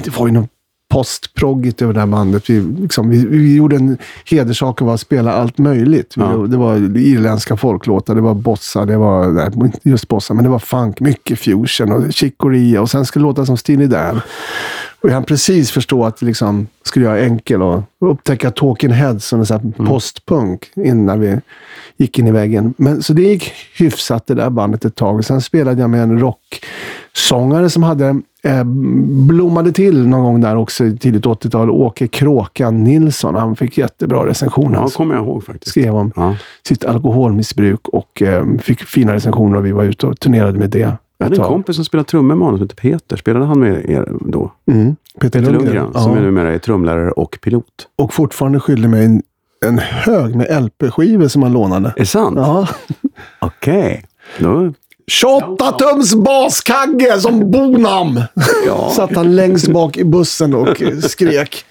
Det 0.04 0.18
var 0.18 0.26
ju 0.26 0.33
något 0.33 0.50
postproggigt 0.88 1.83
över 1.83 1.94
det 1.94 2.01
här 2.01 2.07
bandet. 2.07 2.51
Vi, 2.51 2.61
liksom, 2.61 3.11
vi, 3.11 3.27
vi 3.27 3.57
gjorde 3.57 3.77
en 3.77 3.98
hederssak 4.31 4.83
av 4.83 4.88
att 4.88 5.01
spela 5.01 5.33
allt 5.33 5.59
möjligt. 5.59 6.16
Vi, 6.16 6.22
Ja. 6.22 6.37
Det 6.37 6.57
var 6.57 6.96
irländska 6.98 7.57
folklåtar, 7.57 8.14
det 8.14 8.20
var 8.20 8.35
bossa, 8.35 8.85
det 8.85 8.96
var, 8.96 9.27
nej, 9.27 9.51
inte 9.55 9.79
just 9.83 10.09
bossa, 10.09 10.35
men 10.35 10.44
det 10.44 10.51
var 10.51 10.59
funk, 10.59 11.01
mycket 11.01 11.38
fusion 11.38 11.92
och 11.92 12.12
chicoria 12.12 12.81
och 12.81 12.90
sen 12.90 13.05
skulle 13.05 13.22
låta 13.22 13.46
som 13.46 13.57
Steely 13.57 13.87
Dan. 13.87 14.20
Och 15.01 15.09
jag 15.09 15.14
hann 15.14 15.24
precis 15.24 15.70
förstå 15.70 16.05
att 16.05 16.22
liksom, 16.22 16.66
skulle 16.85 17.07
jag 17.07 17.24
enkel 17.24 17.62
och 17.62 17.83
upptäcka 18.01 18.51
Talking 18.51 18.90
Heads 18.90 19.27
som 19.27 19.40
en 19.40 19.46
sån 19.46 19.74
här 19.77 19.87
postpunk 19.87 20.70
innan 20.77 21.20
vi 21.20 21.40
gick 21.96 22.18
in 22.18 22.27
i 22.27 22.31
väggen. 22.31 22.74
Men, 22.77 23.03
så 23.03 23.12
det 23.12 23.22
gick 23.22 23.53
hyfsat 23.79 24.27
det 24.27 24.35
där 24.35 24.51
bandet 24.51 24.85
ett 24.85 24.94
tag. 24.94 25.24
Sen 25.24 25.40
spelade 25.40 25.81
jag 25.81 25.90
med 25.90 26.03
en 26.03 26.18
rocksångare 27.12 27.71
som 27.71 27.83
hade 27.83 28.21
eh, 28.42 28.64
blommade 29.29 29.73
till 29.73 30.07
någon 30.09 30.25
gång 30.25 30.40
där 30.40 30.57
också 30.57 30.85
tidigt 31.01 31.25
80-tal. 31.27 31.71
Åke 31.71 32.09
Kråkan 32.09 32.85
Nilsson. 32.85 33.35
Han 33.35 33.57
fick 33.57 33.79
jättebra 33.79 34.27
recensioner. 34.27 34.75
Ja, 34.75 34.81
Han 34.81 34.90
kommer 34.90 35.14
jag 35.14 35.25
ihåg 35.25 35.44
faktiskt. 35.44 35.71
skrev 35.71 35.94
om 35.97 36.12
Ja. 36.16 36.37
sitt 36.68 36.85
alkoholmissbruk 36.85 37.88
och 37.88 38.23
eh, 38.23 38.44
fick 38.62 38.81
fina 38.83 39.14
recensioner 39.14 39.57
och 39.59 39.66
vi 39.66 39.73
var 39.73 39.85
ute 39.85 40.07
och 40.07 40.21
turnerade 40.21 40.59
med 40.59 40.71
det. 40.71 40.92
Jag 41.18 41.27
hade 41.27 41.37
en 41.37 41.42
kompis 41.42 41.77
som 41.77 41.85
spelade 41.85 42.09
trummor 42.09 42.35
med 42.35 42.44
honom 42.44 42.59
som 42.59 42.64
hette 42.68 42.75
Peter. 42.83 43.16
Spelade 43.16 43.44
han 43.47 43.61
med 43.61 43.90
er 43.90 44.09
då? 44.21 44.53
Mm. 44.71 44.97
Peter 45.21 45.38
Peter 45.40 45.53
Lundgren. 45.53 45.75
Lundgren, 45.75 45.90
Ja. 45.94 46.01
som 46.01 46.16
är 46.16 46.21
numera 46.21 46.55
är 46.55 46.59
trumlärare 46.59 47.11
och 47.11 47.38
pilot. 47.42 47.64
Och 47.97 48.14
fortfarande 48.14 48.61
skyldig 48.61 48.90
mig 48.90 49.05
en, 49.05 49.23
en 49.66 49.79
hög 49.79 50.35
med 50.37 50.62
LP-skivor 50.64 51.29
som 51.29 51.42
han 51.42 51.53
lånade. 51.53 51.88
Är 51.88 52.01
det 52.01 52.07
sant? 52.07 52.35
Ja. 52.38 52.68
Okej. 53.40 54.05
Då 54.38 54.73
28 55.09 55.73
tums 55.73 56.14
baskagge 56.14 57.21
som 57.21 57.51
Bonam! 57.51 58.21
Ja. 58.66 58.90
Satt 58.97 59.14
han 59.16 59.37
längst 59.37 59.68
bak 59.68 59.97
i 59.97 60.05
bussen 60.05 60.55
och 60.55 60.83
skrek. 61.11 61.64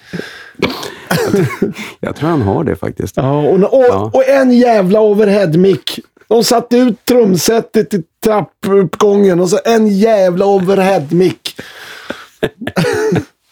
Jag 2.00 2.16
tror 2.16 2.28
han 2.30 2.42
har 2.42 2.64
det 2.64 2.76
faktiskt. 2.76 3.16
Ja, 3.16 3.38
och, 3.38 3.54
och, 3.78 3.84
Ja. 3.88 4.10
och 4.14 4.28
en 4.28 4.52
jävla 4.52 5.00
overhead-mick. 5.00 6.00
De 6.28 6.44
satte 6.44 6.76
ut 6.76 7.04
trumsetet 7.04 7.94
i 7.94 8.02
trappuppgången 8.24 9.40
och 9.40 9.48
så 9.50 9.58
en 9.64 9.88
jävla 9.88 10.46
overhead-mick. 10.46 11.56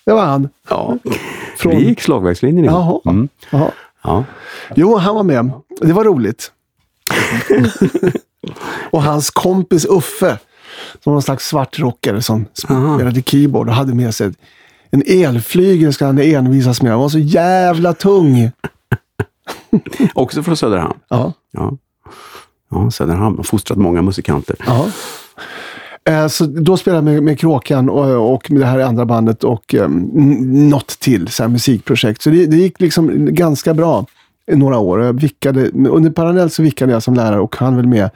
det 0.07 0.13
var 0.13 0.25
han. 0.25 0.49
Ja. 0.71 0.99
Från- 1.59 1.77
Vi 1.77 1.85
gick 1.85 2.01
slagverkslinjen 2.01 2.65
ihop. 2.65 3.03
Jaha. 3.05 3.15
Mm. 3.15 3.29
Jaha. 3.51 3.71
Ja. 4.05 4.25
Jo, 4.75 4.97
han 4.97 5.15
var 5.15 5.23
med. 5.23 5.51
Det 5.81 5.93
var 5.93 6.05
roligt. 6.05 6.53
och 8.91 9.03
hans 9.03 9.31
kompis 9.31 9.85
Uffe, 9.85 10.39
som 10.93 11.01
var 11.05 11.13
någon 11.13 11.23
slags 11.23 11.49
svartrockare 11.49 12.23
som 12.23 12.47
Aha. 12.69 12.97
spelade 12.97 13.23
keyboard 13.23 13.69
och 13.69 13.75
hade 13.75 13.95
med 13.95 14.15
sig 14.15 14.33
en 14.91 15.03
elflygel 15.07 15.93
ska 15.93 16.07
han 16.07 16.19
envisas 16.19 16.83
med. 16.83 16.93
Han 16.93 17.01
var 17.01 17.09
så 17.09 17.19
jävla 17.19 17.95
tung. 17.95 18.51
Också 20.15 20.43
från 20.43 20.57
Söderhamn. 20.57 20.99
Ja. 21.09 21.33
Ja. 21.53 21.77
Ja, 22.71 22.91
Söderhamn 22.91 23.37
har 23.37 23.45
fostrat 23.45 23.79
många 23.79 24.03
musikanter. 24.03 24.57
Ja. 24.67 24.87
Eh, 26.05 26.29
så 26.29 26.47
då 26.47 26.77
spelade 26.77 26.99
jag 26.99 27.15
med, 27.15 27.23
med 27.23 27.39
Kråkan 27.39 27.89
och, 27.89 28.35
och 28.35 28.51
med 28.51 28.61
det 28.61 28.67
här 28.67 28.79
andra 28.79 29.05
bandet 29.05 29.45
och 29.45 29.75
um, 29.75 30.11
något 30.71 30.89
till 30.89 31.29
så 31.29 31.49
musikprojekt. 31.49 32.23
Så 32.23 32.31
det, 32.31 32.47
det 32.47 32.57
gick 32.57 32.81
liksom 32.81 33.35
ganska 33.35 33.75
bra 33.75 34.07
några 34.47 34.79
år. 34.79 35.03
Jag 35.03 35.21
vickade, 35.21 35.71
under 35.71 36.11
parallellt 36.11 36.53
så 36.53 36.63
vickade 36.63 36.93
jag 36.93 37.03
som 37.03 37.15
lärare 37.15 37.41
och 37.41 37.57
han 37.57 37.77
väl 37.77 37.87
med 37.87 38.11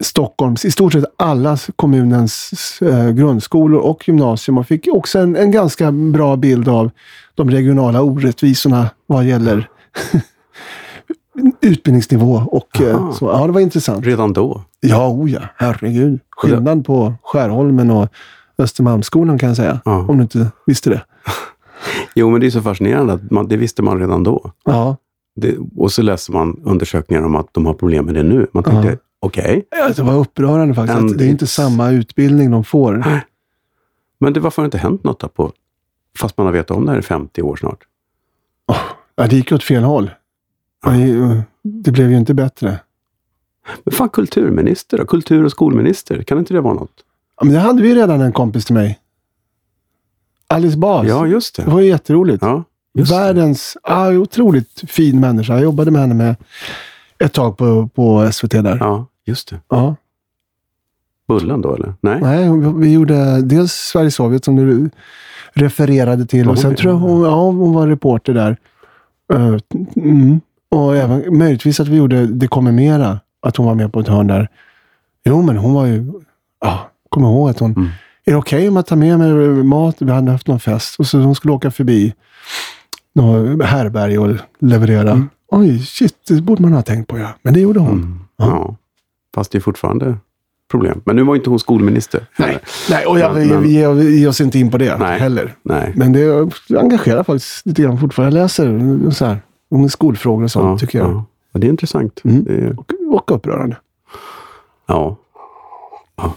Stockholms, 0.00 0.64
i 0.64 0.70
stort 0.70 0.92
sett 0.92 1.04
alla 1.16 1.56
kommunens 1.76 2.52
eh, 2.82 3.10
grundskolor 3.10 3.80
och 3.80 4.08
gymnasium 4.08 4.58
och 4.58 4.66
fick 4.66 4.88
också 4.92 5.18
en, 5.18 5.36
en 5.36 5.50
ganska 5.50 5.92
bra 5.92 6.36
bild 6.36 6.68
av 6.68 6.90
de 7.34 7.50
regionala 7.50 8.02
orättvisorna 8.02 8.90
vad 9.06 9.24
gäller 9.24 9.68
utbildningsnivå 11.60 12.42
och 12.46 12.80
eh, 12.80 12.96
Aha. 12.96 13.12
så. 13.12 13.26
Ja, 13.26 13.46
det 13.46 13.52
var 13.52 13.60
intressant. 13.60 14.06
Redan 14.06 14.32
då? 14.32 14.62
Ja, 14.80 15.08
oh 15.08 15.30
ja, 15.30 15.40
herregud. 15.56 16.20
Skillnad 16.30 16.86
på 16.86 17.14
Skärholmen 17.22 17.90
och 17.90 18.08
Östermalmsskolan 18.58 19.38
kan 19.38 19.48
jag 19.48 19.56
säga. 19.56 19.80
Ja. 19.84 20.06
Om 20.08 20.16
du 20.16 20.22
inte 20.22 20.46
visste 20.66 20.90
det. 20.90 21.00
Jo, 22.14 22.30
men 22.30 22.40
det 22.40 22.46
är 22.46 22.50
så 22.50 22.62
fascinerande 22.62 23.12
att 23.12 23.30
man, 23.30 23.48
det 23.48 23.56
visste 23.56 23.82
man 23.82 24.00
redan 24.00 24.22
då. 24.24 24.50
Ja, 24.64 24.96
Det, 25.36 25.56
och 25.76 25.92
så 25.92 26.02
läser 26.02 26.32
man 26.32 26.60
undersökningar 26.64 27.22
om 27.22 27.34
att 27.34 27.48
de 27.54 27.66
har 27.66 27.74
problem 27.74 28.04
med 28.04 28.14
det 28.14 28.22
nu. 28.22 28.46
Man 28.52 28.64
tänkte, 28.64 28.88
Ja. 28.90 28.96
okej, 29.20 29.66
Ja, 29.70 29.88
det 29.96 30.02
var 30.02 30.14
upprörande 30.14 30.74
faktiskt. 30.74 30.98
And 30.98 31.18
det 31.18 31.24
är 31.24 31.28
inte 31.28 31.46
samma 31.46 31.90
utbildning 31.90 32.50
de 32.50 32.64
får. 32.64 33.04
men 34.18 34.32
det, 34.32 34.40
varför 34.40 34.62
har 34.62 34.64
det 34.64 34.66
inte 34.66 34.78
hänt 34.78 35.04
något 35.04 35.34
på, 35.34 35.52
fast 36.18 36.36
man 36.38 36.46
har 36.46 36.52
vetat 36.52 36.76
om 36.76 36.84
det 36.86 36.92
här 36.92 36.98
i 36.98 37.02
50 37.02 37.42
år 37.42 37.56
snart? 37.56 37.78
Ja, 39.16 39.26
det 39.26 39.36
gick 39.36 39.52
åt 39.52 39.62
fel 39.64 39.82
håll. 39.82 40.10
Ja. 40.84 40.90
Det, 40.90 41.42
det 41.62 41.90
blev 41.92 42.10
ju 42.10 42.16
inte 42.16 42.34
bättre. 42.34 42.80
Men 43.84 43.92
fan, 43.94 44.08
kulturminister 44.08 44.98
då? 44.98 45.04
Kultur 45.06 45.44
och 45.44 45.50
skolminister, 45.50 46.22
kan 46.22 46.38
inte 46.38 46.54
det 46.54 46.60
vara 46.60 46.74
något? 46.74 46.92
Ja, 47.40 47.44
men 47.44 47.54
det 47.54 47.60
hade 47.60 47.82
vi 47.82 47.94
redan 47.94 48.20
en 48.20 48.32
kompis 48.32 48.64
till 48.64 48.74
mig. 48.74 48.98
Alice 50.48 50.78
Bas. 50.78 51.06
Ja, 51.08 51.26
just 51.26 51.56
Det 51.56 51.62
det. 51.62 51.70
var 51.70 51.80
ju 51.80 51.86
jätteroligt. 51.88 52.42
Ja, 52.42 52.64
just. 52.96 53.12
Världens 53.12 53.76
ah, 53.82 54.10
otroligt 54.10 54.82
fin 54.86 55.20
människa. 55.20 55.52
Jag 55.52 55.62
jobbade 55.62 55.90
med 55.90 56.00
henne 56.00 56.14
med 56.14 56.36
ett 57.18 57.32
tag 57.32 57.56
på, 57.56 57.88
på 57.88 58.32
SVT 58.32 58.50
där. 58.50 58.76
Ja, 58.80 59.06
just 59.24 59.50
det. 59.50 59.60
Ja. 59.68 59.96
Bullen 61.28 61.60
då, 61.60 61.74
eller? 61.74 61.94
Nej? 62.00 62.20
Nej, 62.20 62.72
vi- 62.74 62.92
gjorde 62.92 63.42
dels 63.42 63.72
Sverige-Sovjet 63.72 64.44
som 64.44 64.56
du 64.56 64.90
refererade 65.52 66.26
till. 66.26 66.48
Och 66.48 66.58
sen 66.58 66.74
tror 66.74 66.92
jag 66.92 66.98
hon, 66.98 67.22
ja, 67.22 67.44
hon 67.44 67.72
var 67.72 67.86
reporter 67.86 68.34
där. 68.34 68.56
Eh, 69.32 69.56
mm. 69.96 70.40
Och 70.70 70.96
även 70.96 71.38
möjligtvis 71.38 71.80
att 71.80 71.88
vi 71.88 71.96
gjorde 71.96 72.26
Det 72.26 72.48
kommer 72.48 72.72
mera. 72.72 73.20
Att 73.42 73.56
hon 73.56 73.66
var 73.66 73.74
med 73.74 73.92
på 73.92 74.00
ett 74.00 74.08
hörn 74.08 74.26
där. 74.26 74.48
Jo, 75.24 75.42
men 75.42 75.56
hon 75.56 75.74
var 75.74 75.86
ju... 75.86 76.12
Ja, 76.60 76.90
kommer 77.08 77.28
ihåg 77.28 77.50
att 77.50 77.58
hon... 77.58 77.72
Mm. 77.72 77.88
Är 78.24 78.32
det 78.32 78.38
okej 78.38 78.68
om 78.68 78.76
jag 78.76 78.86
tar 78.86 78.96
med 78.96 79.18
mig 79.18 79.32
mat? 79.64 79.96
Vi 79.98 80.12
hade 80.12 80.30
haft 80.32 80.46
någon 80.46 80.60
fest. 80.60 80.98
Och 80.98 81.06
så 81.06 81.18
hon 81.18 81.34
skulle 81.34 81.52
åka 81.54 81.70
förbi 81.70 82.14
något 83.16 83.66
härberge 83.66 84.18
och 84.18 84.36
leverera. 84.58 85.10
Mm. 85.10 85.28
Oj, 85.48 85.78
shit, 85.78 86.14
det 86.28 86.40
borde 86.42 86.62
man 86.62 86.72
ha 86.72 86.82
tänkt 86.82 87.08
på 87.08 87.18
ja. 87.18 87.28
Men 87.42 87.54
det 87.54 87.60
gjorde 87.60 87.80
hon. 87.80 87.92
Mm. 87.92 88.18
Ja. 88.36 88.46
Ja. 88.46 88.76
Fast 89.34 89.52
det 89.52 89.58
är 89.58 89.60
fortfarande 89.60 90.16
problem. 90.70 91.00
Men 91.04 91.16
nu 91.16 91.22
var 91.22 91.36
inte 91.36 91.50
hon 91.50 91.58
skolminister. 91.58 92.26
Nej, 92.38 92.58
nej 92.90 93.06
och 93.06 93.18
jag, 93.18 93.32
Men- 93.34 93.42
vi, 93.42 93.48
men- 93.48 93.62
vi, 93.62 93.72
ger- 93.72 93.92
vi 93.92 94.20
ger 94.20 94.28
oss 94.28 94.40
inte 94.40 94.58
in 94.58 94.70
på 94.70 94.78
det 94.78 94.96
Nej. 94.98 95.18
heller. 95.20 95.54
Nej. 95.62 95.92
Men 95.96 96.12
det 96.12 96.48
engagerar 96.78 97.22
faktiskt 97.24 97.66
lite 97.66 97.82
grann 97.82 97.98
fortfarande. 98.00 98.36
Jag 98.38 98.42
läser 98.44 99.10
så 99.10 99.24
här, 99.24 99.38
om 99.70 99.88
skolfrågor 99.88 100.44
och 100.44 100.50
sånt, 100.50 100.80
tycker 100.80 100.98
jag. 100.98 101.08
Ja. 101.10 101.24
Ja, 101.52 101.60
det 101.60 101.66
är 101.66 101.68
intressant. 101.70 102.20
Mm. 102.24 102.44
Det 102.44 102.52
är, 102.54 102.78
Och, 102.80 102.92
och 103.14 103.30
upprörande. 103.36 103.76
ja. 104.86 105.16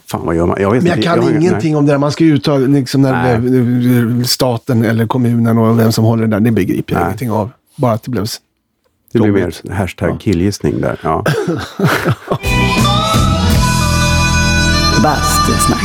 Fan 0.05 0.25
vad 0.25 0.35
gör 0.35 0.45
man? 0.45 0.57
Jag 0.61 0.71
vet 0.71 0.83
Men 0.83 0.89
jag 0.89 0.97
inte. 0.97 1.07
kan 1.07 1.19
har- 1.23 1.31
ingenting 1.31 1.77
om 1.77 1.85
det 1.85 1.91
där. 1.91 1.97
Man 1.97 2.11
ska 2.11 2.23
ju 2.23 2.33
uttala 2.35 2.57
liksom 2.67 3.01
när 3.01 3.39
blev 3.39 4.23
staten 4.23 4.85
eller 4.85 5.07
kommunen 5.07 5.57
och 5.57 5.79
vem 5.79 5.91
som 5.91 6.05
håller 6.05 6.27
det 6.27 6.29
där. 6.35 6.39
Det 6.39 6.51
begriper 6.51 6.93
jag 6.93 6.99
Nej. 6.99 7.07
ingenting 7.07 7.31
av. 7.31 7.49
Bara 7.75 7.91
att 7.93 8.03
det 8.03 8.11
blev... 8.11 8.25
Det 9.11 9.19
blir 9.19 9.31
mer 9.31 9.71
hashtag 9.73 10.09
Ja. 10.09 10.17
killgissning 10.17 10.81
där. 10.81 10.99
Ja. 11.03 11.23
Bastusnack. 15.03 15.83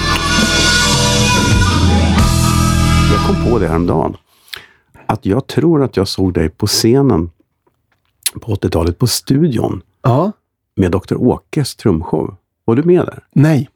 Jag 3.13 3.27
kom 3.27 3.51
på 3.51 3.59
det 3.59 3.69
häromdagen. 3.69 4.17
Att 5.07 5.27
jag 5.27 5.47
tror 5.47 5.83
att 5.85 5.97
jag 5.97 6.09
såg 6.09 6.35
dig 6.35 6.49
på 6.49 6.67
scenen 6.67 7.31
på 8.41 8.55
80-talet 8.55 8.99
på 8.99 9.07
Studion 9.07 9.83
Ja. 10.03 10.33
med 10.77 10.91
Dr. 10.93 11.15
Åkes 11.17 11.77
trumshow. 11.77 12.35
Var 12.65 12.77
du 12.77 12.83
med 12.83 13.07
där? 13.07 13.23
Nej. 13.33 13.69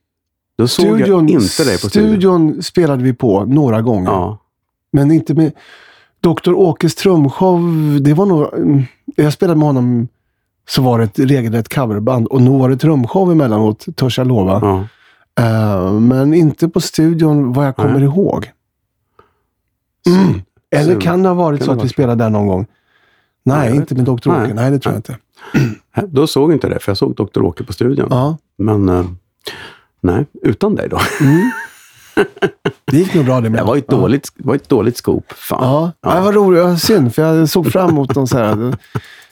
Då 0.58 0.68
såg 0.68 0.84
Studion, 0.86 1.08
jag 1.28 1.30
inte 1.42 1.64
dig 1.64 1.80
på 1.80 1.88
Studion. 1.88 2.08
studion 2.10 2.62
spelade 2.62 3.02
vi 3.02 3.12
på 3.12 3.44
några 3.44 3.82
gånger. 3.82 4.10
Ja. 4.10 4.38
Men 4.92 5.10
inte 5.10 5.34
med... 5.34 5.52
Dr. 6.20 6.52
Åkes 6.54 6.94
trumshow, 6.94 7.60
det 8.00 8.14
var 8.14 8.26
nog... 8.26 8.54
mm, 8.54 8.82
Jag 9.16 9.32
spelade 9.32 9.58
med 9.58 9.66
honom 9.66 10.08
så 10.68 10.82
var 10.82 10.98
det 10.98 11.04
ett 11.04 11.18
regelrätt 11.18 11.74
coverband 11.74 12.26
och 12.26 12.42
nog 12.42 12.60
var 12.60 12.68
det 12.68 12.76
trumshow 12.76 13.32
emellanåt, 13.32 13.86
törs 13.96 14.18
jag 14.18 14.26
lova. 14.26 14.60
ja. 14.62 14.84
Eh, 15.44 15.92
men 15.92 16.34
inte 16.34 16.68
på 16.68 16.80
studion 16.80 17.52
vad 17.52 17.66
jag 17.66 17.76
kommer 17.76 17.94
Nej. 17.94 18.02
ihåg. 18.04 18.50
Mm. 20.06 20.40
Eller 20.70 20.90
Synd. 20.92 21.02
kan 21.02 21.22
det 21.22 21.28
ha 21.28 21.34
varit 21.34 21.64
så 21.64 21.70
att 21.70 21.76
vi 21.76 21.78
vara 21.78 21.88
så? 21.88 21.92
spelade 21.92 22.24
där 22.24 22.30
någon 22.30 22.46
gång? 22.46 22.66
Nej, 23.44 23.76
inte 23.76 23.94
med 23.94 24.04
Dr. 24.04 24.12
Åke. 24.12 24.28
Nej. 24.28 24.54
Nej, 24.54 24.70
det 24.70 24.78
tror 24.78 24.94
jag 24.94 24.98
inte. 24.98 25.16
Då 26.06 26.26
såg 26.26 26.50
jag 26.50 26.56
inte 26.56 26.68
det, 26.68 26.78
för 26.78 26.90
jag 26.90 26.96
såg 26.98 27.14
Dr. 27.14 27.42
Åke 27.42 27.64
på 27.64 27.72
Studion. 27.72 28.06
Ja. 28.10 28.36
Men 28.58 28.88
eh, 28.88 29.04
nej, 30.00 30.26
utan 30.42 30.74
dig 30.74 30.88
då. 30.88 30.98
Mm. 31.20 31.50
Det 32.84 32.96
gick 32.96 33.14
nog 33.14 33.24
bra 33.24 33.40
det 33.40 33.50
med. 33.50 33.60
Det 33.60 33.64
var 33.64 33.76
ett 33.76 33.88
dåligt, 33.88 34.28
det 34.36 34.48
var 34.48 34.54
ett 34.54 34.68
dåligt 34.68 34.96
scoop. 34.96 35.32
Fan. 35.32 35.58
Ja, 35.62 35.92
ja. 36.00 36.14
det 36.14 36.20
var 36.20 36.32
roligt. 36.32 36.60
Ja, 36.62 36.76
Synd, 36.76 37.14
för 37.14 37.22
jag 37.22 37.48
såg 37.48 37.72
fram 37.72 37.90
emot 37.90 38.14
någon 38.14 38.26
så 38.26 38.38
här 38.38 38.76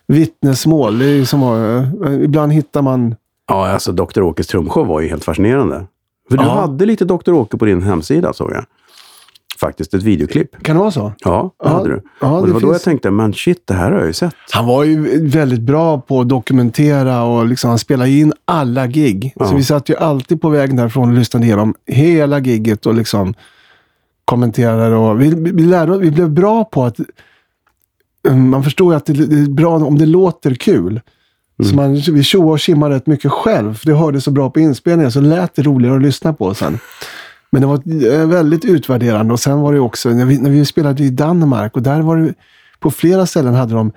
vittnesmål. 0.06 0.98
Det 0.98 1.26
som, 1.26 1.42
att- 1.42 2.10
ibland 2.22 2.52
hittar 2.52 2.82
man... 2.82 3.14
Ja, 3.48 3.68
alltså 3.68 3.92
Dr. 3.92 4.22
Åkes 4.22 4.46
trumshow 4.46 4.86
var 4.86 5.00
ju 5.00 5.08
helt 5.08 5.24
fascinerande. 5.24 5.86
För 6.30 6.36
du 6.36 6.44
Ja. 6.44 6.50
hade 6.60 6.86
lite 6.86 7.04
Dr. 7.04 7.32
Åke 7.32 7.56
på 7.56 7.64
din 7.64 7.82
hemsida 7.82 8.32
såg 8.32 8.52
jag. 8.52 8.64
Faktiskt 9.60 9.94
ett 9.94 10.02
videoklipp. 10.02 10.62
Kan 10.62 10.76
det 10.76 10.80
vara 10.80 10.90
så? 10.90 11.12
Ja, 11.24 11.54
det 11.62 11.68
hade 11.68 11.88
du. 11.88 12.02
ja, 12.20 12.38
och 12.38 12.46
det 12.46 12.52
var 12.52 12.60
då 12.60 12.66
jag 12.66 12.74
finns- 12.74 12.82
tänkte, 12.82 13.10
men 13.10 13.32
shit, 13.32 13.62
det 13.66 13.74
här 13.74 13.90
har 13.92 13.98
jag 13.98 14.06
ju 14.06 14.12
sett. 14.12 14.34
Han 14.52 14.66
var 14.66 14.84
ju 14.84 15.26
väldigt 15.28 15.60
bra 15.60 16.00
på 16.00 16.20
att 16.20 16.28
dokumentera 16.28 17.22
och 17.22 17.46
liksom, 17.46 17.68
han 17.70 17.78
spelade 17.78 18.10
in 18.10 18.32
alla 18.44 18.86
gig. 18.86 19.32
Ja. 19.36 19.46
Så 19.46 19.56
vi 19.56 19.64
satt 19.64 19.88
ju 19.88 19.96
alltid 19.96 20.40
på 20.40 20.48
vägen 20.48 20.76
därifrån 20.76 21.08
och 21.08 21.14
lyssnade 21.14 21.46
igenom 21.46 21.74
hela 21.86 22.38
gigget 22.38 22.86
och 22.86 22.94
liksom 22.94 23.34
kommenterade. 24.24 24.96
Och 24.96 25.20
vi, 25.22 25.34
vi, 25.52 25.62
lärde, 25.62 25.98
vi 25.98 26.10
blev 26.10 26.30
bra 26.30 26.64
på 26.64 26.84
att... 26.84 26.96
um, 28.28 28.50
Man 28.50 28.64
förstår 28.64 28.92
ju 28.92 28.96
att 28.96 29.06
det, 29.06 29.12
är 29.12 29.50
bra 29.50 29.76
om 29.76 29.98
det 29.98 30.06
låter 30.06 30.54
kul. 30.54 31.00
Så 31.70 31.74
man, 31.74 31.94
vi 31.94 32.22
tjoade 32.22 32.50
och 32.52 32.60
tjimmade 32.60 32.94
rätt 32.94 33.06
mycket 33.06 33.32
själv. 33.32 33.74
För 33.74 33.86
det 33.86 33.94
hördes 33.94 34.24
så 34.24 34.30
bra 34.30 34.50
på 34.50 34.60
inspelningen, 34.60 35.12
så 35.12 35.20
lät 35.20 35.54
det 35.54 35.62
roligare 35.62 35.96
att 35.96 36.02
lyssna 36.02 36.32
på 36.32 36.54
sen. 36.54 36.78
Men 37.50 37.60
det 37.60 37.66
var 37.66 38.04
eh, 38.12 38.26
väldigt 38.28 38.64
utvärderande. 38.64 39.32
Och 39.32 39.40
sen 39.40 39.60
var 39.60 39.72
det 39.72 39.80
också, 39.80 40.08
när 40.08 40.24
vi, 40.24 40.38
när 40.38 40.50
vi 40.50 40.64
spelade 40.64 41.04
i 41.04 41.10
Danmark 41.10 41.76
och 41.76 41.82
där 41.82 42.00
var 42.02 42.16
det, 42.16 42.34
på 42.80 42.90
flera 42.90 43.26
ställen 43.26 43.54
hade 43.54 43.74
de 43.74 43.92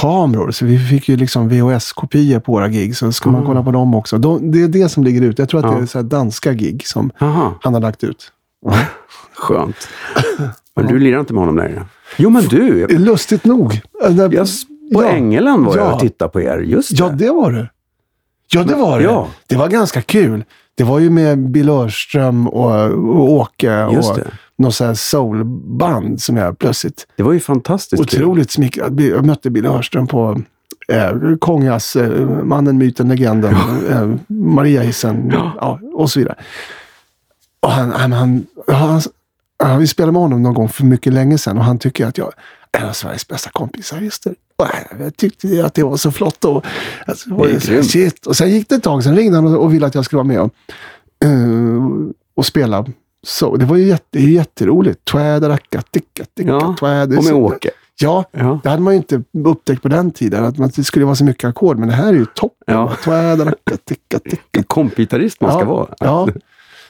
kameror. 0.00 0.50
Så 0.50 0.64
vi 0.66 0.78
fick 0.78 1.08
ju 1.08 1.16
liksom 1.16 1.48
VHS-kopior 1.48 2.40
på 2.40 2.52
våra 2.52 2.68
gig. 2.68 2.96
Så 2.96 3.12
ska 3.12 3.30
man 3.30 3.46
kolla 3.46 3.62
på 3.62 3.70
dem 3.70 3.94
också. 3.94 4.18
De, 4.18 4.50
det 4.52 4.62
är 4.62 4.68
det 4.68 4.88
som 4.88 5.04
ligger 5.04 5.22
ute. 5.22 5.42
Jag 5.42 5.48
tror 5.48 5.60
att 5.66 5.72
Ja. 5.72 5.76
det 5.78 5.82
är 5.82 5.86
så 5.86 6.02
danska 6.02 6.52
gig 6.52 6.86
som 6.86 7.10
Jaha, 7.18 7.52
han 7.60 7.74
har 7.74 7.80
lagt 7.80 8.04
ut. 8.04 8.32
skönt. 9.36 9.88
Men 10.76 10.86
du 10.86 10.98
lirar 10.98 11.20
inte 11.20 11.32
med 11.32 11.40
honom 11.40 11.56
längre? 11.56 11.84
Jo, 12.16 12.30
men 12.30 12.42
du! 12.44 12.86
Lustigt 12.98 13.44
nog. 13.44 13.80
Jag, 14.08 14.30
på 14.94 15.02
ja. 15.02 15.08
Ängelen 15.08 15.64
var 15.64 15.76
jag 15.76 15.86
Ja. 15.86 15.94
och 15.94 16.00
tittade 16.00 16.30
på 16.30 16.40
er. 16.40 16.58
Just 16.58 16.90
det. 16.90 16.96
Ja, 17.04 17.08
det 17.08 17.30
var 17.30 17.52
det. 17.52 17.70
Ja, 18.52 18.64
det 18.64 18.74
var 18.74 18.98
det. 18.98 19.04
Ja. 19.04 19.28
Det 19.46 19.56
var 19.56 19.68
ganska 19.68 20.02
kul. 20.02 20.44
Det 20.80 20.84
var 20.84 20.98
ju 20.98 21.10
med 21.10 21.50
Bill 21.50 21.68
Örström 21.68 22.48
och, 22.48 22.90
och 22.90 23.32
Åke 23.32 23.84
och 23.84 24.16
det. 24.16 24.30
någon 24.56 24.72
sån 24.72 24.86
här 24.86 24.94
soulband 24.94 26.22
som 26.22 26.36
jag 26.36 26.58
plötsligt 26.58 27.06
Det 27.16 27.22
var 27.22 27.32
ju 27.32 27.40
fantastiskt. 27.40 28.02
Otroligt 28.02 28.50
smickrad. 28.50 29.00
Jag 29.00 29.26
mötte 29.26 29.50
Bill 29.50 29.66
Örström 29.66 30.06
på 30.06 30.40
eh, 30.88 31.12
Kongas, 31.38 31.96
eh, 31.96 32.26
Mannen, 32.44 32.78
Myten, 32.78 33.08
Legenden, 33.08 33.54
eh, 33.90 34.14
Mariahissen 34.26 35.32
ja, 35.34 35.80
och 35.94 36.10
så 36.10 36.18
vidare. 36.18 36.36
Och 37.60 37.70
han, 37.70 37.90
han, 37.90 38.12
han, 38.12 38.46
han, 38.68 39.00
han, 39.58 39.78
vi 39.78 39.86
spelade 39.86 40.12
med 40.12 40.22
honom 40.22 40.42
någon 40.42 40.54
gång 40.54 40.68
för 40.68 40.84
mycket 40.84 41.12
länge 41.12 41.38
sedan 41.38 41.58
och 41.58 41.64
han 41.64 41.78
tycker 41.78 42.06
att 42.06 42.18
jag 42.18 42.32
är 42.72 42.80
en 42.80 42.88
av 42.88 42.92
Sveriges 42.92 43.28
bästa 43.28 43.50
kompisar. 43.50 44.10
Och 44.98 45.04
jag 45.04 45.16
tyckte 45.16 45.66
att 45.66 45.74
det 45.74 45.82
var 45.82 45.96
så 45.96 46.10
flott. 46.10 46.44
Och, 46.44 46.64
alltså, 47.06 47.36
grymt. 47.36 47.90
shit. 47.90 48.26
och 48.26 48.36
sen 48.36 48.50
gick 48.50 48.68
det 48.68 48.74
ett 48.74 48.82
tag, 48.82 49.04
sen 49.04 49.16
ringde 49.16 49.36
han 49.36 49.46
och, 49.54 49.62
och 49.64 49.74
ville 49.74 49.86
att 49.86 49.94
jag 49.94 50.04
skulle 50.04 50.18
vara 50.18 50.26
med 50.26 50.40
och, 50.40 50.52
eh, 51.24 52.10
och 52.34 52.46
spela. 52.46 52.86
Så 53.26 53.56
det 53.56 53.64
var 53.64 53.76
ju 53.76 53.86
jätte, 53.86 54.20
jätteroligt. 54.20 55.04
Tväderacka, 55.04 55.82
ticka, 55.82 56.24
ticka, 56.36 56.50
Ja, 56.50 56.76
tväder. 56.78 57.18
Och 57.18 57.24
med 57.24 57.34
Åke. 57.34 57.70
Ja, 58.00 58.24
Ja. 58.32 58.60
det 58.62 58.68
hade 58.68 58.82
man 58.82 58.92
ju 58.92 58.96
inte 58.96 59.22
upptäckt 59.44 59.82
på 59.82 59.88
den 59.88 60.10
tiden. 60.10 60.44
Att 60.44 60.74
det 60.74 60.84
skulle 60.84 61.04
vara 61.04 61.14
så 61.14 61.24
mycket 61.24 61.48
ackord. 61.48 61.78
Men 61.78 61.88
det 61.88 61.94
här 61.94 62.08
är 62.08 62.12
ju 62.12 62.26
toppen. 62.26 62.74
Ja. 62.74 62.92
Tväderacka, 63.04 63.76
ticka, 63.84 64.18
ticka. 64.18 64.62
Kompgitarrist 64.66 65.40
man 65.40 65.50
ska 65.50 65.60
ja, 65.60 65.64
vara. 65.64 65.86
Ja. 65.98 66.28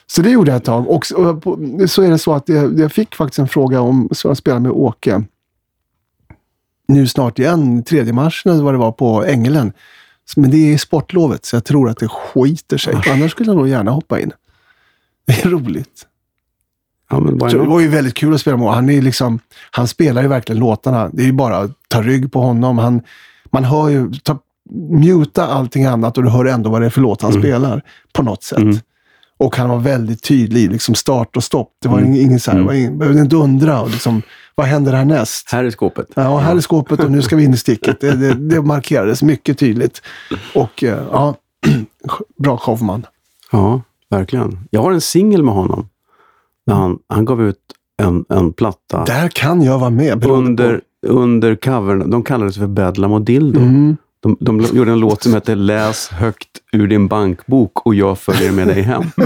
Så 0.07 0.21
det 0.21 0.29
gjorde 0.29 0.51
jag 0.51 0.57
ett 0.57 0.63
tag. 0.63 0.89
Och 0.89 1.05
så, 1.05 1.15
och 1.15 1.59
är 1.63 2.09
det 2.09 2.17
så 2.17 2.33
att 2.33 2.49
jag, 2.49 2.79
jag 2.79 2.91
fick 2.91 3.15
faktiskt 3.15 3.39
en 3.39 3.47
fråga 3.47 3.81
om 3.81 4.09
så 4.11 4.27
jag 4.27 4.37
spelar 4.37 4.59
med 4.59 4.71
Åke. 4.71 5.23
Nu 6.93 7.07
snart 7.07 7.39
igen, 7.39 7.83
3 7.83 8.13
mars 8.13 8.41
eller 8.45 8.63
vad 8.63 8.73
det 8.73 8.77
var 8.77 8.91
på 8.91 9.25
Ängelen. 9.25 9.73
Men 10.35 10.51
det 10.51 10.73
är 10.73 10.77
sportlovet, 10.77 11.45
så 11.45 11.55
jag 11.55 11.63
tror 11.65 11.89
att 11.89 11.97
det 11.97 12.07
skiter 12.07 12.77
sig. 12.77 12.95
Annars 13.11 13.31
skulle 13.31 13.49
jag 13.49 13.57
nog 13.57 13.67
gärna 13.67 13.91
hoppa 13.91 14.19
in. 14.19 14.31
Det 15.25 15.45
är 15.45 15.49
roligt. 15.49 16.07
Ja, 17.09 17.19
det 17.49 17.57
var 17.57 17.79
ju 17.79 17.87
väldigt 17.87 18.13
kul 18.13 18.33
att 18.33 18.41
spela 18.41 18.57
med 18.57 18.67
han, 18.73 18.89
är 18.89 19.01
liksom, 19.01 19.39
han 19.71 19.87
spelar 19.87 20.21
ju 20.21 20.27
verkligen 20.27 20.59
låtarna. 20.59 21.09
Det 21.13 21.21
är 21.21 21.25
ju 21.25 21.31
bara 21.33 21.57
att 21.57 21.71
ta 21.87 22.01
rygg 22.01 22.31
på 22.31 22.41
honom. 22.41 22.77
Han, 22.77 23.01
man 23.51 23.63
hör 23.63 23.89
ju, 23.89 24.11
ta, 24.13 24.39
muta 24.89 25.47
allting 25.47 25.85
annat 25.85 26.17
och 26.17 26.23
du 26.23 26.29
hör 26.29 26.45
ändå 26.45 26.69
vad 26.69 26.81
det 26.81 26.85
är 26.85 26.89
för 26.89 27.01
låt 27.01 27.21
han 27.21 27.33
spelar. 27.33 27.81
På 28.13 28.23
något 28.23 28.43
sätt. 28.43 28.57
Mm. 28.59 28.77
Och 29.37 29.55
han 29.55 29.69
var 29.69 29.79
väldigt 29.79 30.23
tydlig, 30.23 30.71
liksom 30.71 30.95
start 30.95 31.37
och 31.37 31.43
stopp. 31.43 31.71
Det 31.81 31.87
var 31.87 31.99
Mm. 31.99 32.13
ingen 32.13 32.39
så 32.39 32.51
här, 32.51 32.59
Mm. 32.59 32.75
ingen, 32.75 32.97
behövde 32.97 33.21
inte 33.21 33.35
undra. 33.35 33.81
Och 33.81 33.89
liksom, 33.89 34.21
vad 34.55 34.67
händer 34.67 34.93
härnäst? 34.93 35.51
Här 35.51 35.63
är 35.63 35.69
skåpet. 35.69 36.07
Ja, 36.13 36.37
här 36.37 36.55
är 36.55 36.61
skåpet 36.61 36.99
och 36.99 37.11
nu 37.11 37.21
ska 37.21 37.35
vi 37.35 37.43
in 37.43 37.53
i 37.53 37.57
sticket. 37.57 37.99
Det, 37.99 38.15
det, 38.15 38.33
det 38.33 38.61
markerades 38.61 39.23
mycket 39.23 39.57
tydligt. 39.59 40.01
Och 40.55 40.83
eh, 40.83 41.03
ja, 41.11 41.35
bra 42.37 42.57
showman. 42.57 43.05
Ja, 43.51 43.81
verkligen. 44.09 44.59
Jag 44.69 44.81
har 44.81 44.91
en 44.91 45.01
singel 45.01 45.43
med 45.43 45.53
honom. 45.53 45.89
När 46.65 46.75
han, 46.75 46.99
han 47.07 47.25
gav 47.25 47.43
ut 47.43 47.57
en, 48.01 48.25
en 48.29 48.53
platta 48.53 49.05
Där 49.05 49.27
kan 49.27 49.61
jag 49.61 49.79
vara 49.79 49.89
med. 49.89 50.25
under, 50.25 50.81
under 51.07 51.55
covern. 51.55 52.09
De 52.09 52.23
kallades 52.23 52.57
för 52.57 52.67
Bedlam 52.67 53.11
och 53.11 53.21
Dildo. 53.21 53.59
Mm. 53.59 53.97
De, 54.19 54.37
de 54.39 54.61
gjorde 54.73 54.91
en 54.91 54.99
låt 54.99 55.23
som 55.23 55.33
heter 55.33 55.55
Läs 55.55 56.07
högt 56.07 56.49
ur 56.71 56.87
din 56.87 57.07
bankbok 57.07 57.85
och 57.85 57.95
jag 57.95 58.19
följer 58.19 58.51
med 58.51 58.67
dig 58.67 58.81
hem. 58.81 59.03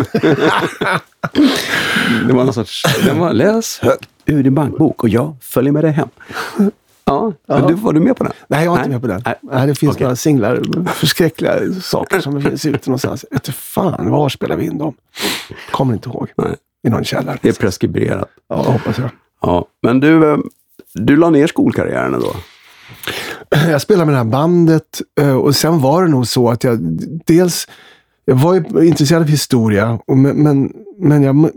det 2.28 2.34
var 2.34 2.44
någon 2.44 2.54
sorts... 2.54 2.84
Den 3.06 3.20
var 3.20 3.34
Läs 3.34 3.80
högt 3.80 4.10
ur 4.26 4.44
din 4.44 4.56
bankbok 4.56 5.04
och 5.04 5.10
jag 5.10 5.36
följer 5.42 5.72
med 5.72 5.84
dig 5.84 5.92
hem. 5.92 6.10
Ja, 7.06 7.34
men 7.48 7.68
du, 7.68 7.74
var 7.74 7.94
du 7.94 8.00
med 8.00 8.18
på 8.18 8.24
den? 8.24 8.34
Nej, 8.48 8.64
jag 8.64 8.72
var 8.72 8.78
inte 8.78 8.90
med 8.90 9.02
på 9.02 9.08
den. 9.08 9.22
Nej. 9.26 9.36
Nej, 9.42 9.68
det 9.68 9.76
finns 9.76 9.96
Okej. 9.96 10.04
några 10.04 10.16
singlar, 10.16 10.62
förskräckliga 10.88 11.74
saker 11.82 12.20
som 12.20 12.42
finns 12.42 12.66
ute 12.66 12.90
någonstans. 12.90 13.26
Jag 13.32 13.46
fan, 13.46 14.10
var 14.12 14.30
spelar 14.30 14.56
vi 14.58 14.66
in 14.66 14.78
dem? 14.78 14.94
Kommer 15.72 15.94
inte 15.94 16.10
ihåg. 16.10 16.28
Nej. 16.38 16.56
I 16.84 16.90
någon 16.90 17.04
källare. 17.04 17.38
Det 17.42 17.50
är 17.50 17.54
preskriberat. 17.54 18.30
Ja, 18.48 18.56
hoppas 18.56 18.98
jag. 18.98 19.10
Ja, 19.42 19.66
men 19.82 20.00
du, 20.00 20.32
eh, 20.32 20.38
du 20.94 21.16
la 21.16 21.30
ner 21.30 21.48
skolkarriären 21.48 22.20
då? 22.20 22.36
Jag 23.50 23.82
spelade 23.82 24.06
med 24.06 24.14
det 24.14 24.18
här 24.18 24.26
bandet 24.26 25.02
eh, 25.22 25.36
och 25.36 25.56
sen 25.56 25.80
var 25.80 26.04
det 26.04 26.10
nog 26.12 26.28
så 26.28 26.50
att 26.50 26.64
jag 26.64 26.80
dels 27.26 27.68
jag 28.26 28.36
var 28.36 28.84
intresserad 28.84 29.22
av 29.22 29.28
historia, 29.28 30.00
men, 30.08 30.44
men, 30.44 30.74
men 31.00 31.24
jag 31.24 31.50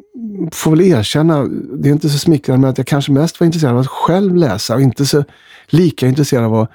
får 0.53 0.71
väl 0.71 0.81
erkänna, 0.81 1.45
det 1.73 1.89
är 1.89 1.93
inte 1.93 2.09
så 2.09 2.19
smickrande, 2.19 2.61
men 2.61 2.71
att 2.71 2.79
jag 2.79 2.87
kanske 2.87 3.13
mest 3.13 3.41
var 3.41 3.45
intresserad 3.45 3.73
av 3.73 3.79
att 3.79 3.87
själv 3.87 4.37
läsa 4.37 4.75
och 4.75 4.81
inte 4.81 5.07
så 5.07 5.25
lika 5.67 6.07
intresserad 6.07 6.45
av 6.45 6.55
att, 6.55 6.71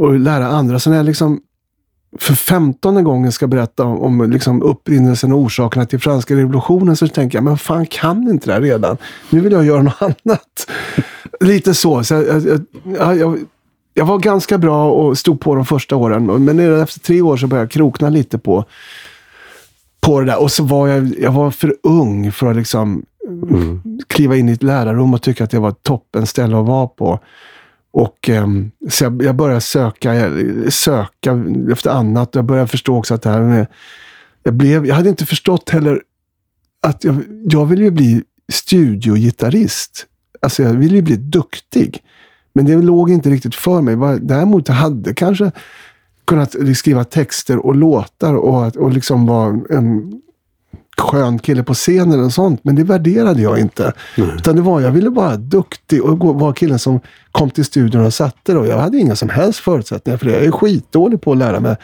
att 0.00 0.20
lära 0.20 0.46
andra. 0.46 0.78
Så 0.78 0.90
när 0.90 0.96
jag 0.96 1.06
liksom 1.06 1.40
för 2.18 2.34
femtonde 2.34 3.02
gången 3.02 3.32
ska 3.32 3.46
berätta 3.46 3.84
om, 3.84 4.00
om 4.00 4.30
liksom 4.30 4.62
upprinnelsen 4.62 5.32
och 5.32 5.38
orsakerna 5.38 5.86
till 5.86 5.98
franska 5.98 6.34
revolutionen 6.34 6.96
så 6.96 7.08
tänker 7.08 7.38
jag, 7.38 7.44
men 7.44 7.58
fan 7.58 7.86
kan 7.86 8.28
inte 8.28 8.46
det 8.46 8.52
här 8.52 8.60
redan? 8.60 8.96
Nu 9.30 9.40
vill 9.40 9.52
jag 9.52 9.64
göra 9.64 9.82
något 9.82 10.02
annat. 10.24 10.70
Lite 11.40 11.74
så. 11.74 12.04
så 12.04 12.14
jag, 12.14 12.24
jag, 12.24 12.64
jag, 12.84 13.16
jag, 13.16 13.38
jag 13.94 14.04
var 14.04 14.18
ganska 14.18 14.58
bra 14.58 14.90
och 14.90 15.18
stod 15.18 15.40
på 15.40 15.54
de 15.54 15.66
första 15.66 15.96
åren, 15.96 16.44
men 16.44 16.60
redan 16.60 16.80
efter 16.80 17.00
tre 17.00 17.22
år 17.22 17.36
så 17.36 17.46
började 17.46 17.64
jag 17.64 17.70
krokna 17.70 18.08
lite 18.08 18.38
på, 18.38 18.64
på 20.00 20.20
det 20.20 20.26
där. 20.26 20.42
Och 20.42 20.52
så 20.52 20.64
var 20.64 20.88
jag, 20.88 21.14
jag 21.18 21.32
var 21.32 21.50
för 21.50 21.74
ung 21.82 22.32
för 22.32 22.50
att 22.50 22.56
liksom 22.56 23.04
kliva 24.06 24.36
in 24.36 24.48
i 24.48 24.52
ett 24.52 24.62
lärarrum 24.62 25.14
och 25.14 25.22
tycka 25.22 25.44
att 25.44 25.50
det 25.50 25.58
var 25.58 25.68
ett 25.68 25.82
toppen 25.82 26.26
ställe 26.26 26.60
att 26.60 26.66
vara 26.66 26.86
på. 26.86 27.20
Och 27.90 28.28
ehm, 28.28 28.70
så 28.88 29.04
jag, 29.04 29.22
jag 29.22 29.36
började 29.36 29.60
söka, 29.60 30.30
söka 30.68 31.42
efter 31.72 31.90
annat. 31.90 32.34
Jag 32.34 32.44
började 32.44 32.68
förstå 32.68 32.96
också 32.96 33.14
att 33.14 33.22
det 33.22 33.30
här 33.30 33.40
med... 33.40 33.66
Jag, 34.42 34.54
blev, 34.54 34.86
jag 34.86 34.94
hade 34.94 35.08
inte 35.08 35.26
förstått 35.26 35.70
heller 35.70 36.02
att 36.82 37.04
jag, 37.04 37.22
jag 37.44 37.66
ville 37.66 37.84
ju 37.84 37.90
bli 37.90 38.22
studiogitarrist. 38.52 40.06
Alltså 40.40 40.62
jag 40.62 40.74
ville 40.74 40.96
ju 40.96 41.02
bli 41.02 41.16
duktig. 41.16 42.02
Men 42.52 42.64
det 42.64 42.76
låg 42.76 43.10
inte 43.10 43.30
riktigt 43.30 43.54
för 43.54 43.80
mig. 43.80 44.18
Däremot 44.20 44.68
hade 44.68 45.14
kanske 45.14 45.52
kunnat 46.28 46.54
skriva 46.76 47.04
texter 47.04 47.66
och 47.66 47.74
låtar 47.74 48.34
och, 48.34 48.76
och 48.76 48.92
liksom 48.92 49.26
vara 49.26 49.60
en 49.70 50.12
skön 50.98 51.38
kille 51.38 51.62
på 51.62 51.74
scenen 51.74 52.24
och 52.24 52.32
sånt. 52.32 52.60
Men 52.64 52.74
det 52.74 52.84
värderade 52.84 53.42
jag 53.42 53.58
inte. 53.58 53.92
Utan 54.16 54.56
det 54.56 54.62
var, 54.62 54.80
jag 54.80 54.90
ville 54.90 55.10
vara 55.10 55.36
duktig 55.36 56.04
och 56.04 56.18
vara 56.18 56.52
killen 56.52 56.78
som 56.78 57.00
kom 57.32 57.50
till 57.50 57.64
studion 57.64 58.04
och 58.04 58.14
satte 58.14 58.52
det. 58.52 58.58
Och 58.58 58.66
jag 58.66 58.78
hade 58.78 58.98
inga 58.98 59.16
som 59.16 59.28
helst 59.28 59.60
förutsättningar 59.60 60.18
för 60.18 60.26
det. 60.26 60.32
Jag 60.32 60.44
är 60.44 60.50
skitdålig 60.50 61.20
på 61.20 61.32
att 61.32 61.38
lära 61.38 61.60
mig 61.60 61.76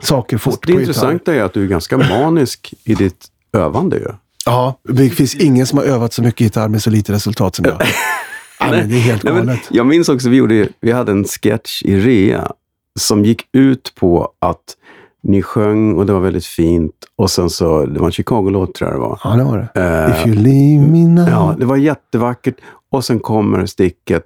saker 0.00 0.38
fort 0.38 0.52
Fast 0.52 0.66
det 0.66 0.72
intressanta 0.72 1.34
är 1.34 1.42
att 1.42 1.52
du 1.52 1.64
är 1.64 1.68
ganska 1.68 1.98
manisk 1.98 2.74
i 2.84 2.94
ditt 2.94 3.26
övande 3.52 3.96
ju. 3.96 4.08
Ja, 4.46 4.80
det 4.88 5.10
finns 5.10 5.34
ingen 5.34 5.66
som 5.66 5.78
har 5.78 5.84
övat 5.84 6.12
så 6.12 6.22
mycket 6.22 6.40
gitarr 6.40 6.68
med 6.68 6.82
så 6.82 6.90
lite 6.90 7.12
resultat 7.12 7.54
som 7.54 7.64
jag. 7.64 7.74
ja, 8.60 8.70
men 8.70 8.88
det 8.88 8.96
är 8.96 9.00
helt 9.00 9.22
Nej, 9.22 9.32
men 9.32 9.46
galet. 9.46 9.60
jag 9.70 9.86
minns 9.86 10.08
också, 10.08 10.28
vi, 10.28 10.36
gjorde, 10.36 10.68
vi 10.80 10.92
hade 10.92 11.12
en 11.12 11.24
sketch 11.24 11.82
i 11.82 12.00
Rea 12.00 12.52
som 13.00 13.24
gick 13.24 13.48
ut 13.52 13.92
på 14.00 14.32
att 14.38 14.76
ni 15.22 15.42
sjöng 15.42 15.94
och 15.98 16.06
det 16.06 16.12
var 16.12 16.20
väldigt 16.20 16.46
fint. 16.46 16.94
Och 17.16 17.30
sen 17.30 17.50
så, 17.50 17.86
det 17.86 17.98
var 18.00 18.06
en 18.06 18.12
Chicago-låt 18.12 18.74
tror 18.74 18.90
jag 18.90 18.98
det 18.98 19.02
var. 19.02 19.20
Ja, 19.24 19.30
det 19.30 19.44
var 19.44 19.70
det. 19.74 19.80
Eh, 19.80 20.20
If 20.20 20.26
you 20.26 20.36
leave 20.36 20.86
me 20.92 21.08
now. 21.08 21.28
Ja, 21.28 21.54
det 21.58 21.64
var 21.66 21.76
jättevackert. 21.76 22.54
Och 22.90 23.04
sen 23.04 23.20
kommer 23.20 23.66
sticket 23.66 24.24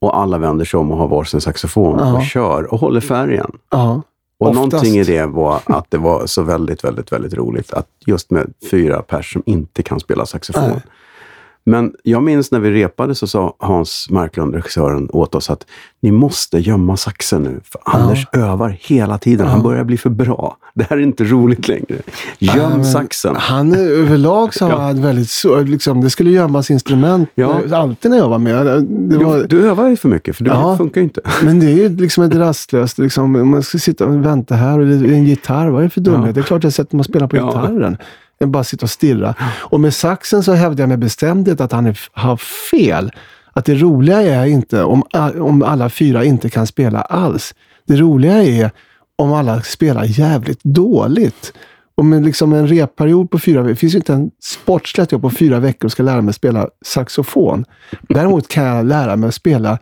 och 0.00 0.18
alla 0.20 0.38
vänder 0.38 0.64
sig 0.64 0.80
om 0.80 0.90
och 0.90 0.96
har 0.98 1.08
varsin 1.08 1.40
saxofon 1.40 1.98
Ja. 1.98 2.16
och 2.16 2.22
kör 2.24 2.72
och 2.72 2.80
håller 2.80 3.00
färgen. 3.00 3.50
Ja. 3.70 4.02
Och 4.40 4.48
Oftast. 4.48 4.72
någonting 4.72 4.96
i 5.00 5.04
det 5.04 5.26
var 5.26 5.60
att 5.66 5.90
det 5.90 5.98
var 5.98 6.26
så 6.26 6.42
väldigt, 6.42 6.84
väldigt, 6.84 7.12
väldigt 7.12 7.34
roligt 7.34 7.72
att 7.72 7.86
just 8.06 8.30
med 8.30 8.52
fyra 8.70 9.02
pers 9.02 9.32
som 9.32 9.42
inte 9.46 9.82
kan 9.82 10.00
spela 10.00 10.26
saxofon. 10.26 10.62
Nej. 10.70 10.82
Men 11.68 11.92
jag 12.02 12.22
minns 12.22 12.50
när 12.52 12.58
vi 12.60 12.70
repade 12.70 13.14
så 13.14 13.26
sa 13.26 13.54
Hans 13.58 14.06
Marklund, 14.10 14.54
regissören, 14.54 15.08
åt 15.12 15.34
oss 15.34 15.50
att 15.50 15.66
ni 16.00 16.10
måste 16.12 16.58
gömma 16.58 16.96
saxen 16.96 17.42
nu. 17.42 17.60
För 17.64 17.80
Anders 17.84 18.26
övar 18.32 18.76
hela 18.80 19.18
tiden. 19.18 19.46
Han 19.46 19.62
börjar 19.62 19.84
bli 19.84 19.96
för 19.98 20.10
bra. 20.10 20.56
Det 20.74 20.86
här 20.90 20.96
är 20.96 21.00
inte 21.00 21.24
roligt 21.24 21.68
längre. 21.68 21.96
Göm 22.38 22.70
men 22.70 22.84
saxen. 22.84 23.36
Han 23.38 23.72
är 23.72 23.78
överlag 23.90 24.54
så 24.54 24.64
Ja. 24.64 24.92
väldigt 24.96 25.30
så, 25.30 25.60
liksom, 25.60 26.00
det 26.00 26.10
skulle 26.10 26.30
gömmas 26.30 26.70
instrument. 26.70 27.28
Ja. 27.34 27.60
eh, 27.66 27.78
Alltid 27.80 28.10
när 28.10 28.18
jag 28.18 28.28
var 28.28 28.38
med. 28.38 28.66
Det 28.66 28.86
Jo, 29.20 29.28
var, 29.28 29.46
Du 29.48 29.68
övar 29.68 29.88
ju 29.88 29.96
för 29.96 30.08
mycket, 30.08 30.36
för 30.36 30.44
det 30.44 30.50
Ja. 30.50 30.76
funkar 30.76 31.00
ju 31.00 31.04
inte. 31.04 31.20
men 31.44 31.60
det 31.60 31.66
är 31.66 31.74
ju 31.76 31.88
liksom 31.88 32.24
ett 32.24 32.34
rastlöst, 32.34 32.98
liksom, 32.98 33.36
om 33.36 33.48
man 33.48 33.62
ska 33.62 33.78
sitta 33.78 34.06
och 34.06 34.24
vänta 34.26 34.54
här 34.54 34.78
och 34.78 34.86
det 34.86 34.94
är 34.94 35.12
en 35.12 35.24
gitarr, 35.24 35.68
vad 35.68 35.80
är 35.80 35.84
det 35.84 35.90
för 35.90 36.00
dumhet? 36.00 36.26
Ja. 36.26 36.32
Det 36.32 36.40
är 36.40 36.42
klart 36.42 36.64
jag 36.64 36.72
sätter 36.72 36.96
mig 36.96 37.00
och 37.00 37.06
spelar 37.06 37.26
på 37.26 37.36
Ja. 37.36 37.46
gitarren. 37.46 37.96
Jag 38.38 38.48
bara 38.50 38.64
sitter 38.64 38.84
och 38.84 38.90
stirrar. 38.90 39.34
Och 39.60 39.80
med 39.80 39.94
saxen 39.94 40.42
så 40.42 40.52
hävdar 40.52 40.82
jag 40.82 40.88
med 40.88 40.98
bestämdhet 40.98 41.60
att 41.60 41.72
han 41.72 41.86
är, 41.86 42.00
har 42.12 42.36
fel. 42.70 43.12
Att 43.52 43.64
det 43.64 43.74
roliga 43.74 44.22
är 44.22 44.46
inte 44.46 44.82
om, 44.82 45.02
om 45.40 45.62
alla 45.62 45.90
fyra 45.90 46.24
inte 46.24 46.50
kan 46.50 46.66
spela 46.66 47.00
alls. 47.00 47.54
Det 47.86 47.96
roliga 47.96 48.44
är 48.44 48.70
om 49.16 49.32
alla 49.32 49.62
spelar 49.62 50.04
jävligt 50.04 50.64
dåligt. 50.64 51.52
Och 51.94 52.04
med 52.04 52.24
liksom 52.24 52.52
en 52.52 52.68
repperiod 52.68 53.30
på 53.30 53.38
fyra 53.38 53.62
veckor, 53.62 53.70
det 53.70 53.76
finns 53.76 53.94
ju 53.94 53.98
inte 53.98 54.12
en 54.12 54.30
sportslig 54.42 55.02
att 55.02 55.12
jag 55.12 55.22
på 55.22 55.30
fyra 55.30 55.60
veckor 55.60 55.88
ska 55.88 56.02
lära 56.02 56.22
mig 56.22 56.34
spela 56.34 56.68
saxofon. 56.84 57.64
Däremot 58.08 58.48
kan 58.48 58.64
jag 58.64 58.86
lära 58.86 59.16
mig 59.16 59.28
att 59.28 59.34
spela 59.34 59.78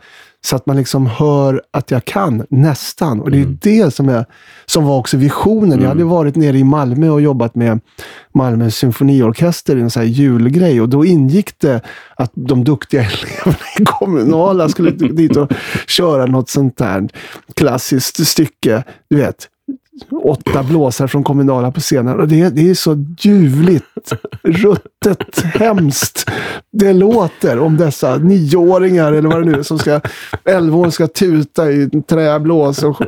så 0.47 0.57
att 0.57 0.67
man 0.67 0.77
liksom 0.77 1.07
hör 1.07 1.63
att 1.71 1.91
jag 1.91 2.05
kan, 2.05 2.47
nästan. 2.51 3.21
Och 3.21 3.31
det 3.31 3.37
är 3.37 3.43
Mm. 3.43 3.59
det 3.63 3.95
som, 3.95 4.09
är, 4.09 4.25
som 4.67 4.85
var 4.85 4.99
också 4.99 5.17
visionen. 5.17 5.81
Jag 5.81 5.89
hade 5.89 6.05
varit 6.05 6.37
nere 6.37 6.59
i 6.59 6.65
Malmö 6.65 7.09
och 7.09 7.21
jobbat 7.21 7.55
med 7.55 7.81
Malmö 8.35 8.71
symfoniorkester 8.71 9.77
i 9.77 9.81
en 9.81 9.91
sån 9.91 10.03
här 10.03 10.09
julgrej. 10.09 10.81
Och 10.81 10.89
då 10.89 11.05
ingick 11.05 11.59
det 11.59 11.81
att 12.17 12.31
de 12.35 12.65
duktiga 12.65 13.01
eleverna 13.13 13.65
i 13.81 13.85
kommunala 13.85 14.69
skulle 14.69 14.91
dit 14.91 15.37
och 15.37 15.53
köra 15.87 16.27
något 16.27 16.49
sånt 16.49 16.77
där 16.77 17.09
klassiskt 17.55 18.27
stycke. 18.27 18.83
Du 19.11 19.17
vet, 19.17 19.49
åtta 20.25 20.63
blåsare 20.63 21.09
från 21.09 21.25
kommunala 21.25 21.71
på 21.73 21.81
scenen. 21.81 22.21
Och 22.21 22.29
det, 22.29 22.49
det 22.49 22.71
är 22.71 22.75
så 22.75 23.05
ljuvligt, 23.19 24.13
ruttet, 24.43 25.43
hemskt. 25.45 26.31
Det 26.73 26.93
låter 26.93 27.59
om 27.59 27.77
dessa 27.77 28.17
nioåringar, 28.17 29.13
eller 29.13 29.29
vad 29.29 29.43
det 29.43 29.51
nu 29.51 29.59
är, 29.59 29.63
som 29.63 29.79
ska, 29.79 30.01
elvaåringar 30.45 30.91
ska 30.91 31.07
tuta 31.07 31.71
i 31.73 31.83
en 31.93 32.03
träblås. 32.03 32.83
Och, 32.83 33.01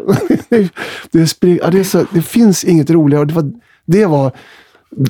det, 1.10 1.26
spring, 1.26 1.58
ja, 1.62 1.70
det, 1.70 1.84
så, 1.84 2.04
det 2.12 2.22
finns 2.22 2.64
inget 2.64 2.90
roligare. 2.90 3.24
Det 3.24 3.34
var, 3.34 3.50
det 3.86 4.06
var 4.06 4.32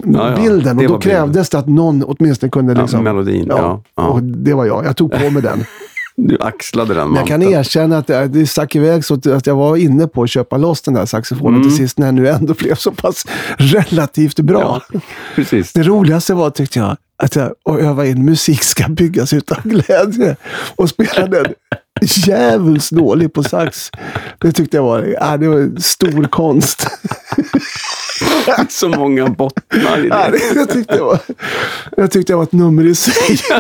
Ja, 0.04 0.30
ja, 0.30 0.36
bilden. 0.42 0.76
det 0.76 0.84
Och 0.86 0.92
då 0.92 0.98
bilden. 0.98 1.00
krävdes 1.00 1.50
det 1.50 1.58
att 1.58 1.68
någon 1.68 2.02
åtminstone 2.06 2.50
kunde 2.50 2.72
Ja, 2.72 2.80
liksom... 2.82 3.04
melodin, 3.04 3.46
ja. 3.48 3.82
Och 3.94 4.22
det 4.22 4.54
var 4.54 4.66
jag. 4.66 4.84
Jag 4.84 4.96
tog 4.96 5.10
på 5.12 5.30
mig 5.30 5.42
den. 5.42 5.64
Du 6.20 6.36
axlade 6.40 6.94
den 6.94 7.08
Men 7.08 7.16
jag 7.16 7.26
kan 7.26 7.40
manteln. 7.40 7.60
erkänna 7.60 7.98
att 7.98 8.06
det, 8.06 8.28
det 8.28 8.46
stack 8.46 8.74
iväg 8.76 9.04
så 9.04 9.14
att- 9.14 9.46
jag 9.46 9.56
var 9.56 9.76
inne 9.76 10.06
på 10.06 10.22
att 10.22 10.30
köpa 10.30 10.56
loss 10.56 10.82
den 10.82 10.94
där 10.94 11.06
saxofonen 11.06 11.54
Mm. 11.54 11.68
till 11.68 11.76
sist 11.76 11.98
när 11.98 12.06
jag 12.06 12.14
nu 12.14 12.28
ändå 12.28 12.54
blev 12.54 12.74
så 12.74 12.90
pass 12.92 13.26
relativt 13.58 14.40
bra. 14.40 14.82
Ja, 14.92 15.00
precis. 15.34 15.72
Det 15.72 15.82
roligaste 15.82 16.34
var, 16.34 16.50
tyckte 16.50 16.78
jag, 16.78 16.96
att 17.22 17.36
jag 17.36 17.46
att 17.70 17.78
öva 17.78 18.06
in 18.06 18.24
musik 18.24 18.62
ska 18.62 18.88
byggas 18.88 19.32
utan 19.32 19.58
glädje. 19.64 20.36
Och 20.76 20.88
spela 20.88 21.26
den 21.26 21.46
djävulskt 22.26 22.90
dålig 22.92 23.32
på 23.32 23.42
sax. 23.42 23.90
Det 24.38 24.52
tyckte 24.52 24.76
jag 24.76 24.84
var, 24.84 25.02
ja, 25.20 25.36
det 25.36 25.48
var 25.48 25.80
stor 25.80 26.24
konst. 26.24 26.86
Så 28.68 28.88
många 28.88 29.26
bottnar 29.28 30.04
i 30.04 30.08
Ja, 30.08 30.30
det. 30.30 30.38
det, 30.38 30.54
jag, 30.54 30.68
tyckte 30.70 30.96
jag, 30.96 31.04
var, 31.04 31.18
jag 31.96 32.10
tyckte 32.10 32.32
jag 32.32 32.36
var 32.36 32.42
ett 32.44 32.52
nummer 32.52 32.86
i 32.86 32.94
sig. 32.94 33.38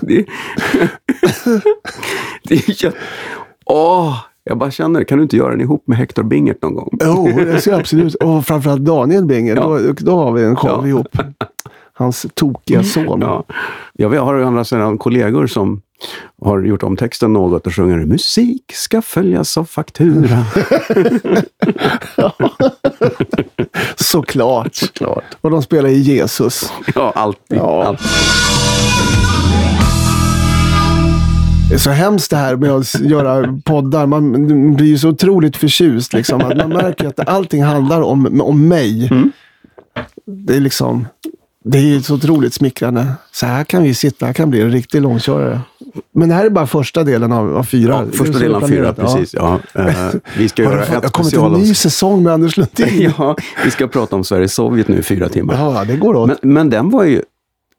det, 0.00 0.26
det 2.48 2.54
är 2.54 2.84
ju... 2.84 2.92
Åh, 3.66 4.16
jag 4.44 4.58
bara 4.58 4.70
känner, 4.70 5.04
kan 5.04 5.18
du 5.18 5.22
inte 5.22 5.36
göra 5.36 5.50
den 5.50 5.60
ihop 5.60 5.82
med 5.86 5.98
Hector 5.98 6.22
Bingert 6.22 6.62
någon 6.62 6.74
gång? 6.74 6.98
Jo, 7.04 7.28
det 7.36 7.60
ska 7.60 7.70
jag 7.70 7.80
absolut. 7.80 8.14
Och 8.14 8.46
framförallt 8.46 8.80
Daniel 8.84 9.24
Binger. 9.24 9.56
Ja. 9.56 9.62
Då, 9.62 9.92
då 9.98 10.16
har 10.16 10.32
vi 10.32 10.42
en 10.44 10.56
show 10.56 10.80
Ja. 10.82 10.88
ihop. 10.88 11.16
Hans 11.92 12.26
tokiga 12.34 12.82
son. 12.84 13.20
Ja. 13.20 13.44
Jag 13.92 14.20
har 14.24 14.34
å 14.34 14.46
andra 14.46 14.64
sidan 14.64 14.98
kollegor 14.98 15.46
som 15.46 15.82
har 16.42 16.62
gjort 16.62 16.82
om 16.82 16.96
texten 16.96 17.32
något 17.32 17.66
och 17.66 17.74
sjunger 17.74 17.98
musik 17.98 18.72
ska 18.74 19.02
följas 19.02 19.56
av 19.56 19.64
faktura. 19.64 20.44
Såklart. 23.96 24.92
Klart. 24.94 25.24
Och 25.40 25.50
de 25.50 25.62
spelar 25.62 25.88
i 25.88 25.98
Jesus. 25.98 26.72
Ja, 26.94 27.12
alltid. 27.14 27.58
Ja. 27.58 27.84
alltid. 27.84 28.06
Det 31.70 31.74
är 31.74 31.78
så 31.78 31.90
hemskt 31.90 32.30
det 32.30 32.36
här 32.36 32.56
med 32.56 32.70
att 32.70 33.00
göra 33.00 33.58
poddar. 33.64 34.06
Man 34.06 34.32
blir 34.76 34.86
ju 34.86 34.98
så 34.98 35.08
otroligt 35.08 35.56
förtjust. 35.56 36.12
Liksom, 36.12 36.38
man 36.38 36.68
märker 36.68 37.08
att 37.08 37.28
allting 37.28 37.62
handlar 37.62 38.00
om, 38.00 38.40
om 38.40 38.68
mig. 38.68 39.08
Mm. 39.10 39.32
Det 40.24 40.56
är 40.56 40.60
liksom... 40.60 41.06
Det 41.64 41.78
är 41.78 42.00
så 42.00 42.14
otroligt 42.14 42.54
smickrande. 42.54 43.12
Så 43.32 43.46
här 43.46 43.64
kan 43.64 43.82
vi 43.82 43.94
sitta, 43.94 44.26
här 44.26 44.32
kan 44.32 44.50
bli 44.50 44.60
en 44.60 44.72
riktig 44.72 45.02
långkörare. 45.02 45.60
Men 46.12 46.28
det 46.28 46.34
här 46.34 46.44
är 46.44 46.50
bara 46.50 46.66
första 46.66 47.04
delen 47.04 47.32
av, 47.32 47.56
av 47.56 47.64
fyra. 47.64 48.06
Ja, 48.06 48.18
första 48.18 48.38
delen 48.38 48.62
av 48.62 48.68
fyra, 48.68 48.92
planerat. 48.92 48.98
Ja. 48.98 49.16
precis. 49.16 49.34
Ja. 49.34 49.60
Eh, 49.74 50.10
vi 50.38 50.48
ska 50.48 50.62
göra 50.62 50.82
ett 50.82 51.02
Jag 51.02 51.12
kommer 51.12 51.30
till 51.30 51.38
en 51.38 51.52
ny 51.52 51.74
säsong 51.74 52.22
med 52.22 52.32
Anders 52.32 52.56
Lundin. 52.56 53.12
Ja, 53.18 53.36
vi 53.64 53.70
ska 53.70 53.86
prata 53.86 54.16
om 54.16 54.24
Sverige-Sovjet 54.24 54.88
nu 54.88 54.98
i 54.98 55.02
fyra 55.02 55.28
timmar. 55.28 55.54
Ja, 55.54 55.84
det 55.84 55.96
går 55.96 56.16
åt. 56.16 56.28
Men, 56.28 56.54
men 56.54 56.70
den 56.70 56.90
var 56.90 57.04
ju 57.04 57.22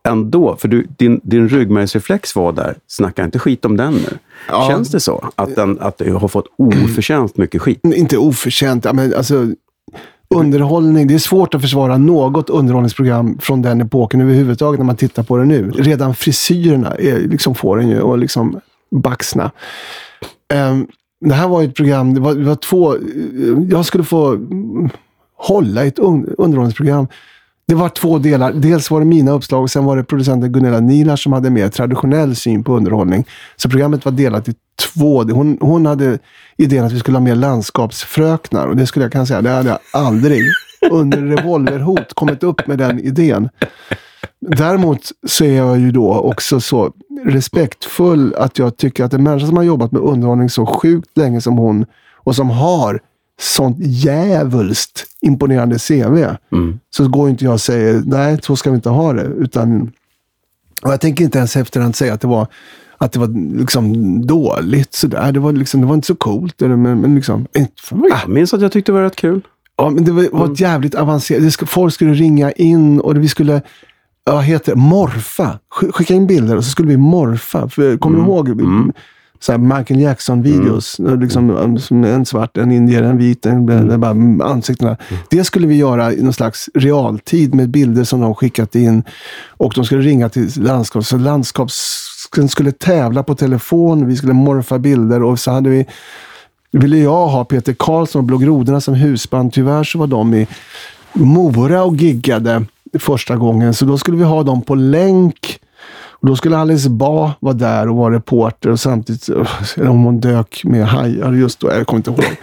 ändå, 0.03 0.55
för 0.55 0.67
du, 0.67 0.88
din, 0.97 1.21
din 1.23 1.49
ryggmärgsreflex 1.49 2.36
var 2.36 2.51
där. 2.51 2.75
Snacka 2.88 3.23
inte 3.23 3.39
skit 3.39 3.65
om 3.65 3.77
den 3.77 3.93
nu. 3.93 4.17
Ja. 4.47 4.67
Känns 4.69 4.91
det 4.91 4.99
så? 4.99 5.29
Att, 5.36 5.55
den, 5.55 5.79
att 5.79 5.97
du 5.97 6.13
har 6.13 6.27
fått 6.27 6.47
oförtjänt 6.57 7.38
mycket 7.38 7.61
skit? 7.61 7.79
Inte 7.84 8.17
oförtjänt, 8.17 8.93
men 8.93 9.13
alltså 9.13 9.47
underhållning. 10.32 11.07
Det 11.07 11.13
är 11.13 11.19
svårt 11.19 11.53
att 11.53 11.61
försvara 11.61 11.97
något 11.97 12.49
underhållningsprogram 12.49 13.38
från 13.41 13.61
den 13.61 13.82
epoken 13.82 14.21
överhuvudtaget 14.21 14.79
när 14.79 14.86
man 14.86 14.95
tittar 14.95 15.23
på 15.23 15.38
det 15.38 15.45
nu. 15.45 15.71
Redan 15.71 16.15
frisyrerna 16.15 16.95
är, 16.95 17.19
liksom 17.19 17.55
får 17.55 17.82
en 17.82 17.89
ju 17.89 18.13
att 18.13 18.19
liksom 18.19 18.59
baxna. 18.91 19.51
Um, 20.53 20.88
det 21.25 21.34
här 21.34 21.47
var 21.47 21.63
ett 21.63 21.75
program, 21.75 22.13
det 22.13 22.19
var, 22.19 22.36
det 22.36 22.43
var 22.43 22.55
två, 22.55 22.95
jag 23.69 23.86
skulle 23.86 24.03
få 24.03 24.39
hålla 25.38 25.86
i 25.86 25.88
ett 25.88 25.99
underhållningsprogram. 25.99 27.07
Det 27.67 27.75
var 27.75 27.89
två 27.89 28.17
delar. 28.17 28.53
Dels 28.53 28.91
var 28.91 28.99
det 28.99 29.05
mina 29.05 29.32
uppslag 29.32 29.63
och 29.63 29.71
sen 29.71 29.86
var 29.86 29.97
det 29.97 30.03
producenten 30.03 30.51
Gunilla 30.51 30.79
Nilar 30.79 31.15
som 31.15 31.34
hade 31.34 31.47
en 31.47 31.53
mer 31.53 31.69
traditionell 31.69 32.36
syn 32.36 32.63
på 32.63 32.75
underhållning. 32.77 33.25
Så 33.55 33.69
programmet 33.69 34.05
var 34.05 34.11
delat 34.11 34.49
i 34.49 34.53
två. 34.88 35.23
Hon, 35.23 35.57
hon 35.61 35.86
hade 35.86 36.19
idén 36.57 36.86
att 36.86 36.91
vi 36.91 36.99
skulle 36.99 37.17
ha 37.17 37.23
mer 37.23 37.36
landskapsfröknar 37.36 38.67
och 38.67 38.75
det 38.75 38.88
skulle 38.88 39.05
jag 39.05 39.11
kunna 39.11 39.25
säga, 39.25 39.41
det 39.41 39.49
hade 39.49 39.69
jag 39.69 39.79
aldrig 39.93 40.43
under 40.91 41.17
revolverhot 41.21 42.13
kommit 42.13 42.43
upp 42.43 42.67
med 42.67 42.77
den 42.77 42.99
idén. 42.99 43.49
Däremot 44.57 45.11
så 45.27 45.45
är 45.45 45.57
jag 45.57 45.79
ju 45.79 45.91
då 45.91 46.13
också 46.13 46.61
så 46.61 46.93
respektfull 47.25 48.36
att 48.36 48.59
jag 48.59 48.77
tycker 48.77 49.03
att 49.03 49.13
en 49.13 49.23
människa 49.23 49.47
som 49.47 49.57
har 49.57 49.63
jobbat 49.63 49.91
med 49.91 50.01
underhållning 50.01 50.49
så 50.49 50.65
sjukt 50.65 51.17
länge 51.17 51.41
som 51.41 51.57
hon 51.57 51.86
och 52.15 52.36
som 52.36 52.49
har 52.49 52.99
sånt 53.41 53.77
djävulskt 53.79 55.05
imponerande 55.21 55.79
CV. 55.79 56.17
Mm. 56.51 56.79
Så 56.89 57.07
går 57.07 57.29
inte 57.29 57.45
jag 57.45 57.53
och 57.53 57.61
säger, 57.61 58.01
nej, 58.05 58.39
så 58.41 58.55
ska 58.55 58.69
vi 58.69 58.75
inte 58.75 58.89
ha 58.89 59.13
det. 59.13 59.23
Utan, 59.23 59.91
och 60.82 60.91
jag 60.91 61.01
tänker 61.01 61.23
inte 61.23 61.38
ens 61.38 61.55
efterhand 61.55 61.95
säga 61.95 62.13
att 62.13 62.21
det 62.21 62.27
var, 62.27 62.47
att 63.02 63.12
det 63.12 63.20
var 63.20 63.58
liksom 63.58 64.26
dåligt. 64.26 64.93
Sådär. 64.93 65.32
Det, 65.32 65.39
var 65.39 65.52
liksom, 65.52 65.82
det 65.82 65.88
var 65.88 65.95
inte 65.95 66.08
så 66.08 66.16
coolt. 66.16 66.60
Men, 66.60 66.82
men 66.82 67.16
liksom, 67.16 67.47
inte, 67.58 67.74
Jag 67.91 68.30
minns 68.30 68.54
att 68.54 68.62
jag 68.62 68.72
tyckte 68.72 68.91
det 68.91 68.93
var 68.95 69.04
rätt 69.04 69.16
kul. 69.16 69.41
Ja, 69.78 69.89
men 69.89 70.04
det 70.06 70.12
var, 70.12 70.24
var 70.32 70.39
Mm. 70.41 70.54
ett 70.54 70.60
jävligt 70.60 70.95
avancerat. 70.95 71.54
Ska, 71.54 71.66
folk 71.66 71.93
skulle 71.93 72.14
ringa 72.14 72.52
in 72.52 72.99
och 72.99 73.18
vi 73.18 73.28
skulle 73.28 73.62
vad 74.26 74.43
heter 74.43 74.72
det? 74.76 74.78
morfa. 74.82 75.60
Sk- 75.82 75.91
Skicka 75.91 76.14
in 76.14 76.28
bilder 76.28 76.58
och 76.58 76.64
så 76.66 76.70
skulle 76.72 76.88
vi 76.88 76.97
morfa. 76.97 77.70
För, 77.70 77.97
kommer 77.97 78.20
Mm. 78.20 78.28
du 78.45 78.52
ihåg 78.52 78.91
så 79.39 79.52
här 79.52 79.60
Michael 79.60 79.99
Jackson-videos? 79.99 80.99
Liksom, 81.22 81.78
som 81.80 82.04
en 82.04 82.26
svart, 82.26 82.58
en 82.58 82.72
indier, 82.72 83.04
en 83.04 83.18
vit, 83.18 83.45
en, 83.45 83.70
Mm. 83.70 83.99
bara 84.02 84.49
ansiktena. 84.52 84.97
Det 85.30 85.43
skulle 85.43 85.68
vi 85.68 85.76
göra 85.76 86.14
i 86.14 86.22
någon 86.24 86.34
slags 86.34 86.70
realtid 86.74 87.56
med 87.56 87.70
bilder 87.70 88.04
som 88.04 88.22
de 88.22 88.36
skickat 88.36 88.76
in. 88.76 89.04
Och 89.47 89.74
de 89.76 89.86
skulle 89.86 90.02
ringa 90.02 90.30
till 90.30 90.49
landskaps... 90.58 91.08
Så 91.08 91.18
landskaps 91.18 92.08
skulle 92.49 92.71
tävla 92.71 93.23
på 93.23 93.36
telefon. 93.36 94.07
Vi 94.07 94.15
skulle 94.15 94.34
morfa 94.34 94.79
bilder 94.79 95.23
och 95.23 95.39
så 95.39 95.51
hade 95.51 95.69
vi 95.69 95.86
ville 96.71 96.97
jag 96.97 97.27
ha 97.27 97.45
Peter 97.45 97.73
Karlsson 97.73 98.19
och 98.19 98.25
Blå 98.25 98.38
Grodorna 98.38 98.82
som 98.82 98.93
husband. 98.93 99.53
Tyvärr 99.53 99.84
så 99.84 99.99
var 99.99 100.07
de 100.07 100.34
i 100.34 100.47
Mora 101.13 101.84
och 101.84 101.95
giggade 101.95 102.65
första 102.99 103.36
gången, 103.36 103.73
så 103.73 103.86
då 103.86 103.97
skulle 103.97 104.17
vi 104.17 104.23
ha 104.23 104.43
dem 104.43 104.61
på 104.61 104.75
länk. 104.75 105.59
Och 106.21 106.27
då 106.27 106.36
skulle 106.36 106.57
Alice 106.57 106.89
Ba 106.89 107.32
vara 107.39 107.53
där 107.53 107.89
och 107.89 107.95
vara 107.95 108.15
reporter 108.15 108.69
och 108.69 108.79
samtidigt, 108.79 109.29
om 109.77 110.03
hon 110.03 110.19
dök 110.19 110.61
med 110.63 110.88
hajar 110.88 111.34
just 111.34 111.59
då, 111.59 111.71
jag 111.71 111.88
kommer 111.88 111.99
inte 111.99 112.11
ihåg. 112.11 112.36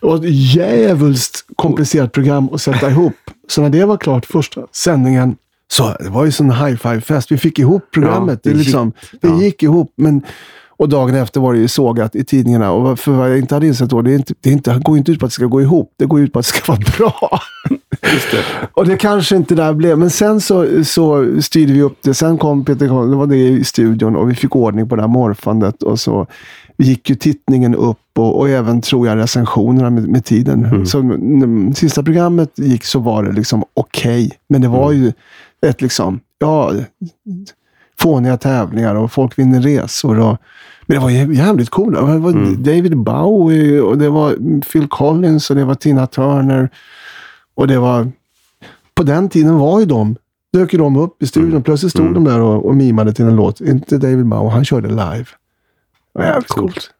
Och 0.00 0.14
ett 0.16 0.30
djävulskt 0.30 1.44
komplicerat 1.56 2.12
program 2.12 2.48
att 2.52 2.62
sätta 2.62 2.90
ihop. 2.90 3.14
Så 3.48 3.62
när 3.62 3.70
det 3.70 3.84
var 3.84 3.96
klart 3.96 4.26
första 4.26 4.60
sändningen, 4.72 5.36
så 5.72 5.96
det 6.00 6.08
var 6.08 6.24
ju 6.24 6.32
sån 6.32 6.50
high-five-fest. 6.50 7.32
Vi 7.32 7.38
fick 7.38 7.58
ihop 7.58 7.90
programmet. 7.90 8.40
Ja, 8.42 8.50
det 8.50 8.58
liksom, 8.58 8.92
gick. 9.12 9.22
det 9.22 9.44
gick 9.44 9.62
ihop, 9.62 9.92
men 9.96 10.22
och 10.80 10.88
dagen 10.88 11.14
efter 11.14 11.40
var 11.40 11.52
det 11.52 11.58
ju 11.58 11.68
sågat 11.68 12.16
i 12.16 12.24
tidningarna. 12.24 12.72
Och 12.72 12.98
för 12.98 13.12
vad 13.12 13.30
jag 13.30 13.38
inte 13.38 13.54
hade 13.54 13.66
insett 13.66 13.90
då, 13.90 14.02
det, 14.02 14.10
är 14.10 14.14
inte, 14.14 14.34
det, 14.40 14.48
är 14.48 14.52
inte, 14.52 14.72
det 14.72 14.80
går 14.80 14.98
inte 14.98 15.12
ut 15.12 15.20
på 15.20 15.26
att 15.26 15.30
det 15.30 15.34
ska 15.34 15.44
gå 15.44 15.62
ihop. 15.62 15.94
Det 15.96 16.06
går 16.06 16.20
ut 16.20 16.32
på 16.32 16.38
att 16.38 16.44
det 16.44 16.48
ska 16.48 16.72
vara 16.72 16.82
bra. 16.98 17.40
Just 18.12 18.30
det. 18.30 18.44
Och 18.72 18.86
det 18.86 18.96
kanske 18.96 19.36
inte 19.36 19.54
där 19.54 19.72
blev. 19.72 19.98
Men 19.98 20.10
sen 20.10 20.40
så, 20.40 20.84
så 20.84 21.26
styrde 21.42 21.72
vi 21.72 21.82
upp 21.82 21.98
det. 22.02 22.14
Sen 22.14 22.38
kom 22.38 22.64
Peter 22.64 22.88
Karlsson, 22.88 23.10
det 23.10 23.16
var 23.16 23.26
det 23.26 23.36
i 23.36 23.64
studion 23.64 24.16
och 24.16 24.30
vi 24.30 24.34
fick 24.34 24.56
ordning 24.56 24.88
på 24.88 24.96
det 24.96 25.02
här 25.02 25.08
morfandet. 25.08 25.82
Och 25.82 26.00
så 26.00 26.26
gick 26.76 27.10
ju 27.10 27.16
tittningen 27.16 27.74
upp 27.74 27.98
och, 28.18 28.38
och 28.38 28.48
även, 28.48 28.80
tror 28.80 29.06
jag, 29.06 29.18
recensionerna 29.18 29.90
med, 29.90 30.08
med 30.08 30.24
tiden. 30.24 30.86
Så 30.86 31.02
när 31.02 31.74
sista 31.74 32.02
programmet 32.02 32.58
gick 32.58 32.84
så 32.84 32.98
var 32.98 33.22
det 33.22 33.32
liksom 33.32 33.64
okej. 33.74 34.30
Men 34.48 34.60
det 34.60 34.68
var 34.68 34.92
ju 34.92 35.12
ett 35.66 35.82
liksom, 35.82 36.20
ja, 36.38 36.72
fåniga 38.00 38.36
tävlingar 38.36 38.94
och 38.94 39.12
folk 39.12 39.38
vinner 39.38 39.60
resor. 39.60 40.18
Och, 40.20 40.38
men 40.86 40.94
det 40.96 41.02
var 41.02 41.10
jä- 41.10 41.32
jävligt 41.34 41.70
coolt. 41.70 41.96
Det 41.96 42.02
var 42.02 42.56
David 42.56 42.96
Bowie 42.96 43.80
och 43.80 43.98
det 43.98 44.08
var 44.08 44.60
Phil 44.72 44.88
Collins 44.88 45.50
och 45.50 45.56
det 45.56 45.64
var 45.64 45.74
Tina 45.74 46.06
Turner. 46.06 46.70
Och 47.54 47.66
det 47.68 47.78
var... 47.78 48.12
På 48.94 49.02
den 49.02 49.28
tiden 49.28 49.58
var 49.58 49.80
ju 49.80 49.86
de, 49.86 50.16
dök 50.52 50.72
ju 50.72 50.78
de 50.78 50.96
upp 50.96 51.22
i 51.22 51.26
studion. 51.26 51.62
Plötsligt 51.62 51.92
stod 51.92 52.14
de 52.14 52.24
där 52.24 52.40
och, 52.40 52.66
och 52.66 52.76
mimade 52.76 53.12
till 53.12 53.24
en 53.24 53.36
låt. 53.36 53.60
Inte 53.60 53.98
David 53.98 54.26
Bowie, 54.26 54.50
han 54.50 54.64
körde 54.64 54.88
live. 54.88 55.24
Det 56.14 56.18
var 56.18 56.24
jävligt 56.24 56.48
Coolt. 56.48 56.72
coolt. 56.72 56.90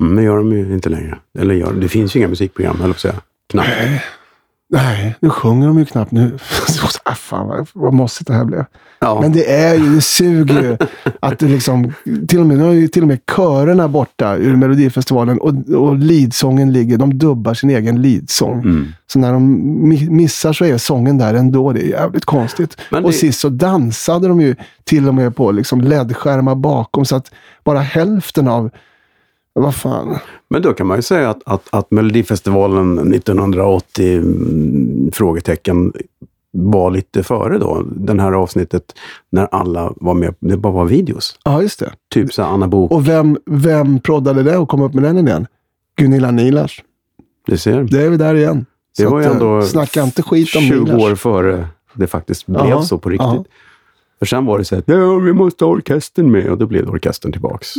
Mm, 0.00 0.14
Men 0.14 0.24
gör 0.24 0.36
de 0.36 0.52
ju 0.52 0.74
inte 0.74 0.88
längre. 0.88 1.18
Eller 1.38 1.54
gör, 1.54 1.72
det 1.72 1.88
finns 1.88 2.16
ju 2.16 2.20
inga 2.20 2.28
musikprogram, 2.28 2.76
höll 2.80 2.88
jag 2.88 2.90
på 2.90 2.96
att 2.96 3.00
säga. 3.00 3.14
Knappt. 3.50 3.68
Nej, 4.68 5.14
nu 5.20 5.30
sjunger 5.30 5.66
de 5.66 5.78
ju 5.78 5.84
knappt 5.84 6.10
nu. 6.12 6.38
ah, 7.14 7.16
fan 7.16 7.48
vad, 7.48 7.68
vad 7.72 7.92
mossigt 7.94 8.26
det 8.26 8.34
här 8.34 8.44
blev. 8.44 8.64
Ja. 9.00 9.20
Men 9.20 9.32
det 9.32 9.50
är 9.52 9.74
ju, 9.74 9.94
det 9.94 10.00
suger 10.00 10.62
ju. 10.62 10.76
Att 11.20 11.38
det 11.38 11.46
liksom, 11.46 11.92
till 12.28 12.40
och 12.40 12.46
med, 12.46 12.58
nu 12.58 12.64
har 12.64 12.72
ju 12.72 12.88
till 12.88 13.02
och 13.02 13.08
med 13.08 13.18
körerna 13.36 13.88
borta 13.88 14.36
ur 14.36 14.56
Melodifestivalen 14.56 15.38
och, 15.40 15.54
och 15.76 15.98
leadsången 15.98 16.72
ligger, 16.72 16.98
de 16.98 17.18
dubbar 17.18 17.54
sin 17.54 17.70
egen 17.70 18.02
leadsång. 18.02 18.58
Mm. 18.62 18.86
Så 19.06 19.18
när 19.18 19.32
de 19.32 19.56
mi- 19.92 20.10
missar 20.10 20.52
så 20.52 20.64
är 20.64 20.78
sången 20.78 21.18
där 21.18 21.34
ändå. 21.34 21.72
Det 21.72 21.80
är 21.80 21.88
jävligt 21.88 22.24
konstigt. 22.24 22.76
Det- 22.90 22.96
Och 23.00 23.14
sist 23.14 23.40
så 23.40 23.48
dansade 23.48 24.28
de 24.28 24.40
ju 24.40 24.56
till 24.84 25.08
och 25.08 25.14
med 25.14 25.36
på 25.36 25.52
liksom 25.52 25.80
LED-skärmar 25.80 26.54
bakom 26.54 27.04
så 27.04 27.16
att 27.16 27.30
bara 27.64 27.78
hälften 27.78 28.48
av, 28.48 28.70
vad 29.52 29.74
fan. 29.74 30.18
Men 30.50 30.62
då 30.62 30.72
kan 30.72 30.86
man 30.86 30.98
ju 30.98 31.02
säga 31.02 31.30
att, 31.30 31.40
att, 31.46 31.68
att 31.70 31.90
Melodifestivalen 31.90 33.12
1980, 33.14 34.16
mm, 34.18 35.10
frågetecken, 35.12 35.92
var 36.56 36.90
lite 36.90 37.22
före 37.22 37.58
då. 37.58 37.82
Den 37.96 38.20
här 38.20 38.32
avsnittet 38.32 38.94
när 39.30 39.48
alla 39.52 39.92
var 39.96 40.14
med. 40.14 40.34
Det 40.40 40.56
bara 40.56 40.72
var 40.72 40.84
videos. 40.84 41.38
Ja, 41.44 41.62
just 41.62 41.78
det. 41.78 41.92
Typ 42.10 42.32
så 42.32 42.42
Anna 42.42 42.68
Bok. 42.68 42.90
Och 42.90 43.08
vem, 43.08 43.38
vem 43.46 44.00
proddade 44.00 44.42
det 44.42 44.56
och 44.56 44.68
kom 44.68 44.82
upp 44.82 44.94
med 44.94 45.02
den 45.04 45.18
idén? 45.18 45.46
Gunilla 45.96 46.30
Nilars. 46.30 46.82
Du 47.46 47.56
ser. 47.56 47.82
Det 47.82 48.02
är 48.02 48.10
vi 48.10 48.16
där 48.16 48.34
igen. 48.34 48.66
Det 48.98 49.02
Så 49.02 49.10
var 49.10 49.20
ju 49.20 49.24
att, 49.26 49.30
eh, 49.30 49.36
ändå 49.36 49.62
Snacka 49.62 50.02
inte 50.02 50.22
skit 50.22 50.56
om 50.56 50.62
20 50.62 50.84
Nilars. 50.84 51.02
år 51.02 51.14
före 51.14 51.66
det 51.94 52.06
faktiskt 52.06 52.46
blev 52.46 52.66
Ja, 52.66 52.82
så 52.82 52.98
på 52.98 53.08
riktigt. 53.10 53.26
ja. 53.28 53.44
För 54.18 54.26
sen 54.26 54.46
var 54.46 54.58
det 54.58 54.64
så 54.64 54.76
att 54.78 54.84
ja, 54.88 55.14
vi 55.14 55.32
måste 55.32 55.64
ha 55.64 55.72
orkestern 55.72 56.30
med 56.30 56.46
och 56.50 56.58
då 56.58 56.66
blev 56.66 56.84
det 56.86 56.90
orkestern 56.92 57.32
tillbaks. 57.32 57.74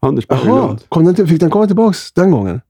Anders 0.00 0.24
Jaha, 0.28 0.38
Berglund. 0.44 0.78
kom 0.88 1.04
den 1.04 1.14
till, 1.14 1.26
fick 1.26 1.40
den 1.40 1.50
komma 1.50 1.66
tillbaks 1.66 2.12
den 2.12 2.30
gången? 2.30 2.60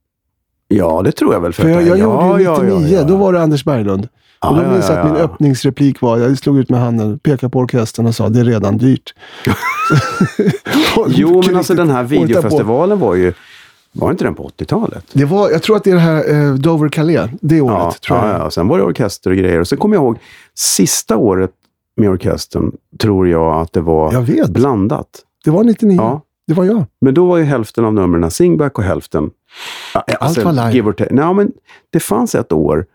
Ja, 0.69 1.03
det 1.05 1.13
tror 1.13 1.35
jag 1.35 1.41
väl. 1.41 1.53
För 1.53 1.69
jag, 1.69 1.83
jag 1.83 1.99
ja, 1.99 2.41
gjorde 2.41 2.43
ju 2.43 2.51
99, 2.51 2.81
ja, 2.81 2.89
ja, 2.89 2.99
ja. 3.01 3.05
då 3.05 3.17
var 3.17 3.33
det 3.33 3.43
Anders 3.43 3.65
Berglund. 3.65 4.09
Och 4.47 4.57
då 4.57 4.63
minns 4.63 4.89
jag 4.89 4.99
ja, 4.99 5.01
att 5.01 5.13
min 5.13 5.17
öppningsreplik 5.23 6.01
var, 6.01 6.19
jag 6.19 6.39
slog 6.39 6.59
ut 6.59 6.71
med 6.71 6.81
handen, 6.81 7.19
pekade 7.19 7.51
på 7.51 7.59
orkestern 7.59 8.07
och 8.07 8.15
sa 8.15 8.29
det 8.29 8.41
är 8.41 8.45
redan 8.45 8.79
dyrt. 8.79 9.15
Jo, 11.09 11.43
men 11.47 11.57
alltså 11.57 11.75
den 11.75 11.91
här 11.91 12.03
videofestivalen 12.03 12.99
var 12.99 13.15
ju... 13.15 13.33
Var 13.93 14.11
inte 14.11 14.25
den 14.25 14.35
på 14.35 14.49
80-talet? 14.49 15.05
Det 15.13 15.25
var, 15.25 15.51
jag 15.51 15.63
tror 15.63 15.77
att 15.77 15.85
det 15.85 15.91
är 15.91 15.95
det 15.95 16.01
här 16.01 16.49
eh, 16.49 16.55
Dover 16.55 16.89
Calais, 16.89 17.31
det 17.41 17.61
året. 17.61 17.79
Ja, 17.79 17.95
tror 18.07 18.19
jag. 18.19 18.41
ja. 18.41 18.51
Sen 18.51 18.69
var 18.69 18.79
det 18.79 18.85
orkester 18.85 19.31
och 19.31 19.37
grejer. 19.37 19.61
Och 19.61 19.69
sen 19.69 19.79
kommer 19.79 19.97
jag 19.97 20.03
ihåg 20.03 20.19
sista 20.55 21.17
året 21.17 21.51
med 21.97 22.11
orkestern, 22.11 22.73
tror 22.99 23.29
jag 23.29 23.61
att 23.61 23.73
det 23.73 23.81
var 23.81 24.49
blandat. 24.53 25.07
Det 25.45 25.51
var 25.51 25.65
99. 25.65 25.97
Ja. 25.97 26.23
Det 26.47 26.55
var 26.55 26.65
jag. 26.65 26.85
Men 27.01 27.15
då 27.15 27.27
var 27.27 27.37
ju 27.37 27.45
hälften 27.45 27.85
av 27.85 27.95
numren 27.95 28.31
singback 28.31 28.79
och 28.79 28.85
hälften... 28.85 29.31
Ja, 29.95 30.05
Allt 30.21 30.45
var 30.45 30.73
live. 30.73 30.95
Nej, 31.11 31.35
men 31.35 31.53
det 31.91 32.01
fanns 32.01 32.35
ett 32.35 32.53
år 32.53 32.87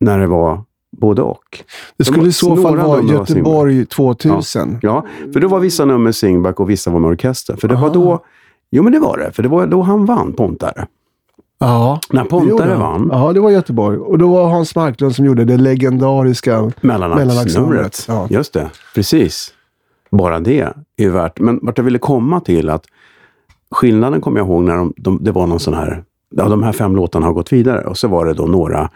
när 0.00 0.18
det 0.18 0.26
var 0.26 0.62
både 0.96 1.22
och. 1.22 1.64
Det 1.96 2.04
skulle 2.04 2.20
var 2.20 2.28
i 2.28 2.32
så 2.32 2.56
fall 2.56 2.76
vara 2.76 3.02
Göteborg 3.02 3.86
2000. 3.86 4.78
Ja, 4.82 5.06
för 5.32 5.40
då 5.40 5.48
var 5.48 5.58
vissa 5.60 5.84
nummer 5.84 6.12
singback 6.12 6.60
och 6.60 6.70
vissa 6.70 6.90
var 6.90 7.00
med 7.00 7.08
orkester. 7.10 7.56
För 7.56 7.68
det 7.68 7.74
var 7.74 7.88
Ah. 7.88 7.92
då... 7.92 8.24
Jo, 8.70 8.82
men 8.82 8.92
det 8.92 8.98
var 8.98 9.18
det. 9.18 9.32
För 9.32 9.42
det 9.42 9.48
var 9.48 9.66
då 9.66 9.82
han 9.82 10.04
vann, 10.06 10.32
Pontare. 10.32 10.86
Ja. 11.58 12.00
När 12.10 12.24
Pontare 12.24 12.74
vann, 12.76 13.08
Ja, 13.12 13.32
det 13.32 13.40
var 13.40 13.50
Göteborg. 13.50 13.98
Och 13.98 14.18
då 14.18 14.28
var 14.32 14.48
Hans 14.48 14.74
Marklund 14.74 15.14
som 15.14 15.24
gjorde 15.24 15.44
det 15.44 15.56
legendariska. 15.56 16.72
Mellanaxnumret, 16.80 18.04
ja. 18.08 18.26
Just 18.30 18.52
det, 18.52 18.70
precis. 18.94 19.52
Bara 20.10 20.40
det 20.40 20.68
är 20.96 21.08
värt. 21.08 21.40
Men 21.40 21.58
vart 21.62 21.78
jag 21.78 21.84
ville 21.84 21.98
komma 21.98 22.40
till 22.40 22.70
att 22.70 22.84
skillnaden 23.70 24.20
kommer 24.20 24.38
jag 24.38 24.46
ihåg 24.46 24.62
när 24.62 24.76
de, 24.76 24.92
de, 24.96 25.18
det 25.24 25.32
var 25.32 25.46
någon 25.46 25.60
sån 25.60 25.74
här, 25.74 26.04
ja 26.30 26.48
de 26.48 26.62
här 26.62 26.72
fem 26.72 26.96
låtarna 26.96 27.26
har 27.26 27.32
gått 27.32 27.52
vidare 27.52 27.84
och 27.84 27.98
så 27.98 28.08
var 28.08 28.26
det 28.26 28.34
då 28.34 28.46
några, 28.46 28.90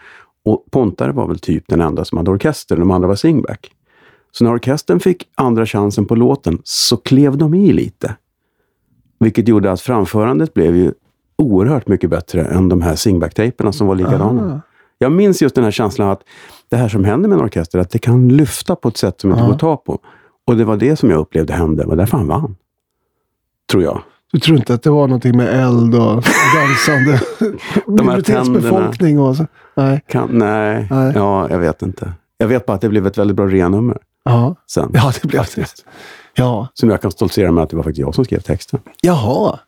och 0.45 0.65
Pontare 0.71 1.11
var 1.11 1.27
väl 1.27 1.39
typ 1.39 1.63
den 1.67 1.81
enda 1.81 2.05
som 2.05 2.17
hade 2.17 2.31
orkester, 2.31 2.77
de 2.77 2.91
andra 2.91 3.07
var 3.07 3.15
singback. 3.15 3.71
Så 4.31 4.43
när 4.43 4.53
orkestern 4.53 4.99
fick 4.99 5.27
andra 5.35 5.65
chansen 5.65 6.05
på 6.05 6.15
låten 6.15 6.61
så 6.63 6.97
klev 6.97 7.37
de 7.37 7.53
i 7.53 7.73
lite. 7.73 8.15
Vilket 9.19 9.47
gjorde 9.47 9.71
att 9.71 9.81
framförandet 9.81 10.53
blev 10.53 10.75
ju 10.75 10.93
oerhört 11.37 11.87
mycket 11.87 12.09
bättre 12.09 12.45
än 12.45 12.69
de 12.69 12.81
här 12.81 12.95
singback-tejperna 12.95 13.71
som 13.71 13.87
var 13.87 13.95
likadana. 13.95 14.53
Ah. 14.55 14.61
Jag 14.97 15.11
minns 15.11 15.41
just 15.41 15.55
den 15.55 15.63
här 15.63 15.71
känslan 15.71 16.09
att 16.09 16.21
det 16.69 16.77
här 16.77 16.89
som 16.89 17.03
händer 17.03 17.29
med 17.29 17.37
en 17.37 17.43
orkester, 17.45 17.79
att 17.79 17.89
det 17.89 17.99
kan 17.99 18.29
lyfta 18.29 18.75
på 18.75 18.87
ett 18.87 18.97
sätt 18.97 19.21
som 19.21 19.29
inte 19.29 19.41
Ja. 19.41 19.45
går 19.47 19.53
att 19.53 19.59
ta 19.59 19.77
på. 19.77 19.99
Och 20.47 20.57
det 20.57 20.65
var 20.65 20.77
det 20.77 20.95
som 20.95 21.09
jag 21.09 21.19
upplevde 21.19 21.53
hände. 21.53 21.83
Det 21.83 21.89
var 21.89 21.95
därför 21.95 22.17
han 22.17 22.27
vann. 22.27 22.55
Tror 23.71 23.83
jag. 23.83 24.01
Du 24.33 24.39
tror 24.39 24.57
inte 24.57 24.73
att 24.73 24.83
det 24.83 24.89
var 24.89 25.07
någonting 25.07 25.37
med 25.37 25.47
eld 25.63 25.95
och 25.95 26.23
dansande 26.55 27.21
minoritetsbefolkning 27.87 29.19
och 29.19 29.35
så? 29.37 29.45
Nej. 29.75 30.01
Kan, 30.07 30.29
nej. 30.31 30.87
Nej. 30.91 31.11
ja, 31.15 31.47
jag 31.49 31.59
vet 31.59 31.81
inte. 31.81 32.13
Jag 32.37 32.47
vet 32.47 32.65
bara 32.65 32.73
att 32.73 32.81
det 32.81 32.89
blev 32.89 33.07
ett 33.07 33.17
väldigt 33.17 33.37
bra 33.37 33.45
renummer 33.47 33.97
Ja. 34.25 34.55
sen. 34.71 34.91
ja, 34.93 35.11
det 35.21 35.27
blev 35.27 35.41
det. 35.41 35.47
faktiskt. 35.47 35.85
Ja. 36.35 36.67
Som 36.73 36.89
jag 36.89 37.01
kan 37.01 37.11
stoltsera 37.11 37.51
med 37.51 37.63
att 37.63 37.69
det 37.69 37.75
var 37.75 37.83
faktiskt 37.83 37.99
jag 38.01 38.15
som 38.15 38.25
skrev 38.25 38.39
texten. 38.39 38.79
Jaha. 39.01 39.59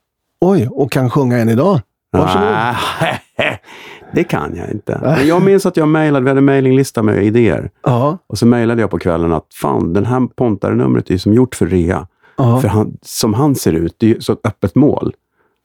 Oj, 0.41 0.67
och 0.71 0.91
kan 0.91 1.09
sjunga 1.09 1.37
än 1.37 1.49
idag. 1.49 1.79
Varsågod. 2.11 2.47
Nej, 2.47 3.19
det 4.13 4.23
kan 4.23 4.55
jag 4.55 4.71
inte. 4.71 4.99
Men 5.01 5.27
jag 5.27 5.41
minns 5.41 5.65
att 5.65 5.77
jag 5.77 5.87
mejlade, 5.87 6.23
vi 6.23 6.29
hade 6.29 6.39
en 6.39 6.45
mejlinglista 6.45 7.03
med 7.03 7.23
idéer. 7.23 7.69
Ja. 7.83 8.17
Och 8.27 8.37
så 8.37 8.45
mejlade 8.45 8.81
jag 8.81 8.89
på 8.89 8.99
kvällen 8.99 9.33
att 9.33 9.45
fan, 9.61 9.93
den 9.93 10.05
här 10.05 10.27
Pontare-numret 10.35 11.07
är 11.07 11.11
ju 11.11 11.19
som 11.19 11.33
gjort 11.33 11.55
för 11.55 11.65
rea. 11.67 12.07
Ja. 12.37 12.61
För 12.61 12.67
han, 12.67 12.97
som 13.01 13.33
han 13.33 13.55
ser 13.55 13.73
ut, 13.73 13.95
det 13.97 14.05
är 14.05 14.09
ju 14.15 14.21
så 14.21 14.33
ett 14.33 14.45
öppet 14.45 14.75
mål. 14.75 15.13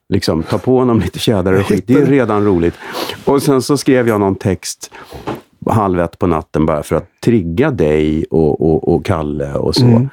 Liksom, 0.08 0.42
ta 0.42 0.58
på 0.58 0.78
honom 0.78 1.00
lite 1.00 1.18
tjädrar 1.18 1.52
och 1.60 1.66
skit. 1.66 1.84
Det 1.86 1.94
är 1.94 2.06
redan 2.06 2.44
roligt. 2.44 2.74
Och 3.24 3.42
sen 3.42 3.62
så 3.62 3.76
skrev 3.76 4.08
jag 4.08 4.20
någon 4.20 4.34
text 4.34 4.90
halv 5.66 6.00
ett 6.00 6.18
på 6.18 6.26
natten 6.26 6.66
bara 6.66 6.82
för 6.82 6.96
att 6.96 7.08
trigga 7.24 7.70
dig 7.70 8.24
och, 8.30 8.60
och, 8.70 8.94
och 8.94 9.04
Kalle 9.04 9.54
och 9.54 9.74
så. 9.74 9.84
Mm. 9.84 10.08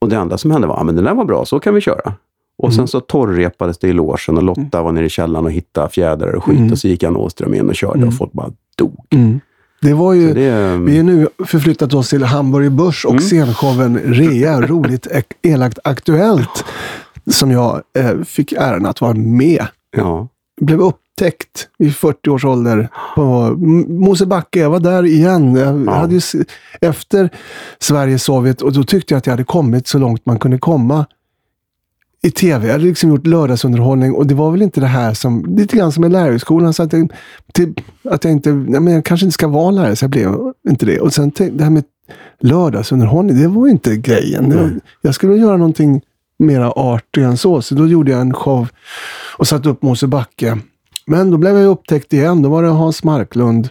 Och 0.00 0.08
det 0.08 0.16
enda 0.16 0.38
som 0.38 0.50
hände 0.50 0.66
var, 0.66 0.84
men 0.84 0.94
den 0.96 1.04
där 1.04 1.14
var 1.14 1.24
bra, 1.24 1.44
så 1.44 1.60
kan 1.60 1.74
vi 1.74 1.80
köra. 1.80 2.12
Och 2.58 2.68
Mm. 2.68 2.76
sen 2.76 2.88
så 2.88 3.00
torrrepades 3.00 3.78
det 3.78 3.88
i 3.88 3.92
logen 3.92 4.36
och 4.36 4.42
Lotta 4.42 4.82
var 4.82 4.92
nere 4.92 5.04
i 5.06 5.08
källaren 5.08 5.44
och 5.44 5.52
hittade 5.52 5.88
fjädrar 5.88 6.32
och 6.32 6.44
skit. 6.44 6.58
Mm. 6.58 6.72
Och 6.72 6.78
så 6.78 6.88
gick 6.88 7.02
Jan 7.02 7.16
Åström 7.16 7.54
in 7.54 7.68
och 7.68 7.74
körde 7.74 8.06
och 8.06 8.14
folk 8.16 8.32
bara 8.32 8.50
dog. 8.78 9.04
Det 9.80 9.94
var 9.94 10.12
ju... 10.14 10.34
Det, 10.34 10.76
Vi 10.76 10.98
är 10.98 11.02
nu 11.02 11.28
förflyttat 11.46 11.94
oss 11.94 12.10
till 12.10 12.24
Hamburg 12.24 12.72
Börs 12.72 13.04
och 13.04 13.10
Mm. 13.10 13.22
scenshowen 13.22 13.98
Rea, 14.04 14.60
roligt 14.60 15.06
elakt 15.42 15.78
aktuellt, 15.84 16.64
som 17.30 17.50
jag 17.50 17.82
eh, 17.98 18.22
fick 18.24 18.52
äran 18.52 18.86
att 18.86 19.00
vara 19.00 19.14
med. 19.14 19.66
ja. 19.96 20.28
Blev 20.60 20.80
upptäckt 20.80 21.68
i 21.78 21.90
40 21.90 22.30
års 22.30 22.44
ålder 22.44 22.88
på 23.14 23.50
Mosebacke. 23.88 24.60
Jag 24.60 24.70
var 24.70 24.80
där 24.80 25.06
igen. 25.06 25.56
Jag 25.56 25.84
Ja. 25.86 25.92
hade 25.94 26.14
ju, 26.14 26.20
efter 26.80 27.30
Sverige-Sovjet 27.78 28.62
och 28.62 28.72
då 28.72 28.82
tyckte 28.84 29.14
jag 29.14 29.18
att 29.18 29.26
jag 29.26 29.32
hade 29.32 29.44
kommit 29.44 29.86
så 29.86 29.98
långt 29.98 30.26
man 30.26 30.38
kunde 30.38 30.58
komma 30.58 31.06
i 32.26 32.30
tv. 32.30 32.66
Jag 32.66 32.72
hade 32.72 32.84
liksom 32.84 33.10
gjort 33.10 33.26
lördagsunderhållning 33.26 34.12
och 34.12 34.26
det 34.26 34.34
var 34.34 34.50
väl 34.50 34.62
inte 34.62 34.80
det 34.80 34.86
här 34.86 35.14
som, 35.14 35.56
lite 35.56 35.76
grann 35.76 35.92
som 35.92 36.04
i 36.04 36.08
lärarhögskolan, 36.08 36.72
så 36.72 36.82
att 36.82 36.92
jag, 36.92 37.12
till, 37.52 37.74
att 38.10 38.24
jag 38.24 38.32
inte, 38.32 38.52
nej 38.52 38.80
men 38.80 38.94
jag 38.94 39.04
kanske 39.04 39.26
inte 39.26 39.34
ska 39.34 39.48
vara 39.48 39.70
lärare, 39.70 39.96
så 39.96 40.04
jag 40.04 40.10
blev 40.10 40.34
inte 40.68 40.86
det. 40.86 41.00
Och 41.00 41.14
sen 41.14 41.32
det 41.36 41.64
här 41.64 41.70
med 41.70 41.84
lördagsunderhållning, 42.40 43.36
det 43.36 43.48
var 43.48 43.68
inte 43.68 43.96
grejen. 43.96 44.44
Nej. 44.44 44.80
jag 45.00 45.14
skulle 45.14 45.36
göra 45.36 45.56
någonting 45.56 46.00
mera 46.38 46.70
artigt 46.70 47.24
än 47.24 47.36
så, 47.36 47.62
så 47.62 47.74
då 47.74 47.86
gjorde 47.86 48.10
jag 48.10 48.20
en 48.20 48.34
show 48.34 48.68
och 49.38 49.48
satte 49.48 49.68
upp 49.68 49.82
Mosebacke. 49.82 50.58
Men 51.06 51.30
då 51.30 51.38
blev 51.38 51.56
jag 51.56 51.66
upptäckt 51.66 52.12
igen. 52.12 52.42
Då 52.42 52.48
var 52.48 52.62
det 52.62 52.68
Hans 52.68 53.04
Marklund 53.04 53.68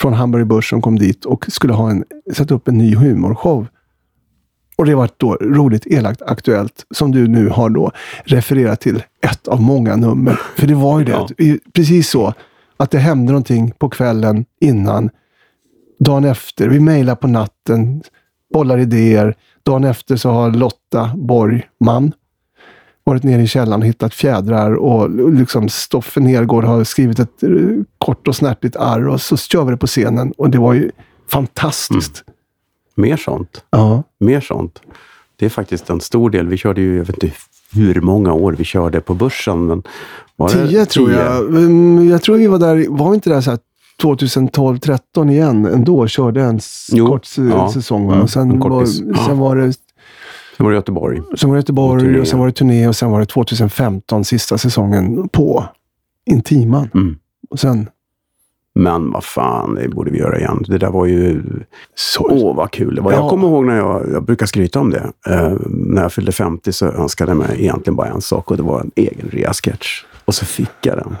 från 0.00 0.12
Hamburg 0.12 0.46
Börs 0.46 0.70
som 0.70 0.82
kom 0.82 0.98
dit 0.98 1.24
och 1.24 1.46
skulle 1.48 1.72
ha 1.72 1.90
en, 1.90 2.04
sätta 2.32 2.54
upp 2.54 2.68
en 2.68 2.78
ny 2.78 2.94
humorshow. 2.94 3.66
Och 4.80 4.86
det 4.86 4.94
var 4.94 5.08
då 5.16 5.34
roligt, 5.34 5.86
elakt, 5.86 6.22
aktuellt, 6.22 6.86
som 6.94 7.12
du 7.12 7.28
nu 7.28 7.48
har 7.48 7.70
då 7.70 7.90
refererat 8.24 8.80
till 8.80 9.02
ett 9.26 9.48
av 9.48 9.62
många 9.62 9.96
nummer. 9.96 10.40
För 10.56 10.66
det 10.66 10.74
var 10.74 10.98
ju 10.98 11.04
det, 11.04 11.12
Ja. 11.12 11.28
precis 11.72 12.10
så, 12.10 12.34
att 12.76 12.90
det 12.90 12.98
hände 12.98 13.32
någonting 13.32 13.70
på 13.78 13.88
kvällen 13.88 14.44
innan, 14.60 15.10
dagen 15.98 16.24
efter. 16.24 16.68
Vi 16.68 16.80
mejlar 16.80 17.14
på 17.14 17.28
natten, 17.28 18.02
bollar 18.54 18.78
idéer. 18.78 19.34
Dagen 19.62 19.84
efter 19.84 20.16
så 20.16 20.30
har 20.30 20.50
Lotta 20.50 21.10
Borgman 21.16 22.12
varit 23.04 23.22
nere 23.22 23.42
i 23.42 23.46
källaren 23.46 23.80
och 23.82 23.88
hittat 23.88 24.14
fjädrar 24.14 24.74
och 24.74 25.32
liksom 25.34 25.68
Stoffe 25.68 26.20
Nergård 26.20 26.64
har 26.64 26.84
skrivit 26.84 27.18
ett 27.18 27.42
eh, 27.42 27.50
kort 27.98 28.28
och 28.28 28.36
snärtigt 28.36 28.76
arr 28.76 29.08
och 29.08 29.20
så 29.20 29.36
kör 29.36 29.64
vi 29.64 29.70
det 29.70 29.76
på 29.76 29.86
scenen 29.86 30.32
och 30.38 30.50
det 30.50 30.58
var 30.58 30.74
ju 30.74 30.90
fantastiskt. 31.30 32.24
Mer 32.94 33.16
sånt. 33.16 33.64
Ja. 33.70 34.02
mer 34.20 34.40
sånt. 34.40 34.80
Det 35.36 35.44
är 35.46 35.50
faktiskt 35.50 35.90
en 35.90 36.00
stor 36.00 36.30
del. 36.30 36.48
Vi 36.48 36.56
körde 36.56 36.80
ju, 36.80 36.96
jag 36.96 37.04
vet 37.04 37.22
inte 37.22 37.36
hur 37.72 38.00
många 38.00 38.32
år 38.32 38.52
vi 38.52 38.64
körde 38.64 39.00
på 39.00 39.14
börsen. 39.14 39.66
Men 39.66 39.82
det 40.36 40.48
Tio 40.68 40.86
tror 40.86 41.12
jag. 41.12 41.36
Mm, 41.46 42.08
Jag 42.08 42.22
tror 42.22 42.36
vi 42.36 42.46
var 42.46 42.58
där, 42.58 42.86
var 42.88 43.14
inte 43.14 43.30
där 43.30 43.40
så 43.40 43.50
här 43.50 43.58
2012, 44.02 44.78
13 44.78 45.30
igen 45.30 45.66
ändå? 45.66 46.06
Körde 46.06 46.42
en 46.42 46.60
Jo, 46.92 47.06
kort 47.06 47.26
ja. 47.36 47.72
säsong 47.72 48.06
va? 48.06 48.12
Mm, 48.12 48.22
Och 48.22 48.30
sen, 48.30 48.50
en 48.50 48.58
var, 48.58 48.84
sen 49.26 49.38
var 49.38 49.56
det 49.56 49.72
Sen 50.56 50.64
var 50.66 50.70
det 50.70 50.76
Göteborg. 50.76 51.22
sen 51.38 51.48
var 51.50 51.56
det 51.56 51.58
Göteborg 51.60 52.14
Och 52.14 52.20
och 52.20 52.28
sen 52.28 52.38
var 52.38 52.46
det 52.46 52.52
turné 52.52 52.88
och 52.88 52.96
sen 52.96 53.10
var 53.10 53.20
det 53.20 53.26
2015 53.26 54.24
sista 54.24 54.58
säsongen 54.58 55.28
på 55.28 55.64
Intiman. 56.30 56.88
Mm. 56.94 57.16
Och 57.50 57.60
sen 57.60 57.88
Men 58.74 59.10
vad 59.10 59.24
fan, 59.24 59.74
det 59.74 59.88
borde 59.88 60.10
vi 60.10 60.18
göra 60.18 60.38
igen. 60.38 60.64
Det 60.66 60.78
där 60.78 60.90
var 60.90 61.06
ju... 61.06 61.42
så. 61.94 62.26
Åh, 62.30 62.56
vad 62.56 62.70
kul 62.70 62.94
det 62.94 63.00
var. 63.00 63.12
Ja. 63.12 63.18
Jag 63.18 63.30
kommer 63.30 63.48
ihåg 63.48 63.66
när 63.66 63.76
jag, 63.76 64.10
jag 64.12 64.24
brukar 64.24 64.46
skryta 64.46 64.80
om 64.80 64.90
det. 64.90 65.12
Eh, 65.26 65.52
när 65.66 66.02
jag 66.02 66.12
fyllde 66.12 66.32
50 66.32 66.72
så 66.72 66.86
önskade 66.86 67.30
jag 67.30 67.38
mig 67.38 67.56
egentligen 67.58 67.96
bara 67.96 68.08
en 68.08 68.20
sak 68.20 68.50
och 68.50 68.56
det 68.56 68.62
var 68.62 68.80
en 68.80 68.90
egen 68.94 69.28
rea-sketch. 69.32 70.04
Och 70.24 70.34
så 70.34 70.46
fick 70.46 70.70
jag 70.82 70.96
den. 70.96 71.16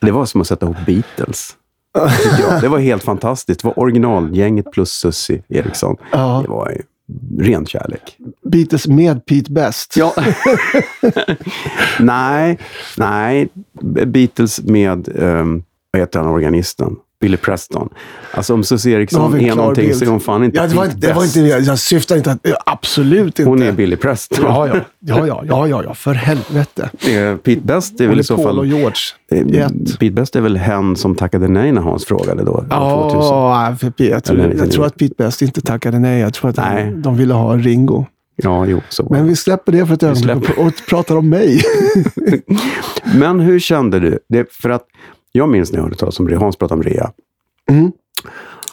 Det 0.00 0.10
var 0.10 0.26
som 0.26 0.40
att 0.40 0.46
sätta 0.46 0.66
ihop 0.66 0.86
Beatles. 0.86 1.56
Det 2.60 2.68
var 2.68 2.78
helt 2.78 3.02
fantastiskt. 3.02 3.62
Det 3.62 3.66
var 3.68 3.78
originalgänget 3.78 4.72
plus 4.72 4.90
Susie 4.90 5.42
Eriksson. 5.48 5.96
Ja. 6.12 6.40
Det 6.44 6.50
var 6.50 6.70
ju 6.70 6.82
ren 7.38 7.66
kärlek. 7.66 8.18
Beatles 8.50 8.86
med 8.86 9.26
Pete 9.26 9.52
Best. 9.52 9.96
Ja. 9.96 10.14
nej, 12.00 12.58
nej. 12.96 13.48
Beatles 14.06 14.62
med, 14.62 15.08
um, 15.22 15.62
vad 15.94 16.00
heter 16.00 16.20
han, 16.20 16.28
organisten? 16.28 16.96
Billy 17.20 17.36
Preston. 17.36 17.88
Alltså 18.32 18.54
om 18.54 18.64
Susie 18.64 18.96
Eriksson 18.96 19.40
är 19.40 19.54
någonting 19.54 19.86
bild. 19.86 19.96
så 19.98 20.04
är 20.04 20.08
hon 20.08 20.20
fan 20.20 20.44
inte 20.44 20.56
Ja, 20.56 20.66
det 20.66 20.74
var 20.74 20.84
inte, 20.84 20.96
det 20.96 21.12
var 21.12 21.24
inte, 21.24 21.40
jag 21.40 21.78
syftar 21.78 22.16
inte 22.16 22.30
att... 22.32 22.38
Absolut 22.66 23.38
inte. 23.38 23.44
Hon 23.44 23.62
är 23.62 23.72
Billy 23.72 23.96
Preston. 23.96 24.38
Ja, 24.42 24.68
ja. 24.68 24.74
Ja, 24.98 25.26
ja, 25.26 25.42
ja, 25.48 25.68
ja, 25.68 25.82
ja. 25.84 25.94
För 25.94 26.14
helvete. 26.14 26.90
Eh, 27.08 27.36
Pete 27.36 27.60
Best 27.60 28.00
är 28.00 28.08
väl 28.08 28.20
i 28.20 28.24
så 28.24 28.36
Paul 28.36 28.46
och 28.46 28.54
fall... 28.56 28.66
George. 28.66 29.60
eh. 29.60 29.68
Pete 29.98 30.10
Best 30.10 30.36
är 30.36 30.40
väl 30.40 30.56
hen 30.56 30.96
som 30.96 31.14
tackade 31.14 31.48
nej 31.48 31.72
när 31.72 31.82
Hans 31.82 32.04
frågade 32.04 32.44
då, 32.44 32.52
2000. 32.52 32.68
Ja, 32.70 33.76
för 33.80 33.90
Pete, 33.90 34.04
jag, 34.04 34.24
tror, 34.24 34.38
jag 34.38 34.48
99. 34.48 34.70
tror 34.70 34.86
att 34.86 34.96
Pete 34.96 35.14
Best 35.18 35.42
inte 35.42 35.60
tackade 35.60 35.98
nej. 35.98 36.20
Jag 36.20 36.34
tror 36.34 36.50
att 36.50 36.56
Nej. 36.56 36.84
de, 36.84 37.02
de 37.02 37.16
ville 37.16 37.34
ha 37.34 37.56
Ringo. 37.56 38.06
Ja, 38.36 38.66
jo, 38.66 38.80
så. 38.88 39.06
Men 39.10 39.26
vi 39.26 39.36
släpper 39.36 39.72
det 39.72 39.86
för 39.86 39.94
ett 39.94 40.02
ögonblick 40.02 40.58
och, 40.58 40.66
och 40.66 40.72
pratar 40.88 41.16
om 41.16 41.28
mig. 41.28 41.60
Men 43.14 43.40
hur 43.40 43.58
kände 43.60 44.00
du? 44.00 44.18
Det, 44.28 44.52
för 44.52 44.70
att 44.70 44.82
jag 45.36 45.48
minns 45.48 45.72
när 45.72 45.78
jag 45.78 45.82
hörde 45.84 45.96
talas 45.96 46.20
om 46.20 46.28
Rea, 46.28 46.38
Hans 46.38 46.56
pratade 46.56 46.78
om 46.78 46.82
Rea. 46.82 47.10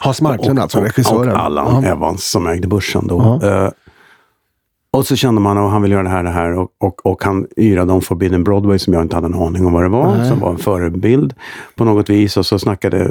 Hans 0.00 0.20
Marklund 0.20 0.58
alltså, 0.58 0.80
regissören. 0.80 1.32
och 1.32 1.38
Allan 1.38 1.82
Ja. 1.82 1.88
Evans 1.90 2.30
som 2.30 2.46
ägde 2.46 2.68
börsen 2.68 3.06
då. 3.06 3.38
Ja. 3.42 3.48
Eh, 3.64 3.70
och 4.90 5.06
så 5.06 5.16
kände 5.16 5.40
man 5.40 5.58
att 5.58 5.70
han 5.70 5.82
ville 5.82 5.94
göra 5.94 6.02
det 6.02 6.08
här, 6.10 6.22
det 6.22 6.30
här 6.30 6.58
och, 6.58 6.68
och, 6.78 7.06
och 7.06 7.24
han 7.24 7.46
yrade 7.56 7.92
om 7.92 8.00
Forbidden 8.02 8.44
Broadway 8.44 8.78
som 8.78 8.92
jag 8.92 9.02
inte 9.02 9.16
hade 9.16 9.26
en 9.26 9.34
aning 9.34 9.66
om 9.66 9.72
vad 9.72 9.82
det 9.82 9.88
var, 9.88 10.16
Nej. 10.16 10.28
som 10.28 10.40
var 10.40 10.50
en 10.50 10.58
förebild 10.58 11.34
på 11.74 11.84
något 11.84 12.10
vis. 12.10 12.36
Och 12.36 12.46
så 12.46 12.58
snackade, 12.58 12.98
eh, 13.00 13.08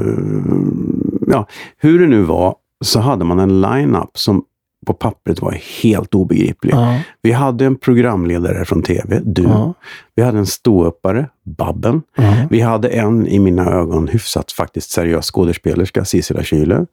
ja, 1.27 1.45
hur 1.77 1.99
det 1.99 2.07
nu 2.07 2.21
var, 2.21 2.55
så 2.83 2.99
hade 2.99 3.25
man 3.25 3.39
en 3.39 3.61
line-up 3.61 4.09
som 4.17 4.43
på 4.87 4.93
pappret 4.93 5.41
var 5.41 5.51
helt 5.83 6.15
obegriplig. 6.15 6.73
Ja. 6.73 6.99
Vi 7.21 7.31
hade 7.31 7.65
en 7.65 7.75
programledare 7.75 8.65
från 8.65 8.83
tv, 8.83 9.21
du. 9.23 9.43
Ja. 9.43 9.73
Vi 10.15 10.23
hade 10.23 10.37
en 10.37 10.45
ståuppare, 10.45 11.29
Babben. 11.43 12.01
Ja. 12.17 12.33
Vi 12.49 12.61
hade 12.61 12.89
en, 12.89 13.27
i 13.27 13.39
mina 13.39 13.71
ögon, 13.71 14.07
hyfsat 14.07 14.51
faktiskt 14.51 14.91
seriös 14.91 15.31
skådespelerska, 15.31 16.05
Sissela 16.05 16.43
Kyle. 16.43 16.85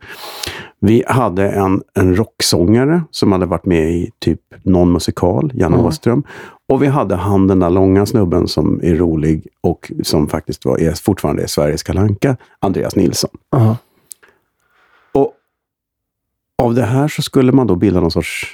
Vi 0.80 1.05
hade 1.07 1.49
en, 1.49 1.82
en 1.95 2.16
rocksångare 2.16 3.03
som 3.11 3.32
hade 3.32 3.47
varit 3.47 3.66
med 3.66 3.91
i 3.91 4.11
typ 4.18 4.41
någon 4.62 4.93
musikal, 4.93 5.53
Janne 5.55 5.76
Ja. 5.76 5.82
Åström. 5.82 6.22
Och 6.68 6.82
vi 6.82 6.86
hade 6.86 7.16
han 7.16 7.47
den 7.47 7.61
där 7.61 7.70
långa 7.70 8.07
snubben 8.07 8.49
som 8.49 8.80
är 8.82 8.95
rolig 8.95 9.47
och 9.61 9.93
som 10.03 10.28
faktiskt 10.28 10.64
var, 10.64 10.78
är, 10.80 10.93
fortfarande 10.93 11.43
är 11.43 11.47
Sveriges 11.47 11.82
kalanka, 11.82 12.36
Andreas 12.61 12.97
Nilsson. 12.97 13.30
Ja. 13.51 13.76
Av 16.62 16.74
det 16.74 16.82
här 16.82 17.09
så 17.09 17.22
skulle 17.22 17.52
man 17.52 17.66
då 17.66 17.76
bilda 17.76 18.00
någon 18.00 18.11
sorts... 18.11 18.46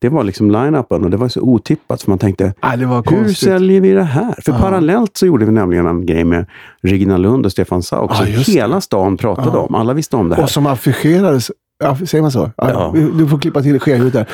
Det 0.00 0.08
var 0.08 0.24
liksom 0.24 0.50
line-upen 0.50 1.04
och 1.04 1.10
det 1.10 1.16
var 1.16 1.28
så 1.28 1.40
otippat 1.40 2.02
för 2.02 2.10
man 2.10 2.18
tänkte, 2.18 2.54
var 2.62 3.10
hur 3.16 3.32
säljer 3.32 3.80
vi 3.80 3.92
det 3.92 4.02
här? 4.02 4.34
För 4.44 4.52
Ja. 4.52 4.58
parallellt 4.58 5.16
så 5.16 5.26
gjorde 5.26 5.44
vi 5.44 5.52
nämligen 5.52 5.86
en 5.86 6.06
grej 6.06 6.24
med 6.24 6.46
Regina 6.82 7.16
Lund 7.16 7.46
och 7.46 7.52
Stefan 7.52 7.82
Sauk 7.82 8.14
som 8.14 8.26
hela 8.26 8.80
stan 8.80 9.16
pratade 9.16 9.58
om. 9.58 9.74
Alla 9.74 9.92
visste 9.94 10.16
om 10.16 10.28
det 10.28 10.34
här. 10.36 10.42
Och 10.42 10.50
som 10.50 10.66
affischerades. 10.66 11.50
Säger 12.06 12.22
man 12.22 12.30
så? 12.32 12.50
Ja. 12.56 12.94
Du 13.14 13.28
får 13.28 13.38
klippa 13.38 13.62
till 13.62 13.80
skelhuvudet 13.80 14.28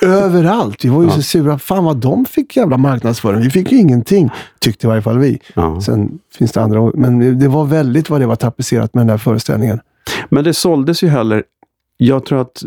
där. 0.00 0.08
Överallt. 0.08 0.84
Vi 0.84 0.88
var 0.88 1.02
ju 1.02 1.08
Ja. 1.08 1.14
så 1.14 1.22
sura. 1.22 1.58
Fan 1.58 1.84
vad 1.84 1.96
de 1.96 2.24
fick 2.24 2.56
jävla 2.56 2.76
marknadsföring. 2.76 3.40
Vi 3.40 3.50
fick 3.50 3.72
ju 3.72 3.78
ingenting. 3.78 4.30
Tyckte 4.60 4.86
i 4.86 4.88
varje 4.88 5.02
fall 5.02 5.18
vi. 5.18 5.38
Ja. 5.54 5.80
Sen 5.80 6.18
finns 6.38 6.52
det 6.52 6.62
andra. 6.62 6.90
Men 6.94 7.38
det 7.38 7.48
var 7.48 7.64
väldigt 7.64 8.10
vad 8.10 8.20
det 8.20 8.26
var 8.26 8.36
tapetserat 8.36 8.94
med 8.94 9.00
den 9.00 9.06
där 9.08 9.18
föreställningen. 9.18 9.80
Men 10.28 10.44
det 10.44 10.54
såldes 10.54 11.02
ju 11.02 11.08
heller... 11.08 11.42
Jag 12.00 12.24
tror 12.24 12.40
att... 12.40 12.62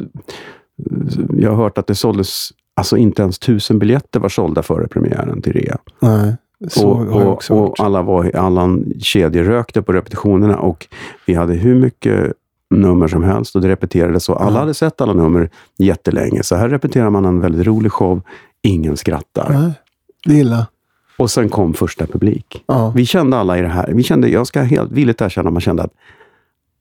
Jag 1.38 1.50
har 1.50 1.58
hört 1.64 1.78
att 1.78 1.88
det 1.88 1.96
såldes... 1.96 2.50
Alltså 2.76 2.98
inte 2.98 3.22
ens 3.22 3.40
tusen 3.40 3.80
biljetter 3.80 4.20
var 4.20 4.30
sålda 4.30 4.64
före 4.64 4.88
premiären 4.88 5.42
till 5.42 5.54
rea. 5.54 5.78
Nej, 6.00 6.36
så 6.68 6.90
och, 6.90 6.98
har 6.98 7.06
jag 7.20 7.28
och, 7.28 7.34
också 7.34 7.54
och 7.54 7.62
hört. 7.70 7.80
alla, 7.80 8.02
var, 8.02 8.36
alla 8.36 8.78
kedjerökte 9.00 9.82
på 9.82 9.94
repetitionerna 9.94 10.58
och 10.60 10.88
vi 11.26 11.34
hade 11.34 11.54
hur 11.54 11.76
mycket 11.76 12.34
nummer 12.70 13.08
som 13.08 13.24
helst 13.24 13.56
och 13.56 13.62
det 13.62 13.68
repeterades 13.68 14.30
och 14.30 14.42
alla 14.44 14.56
Ja. 14.56 14.60
hade 14.60 14.74
sett 14.74 15.02
alla 15.02 15.14
nummer 15.14 15.50
jättelänge. 15.78 16.44
Så 16.44 16.56
här 16.56 16.70
repeterar 16.70 17.10
man 17.10 17.26
en 17.26 17.40
väldigt 17.40 17.68
rolig 17.68 17.92
show. 17.92 18.22
Ingen 18.62 18.98
skrattar. 18.98 19.50
Nej, 19.50 19.72
det 20.26 20.34
är 20.34 20.40
illa. 20.40 20.68
Och 21.18 21.32
sen 21.32 21.50
kom 21.50 21.74
första 21.74 22.06
publik. 22.08 22.64
Ja. 22.66 22.94
Vi 22.96 23.06
kände 23.06 23.38
alla 23.38 23.58
i 23.58 23.62
det 23.62 23.68
här. 23.68 23.92
Vi 23.94 24.04
kände, 24.04 24.30
jag 24.30 24.48
ska 24.48 24.62
helt 24.62 24.92
villigt 24.92 25.22
erkänna, 25.22 25.52
man 25.52 25.62
kände 25.62 25.84
att 25.84 25.94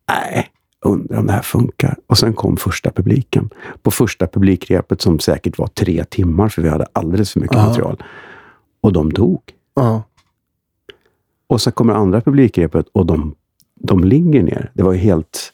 nej, 0.09 0.49
undrar 0.85 1.19
om 1.19 1.27
det 1.27 1.33
här 1.33 1.43
funkar. 1.43 1.97
Och 2.07 2.19
sen 2.19 2.33
kom 2.35 2.57
första 2.57 2.91
publiken. 2.91 3.51
På 3.83 3.91
första 3.91 4.27
publikrepet 4.27 5.01
som 5.01 5.19
säkert 5.19 5.59
var 5.59 5.67
tre 5.67 6.05
timmar, 6.05 6.49
för 6.49 6.63
vi 6.63 6.69
hade 6.69 6.87
alldeles 6.93 7.33
för 7.33 7.41
mycket 7.41 7.57
Ja. 7.57 7.67
material. 7.67 8.03
Och 8.81 8.93
de 8.93 9.13
dog. 9.13 9.41
Ja. 9.75 10.03
Och 11.47 11.61
så 11.61 11.71
kommer 11.71 11.95
andra 11.95 12.21
publikrepet 12.21 12.87
och 12.93 13.07
de, 13.07 13.35
de 13.75 14.05
ligger 14.05 14.43
ner. 14.43 14.71
Det 14.75 14.83
var 14.83 14.93
ju 14.93 14.99
helt... 14.99 15.53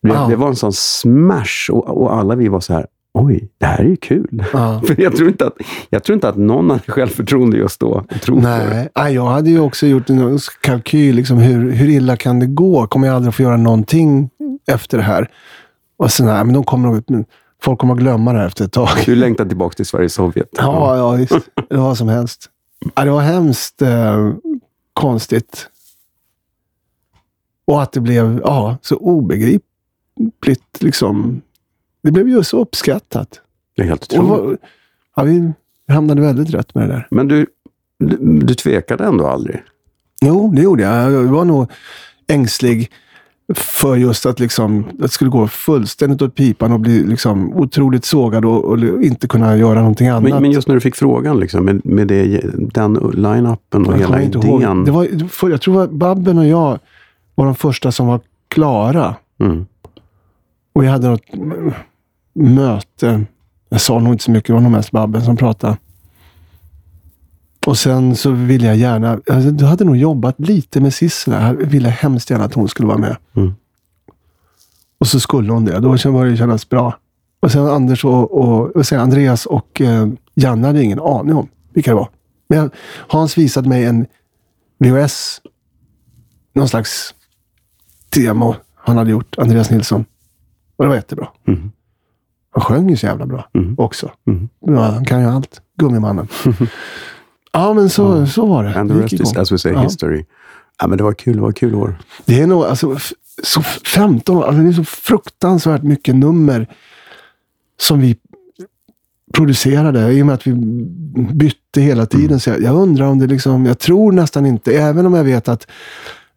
Det, 0.00 0.08
Ja. 0.08 0.26
det 0.28 0.36
var 0.36 0.48
en 0.48 0.56
sån 0.56 0.72
smash 0.72 1.70
och, 1.72 2.02
och 2.02 2.14
alla 2.16 2.34
vi 2.34 2.48
var 2.48 2.60
så 2.60 2.72
här, 2.72 2.86
oj, 3.16 3.48
det 3.58 3.66
här 3.66 3.78
är 3.78 3.88
ju 3.88 3.96
kul. 3.96 4.44
Ja. 4.52 4.82
För 4.86 5.00
jag 5.00 5.16
tror, 5.16 5.28
inte 5.28 5.46
att, 5.46 5.54
jag 5.90 6.04
tror 6.04 6.14
inte 6.14 6.28
att 6.28 6.36
någon 6.36 6.70
hade 6.70 6.82
självförtroende 6.82 7.58
i 7.58 7.62
att 7.62 7.72
stå 7.72 7.88
och 7.88 8.20
tro 8.20 8.34
på 8.36 8.46
det. 8.46 8.88
Nej, 8.96 9.14
jag 9.14 9.26
hade 9.26 9.50
ju 9.50 9.60
också 9.60 9.86
gjort 9.86 10.10
en 10.10 10.38
kalkyl. 10.60 11.16
Liksom, 11.16 11.38
hur, 11.38 11.70
hur 11.70 11.88
illa 11.88 12.16
kan 12.16 12.40
det 12.40 12.46
gå? 12.46 12.86
Kommer 12.86 13.06
jag 13.06 13.16
aldrig 13.16 13.34
få 13.34 13.42
göra 13.42 13.56
någonting 13.56 14.30
efter 14.66 14.98
det 14.98 15.04
här? 15.04 15.30
Och 15.96 16.12
sen, 16.12 16.26
nej, 16.26 16.44
men 16.44 16.54
de 16.54 16.64
kommer 16.64 16.88
nog, 16.88 17.02
men 17.06 17.24
folk 17.62 17.78
kommer 17.78 17.94
att 17.94 18.00
glömma 18.00 18.32
det 18.32 18.38
här 18.38 18.46
efter 18.46 18.64
ett 18.64 18.72
tag. 18.72 18.88
Du 19.06 19.16
längtar 19.16 19.44
tillbaka 19.44 19.74
till 19.74 19.86
Sverige 19.86 20.08
Sovjet. 20.08 20.48
Ja, 20.52 20.96
ja 20.96 21.10
visst. 21.12 21.48
Det 21.68 21.76
var 21.76 21.94
som 21.94 22.08
helst. 22.08 22.50
Ja, 22.94 23.04
det 23.04 23.10
var 23.10 23.20
hemskt 23.20 23.82
eh, 23.82 24.32
konstigt. 24.92 25.68
Och 27.66 27.82
att 27.82 27.92
det 27.92 28.00
blev 28.00 28.40
ja, 28.44 28.78
så 28.82 28.96
obegripligt. 28.96 30.80
Liksom. 30.80 31.42
Det 32.06 32.12
blev 32.12 32.28
ju 32.28 32.44
så 32.44 32.60
uppskattat. 32.60 33.40
Det 33.76 33.82
är 33.82 33.86
helt 33.86 34.12
otroligt. 34.12 34.60
ja, 35.16 35.22
vi 35.22 35.52
hamnade 35.88 36.20
väldigt 36.20 36.54
rätt 36.54 36.74
med 36.74 36.88
det 36.88 36.94
där. 36.94 37.06
Men 37.10 37.28
du, 37.28 37.46
du, 37.98 38.16
du 38.40 38.54
tvekade 38.54 39.04
ändå 39.04 39.26
aldrig? 39.26 39.62
Jo, 40.24 40.52
det 40.56 40.62
gjorde 40.62 40.82
jag. 40.82 41.12
Jag 41.12 41.22
var 41.22 41.44
nog 41.44 41.70
ängslig 42.28 42.90
för 43.54 43.96
just 43.96 44.26
att 44.26 44.40
liksom, 44.40 44.84
att 44.88 44.98
det 44.98 45.08
skulle 45.08 45.30
gå 45.30 45.48
fullständigt 45.48 46.22
åt 46.22 46.34
pipan 46.34 46.72
och 46.72 46.80
bli 46.80 47.02
liksom 47.02 47.52
otroligt 47.54 48.04
sågad 48.04 48.44
och, 48.44 48.64
och 48.64 48.78
inte 49.02 49.28
kunna 49.28 49.56
göra 49.56 49.78
någonting 49.78 50.08
annat. 50.08 50.22
Men, 50.22 50.42
men 50.42 50.50
just 50.50 50.68
när 50.68 50.74
du 50.74 50.80
fick 50.80 50.96
frågan, 50.96 51.40
liksom, 51.40 51.64
med, 51.64 51.86
med 51.86 52.08
det, 52.08 52.40
den 52.54 52.94
line-upen 52.94 53.86
och 53.86 53.92
Jag 53.92 53.98
hela 53.98 54.22
ihåg. 54.22 54.60
idén. 54.60 54.84
Det 54.84 54.90
var, 54.90 55.08
var- 55.42 55.50
jag 55.50 55.60
tror 55.60 55.74
var 55.74 55.86
Babben 55.86 56.38
och 56.38 56.46
jag 56.46 56.78
var 57.34 57.44
de 57.46 57.54
första 57.54 57.92
som 57.92 58.06
var 58.06 58.20
klara. 58.48 59.14
Mm. 59.40 59.66
Och 60.72 60.82
vi 60.82 60.86
hade 60.86 61.08
något 61.08 61.22
möte. 62.36 63.24
Jag 63.68 63.80
sa 63.80 63.98
nog 63.98 64.14
inte 64.14 64.24
så 64.24 64.30
mycket, 64.30 64.46
det 64.46 64.52
var 64.52 64.60
nog 64.60 64.72
mest 64.72 64.90
Babben 64.90 65.24
som 65.24 65.36
pratade. 65.36 65.76
Och 67.66 67.78
sen 67.78 68.16
så 68.16 68.30
ville 68.30 68.66
jag 68.66 68.76
gärna, 68.76 69.20
alltså, 69.30 69.50
du 69.50 69.64
hade 69.64 69.84
nog 69.84 69.96
jobbat 69.96 70.40
lite 70.40 70.80
med 70.80 70.94
Sissela. 70.94 71.46
Jag 71.46 71.54
ville 71.54 71.88
hemskt 71.88 72.30
gärna 72.30 72.44
att 72.44 72.54
hon 72.54 72.68
skulle 72.68 72.88
vara 72.88 72.98
med. 72.98 73.16
Mm. 73.36 73.54
Och 74.98 75.06
så 75.06 75.20
skulle 75.20 75.52
hon 75.52 75.64
det. 75.64 75.80
Då 75.80 75.88
började 76.12 76.30
det 76.30 76.36
kännas 76.36 76.68
bra. 76.68 76.98
Och 77.40 77.52
sen 77.52 77.66
Anders 77.66 78.04
och, 78.04 78.32
och, 78.32 78.76
och 78.76 78.86
sen 78.86 79.00
Andreas 79.00 79.46
och 79.46 79.80
eh, 79.80 80.08
Janne 80.34 80.66
hade 80.66 80.82
ingen 80.82 81.00
aning 81.00 81.34
om 81.34 81.48
vilka 81.72 81.90
det 81.90 81.94
var. 81.94 82.08
Men 82.48 82.58
jag, 82.58 82.70
Hans 83.08 83.38
visade 83.38 83.68
mig 83.68 83.84
en 83.84 84.06
VHS. 84.78 85.40
Någon 86.54 86.68
slags 86.68 87.14
demo 88.08 88.54
han 88.74 88.96
hade 88.96 89.10
gjort, 89.10 89.38
Andreas 89.38 89.70
Nilsson. 89.70 90.04
Och 90.76 90.84
det 90.84 90.88
var 90.88 90.96
jättebra. 90.96 91.28
Mm. 91.46 91.72
Han 92.56 92.64
sjöng 92.64 92.90
ju 92.90 92.96
så 92.96 93.06
jävla 93.06 93.26
bra 93.26 93.48
Mm. 93.54 93.74
också. 93.78 94.10
Mm. 94.26 94.48
Ja, 94.66 94.82
han 94.82 95.04
kan 95.04 95.20
ju 95.20 95.26
allt. 95.26 95.60
Gummimannen. 95.78 96.28
ja, 97.52 97.74
men 97.74 97.90
så, 97.90 98.26
så 98.26 98.46
var 98.46 98.64
det. 98.64 98.74
And 98.80 98.90
the 98.90 98.96
rest 98.96 99.12
is, 99.12 99.36
as 99.36 99.52
we 99.52 99.58
say, 99.58 99.72
Ja. 99.72 99.80
history. 99.82 100.24
Ja, 100.80 100.86
men 100.86 100.98
det 100.98 101.04
var 101.04 101.12
kul, 101.12 101.36
det 101.36 101.42
var 101.42 101.52
kul 101.52 101.74
år. 101.74 101.98
Det 102.24 102.40
är 102.40 102.46
nog, 102.46 102.64
alltså, 102.64 102.96
så 103.42 103.62
15 103.62 104.36
år, 104.36 104.44
alltså 104.44 104.62
det 104.62 104.68
är 104.68 104.72
så 104.72 104.84
fruktansvärt 104.84 105.82
mycket 105.82 106.14
nummer 106.16 106.66
som 107.80 108.00
vi 108.00 108.16
producerade 109.34 110.12
i 110.12 110.22
och 110.22 110.26
med 110.26 110.34
att 110.34 110.46
vi 110.46 110.52
bytte 111.32 111.80
hela 111.80 112.06
tiden. 112.06 112.40
Så 112.40 112.50
jag, 112.50 112.62
jag 112.62 112.74
undrar 112.76 113.06
om 113.06 113.18
det 113.18 113.26
liksom, 113.26 113.66
jag 113.66 113.78
tror 113.78 114.12
nästan 114.12 114.46
inte, 114.46 114.72
även 114.78 115.06
om 115.06 115.14
jag 115.14 115.24
vet 115.24 115.48
att 115.48 115.66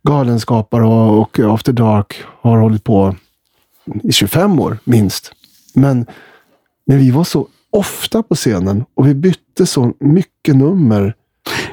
Galenskapare 0.03 0.85
och, 0.85 1.19
och 1.19 1.39
After 1.39 1.73
Dark 1.73 2.15
har 2.41 2.57
hållit 2.57 2.83
på 2.83 3.15
i 4.03 4.11
25 4.11 4.59
år 4.59 4.77
minst. 4.83 5.31
Men, 5.81 6.05
men 6.87 6.97
vi 6.97 7.11
var 7.11 7.23
så 7.23 7.47
ofta 7.71 8.23
på 8.23 8.35
scenen 8.35 8.85
och 8.95 9.07
vi 9.07 9.13
bytte 9.13 9.65
så 9.65 9.93
mycket 9.99 10.55
nummer. 10.55 11.13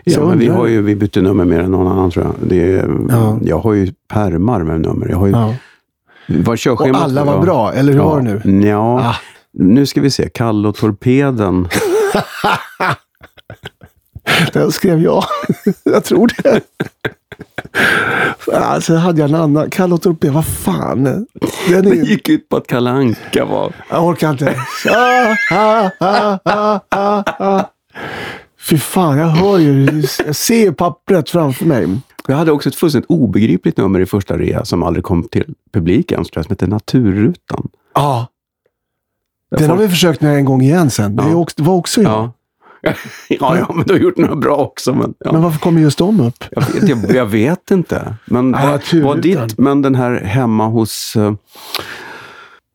Ja, 0.04 0.26
men 0.26 0.38
vi, 0.38 0.44
undrar- 0.48 0.58
har 0.60 0.66
ju, 0.66 0.82
vi 0.82 0.96
bytte 0.96 1.20
nummer 1.20 1.44
mer 1.44 1.60
än 1.60 1.70
någon 1.70 1.86
annan 1.92 2.10
tror 2.10 2.24
jag. 2.24 2.34
Det 2.48 2.72
är, 2.72 2.90
Ja. 3.08 3.38
Jag 3.42 3.58
har 3.58 3.72
ju 3.72 3.92
pärmar 4.08 4.62
med 4.62 4.80
nummer. 4.80 5.08
Jag 5.08 5.16
har 5.16 5.26
ju, 5.26 5.32
Ja. 5.32 5.54
Vad 6.28 6.66
Och 6.66 6.86
alla 6.86 7.24
var 7.24 7.42
bra, 7.42 7.72
eller 7.72 7.92
hur 7.92 7.98
ja. 8.00 8.04
var 8.08 8.20
det 8.22 8.40
nu? 8.44 8.66
Ja, 8.68 9.00
Ah. 9.00 9.16
nu 9.52 9.86
ska 9.86 10.00
vi 10.00 10.10
se. 10.10 10.28
Kalle 10.28 10.68
och 10.68 10.74
Torpeden. 10.76 11.68
Den 14.52 14.72
skrev 14.72 15.02
jag. 15.02 15.24
jag 15.84 16.04
tror 16.04 16.30
det. 16.42 16.60
Sen 18.82 18.96
hade 18.96 19.20
jag 19.20 19.28
en 19.30 19.34
annan. 19.36 19.70
Kalle 19.70 19.94
och 19.94 20.02
Torped, 20.02 20.32
vad 20.32 20.46
fan. 20.46 21.04
Den 21.04 21.26
Det 21.68 21.74
är, 21.90 21.94
gick 21.94 22.28
ut 22.28 22.48
på 22.48 22.56
att 22.56 22.66
Kalle 22.66 22.90
Anka 22.90 23.44
var... 23.44 23.72
jag 23.90 24.04
orkar 24.04 24.30
inte. 24.30 24.54
Ah, 24.90 25.34
ah, 25.52 25.90
ah, 26.00 26.38
ah, 26.44 26.80
ah, 26.88 27.22
ah. 27.38 27.62
Fy 28.60 28.78
fan, 28.78 29.18
jag 29.18 29.26
hör 29.26 29.58
ju. 29.58 30.02
Jag 30.26 30.36
ser 30.36 30.72
pappret 30.72 31.30
framför 31.30 31.64
mig. 31.64 31.88
Jag 32.26 32.36
hade 32.36 32.52
också 32.52 32.68
ett 32.68 32.74
fullständigt 32.74 33.10
obegripligt 33.10 33.76
nummer 33.76 34.00
i 34.00 34.06
första 34.06 34.38
rea 34.38 34.64
som 34.64 34.82
aldrig 34.82 35.04
kom 35.04 35.28
till 35.28 35.54
publiken, 35.72 36.24
som 36.24 36.42
hette 36.48 36.66
Naturrutan. 36.66 37.68
Ja. 37.94 38.26
Den 39.56 39.70
har 39.70 39.76
vi 39.76 39.88
försökt 39.88 40.20
med 40.20 40.36
en 40.36 40.44
gång 40.44 40.62
igen 40.62 40.90
sen. 40.90 41.16
Det, 41.16 41.22
Ja. 41.30 41.46
var 41.56 41.74
också 41.74 42.02
jag. 42.02 42.12
Ja. 42.12 42.32
ja, 43.28 43.56
ja, 43.58 43.72
men 43.74 43.84
du 43.86 43.92
har 43.92 44.00
gjort 44.00 44.16
några 44.16 44.36
bra 44.36 44.56
också. 44.56 44.94
Men, 44.94 45.14
ja. 45.18 45.32
Men 45.32 45.42
varför 45.42 45.58
kommer 45.58 45.80
just 45.80 45.98
de 45.98 46.20
upp? 46.20 46.44
jag, 46.50 46.62
vet, 46.62 46.88
jag, 46.88 47.16
jag 47.16 47.26
vet 47.26 47.70
inte. 47.70 48.14
Men 48.24 48.50
Nej, 48.90 49.02
var, 49.02 49.16
ditt, 49.16 49.58
men 49.58 49.82
den 49.82 49.94
här 49.94 50.20
hemma 50.20 50.66
hos... 50.66 51.16
eh, 51.16 51.32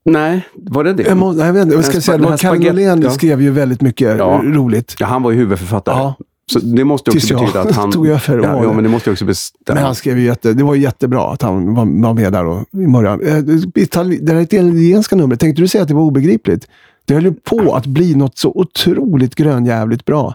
nej, 0.05 0.47
var 0.53 0.83
det 0.83 0.93
det? 0.93 1.03
Jag, 1.03 1.17
må, 1.17 1.35
jag 1.37 1.53
vet 1.53 1.63
inte, 1.63 1.75
jag 1.75 1.85
ska 1.85 2.01
säga, 2.01 2.17
det 2.17 2.23
var 2.23 2.31
här 2.31 2.37
Kalle 2.37 2.59
Norlén 2.69 3.01
ja. 3.01 3.09
skrev 3.09 3.41
ju 3.41 3.51
väldigt 3.51 3.81
mycket 3.81 4.17
Ja. 4.17 4.41
roligt. 4.43 4.95
Ja, 4.99 5.05
han 5.05 5.23
var 5.23 5.31
ju 5.31 5.37
huvudförfattare. 5.37 5.95
Ja. 5.97 6.15
Så 6.53 6.59
det 6.59 6.83
måste 6.83 7.09
också 7.09 7.19
Tills 7.19 7.31
jag 7.31 7.39
betyda 7.39 7.61
att 7.61 7.71
han... 7.75 7.91
tog 7.91 8.07
över 8.07 8.39
och 8.39 8.45
ja, 8.45 8.63
ja, 8.63 8.73
men 8.73 8.83
det 8.83 8.89
måste 8.89 9.09
ju 9.09 9.11
också 9.11 9.25
bestämma. 9.25 9.75
Men 9.75 9.83
han 9.83 9.95
skrev 9.95 10.19
ju 10.19 10.25
jätte, 10.25 10.53
det 10.53 10.63
var 10.63 10.75
jättebra 10.75 11.31
att 11.31 11.41
han 11.41 11.73
var, 11.73 12.03
var 12.03 12.13
med 12.13 12.33
där 12.33 12.45
och, 12.45 12.61
i 12.71 12.87
början. 12.87 13.21
Eh, 13.21 13.37
det 13.37 14.17
där 14.21 14.39
italienska 14.39 15.15
numret, 15.15 15.39
tänkte 15.39 15.61
du 15.61 15.67
säga 15.67 15.81
att 15.81 15.87
det 15.87 15.93
var 15.93 16.01
obegripligt? 16.01 16.67
Det 17.11 17.15
höll 17.15 17.25
ju 17.25 17.33
på 17.33 17.75
att 17.75 17.85
bli 17.85 18.15
något 18.15 18.37
så 18.37 18.51
otroligt 18.55 19.35
grönjävligt 19.35 20.05
bra. 20.05 20.33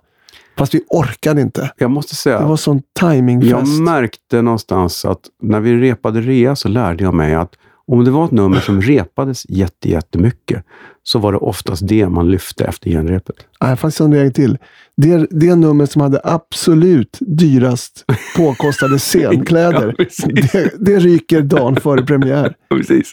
Fast 0.58 0.74
vi 0.74 0.80
orkade 0.88 1.40
inte. 1.40 1.70
Jag 1.76 1.90
måste 1.90 2.14
säga... 2.14 2.40
Det 2.40 2.46
var 2.46 2.56
sån 2.56 2.82
timingfest. 3.00 3.50
Jag 3.50 3.68
märkte 3.68 4.42
någonstans 4.42 5.04
att 5.04 5.20
när 5.42 5.60
vi 5.60 5.74
repade 5.80 6.20
rea 6.20 6.56
så 6.56 6.68
lärde 6.68 7.04
jag 7.04 7.14
mig 7.14 7.34
att 7.34 7.54
om 7.86 8.04
det 8.04 8.10
var 8.10 8.24
ett 8.24 8.30
nummer 8.30 8.60
som 8.60 8.82
repades 8.82 9.46
jätte, 9.48 9.88
jättemycket 9.90 10.64
så 11.02 11.18
var 11.18 11.32
det 11.32 11.38
oftast 11.38 11.88
det 11.88 12.08
man 12.08 12.30
lyfte 12.30 12.64
efter 12.64 12.90
genrepet. 12.90 13.36
Nej, 13.60 13.70
det 13.70 13.76
fanns 13.76 14.00
en 14.00 14.14
regel 14.14 14.32
till. 14.32 14.58
Det, 14.96 15.26
det 15.30 15.54
nummer 15.54 15.86
som 15.86 16.02
hade 16.02 16.20
absolut 16.24 17.18
dyrast 17.20 18.04
påkostade 18.36 18.98
scenkläder, 18.98 19.94
Ja, 19.98 20.04
det, 20.52 20.70
det 20.78 20.98
ryker 20.98 21.42
dagen 21.42 21.76
före 21.76 22.02
premiär. 22.02 22.54
Precis. 22.70 23.12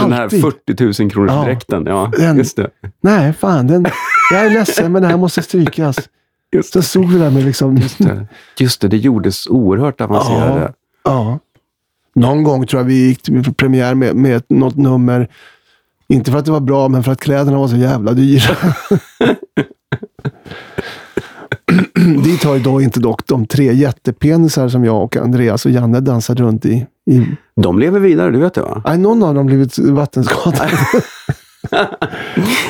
Den 0.00 0.12
här 0.12 0.22
Alltid. 0.22 0.40
40 0.42 1.02
000 1.02 1.10
kronors 1.10 1.30
Ja. 1.32 1.44
dräkten. 1.44 1.82
Ja, 1.86 2.10
Den- 2.18 2.36
just 2.38 2.56
det. 2.56 2.70
Nej, 3.02 3.32
fan. 3.32 3.66
Den, 3.66 3.86
jag 4.32 4.46
är 4.46 4.50
ledsen, 4.50 4.92
men 4.92 5.02
det 5.02 5.08
här 5.08 5.16
måste 5.16 5.42
strykas. 5.42 5.96
Just 6.52 6.72
Så 6.72 6.78
det. 6.78 6.82
stod 6.84 7.12
vi 7.12 7.18
där 7.18 7.30
med 7.30 7.44
liksom... 7.44 7.76
Just 7.76 7.98
det. 7.98 8.26
Just 8.58 8.80
det, 8.80 8.88
det 8.88 8.96
gjordes 8.96 9.46
oerhört 9.46 10.00
avancerade. 10.00 10.72
Ja. 11.04 11.38
Någon 12.14 12.42
gång 12.42 12.66
tror 12.66 12.80
jag 12.82 12.86
vi 12.86 13.06
gick 13.06 13.22
till 13.22 13.54
premiär 13.54 13.94
med, 13.94 14.16
med 14.16 14.42
något 14.48 14.76
nummer. 14.76 15.28
Inte 16.08 16.30
för 16.30 16.38
att 16.38 16.44
det 16.44 16.52
var 16.52 16.60
bra, 16.60 16.88
men 16.88 17.02
för 17.04 17.12
att 17.12 17.20
kläderna 17.20 17.58
var 17.58 17.68
så 17.68 17.76
jävla 17.76 18.12
dyra. 18.12 18.56
Dit 22.24 22.44
har 22.44 22.54
ju 22.54 22.60
då 22.60 22.80
inte 22.80 23.00
dock 23.00 23.26
de 23.26 23.46
tre 23.46 23.72
jättepenisar 23.74 24.68
som 24.68 24.84
jag 24.84 25.02
och 25.02 25.16
Andreas 25.16 25.66
och 25.66 25.72
Janne 25.72 26.00
dansade 26.00 26.42
runt 26.42 26.64
i. 26.66 26.86
i 27.10 27.26
De 27.56 27.78
lever 27.78 28.00
vidare, 28.00 28.30
du 28.30 28.38
vet 28.38 28.54
det 28.54 28.60
va? 28.62 28.82
nej, 28.86 28.98
någon 28.98 29.22
av 29.22 29.34
dem 29.34 29.46
blivit 29.46 29.78
vattenskadad. 29.78 30.68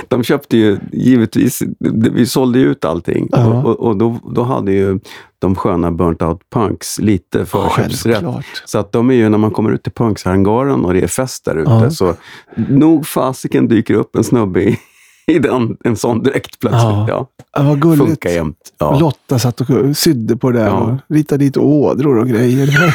De 0.09 0.23
köpte 0.23 0.57
ju 0.57 0.79
givetvis, 0.93 1.63
vi 2.13 2.27
sålde 2.27 2.59
ju 2.59 2.71
ut 2.71 2.85
allting. 2.85 3.29
Ja. 3.33 3.63
Och, 3.63 3.81
och 3.81 3.97
då, 3.97 4.19
då 4.35 4.43
hade 4.43 4.73
ju 4.73 5.01
de 5.39 5.55
sköna 5.55 5.91
burnt 5.93 6.23
out 6.23 6.41
punks 6.55 6.99
lite 6.99 7.45
förköpsrätt. 7.47 8.15
Självklart. 8.15 8.45
Så 8.65 8.79
att 8.79 8.93
de 8.93 9.11
är 9.11 9.15
ju, 9.15 9.29
när 9.29 9.39
man 9.39 9.51
kommer 9.51 9.71
ut 9.73 9.83
till 9.83 9.93
punkshangaren 9.93 10.85
och 10.85 10.95
det 10.95 11.01
är 11.03 11.07
fest 11.07 11.45
där 11.45 11.57
ute, 11.57 11.71
Ja. 11.71 11.91
så 11.91 12.15
nog 12.69 13.07
fasiken 13.07 13.69
dyker 13.69 13.95
upp 13.95 14.17
en 14.17 14.25
snubbe 14.25 14.63
i, 14.63 14.79
i 15.31 15.39
den, 15.39 15.77
en 15.85 15.97
sån 15.97 16.23
direkt 16.23 16.61
plötsligt. 16.61 16.83
Ja. 17.09 17.27
Ja. 17.53 17.63
Var 17.63 17.77
gulligt. 17.77 18.05
Funkar 18.07 18.31
jämt. 18.31 18.57
Ja. 18.79 18.99
Lotta 18.99 19.39
satt 19.39 19.61
och 19.61 19.67
sydde 19.97 20.37
på 20.37 20.51
det 20.51 20.59
där 20.59 20.67
Ja. 20.67 20.73
och 20.81 21.15
ritade 21.15 21.45
dit 21.45 21.57
ådror 21.57 22.19
och 22.19 22.29
grejer. 22.29 22.95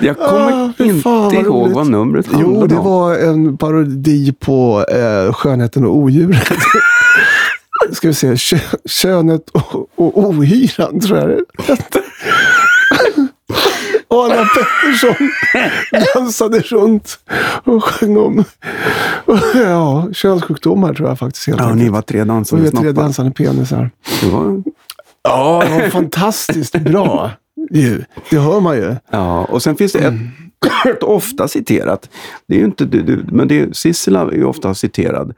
Jag 0.00 0.16
kommer 0.18 0.52
Ah, 0.52 0.72
inte 0.84 0.94
fan, 1.02 1.22
vad 1.24 1.34
ihåg 1.34 1.46
roligt. 1.46 1.74
vad 1.76 1.86
numret 1.90 2.26
Jo, 2.32 2.38
handlade 2.38 2.66
det 2.74 2.76
om. 2.78 2.84
var 2.84 3.14
en 3.18 3.56
parodi 3.56 4.32
på 4.32 4.84
eh, 4.88 5.32
Skönheten 5.32 5.84
och 5.84 5.96
odjuret. 5.96 6.48
Ska 7.92 8.08
vi 8.08 8.14
se, 8.14 8.36
kö, 8.36 8.58
Könet 8.84 9.50
och, 9.50 9.88
och 9.96 10.18
ohyran 10.18 11.00
tror 11.00 11.18
jag 11.18 11.28
det 11.28 11.44
Adam 14.14 14.46
Pettersson 14.56 15.30
dansade 16.14 16.60
runt 16.60 17.18
och 17.64 17.84
sjöng 17.84 18.16
om 18.16 18.44
ja, 19.54 20.08
könssjukdomar 20.12 20.94
tror 20.94 21.08
jag 21.08 21.18
faktiskt. 21.18 21.46
Helt 21.46 21.58
Ja, 21.60 21.64
enkelt. 21.64 21.82
ni 21.82 21.88
var 21.88 22.02
tre 22.02 22.24
dansande 22.24 22.62
vi 22.62 22.68
är 22.68 22.72
tre 22.72 22.80
snoppar. 22.80 23.02
dansande 23.02 23.30
penisar. 23.32 23.90
Det 24.20 24.26
var, 24.30 24.62
Ja, 25.22 25.62
det 25.68 25.82
var 25.82 25.88
fantastiskt 25.90 26.74
bra. 26.80 27.30
Ju. 27.70 28.04
Det 28.30 28.38
hör 28.38 28.60
man 28.60 28.76
ju. 28.76 28.94
ja, 29.10 29.44
och 29.44 29.62
sen 29.62 29.76
finns 29.76 29.92
det 29.92 29.98
ett, 29.98 30.04
Mm. 30.84 30.94
ett 30.96 31.02
ofta 31.02 31.48
citerat. 31.48 32.08
Det 32.48 32.54
är 32.54 32.58
ju 32.58 32.64
inte 32.64 32.84
du, 32.84 33.02
du 33.02 33.24
men 33.32 33.48
det 33.48 33.60
är, 33.60 33.72
Sissela 33.72 34.20
är 34.20 34.32
ju 34.32 34.44
ofta 34.44 34.74
citerad. 34.74 35.34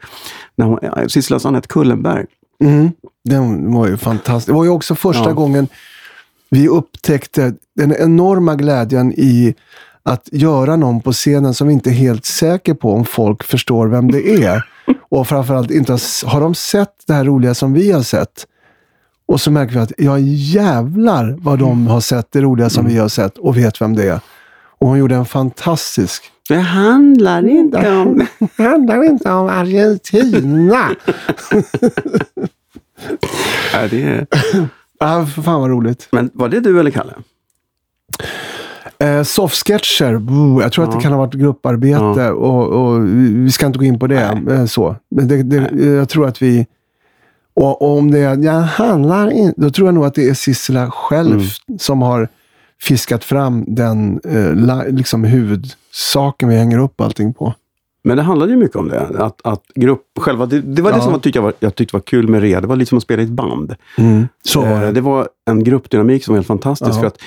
När 0.57 0.67
hon, 0.67 0.79
ja, 0.83 1.09
Sissela 1.09 1.41
Anette 1.45 1.69
Kullenberg. 1.69 2.25
Mm. 2.65 2.91
Den 3.25 3.73
var 3.75 3.87
ju 3.89 3.97
fantastisk. 3.97 4.47
Det 4.47 4.53
var 4.53 4.65
ju 4.65 4.71
också 4.71 4.95
första 4.95 5.25
Ja. 5.25 5.33
gången 5.33 5.69
vi 6.51 6.69
upptäckte 6.69 7.55
den 7.77 7.95
enorma 7.97 8.55
glädjen 8.55 9.13
i 9.17 9.55
att 10.03 10.29
göra 10.33 10.77
någon 10.77 11.01
på 11.01 11.13
scenen 11.13 11.55
som 11.55 11.67
vi 11.67 11.73
inte 11.73 11.91
är 11.91 11.95
helt 11.95 12.25
säker 12.25 12.75
på 12.75 12.93
om 12.93 13.05
folk 13.05 13.45
förstår 13.45 13.87
vem 13.87 14.11
det 14.11 14.45
är. 14.45 14.69
Och 15.09 15.29
framförallt 15.29 15.71
inte 15.71 15.93
har, 15.93 16.27
har 16.27 16.41
de 16.41 16.55
sett 16.55 16.93
det 17.07 17.13
här 17.13 17.25
roliga 17.25 17.55
som 17.55 17.73
vi 17.73 17.93
har 17.93 18.03
sett. 18.03 18.47
Och 19.29 19.41
så 19.41 19.51
märker 19.51 19.75
vi 19.75 19.81
att 19.81 19.93
ja 19.99 20.19
jävlar 20.19 21.37
vad 21.39 21.59
de 21.59 21.87
har 21.87 22.01
sett 22.01 22.33
det 22.33 22.41
roliga 22.41 22.71
som 22.71 22.87
vi 22.87 22.99
har 22.99 23.09
sett 23.09 23.39
och 23.39 23.57
vet 23.57 23.81
vem 23.81 23.97
det 23.97 24.09
är. 24.09 24.21
Och 24.79 24.89
hon 24.89 24.99
gjorde 24.99 25.15
en 25.15 25.27
fantastisk 25.27 26.23
Det 26.49 26.57
handlar 26.57 27.49
inte 27.49 27.91
om... 27.91 28.27
Det 28.57 28.63
handlar 28.63 29.05
inte 29.05 29.31
om 29.31 29.49
Argentina. 29.49 30.91
Ja, 33.73 33.89
det 33.91 34.03
är, 34.03 34.27
ah, 35.01 35.27
för 35.27 35.43
fan 35.43 35.61
vad 35.61 35.71
roligt. 35.71 36.09
men 36.13 36.31
var 36.35 36.49
det 36.49 36.61
du 36.61 36.81
eller 36.81 36.91
Kalle? 36.91 37.13
Eh, 38.99 39.23
softsketcher, 39.23 40.21
jag 40.63 40.73
tror 40.73 40.85
att 40.85 40.91
Ja. 40.91 40.97
det 40.97 41.03
kan 41.03 41.13
ha 41.13 41.19
varit 41.19 41.35
grupparbete 41.35 42.21
Ja. 42.21 42.33
och, 42.33 42.69
och 42.95 43.07
vi 43.45 43.51
ska 43.51 43.67
inte 43.67 43.79
gå 43.79 43.85
in 43.85 43.99
på 43.99 44.07
det. 44.07 44.41
Eh, 44.51 44.65
så. 44.67 44.97
Men 45.11 45.29
det, 45.29 45.43
det, 45.43 45.85
jag 45.87 46.09
tror 46.09 46.27
att 46.29 46.43
vi... 46.43 46.67
Och, 47.55 47.83
och 47.83 47.99
om 47.99 48.11
det 48.11 48.19
jag 48.19 48.53
handlar 48.61 49.31
inte, 49.31 49.61
då 49.61 49.71
tror 49.71 49.89
jag 49.89 49.95
nog 49.95 50.05
att 50.05 50.15
det 50.15 50.29
är 50.29 50.35
Sissela 50.35 50.91
själv 50.91 51.33
Mm. 51.69 51.79
som 51.79 52.03
har 52.03 52.29
fiskat 52.83 53.25
fram 53.25 53.65
den 53.69 54.21
eh, 54.25 54.87
liksom 54.95 55.25
huvudsaken 55.25 56.49
vi 56.49 56.57
hänger 56.57 56.79
upp 56.79 57.01
allting 57.01 57.35
på. 57.35 57.55
Men 58.07 58.17
det 58.17 58.23
handlade 58.23 58.53
ju 58.53 58.59
mycket 58.59 58.77
om 58.77 58.89
det. 58.89 59.01
Att, 59.19 59.41
att 59.47 59.63
grupp, 59.75 60.03
själva, 60.21 60.47
det, 60.47 60.61
det 60.61 60.83
var 60.83 60.91
det 60.93 60.97
Ja. 60.99 61.03
som 61.03 61.13
jag 61.13 61.23
tyckte 61.23 61.41
var, 61.41 61.53
jag 61.61 61.75
tyckte 61.75 61.97
var 61.97 62.01
kul 62.01 62.29
med 62.29 62.41
REA. 62.41 62.61
Det 62.61 62.67
var 62.67 62.77
lite 62.77 62.89
som 62.89 62.99
att 62.99 63.03
spela 63.05 63.23
i 63.23 63.25
ett 63.25 63.31
band. 63.31 63.75
Så 64.45 64.61
var 64.61 64.69
Eh, 64.69 64.81
det. 64.81 64.93
det 64.93 65.01
var 65.01 65.29
en 65.51 65.65
gruppdynamik 65.65 66.25
som 66.25 66.33
var 66.33 66.37
helt 66.37 66.47
fantastisk. 66.47 66.91
Ja. 66.91 67.01
För 67.01 67.07
att 67.07 67.19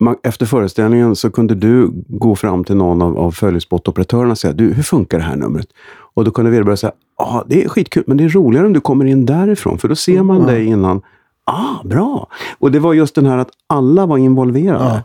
man, 0.00 0.16
efter 0.22 0.46
föreställningen 0.46 1.16
så 1.16 1.30
kunde 1.30 1.54
du 1.54 1.90
gå 2.08 2.36
fram 2.36 2.64
till 2.64 2.76
någon 2.76 3.02
av, 3.02 3.18
av 3.18 3.30
följespottoperatörerna 3.30 4.30
och 4.30 4.38
säga, 4.38 4.52
du, 4.52 4.72
hur 4.72 4.82
funkar 4.82 5.18
det 5.18 5.24
här 5.24 5.36
numret? 5.36 5.66
Och 6.14 6.24
då 6.24 6.30
kunde 6.30 6.50
vederbörande 6.50 6.76
säga, 6.76 6.92
ja, 7.18 7.44
det 7.48 7.64
är 7.64 7.68
skitkul, 7.68 8.04
men 8.06 8.16
det 8.16 8.24
är 8.24 8.28
roligare 8.28 8.66
om 8.66 8.72
du 8.72 8.80
kommer 8.80 9.04
in 9.04 9.26
därifrån, 9.26 9.78
för 9.78 9.88
då 9.88 9.94
ser 9.96 10.22
man 10.22 10.40
Ja. 10.40 10.46
dig 10.46 10.66
innan. 10.66 11.02
Ah, 11.46 11.84
bra! 11.84 12.26
Och 12.58 12.72
det 12.72 12.78
var 12.78 12.92
just 12.94 13.14
den 13.14 13.26
här 13.26 13.38
att 13.38 13.50
alla 13.66 14.06
var 14.06 14.18
involverade. 14.18 15.04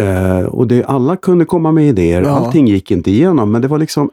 Eh, 0.00 0.40
och 0.46 0.66
det, 0.66 0.84
alla 0.84 1.16
kunde 1.16 1.44
komma 1.44 1.72
med 1.72 1.88
idéer. 1.88 2.22
Ja. 2.22 2.28
Allting 2.30 2.66
gick 2.66 2.90
inte 2.90 3.10
igenom, 3.10 3.52
men 3.52 3.62
det 3.62 3.68
var 3.68 3.78
liksom 3.78 4.10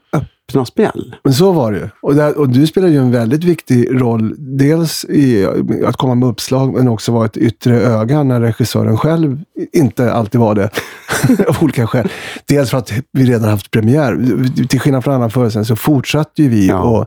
öppna 0.52 0.66
spjäll. 0.66 1.16
Men 1.24 1.34
så 1.34 1.52
var 1.52 1.72
det 1.72 1.78
ju. 1.78 1.90
Och, 2.02 2.16
där, 2.16 2.38
och 2.38 2.50
du 2.50 2.68
spelar 2.68 2.88
ju 2.88 2.98
en 2.98 3.12
väldigt 3.12 3.44
viktig 3.44 4.02
roll. 4.02 4.36
Dels 4.38 5.06
i 5.10 5.48
att 5.86 5.96
komma 5.98 6.16
med 6.16 6.30
uppslag, 6.30 6.74
men 6.74 6.88
också 6.88 7.12
vara 7.12 7.26
ett 7.26 7.38
yttre 7.38 7.82
öga 7.82 8.24
när 8.24 8.42
regissören 8.42 8.98
själv 8.98 9.42
inte 9.74 10.14
alltid 10.14 10.42
var 10.42 10.56
det. 10.56 10.70
av 11.48 11.58
olika 11.62 11.88
skäl. 11.88 12.12
Dels 12.46 12.70
för 12.70 12.78
att 12.78 12.92
vi 13.12 13.26
redan 13.26 13.50
haft 13.50 13.72
premiär. 13.72 14.18
Till 14.68 14.80
skillnad 14.80 15.04
från 15.04 15.14
annan 15.14 15.32
föreställning 15.32 15.66
så 15.66 15.76
fortsatte 15.76 16.44
ju 16.44 16.50
vi 16.50 16.68
Ja. 16.68 16.80
och, 16.82 17.06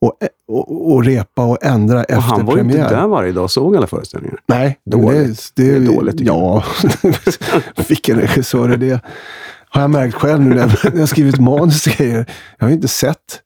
och, 0.00 0.12
och, 0.48 0.92
och 0.94 1.04
repa 1.04 1.44
och 1.44 1.58
ändra 1.64 1.96
Och 1.98 2.10
efter 2.10 2.20
han 2.20 2.46
var 2.46 2.54
premiär. 2.54 2.82
inte 2.82 2.94
där 2.94 3.06
varje 3.06 3.32
dag 3.32 3.44
och 3.44 3.50
såg 3.50 3.76
alla 3.76 3.86
föreställningar. 3.86 4.38
Nej, 4.46 4.78
Dåligt. 4.90 5.52
Det, 5.54 5.62
Det 5.70 5.76
är 5.76 5.94
dåligt, 5.96 6.20
Ja, 6.20 6.64
vilken 7.88 8.20
regissör 8.20 8.68
är 8.68 8.76
det? 8.76 9.00
Har 9.76 9.82
jag 9.82 9.90
märkt 9.90 10.14
själv 10.14 10.40
nu 10.40 10.54
när 10.54 10.78
jag- 10.94 11.08
skrivit 11.08 11.38
manus 11.40 11.86
och 11.86 11.92
grejer. 11.92 12.26
Jag 12.58 12.66
har 12.66 12.72
inte 12.72 12.88
sett 12.88 13.42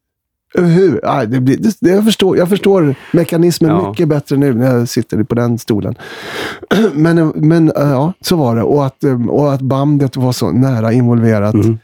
Hur? 0.54 1.00
Nej, 1.04 1.26
det 1.26 1.40
blir, 1.40 1.56
det, 1.56 1.76
det, 1.80 1.90
jag, 1.90 2.04
förstår, 2.04 2.36
jag 2.38 2.48
förstår 2.48 2.94
mekanismen 3.12 3.70
Ja. 3.70 3.90
mycket 3.90 4.08
bättre 4.08 4.36
nu 4.36 4.54
när 4.54 4.74
jag 4.76 4.88
sitter 4.88 5.22
på 5.22 5.34
den 5.34 5.58
stolen. 5.58 5.94
Men, 6.94 7.28
men 7.34 7.68
eh, 7.68 7.82
ja, 7.90 8.12
så 8.20 8.36
var 8.36 8.56
det. 8.56 8.62
Och 8.62 8.86
att, 8.86 9.04
eh, 9.04 9.26
och 9.28 9.52
att 9.54 9.60
bandet 9.60 10.16
var 10.16 10.32
så 10.32 10.50
nära 10.52 10.92
involverat. 10.92 11.54
Mm. 11.54 11.78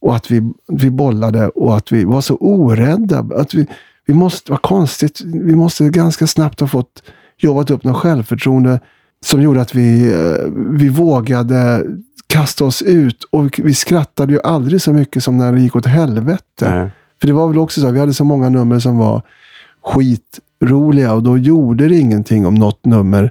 Och 0.00 0.16
att 0.16 0.30
vi, 0.30 0.52
vi 0.68 0.90
bollade 0.90 1.48
och 1.48 1.76
att 1.76 1.92
vi 1.92 2.04
var 2.04 2.20
så 2.20 2.36
orädda. 2.36 3.26
Att 3.36 3.54
vi, 3.54 3.66
vi 4.06 4.14
måste, 4.14 4.50
vad 4.52 4.62
konstigt, 4.62 5.20
vi 5.24 5.56
måste 5.56 5.88
ganska 5.88 6.26
snabbt 6.26 6.60
ha 6.60 6.66
fått 6.68 7.02
jobbat 7.38 7.70
upp 7.70 7.84
något 7.84 7.96
självförtroende 7.96 8.80
som 9.24 9.42
gjorde 9.42 9.60
att 9.60 9.74
vi, 9.74 10.12
eh, 10.12 10.46
vi 10.70 10.88
vågade 10.88 11.84
kasta 12.36 12.64
oss 12.64 12.82
ut. 12.82 13.24
Och 13.24 13.60
vi 13.64 13.74
skrattade 13.74 14.32
ju 14.32 14.40
aldrig 14.44 14.82
så 14.82 14.92
mycket 14.92 15.24
som 15.24 15.38
när 15.38 15.52
det 15.52 15.60
gick 15.60 15.76
åt 15.76 15.86
helvete. 15.86 16.70
Nej. 16.74 16.90
För 17.20 17.26
det 17.26 17.32
var 17.32 17.48
väl 17.48 17.58
också 17.58 17.80
så, 17.80 17.90
vi 17.90 18.00
hade 18.00 18.14
så 18.14 18.24
många 18.24 18.48
nummer 18.48 18.78
som 18.78 18.98
var 18.98 19.22
skitroliga 19.84 21.12
och 21.12 21.22
då 21.22 21.38
gjorde 21.38 21.88
det 21.88 21.98
ingenting 21.98 22.46
om 22.46 22.54
något 22.54 22.84
nummer 22.84 23.30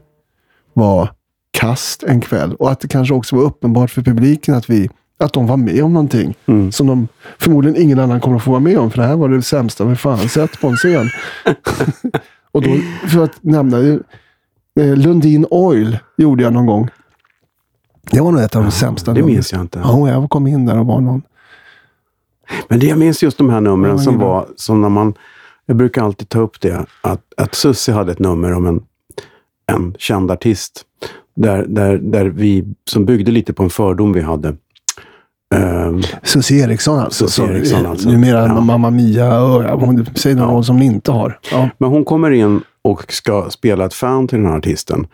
var 0.73 1.09
kast 1.51 2.03
en 2.03 2.21
kväll. 2.21 2.55
Och 2.55 2.71
att 2.71 2.79
det 2.79 2.87
kanske 2.87 3.13
också 3.13 3.35
var 3.35 3.43
uppenbart 3.43 3.91
för 3.91 4.01
publiken 4.01 4.55
att, 4.55 4.69
vi, 4.69 4.89
att 5.19 5.33
de 5.33 5.47
var 5.47 5.57
med 5.57 5.83
om 5.83 5.93
någonting. 5.93 6.35
Mm. 6.45 6.71
Som 6.71 6.87
de 6.87 7.07
förmodligen 7.39 7.81
ingen 7.81 7.99
annan 7.99 8.19
kommer 8.19 8.37
att 8.37 8.43
få 8.43 8.51
vara 8.51 8.59
med 8.59 8.77
om. 8.77 8.91
För 8.91 9.01
det 9.01 9.07
här 9.07 9.15
var 9.15 9.29
det 9.29 9.41
sämsta 9.41 9.85
vi 9.85 9.95
fan 9.95 10.29
sett 10.29 10.61
på 10.61 10.67
en 10.67 10.75
scen. 10.75 11.09
och 12.51 12.61
då, 12.61 12.77
för 13.07 13.23
att 13.23 13.43
nämna, 13.43 13.77
eh, 14.79 14.95
Lundin 14.95 15.45
Oil 15.49 15.97
gjorde 16.17 16.43
jag 16.43 16.53
någon 16.53 16.65
gång. 16.65 16.89
Det 18.11 18.21
var 18.21 18.31
nog 18.31 18.41
ett 18.41 18.55
av 18.55 18.63
de 18.63 18.71
sämsta 18.71 19.13
Det 19.13 19.23
minns 19.23 19.51
jag 19.53 19.61
inte. 19.61 19.79
Ja, 19.83 20.09
jag 20.09 20.29
kom 20.29 20.47
in 20.47 20.65
där 20.65 20.79
och 20.79 20.85
var 20.85 21.01
någon. 21.01 21.21
Men 22.69 22.79
det 22.79 22.85
jag 22.85 22.97
minns 22.97 23.23
just 23.23 23.37
de 23.37 23.49
här 23.49 23.61
numren 23.61 23.97
Ja, 23.97 24.03
som 24.03 24.19
var, 24.19 24.47
som 24.55 24.81
när 24.81 24.89
man, 24.89 25.13
jag 25.65 25.77
brukar 25.77 26.03
alltid 26.03 26.29
ta 26.29 26.39
upp 26.39 26.61
det, 26.61 26.85
att, 27.01 27.21
att 27.37 27.55
Sussi 27.55 27.91
hade 27.91 28.11
ett 28.11 28.19
nummer 28.19 28.53
om 28.53 28.65
en, 28.65 28.81
en 29.71 29.95
känd 29.97 30.31
artist. 30.31 30.81
Där, 31.35 31.65
där, 31.67 31.97
där 31.97 32.25
vi, 32.25 32.65
som 32.89 33.05
byggde 33.05 33.31
lite 33.31 33.53
på 33.53 33.63
en 33.63 33.69
fördom 33.69 34.13
vi 34.13 34.21
hade. 34.21 34.55
Ehm, 35.55 36.01
Susie 36.23 36.63
Eriksson 36.63 36.99
alltså. 36.99 37.27
Susie 37.27 37.55
Eriksson 37.55 37.85
alltså. 37.85 38.09
Numera 38.09 38.45
Ja. 38.47 38.61
Mamma 38.61 38.89
Mia. 38.89 39.41
Och, 39.43 39.63
ja, 39.63 39.75
hon 39.75 40.05
säger 40.15 40.35
någon 40.35 40.55
Ja. 40.55 40.63
som 40.63 40.77
ni 40.77 40.85
inte 40.85 41.11
har. 41.11 41.39
Ja. 41.51 41.69
men 41.77 41.89
hon 41.89 42.05
kommer 42.05 42.31
in 42.31 42.61
och 42.81 43.13
ska 43.13 43.49
spela 43.49 43.85
ett 43.85 43.93
fan 43.93 44.27
till 44.27 44.37
den 44.39 44.47
här 44.47 44.57
artisten. 44.57 45.07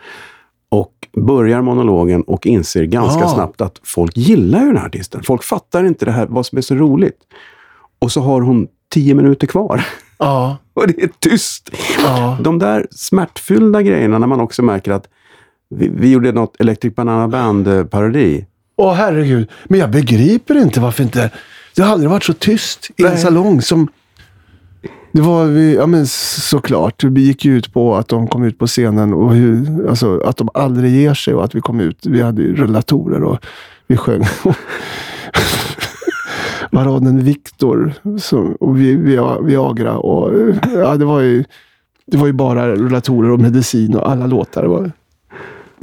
Börjar 1.18 1.62
monologen 1.62 2.22
och 2.22 2.48
inser 2.48 2.84
ganska 2.84 3.22
Ja. 3.22 3.30
snabbt 3.30 3.62
att 3.62 3.80
folk 3.84 4.18
gillar 4.18 4.60
ju 4.60 4.66
den 4.68 4.78
här 4.78 4.86
artisten. 4.86 5.24
Folk 5.24 5.44
fattar 5.44 5.84
inte 5.84 6.06
det 6.06 6.12
här, 6.12 6.26
vad 6.30 6.46
som 6.46 6.58
är 6.58 6.62
så 6.62 6.76
roligt. 6.76 7.18
Och 8.00 8.12
så 8.12 8.22
har 8.22 8.42
hon 8.42 8.68
tio 8.94 9.14
minuter 9.16 9.48
kvar. 9.48 9.86
Ja. 10.18 10.58
Och 10.74 10.88
det 10.88 11.04
är 11.04 11.10
tyst. 11.20 11.70
ja. 12.04 12.38
De 12.42 12.60
där 12.60 12.88
smärtfyllda 12.92 13.82
grejerna 13.82 14.18
när 14.20 14.28
man 14.28 14.42
också 14.42 14.62
märker 14.64 14.92
att 14.92 15.08
vi, 15.70 15.92
vi 15.96 16.12
gjorde 16.12 16.32
något 16.32 16.56
Electric 16.62 16.96
Banana 16.96 17.28
Band-parodi. 17.28 18.46
Åh 18.78 18.94
herregud. 18.94 19.50
Men 19.66 19.80
jag 19.80 19.90
begriper 19.90 20.56
inte 20.62 20.80
varför 20.80 21.04
inte... 21.04 21.30
Det 21.76 21.82
har 21.82 21.92
aldrig 21.92 22.10
varit 22.10 22.24
så 22.24 22.34
tyst 22.34 22.90
i 22.98 23.04
en 23.04 23.10
Nej. 23.10 23.18
salong 23.22 23.62
som... 23.62 23.88
Det 25.12 25.22
var 25.22 25.46
vi, 25.46 25.76
ja 25.76 25.88
men 25.88 26.08
såklart. 26.08 27.04
Vi 27.04 27.22
gick 27.22 27.46
ju 27.46 27.58
ut 27.58 27.74
på 27.74 27.96
att 27.96 28.08
de 28.08 28.28
kom 28.28 28.44
ut 28.44 28.58
på 28.60 28.68
scenen 28.68 29.14
och 29.14 29.34
hur, 29.34 29.88
alltså, 29.90 30.20
att 30.20 30.38
de 30.38 30.50
aldrig 30.54 30.92
ger 30.96 31.14
sig 31.14 31.34
och 31.34 31.44
att 31.44 31.56
vi 31.56 31.62
kom 31.62 31.80
ut. 31.80 32.06
Vi 32.06 32.22
hade 32.22 32.42
ju 32.42 32.56
rullatorer 32.56 33.24
och 33.24 33.38
vi 33.88 33.98
sjöng. 33.98 34.24
Baronen 36.72 37.20
Viktor 37.24 37.94
som- 38.20 38.56
och 38.60 38.78
vi, 38.80 38.96
vi, 38.96 39.20
Viagra 39.42 39.98
och 39.98 40.34
ja, 40.76 40.96
det 40.98 41.06
var 41.06 41.20
ju 41.20 41.44
det 42.06 42.18
var 42.18 42.28
ju 42.28 42.34
bara 42.34 42.68
rullatorer 42.76 43.30
och 43.32 43.40
medicin 43.40 43.96
och 43.96 44.12
alla 44.12 44.28
låtar. 44.28 44.62
Det 44.62 44.68
var, 44.68 44.92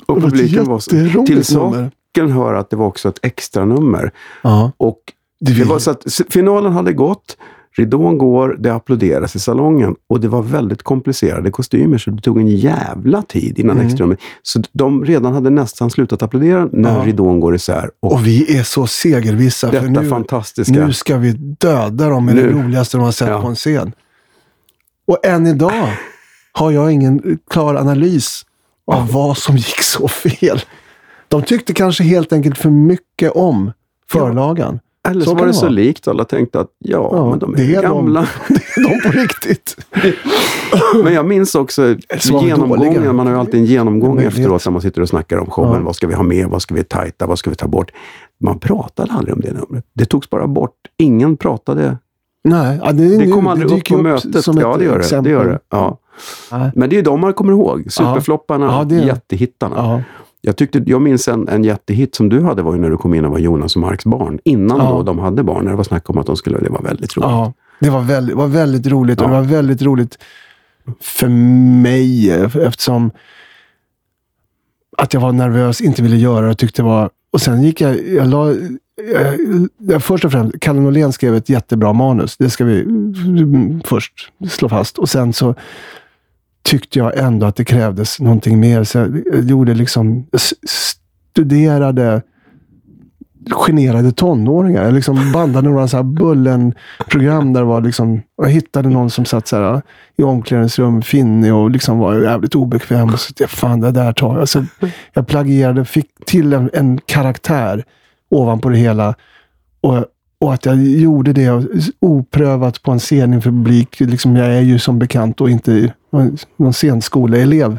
Och 0.07 0.21
publiken 0.23 0.65
var 0.65 0.79
så... 0.79 0.91
Till 1.27 1.45
saken 1.45 2.31
hör 2.33 2.55
att 2.55 2.71
det 2.71 2.77
var 2.77 2.87
också 2.87 3.09
ett 3.09 3.19
extra 3.23 3.65
nummer. 3.65 4.11
Ja. 4.43 4.73
Och 4.77 4.99
Det, 5.41 5.53
det 5.53 5.65
var 5.65 5.79
så 5.79 5.91
att 5.91 6.05
finalen 6.31 6.73
hade 6.73 6.93
gått, 6.93 7.37
ridån 7.79 8.19
går, 8.19 8.57
det 8.59 8.75
applåderas 8.75 9.37
i 9.37 9.39
salongen 9.39 9.95
och 10.09 10.21
det 10.21 10.29
var 10.29 10.43
väldigt 10.43 10.83
komplicerade 10.83 11.51
kostymer 11.51 11.99
så 11.99 12.11
det 12.11 12.23
tog 12.23 12.39
en 12.39 12.49
jävla 12.49 13.23
tid 13.23 13.59
innan 13.59 13.77
Mm. 13.77 13.87
extra 13.87 14.05
nummer. 14.05 14.17
Så 14.43 14.63
de 14.73 15.05
redan 15.05 15.33
hade 15.35 15.51
nästan 15.51 15.91
slutat 15.91 16.23
applådera 16.23 16.69
när 16.73 16.99
Ja. 16.99 17.05
ridån 17.07 17.41
går 17.41 17.55
isär. 17.55 17.91
Och, 18.01 18.13
Och 18.13 18.27
vi 18.27 18.59
är 18.59 18.63
så 18.63 18.87
segervissa. 18.87 19.71
För 19.73 19.81
nu, 19.89 20.09
fantastiska... 20.09 20.73
nu 20.87 20.93
ska 20.93 21.17
vi 21.19 21.33
döda 21.61 22.09
dem 22.09 22.25
med 22.27 22.37
det 22.37 22.43
Nu. 22.43 22.53
roligaste 22.53 22.97
de 22.97 23.05
har 23.05 23.13
sett 23.13 23.29
Ja. 23.29 23.41
på 23.43 23.49
en 23.49 23.55
scen. 23.55 23.93
Och 25.07 25.27
än 25.27 25.47
idag 25.47 25.93
har 26.53 26.71
jag 26.71 26.93
ingen 26.93 27.39
klar 27.51 27.75
analys 27.75 28.43
av 28.87 29.13
vad 29.13 29.39
som 29.39 29.57
gick 29.57 29.83
så 29.83 30.09
fel. 30.09 30.61
De 31.29 31.43
tyckte 31.43 31.75
kanske 31.75 32.05
helt 32.05 32.33
enkelt 32.33 32.59
för 32.59 32.71
mycket 32.71 33.33
om 33.33 33.73
förlagan. 34.11 34.81
Eller 35.11 35.21
så 35.25 35.31
så, 35.31 35.35
var 35.37 35.41
det 35.43 35.47
det 35.49 35.55
så 35.55 35.69
likt. 35.69 36.09
Alla 36.09 36.25
tänkte 36.25 36.61
att 36.61 36.69
ja, 36.79 37.11
Ja, 37.13 37.31
men 37.31 37.39
de 37.39 37.53
är, 37.55 37.57
det 37.59 37.75
är 37.75 37.83
de. 37.83 37.89
gamla. 37.89 38.21
Det 38.49 38.81
är 38.81 38.89
de 39.03 39.11
på 39.11 39.19
riktigt. 39.19 39.77
Men 41.05 41.13
jag 41.15 41.27
minns 41.27 41.55
också 41.55 41.83
de 42.29 42.47
genomgången. 42.47 42.95
dåliga. 42.95 43.13
Man 43.13 43.27
har 43.27 43.35
ju 43.35 43.41
alltid 43.41 43.55
en 43.61 43.67
genomgång 43.67 44.19
efteråt 44.21 44.65
när 44.67 44.73
man 44.73 44.83
sitter 44.83 45.01
och 45.03 45.09
snackar 45.09 45.37
om 45.39 45.51
showen. 45.51 45.73
Ja. 45.75 45.81
Vad 45.81 45.97
ska 45.97 46.07
vi 46.07 46.15
ha 46.15 46.23
med? 46.23 46.47
Vad 46.49 46.63
ska 46.63 46.75
vi 46.75 46.85
tajta? 46.85 47.27
Vad 47.27 47.39
ska 47.39 47.51
vi 47.51 47.57
ta 47.57 47.69
bort? 47.69 47.91
Man 48.41 48.59
pratade 48.59 49.13
aldrig 49.13 49.35
om 49.35 49.41
det 49.41 49.53
numret. 49.53 49.85
Det 49.95 50.05
togs 50.05 50.31
bara 50.31 50.47
bort. 50.47 50.73
Ingen 50.99 51.37
pratade. 51.37 51.97
Nej, 52.45 52.81
ja, 52.85 52.93
det, 52.93 53.09
Det 53.09 53.19
nu- 53.27 53.33
kom 53.33 53.47
aldrig 53.47 53.67
upp 53.71 53.75
dyker 53.77 53.95
på 53.95 53.99
upp 53.99 54.03
mötet. 54.05 54.45
som 54.45 54.59
Ja, 54.59 54.77
det 54.79 54.85
gör 54.85 54.93
det. 54.93 54.99
det, 54.99 55.05
exempel. 55.05 55.33
gör 55.33 55.45
det. 55.45 55.59
Ja. 55.71 55.99
Men 56.75 56.91
det 56.91 56.99
är 56.99 57.03
de 57.03 57.21
man 57.21 57.33
kommer 57.35 57.53
ihåg. 57.53 57.87
Superflopparna, 57.93 58.67
Ja, 58.67 58.85
det- 58.85 59.05
jättehittarna. 59.07 60.03
Ja. 60.41 60.49
Jag, 60.49 60.57
tyckte, 60.57 60.83
jag 60.87 61.03
minns 61.03 61.29
en, 61.29 61.49
en 61.49 61.65
jättehit 61.65 62.15
som 62.15 62.29
du 62.29 62.43
hade 62.43 62.63
var 62.63 62.77
när 62.77 62.91
du 62.91 62.97
kom 62.97 63.15
in 63.15 63.25
och 63.25 63.31
var 63.31 63.39
Jonas 63.39 63.77
och 63.77 63.83
Marks 63.83 64.05
barn. 64.05 64.39
Innan 64.45 64.79
Ja. 64.79 64.91
då 64.91 65.03
de 65.03 65.19
hade 65.19 65.43
barn. 65.43 65.65
När 65.65 65.71
det 65.71 65.77
var 65.77 65.85
snack 65.85 66.11
om 66.11 66.19
att 66.19 66.27
de 66.27 66.37
skulle... 66.37 66.59
Det 66.59 66.71
var 66.71 66.83
väldigt 66.83 67.17
roligt. 67.17 67.31
Ja, 67.31 67.53
det 67.81 67.91
var 67.91 68.01
väldigt, 68.01 68.37
var 68.37 68.47
väldigt 68.47 68.87
roligt. 68.87 69.21
Och 69.21 69.27
Ja. 69.27 69.31
det 69.31 69.37
var 69.37 69.45
väldigt 69.45 69.83
roligt 69.83 70.19
för 71.01 71.29
mig 71.83 72.31
eftersom 72.67 73.11
att 74.99 75.15
jag 75.15 75.21
var 75.21 75.33
nervös, 75.33 75.81
inte 75.81 76.03
ville 76.03 76.17
göra 76.17 76.45
det 76.47 76.51
och 76.53 76.59
tyckte 76.59 76.83
det 76.83 76.87
var... 76.87 77.11
Och 77.31 77.41
sen 77.41 77.63
gick 77.63 77.81
jag... 77.81 78.09
jag, 78.09 78.29
la, 78.29 78.55
jag, 79.13 79.35
jag 79.79 80.03
först 80.03 80.25
och 80.25 80.33
främst, 80.33 80.61
Kalle 80.61 80.81
Norlén 80.81 81.13
skrev 81.13 81.35
ett 81.35 81.49
jättebra 81.49 81.93
manus. 81.93 82.37
Det 82.37 82.51
ska 82.51 82.65
vi 82.65 82.83
mm, 82.83 83.81
först 83.85 84.33
slå 84.49 84.69
fast. 84.69 84.99
Och 84.99 85.09
sen 85.09 85.33
så 85.33 85.55
tyckte 86.69 86.99
jag 86.99 87.19
ändå 87.19 87.47
att 87.47 87.57
det 87.57 87.65
krävdes 87.65 88.21
någonting 88.21 88.61
mer. 88.61 88.85
Så 88.85 88.99
jag 88.99 89.45
gjorde 89.45 89.75
liksom... 89.75 90.27
Studerade 91.35 92.23
generade 93.51 94.13
tonåringar. 94.13 94.85
Jag 94.85 94.95
liksom 94.95 95.33
bandade 95.33 95.69
några 95.69 95.89
så 95.89 95.97
här 95.97 96.05
Bullen-program 96.05 97.53
där 97.53 97.61
det 97.61 97.67
var 97.67 97.81
liksom, 97.81 98.23
jag 98.37 98.49
hittade 98.49 98.89
någon 98.89 99.11
som 99.11 99.25
satt 99.25 99.49
så 99.49 99.57
här 99.57 99.83
i 100.17 100.23
omklädningsrum, 100.23 101.03
finnig 101.03 101.55
och 101.55 101.71
liksom 101.71 101.99
var 101.99 102.21
jävligt 102.21 102.55
obekväm. 102.55 103.09
Och 103.09 103.21
så 103.21 103.27
tänkte 103.27 103.43
jag, 103.43 103.51
fan 103.51 103.81
det 103.81 103.91
där 103.91 104.13
tar 104.13 104.39
jag. 104.39 104.49
Så 104.49 104.65
jag 105.13 105.27
plagierade, 105.27 105.85
fick 105.85 106.09
till 106.27 106.53
en, 106.53 106.71
en 106.73 106.99
karaktär 107.07 107.85
ovanpå 108.31 108.69
det 108.69 108.79
hela. 108.79 109.15
Och, 109.81 110.05
och 110.41 110.55
att 110.55 110.67
jag 110.67 110.83
gjorde 110.83 111.33
det 111.33 111.67
oprövat 112.01 112.83
på 112.83 112.91
en 112.91 112.99
scen 112.99 113.35
inför 113.35 113.51
publik. 113.51 114.01
Liksom, 114.01 114.37
jag 114.37 114.47
är 114.47 114.61
ju 114.61 114.79
som 114.79 114.99
bekant 114.99 115.41
och 115.41 115.51
inte 115.51 115.93
någon 116.57 116.73
scenskoleelev. 116.73 117.79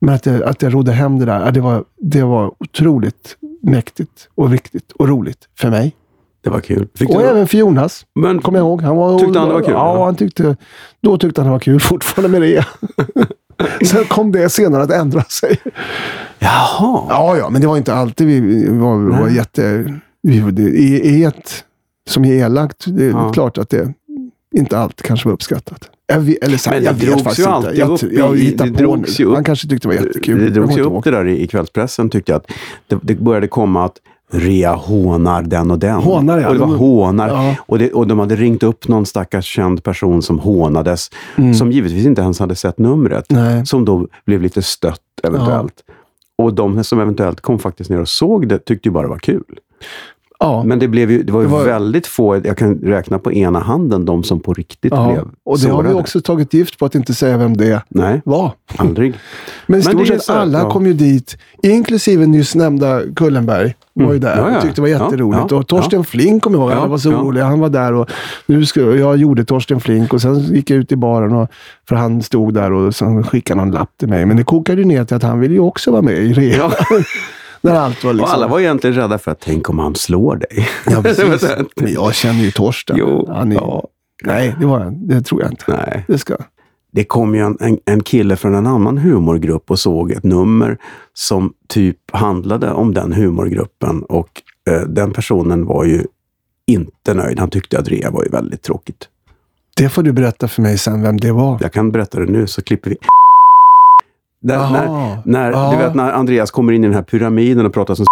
Men 0.00 0.14
att 0.14 0.26
jag, 0.26 0.42
att 0.42 0.62
jag 0.62 0.74
rodde 0.74 0.92
hem 0.92 1.18
det 1.18 1.24
där, 1.24 1.52
det 1.52 1.60
var, 1.60 1.84
det 2.00 2.22
var 2.22 2.52
otroligt 2.58 3.36
mäktigt 3.62 4.28
och 4.34 4.52
viktigt 4.54 4.92
och 4.92 5.08
roligt 5.08 5.48
för 5.58 5.70
mig. 5.70 5.96
Det 6.44 6.50
var 6.50 6.60
kul. 6.60 6.88
Fick 6.94 7.10
Och 7.10 7.22
även 7.22 7.46
för 7.46 7.58
Jonas, 7.58 8.06
men 8.14 8.40
kommer 8.42 8.58
jag 8.58 8.64
ihåg. 8.66 8.82
Han 8.82 8.96
var, 8.96 9.18
Tyckte 9.18 9.38
han 9.38 9.48
det 9.48 9.54
var 9.54 9.60
kul, 9.60 9.72
Ja, 9.72 10.04
han 10.04 10.16
tyckte, 10.16 10.56
då 11.00 11.18
tyckte 11.18 11.40
han 11.40 11.46
det 11.46 11.52
var 11.52 11.58
kul 11.58 11.80
fortfarande 11.90 12.40
med 12.40 12.42
det. 12.48 12.66
Sen 13.86 14.04
kom 14.04 14.32
det 14.32 14.48
senare 14.48 14.82
att 14.82 14.90
ändra 14.90 15.22
sig. 15.22 15.56
Jaha. 16.38 17.06
Ja, 17.08 17.36
ja, 17.36 17.50
men 17.50 17.60
det 17.60 17.66
var 17.66 17.76
inte 17.76 17.94
alltid 17.94 18.26
vi 18.26 18.68
var, 18.68 18.96
var 18.96 19.26
Nej. 19.26 19.36
jätte... 19.36 19.94
Vi, 20.22 20.62
i, 20.62 21.08
I 21.18 21.24
ett 21.24 21.64
som 22.08 22.24
är 22.24 22.32
elakt, 22.34 22.84
det 22.86 23.04
är 23.04 23.10
Ja. 23.10 23.32
klart 23.32 23.58
att 23.58 23.68
det 23.70 23.92
inte 24.56 24.78
alltid 24.78 25.06
kanske 25.06 25.28
var 25.28 25.34
uppskattat. 25.34 25.90
Jag 26.06 26.34
eller 26.42 26.56
så, 26.56 26.70
här, 26.70 26.76
Men 26.76 26.84
jag 26.84 26.94
det 26.94 27.06
drogs 27.06 27.38
ju 27.38 27.44
alltid 27.44 27.78
Jag, 27.78 27.90
upp 27.90 28.02
jag, 28.12 28.36
hittar 28.38 28.66
det 28.66 28.70
drogs 28.72 29.20
ju 29.20 29.24
upp- 29.24 29.34
Han 29.34 29.44
kanske 29.44 29.68
tyckte 29.68 29.88
det 29.88 29.96
var 29.96 30.06
jättekul. 30.06 30.38
Det 30.38 30.44
Jag 30.44 30.52
drogs 30.54 30.76
ju 30.76 30.80
upp 30.80 30.86
ihåg. 30.86 31.04
det 31.04 31.10
där 31.10 31.26
i, 31.28 31.42
i 31.42 31.46
kvällspressen 31.46 32.10
tyckte 32.10 32.32
jag. 32.32 32.36
Att 32.36 32.52
det, 32.88 32.98
det 33.02 33.14
började 33.14 33.48
komma 33.48 33.84
att 33.84 33.96
Rea 34.34 34.74
hånar 34.74 35.42
den 35.42 35.70
och 35.70 35.78
den. 35.78 35.94
Hånar, 35.94 36.38
ja. 36.38 36.48
Och 36.48 36.54
det 36.54 36.60
var 36.60 36.66
hånar. 36.66 37.28
ja. 37.28 37.56
Och, 37.66 37.78
det, 37.78 37.92
och 37.92 38.06
de 38.06 38.18
hade 38.18 38.36
ringt 38.36 38.62
upp 38.62 38.88
någon 38.88 39.06
stackars 39.06 39.44
känd 39.46 39.82
person 39.84 40.22
som 40.22 40.38
hånades. 40.38 41.10
Som 41.58 41.72
givetvis 41.72 42.06
inte 42.06 42.22
ens 42.22 42.38
hade 42.38 42.54
sett 42.54 42.78
numret. 42.78 43.32
Mm. 43.32 43.44
Nej. 43.44 43.66
Som 43.66 43.84
då 43.84 44.06
blev 44.26 44.42
lite 44.42 44.62
stött 44.62 45.00
eventuellt. 45.22 45.74
Och 46.38 46.54
de 46.54 46.84
som 46.84 47.00
eventuellt 47.00 47.40
kom 47.40 47.58
faktiskt 47.58 47.90
ner 47.90 48.00
och 48.00 48.08
såg 48.08 48.48
det 48.48 48.58
tyckte 48.64 48.88
ju 48.88 48.92
bara 48.92 49.02
det 49.02 49.08
var 49.08 49.18
kul. 49.18 49.44
Ja. 50.42 50.62
Men 50.66 50.78
det, 50.78 50.88
blev 50.88 51.10
ju, 51.10 51.22
det 51.22 51.32
var 51.32 51.40
ju 51.40 51.46
Det 51.46 51.52
var- 51.52 51.64
väldigt 51.64 52.06
få, 52.06 52.40
jag 52.44 52.56
kan 52.58 52.74
räkna 52.74 53.18
på 53.18 53.32
ena 53.32 53.58
handen, 53.60 54.04
de 54.04 54.22
som 54.24 54.40
på 54.40 54.52
riktigt 54.54 54.92
ja. 54.92 55.06
blev 55.12 55.24
Och 55.44 55.58
det 55.58 55.68
har 55.68 55.82
vi 55.82 55.88
sårade. 55.88 55.94
också 56.00 56.20
tagit 56.20 56.54
gift 56.54 56.78
på 56.78 56.84
att 56.86 56.94
inte 56.94 57.14
säga 57.14 57.36
vem 57.36 57.56
det 57.56 57.82
Nej, 57.88 58.20
var. 58.24 58.52
aldrig. 58.76 59.14
Men 59.66 59.80
i 59.80 59.82
stort 59.82 60.06
sett 60.06 60.30
alla 60.30 60.58
ja. 60.58 60.70
kom 60.70 60.86
ju 60.86 60.92
dit, 60.92 61.36
inklusive 61.62 62.26
nyss 62.26 62.54
nämnda 62.54 63.00
Kullenberg. 63.16 63.74
var 63.94 64.12
ju 64.12 64.18
där 64.18 64.32
Mm. 64.32 64.44
Ja, 64.44 64.50
ja. 64.50 64.56
och 64.56 64.62
tyckte 64.62 64.76
det 64.76 64.80
var 64.82 64.88
jätteroligt. 65.04 65.50
ja, 65.50 65.56
och 65.56 65.66
Torsten 65.66 66.04
Flink 66.04 66.42
kommer 66.42 66.58
jag 66.58 66.62
ihåg, 66.64 66.72
Ja, 66.72 66.80
han 66.80 66.90
var 66.90 66.98
så 66.98 67.10
ja. 67.10 67.16
rolig. 67.16 67.40
Han 67.40 67.60
var 67.60 67.68
där 67.68 67.92
och 67.94 68.10
nu 68.46 68.66
ska, 68.66 68.80
jag 68.80 69.16
gjorde 69.16 69.44
Torsten 69.44 69.80
Flink 69.80 70.12
och 70.12 70.20
sen 70.22 70.38
gick 70.40 70.70
jag 70.70 70.78
ut 70.78 70.92
i 70.92 70.96
baren 70.96 71.32
och, 71.32 71.48
för 71.88 71.96
han 71.96 72.22
stod 72.22 72.54
där 72.54 72.72
och 72.72 72.94
sen 72.94 73.24
skickade 73.24 73.60
någon 73.60 73.70
lapp 73.70 73.90
till 73.98 74.08
mig. 74.08 74.26
Men 74.26 74.36
det 74.36 74.44
kokade 74.44 74.80
ju 74.80 74.84
ner 74.86 75.04
till 75.04 75.16
att 75.16 75.22
han 75.22 75.40
ville 75.40 75.54
ju 75.54 75.60
också 75.60 75.90
vara 75.90 76.02
med 76.02 76.14
i 76.18 76.32
rea. 76.32 76.70
När 77.62 77.74
allt 77.74 78.04
var 78.04 78.12
liksom... 78.12 78.30
Och 78.30 78.34
alla 78.34 78.48
var 78.48 78.60
egentligen 78.60 78.96
rädda 78.96 79.18
för 79.18 79.30
att 79.30 79.40
tänk 79.40 79.70
om 79.70 79.78
han 79.78 79.94
slår 79.94 80.36
dig. 80.36 80.68
Ja, 80.86 81.02
precis. 81.02 81.50
Men 81.76 81.92
jag 81.92 82.14
känner 82.14 82.40
ju 82.40 82.50
Torsten. 82.50 82.96
Jo, 82.98 83.32
är, 83.32 83.52
ja. 83.52 83.88
Nej, 84.24 84.56
det, 84.60 84.66
var, 84.66 84.90
det 84.90 85.22
tror 85.22 85.42
jag 85.42 85.50
inte. 85.50 85.64
Nej. 85.68 86.04
Det 86.08 86.18
ska. 86.18 86.36
Det 86.92 87.04
kom 87.04 87.34
ju 87.34 87.40
en, 87.40 87.56
en, 87.60 87.78
en 87.84 88.02
kille 88.02 88.36
från 88.36 88.54
en 88.54 88.66
annan 88.66 88.98
humorgrupp 88.98 89.70
och 89.70 89.78
såg 89.78 90.10
ett 90.10 90.24
nummer 90.24 90.78
som 91.14 91.52
typ 91.68 91.96
handlade 92.12 92.72
om 92.72 92.94
den 92.94 93.12
humorgruppen 93.12 94.02
och 94.02 94.42
eh, 94.70 94.80
den 94.80 95.12
personen 95.12 95.66
var 95.66 95.84
ju 95.84 96.04
inte 96.66 97.14
nöjd. 97.14 97.38
Han 97.38 97.50
tyckte 97.50 97.78
att 97.78 97.88
Rea 97.88 98.10
var 98.10 98.24
ju 98.24 98.30
väldigt 98.30 98.62
tråkigt. 98.62 99.08
Det 99.76 99.88
får 99.88 100.02
du 100.02 100.12
berätta 100.12 100.48
för 100.48 100.62
mig 100.62 100.78
sen 100.78 101.02
vem 101.02 101.20
det 101.20 101.32
var. 101.32 101.58
Jag 101.60 101.72
kan 101.72 101.92
berätta 101.92 102.20
det 102.20 102.32
nu 102.32 102.46
så 102.46 102.62
klipper 102.62 102.90
vi. 102.90 102.96
Där, 104.42 104.70
när, 104.70 105.18
när. 105.24 105.70
Du 105.70 105.76
vet 105.76 105.94
när 105.94 106.12
Andreas 106.12 106.50
kommer 106.50 106.72
in 106.72 106.84
i 106.84 106.86
den 106.86 106.94
här 106.94 107.02
pyramiden 107.02 107.66
och 107.66 107.72
pratar 107.74 107.94
som 107.94 108.06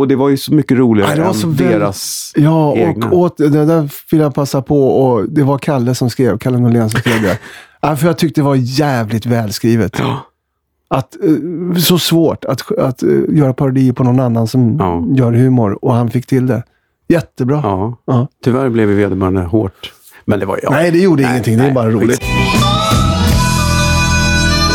och 0.00 0.08
det 0.08 0.16
var 0.16 0.28
ju 0.28 0.36
så 0.36 0.54
mycket 0.54 0.78
roligare 0.78 1.10
Ja, 1.10 1.16
det 1.16 1.22
var 1.22 1.44
än 1.44 1.56
deras... 1.56 2.32
Ja, 2.36 2.76
egna. 2.76 3.10
och 3.10 3.18
åt, 3.18 3.36
det 3.36 3.48
där 3.64 3.90
vill 4.10 4.20
jag 4.20 4.34
passa 4.34 4.62
på. 4.62 4.88
Och 4.88 5.28
det 5.28 5.42
var 5.42 5.58
Kalle 5.58 5.94
som 5.94 6.10
skrev, 6.10 6.38
Kalle 6.38 6.58
Norlén 6.58 6.90
som 6.90 7.00
skrev 7.00 7.22
det. 7.22 7.38
Ja, 7.82 7.96
för 7.96 8.06
jag 8.06 8.18
tyckte 8.18 8.40
det 8.40 8.44
var 8.44 8.54
jävligt 8.54 9.26
välskrivet. 9.26 9.96
Ja. 9.98 10.18
Att, 10.90 11.16
eh, 11.24 11.76
så 11.80 11.98
svårt 11.98 12.44
att, 12.44 12.78
att 12.78 13.02
eh, 13.02 13.08
göra 13.28 13.52
parodier 13.52 13.92
på 13.92 14.04
någon 14.04 14.20
annan 14.20 14.46
som 14.46 14.76
Ja. 14.78 15.04
gör 15.16 15.32
humor. 15.32 15.78
Och 15.84 15.94
han 15.94 16.10
fick 16.10 16.26
till 16.26 16.46
det. 16.46 16.62
Jättebra. 17.08 17.60
Ja. 17.64 17.96
Ja. 18.06 18.28
Tyvärr 18.44 18.68
blev 18.68 18.88
vi 18.88 18.94
vederbörande 18.94 19.40
hårt. 19.40 19.92
Men 20.24 20.40
det 20.40 20.46
var 20.46 20.56
ju... 20.56 20.60
Ja. 20.62 20.70
Nej, 20.70 20.90
det 20.90 20.98
gjorde 20.98 21.22
Nej, 21.22 21.32
ingenting. 21.32 21.56
Det 21.56 21.62
är 21.62 21.66
nej, 21.66 21.74
bara 21.74 21.90
roligt. 21.90 22.22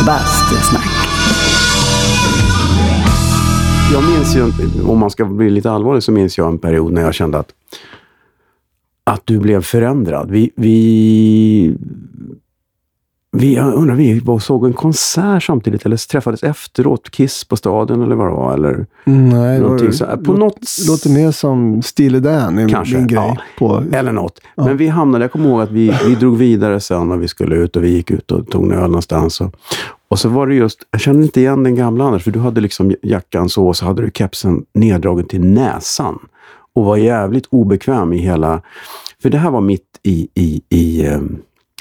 Bastusnack. 0.06 0.86
Jag 3.92 4.04
minns 4.04 4.36
ju, 4.36 4.52
om 4.88 4.98
man 4.98 5.10
ska 5.10 5.24
bli 5.24 5.50
lite 5.50 5.70
allvarlig, 5.70 6.02
så 6.02 6.12
minns 6.12 6.38
jag 6.38 6.48
en 6.48 6.58
period 6.58 6.92
när 6.92 7.02
jag 7.02 7.14
kände 7.14 7.38
att, 7.38 7.52
att 9.04 9.20
du 9.24 9.38
blev 9.38 9.62
förändrad. 9.62 10.30
Vi, 10.30 10.50
vi, 10.56 11.76
vi, 13.32 13.54
jag 13.54 13.74
undrar, 13.74 13.94
vi 13.94 14.18
var 14.20 14.38
såg 14.38 14.66
en 14.66 14.72
konsert 14.72 15.42
samtidigt 15.42 15.86
eller 15.86 16.08
träffades 16.08 16.42
efteråt, 16.42 17.10
Kiss 17.10 17.44
på 17.44 17.56
Stadion 17.56 18.02
eller 18.02 18.14
vad 18.16 18.26
det 18.26 18.32
var. 18.32 18.54
Eller 18.54 18.86
Nej, 19.04 19.56
det 19.58 19.62
någonting 19.62 19.92
så. 19.92 20.04
På 20.04 20.32
låt- 20.32 20.38
något 20.38 20.68
låter 20.88 21.10
mer 21.10 21.30
som 21.30 21.82
Stille 21.82 22.20
Dan. 22.20 22.68
Kanske, 22.68 22.96
grej. 23.00 23.06
ja. 23.14 23.36
På, 23.58 23.82
Eller 23.92 24.12
något. 24.12 24.40
Men 24.56 24.76
vi 24.76 24.88
hamnade, 24.88 25.24
jag 25.24 25.32
kommer 25.32 25.48
ihåg 25.48 25.60
att 25.60 25.70
vi, 25.70 25.94
vi 26.06 26.14
drog 26.14 26.36
vidare 26.36 26.80
sen 26.80 27.12
och 27.12 27.22
vi 27.22 27.28
skulle 27.28 27.56
ut 27.56 27.76
och 27.76 27.84
vi 27.84 27.88
gick 27.88 28.10
ut 28.10 28.30
och 28.32 28.48
tog 28.50 28.64
en 28.64 28.72
öl 28.72 28.80
någonstans. 28.90 29.40
Och, 29.40 29.54
och 30.08 30.18
så 30.18 30.28
var 30.28 30.46
det 30.46 30.54
just, 30.54 30.78
jag 30.90 31.00
kände 31.00 31.22
inte 31.22 31.40
igen 31.40 31.62
den 31.62 31.74
gamla 31.74 32.04
Anders, 32.04 32.24
för 32.24 32.30
du 32.30 32.38
hade 32.38 32.60
liksom 32.60 32.94
jackan 33.02 33.48
så 33.48 33.66
och 33.68 33.76
så 33.76 33.84
hade 33.86 34.02
du 34.02 34.10
kepsen 34.14 34.64
neddragen 34.74 35.26
till 35.28 35.44
näsan. 35.44 36.18
Och 36.74 36.84
var 36.84 36.96
jävligt 36.96 37.46
obekväm 37.50 38.12
i 38.12 38.18
hela, 38.18 38.62
för 39.22 39.30
det 39.30 39.38
här 39.38 39.50
var 39.50 39.60
mitt 39.60 40.00
i, 40.02 40.28
i, 40.34 40.62
i 40.68 41.06
eh, 41.06 41.20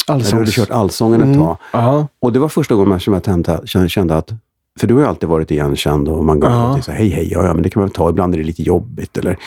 när 0.10 0.20
du 0.32 0.36
hade 0.36 0.52
kört 0.52 0.70
Allsången 0.70 1.22
ett 1.22 1.26
Mm. 1.28 1.40
tag. 1.40 1.58
Ja. 1.72 2.08
Och 2.22 2.34
det 2.34 2.40
var 2.40 2.50
första 2.50 2.76
gången 2.76 3.00
som 3.00 3.14
jag 3.74 3.90
kände, 3.90 4.16
att, 4.18 4.32
för 4.80 4.88
du 4.88 4.94
har 4.94 5.02
ju 5.02 5.08
alltid 5.08 5.30
varit 5.30 5.52
igenkänd 5.52 6.08
och 6.10 6.26
man 6.26 6.40
gav 6.40 6.52
Ja. 6.52 6.82
så 6.82 6.92
här, 6.92 6.98
hej 6.98 7.10
hej, 7.10 7.30
ja, 7.32 7.46
ja, 7.46 7.54
men 7.54 7.64
det 7.64 7.70
kan 7.70 7.82
man 7.82 7.90
ta, 7.90 8.10
ibland 8.10 8.34
är 8.34 8.38
det 8.38 8.44
lite 8.44 8.64
jobbigt. 8.64 9.18
Eller, 9.18 9.38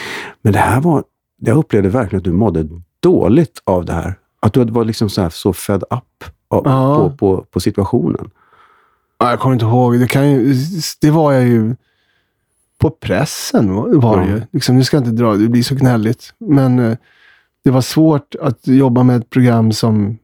men 0.42 0.52
det 0.52 0.58
här 0.58 0.80
var, 0.80 1.02
jag 1.40 1.56
upplevde 1.56 1.88
verkligen 1.88 2.18
att 2.20 2.24
du 2.24 2.32
mådde 2.32 2.68
dåligt 3.02 3.62
av 3.64 3.84
det 3.84 3.92
här. 3.92 4.14
Att 4.40 4.52
du 4.52 4.64
var 4.64 4.84
liksom 4.84 5.08
så, 5.08 5.22
här, 5.22 5.30
så 5.30 5.52
fed 5.52 5.82
up 5.82 6.24
av, 6.50 6.62
Ja. 6.64 6.96
på, 6.96 7.16
på, 7.16 7.44
på 7.50 7.60
situationen. 7.60 8.30
Ja, 9.18 9.30
Jag 9.30 9.40
kommer 9.40 9.52
inte 9.52 9.64
ihåg. 9.64 10.00
Det, 10.00 10.06
kan 10.06 10.30
ju, 10.30 10.54
det 11.00 11.10
var 11.10 11.32
jag 11.32 11.44
ju 11.48 11.76
på 12.78 12.90
pressen. 12.90 13.74
Var 13.74 14.16
det 14.20 14.26
Ja. 14.30 14.36
ju. 14.36 14.42
Liksom, 14.52 14.76
nu 14.76 14.84
ska 14.84 14.96
jag 14.96 15.06
inte 15.06 15.22
dra, 15.22 15.34
det 15.36 15.48
blir 15.48 15.62
så 15.62 15.74
gnälligt. 15.74 16.34
Men 16.38 16.78
eh, 16.78 16.96
det 17.64 17.70
var 17.70 17.80
svårt 17.80 18.34
att 18.40 18.66
jobba 18.66 19.02
med 19.02 19.16
ett 19.16 19.30
program 19.30 19.72
som, 19.72 20.18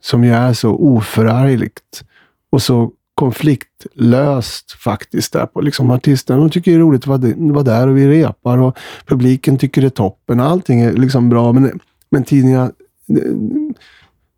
som 0.00 0.24
ju 0.24 0.30
är 0.32 0.52
så 0.52 0.70
oförargligt 0.70 2.04
och 2.50 2.62
så 2.62 2.92
konfliktlöst 3.14 4.72
faktiskt. 4.72 5.32
Där 5.32 5.46
på 5.46 5.60
liksom 5.60 5.90
artisterna. 5.90 6.38
De 6.40 6.50
tycker 6.50 6.70
det 6.70 6.76
är 6.76 6.80
roligt 6.80 7.02
att 7.02 7.06
vara, 7.06 7.32
vara 7.36 7.62
där 7.64 7.88
och 7.88 7.96
vi 7.96 8.08
repar 8.08 8.58
och 8.58 8.76
publiken 9.06 9.58
tycker 9.58 9.80
det 9.80 9.86
är 9.86 9.90
toppen. 9.90 10.40
Allting 10.40 10.80
är 10.80 10.92
liksom 10.92 11.28
bra. 11.28 11.52
Men, 11.52 11.80
men 12.10 12.24
tidningarna 12.24 12.70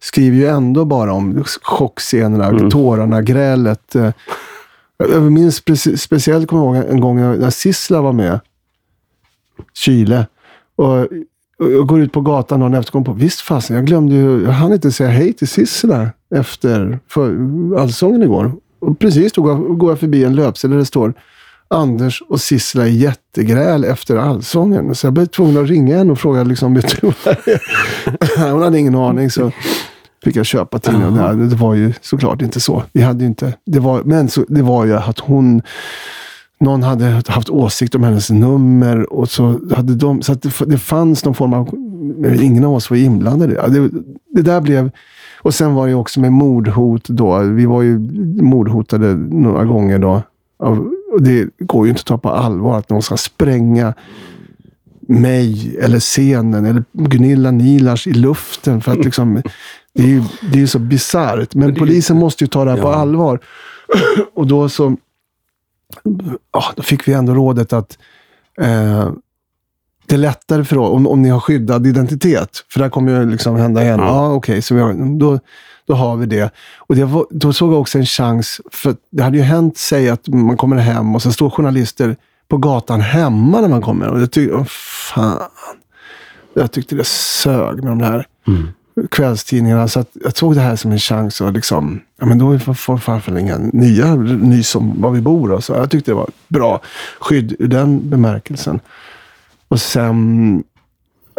skriver 0.03 0.37
ju 0.37 0.47
ändå 0.47 0.85
bara 0.85 1.13
om 1.13 1.45
chockscenerna, 1.63 2.47
Mm. 2.47 2.71
tårarna, 2.71 3.23
grälet. 3.23 3.95
eh. 3.95 4.11
Jag 5.13 5.23
minns 5.33 5.63
speci- 5.65 5.97
speciellt, 5.97 6.49
kommer 6.49 6.65
jag 6.77 6.77
ihåg 6.85 6.93
en 6.95 7.01
gång 7.01 7.21
när 7.21 7.51
Sissla 7.51 8.01
var 8.01 8.13
med. 8.13 8.41
Chile. 9.75 10.27
Och 10.77 11.07
jag 11.59 11.87
går 11.87 12.01
ut 12.01 12.13
på 12.13 12.21
gatan 12.21 12.61
dagen 12.61 12.75
efter 12.75 12.89
och 12.89 12.93
kommer 12.93 13.05
på, 13.07 13.13
visst 13.13 13.41
fasen, 13.41 13.77
jag 13.77 13.87
glömde 13.87 14.15
ju, 14.15 14.43
jag 14.45 14.53
hann 14.53 14.73
inte 14.73 14.93
säga 14.93 15.11
hej 15.11 15.33
till 15.33 15.49
Sissela 15.49 16.09
efter 16.35 16.99
för 17.09 17.37
allsången 17.79 18.23
igår. 18.23 18.53
Och 18.81 18.99
precis 18.99 19.33
då 19.33 19.43
går, 19.43 19.91
jag 19.91 19.99
förbi 20.01 20.25
en 20.25 20.35
löpsedel 20.35 20.71
där 20.71 20.79
det 20.79 20.85
står 20.87 21.15
Anders 21.69 22.23
och 22.29 22.41
Sissela 22.41 22.87
i 22.87 22.97
jättegräl 22.97 23.85
efter 23.85 24.17
allsången. 24.17 24.95
Så 24.95 25.07
jag 25.07 25.15
blev 25.15 25.27
tvungen 25.27 25.63
att 25.63 25.69
ringa 25.69 25.97
henne 25.99 26.13
och 26.13 26.19
fråga, 26.19 26.43
liksom, 26.43 26.75
vet 26.75 27.01
du? 27.01 27.07
Hon 28.51 28.63
hade 28.63 28.79
ingen 28.79 28.95
aning. 28.95 29.31
Så 29.31 29.53
fick 30.25 30.37
jag 30.37 30.47
köpa 30.47 30.79
tidningen. 30.79 31.17
Jaha. 31.17 31.33
Det, 31.33 31.47
det 31.47 31.57
var 31.57 31.75
ju 31.75 31.93
såklart 32.01 32.43
inte 32.43 32.61
så. 32.61 32.83
Vi 32.93 33.03
hade 33.03 33.21
ju 33.21 33.27
inte, 33.27 33.55
det 33.67 33.81
var, 33.81 34.03
men 34.03 34.29
så, 34.29 34.45
det 34.49 34.63
var 34.63 34.85
ju 34.85 34.95
att 34.95 35.19
hon 35.19 35.63
någon 36.61 36.83
hade 36.83 37.23
haft 37.27 37.51
åsikt 37.51 37.95
om 37.95 38.03
hennes 38.03 38.31
nummer 38.31 39.13
och 39.13 39.31
så 39.31 39.61
hade 39.75 39.95
de, 39.95 40.23
så 40.23 40.33
att 40.33 40.43
det, 40.43 40.53
det 40.67 40.79
fanns 40.79 41.25
någon 41.25 41.35
form 41.35 41.53
av, 41.53 41.69
ingen 42.43 42.65
av 42.65 42.75
oss 42.75 42.91
var 42.91 42.97
inblandade. 42.97 43.55
Det, 43.69 43.91
det 44.35 44.43
där 44.43 44.61
blev, 44.61 44.91
och 45.43 45.55
sen 45.55 45.75
var 45.75 45.89
det 45.89 45.95
också 45.95 46.21
med 46.21 46.33
mordhot 46.33 47.09
då. 47.09 47.39
Vi 47.39 47.67
var 47.67 47.83
ju 47.83 47.99
mordhotade 48.43 49.15
några 49.17 49.65
gånger 49.65 49.99
då. 49.99 50.23
Och 51.13 51.23
det 51.23 51.49
går 51.59 51.87
ju 51.87 51.91
inte 51.91 52.01
att 52.01 52.07
ta 52.07 52.19
på 52.19 52.29
allvar 52.29 52.79
att 52.79 52.91
någon 52.91 53.03
ska 53.03 53.17
spränga 53.17 53.95
mig 55.09 55.77
eller 55.81 56.01
scenen 56.01 56.65
eller 56.65 56.85
Gunilla 56.93 57.51
Nilars 57.51 58.07
i 58.07 58.13
luften 58.13 58.81
för 58.81 58.93
att 58.93 58.99
liksom 59.05 59.43
det 59.95 60.03
är 60.03 60.07
ju 60.07 60.23
det 60.53 60.63
är 60.63 60.67
så 60.67 60.79
bisarrt. 60.79 61.55
Men, 61.55 61.69
det 61.69 61.73
är 61.73 61.75
ju- 61.75 61.79
polisen 61.79 62.17
måste 62.19 62.45
ju 62.45 62.49
ta 62.49 62.65
det 62.65 62.71
här 62.71 62.83
på 62.83 62.89
Ja. 62.89 62.95
allvar. 62.95 63.41
och 64.35 64.47
då 64.47 64.69
så 64.69 64.97
ja, 66.53 66.65
då 66.77 66.83
fick 66.83 67.09
vi 67.09 67.13
ändå 67.13 67.35
rådet 67.35 67.73
att 67.73 67.99
eh, 68.61 69.11
det 70.07 70.15
är 70.15 70.19
lättare 70.19 70.65
för 70.65 70.79
om, 70.79 71.07
om 71.07 71.23
ni 71.23 71.29
har 71.29 71.41
skyddad 71.41 71.87
identitet. 71.87 72.65
För 72.69 72.79
det 72.79 72.85
här 72.85 72.91
kommer 72.91 73.21
ju 73.21 73.31
liksom 73.31 73.57
hända 73.57 73.83
igen. 73.83 73.99
Ja. 74.01 74.07
Ja, 74.07 74.33
okej, 74.33 74.63
så 74.63 74.75
vi 74.75 74.81
har, 74.81 75.19
då, 75.19 75.39
då 75.87 75.95
har 75.95 76.17
vi 76.17 76.27
det. 76.27 76.51
Och 76.79 76.97
det 76.97 77.05
var, 77.05 77.27
då 77.31 77.53
såg 77.53 77.73
jag 77.73 77.81
också 77.81 77.99
en 77.99 78.07
chans, 78.07 78.61
för 78.73 78.97
det 79.11 79.23
hade 79.23 79.37
ju 79.37 79.43
hänt 79.43 79.79
sig 79.79 80.09
att 80.09 80.29
man 80.29 80.57
kommer 80.57 80.77
hem 80.77 81.15
och 81.15 81.23
så 81.23 81.33
står 81.33 81.51
journalister 81.51 82.17
på 82.49 82.57
gatan 82.59 83.01
hemma 83.01 83.61
när 83.61 83.69
man 83.69 83.83
kommer. 83.83 84.09
Och 84.09 84.21
jag 84.21 84.31
tyckte, 84.33 84.55
åh, 84.55 84.65
fan. 85.15 85.39
Jag 86.55 86.73
tyckte 86.73 86.95
det 86.95 87.07
sög 87.07 87.77
med 87.85 87.93
de 87.93 88.01
här 88.01 88.27
Mm. 88.47 88.69
Kvällstidningarna. 89.11 89.89
Så 89.89 90.01
att 90.01 90.11
jag 90.25 90.37
såg 90.37 90.55
det 90.55 90.61
här 90.61 90.77
som 90.77 90.93
en 90.93 90.99
chans 90.99 91.41
att 91.41 91.55
liksom, 91.55 92.01
ja 92.21 92.27
men 92.27 92.39
då 92.39 92.59
får 92.59 92.97
farfar 92.97 93.39
inga 93.39 93.59
nya 93.59 94.15
nys 94.15 94.75
om 94.75 95.01
var 95.01 95.11
vi 95.11 95.21
bor. 95.21 95.53
Och 95.53 95.65
så. 95.65 95.73
Jag 95.73 95.91
tyckte 95.91 96.11
det 96.11 96.15
var 96.15 96.31
bra 96.49 96.81
skydd 97.21 97.57
ur 97.59 97.69
den 97.69 98.11
bemärkelsen. 98.11 98.81
Och 99.69 99.81
sen 99.81 100.65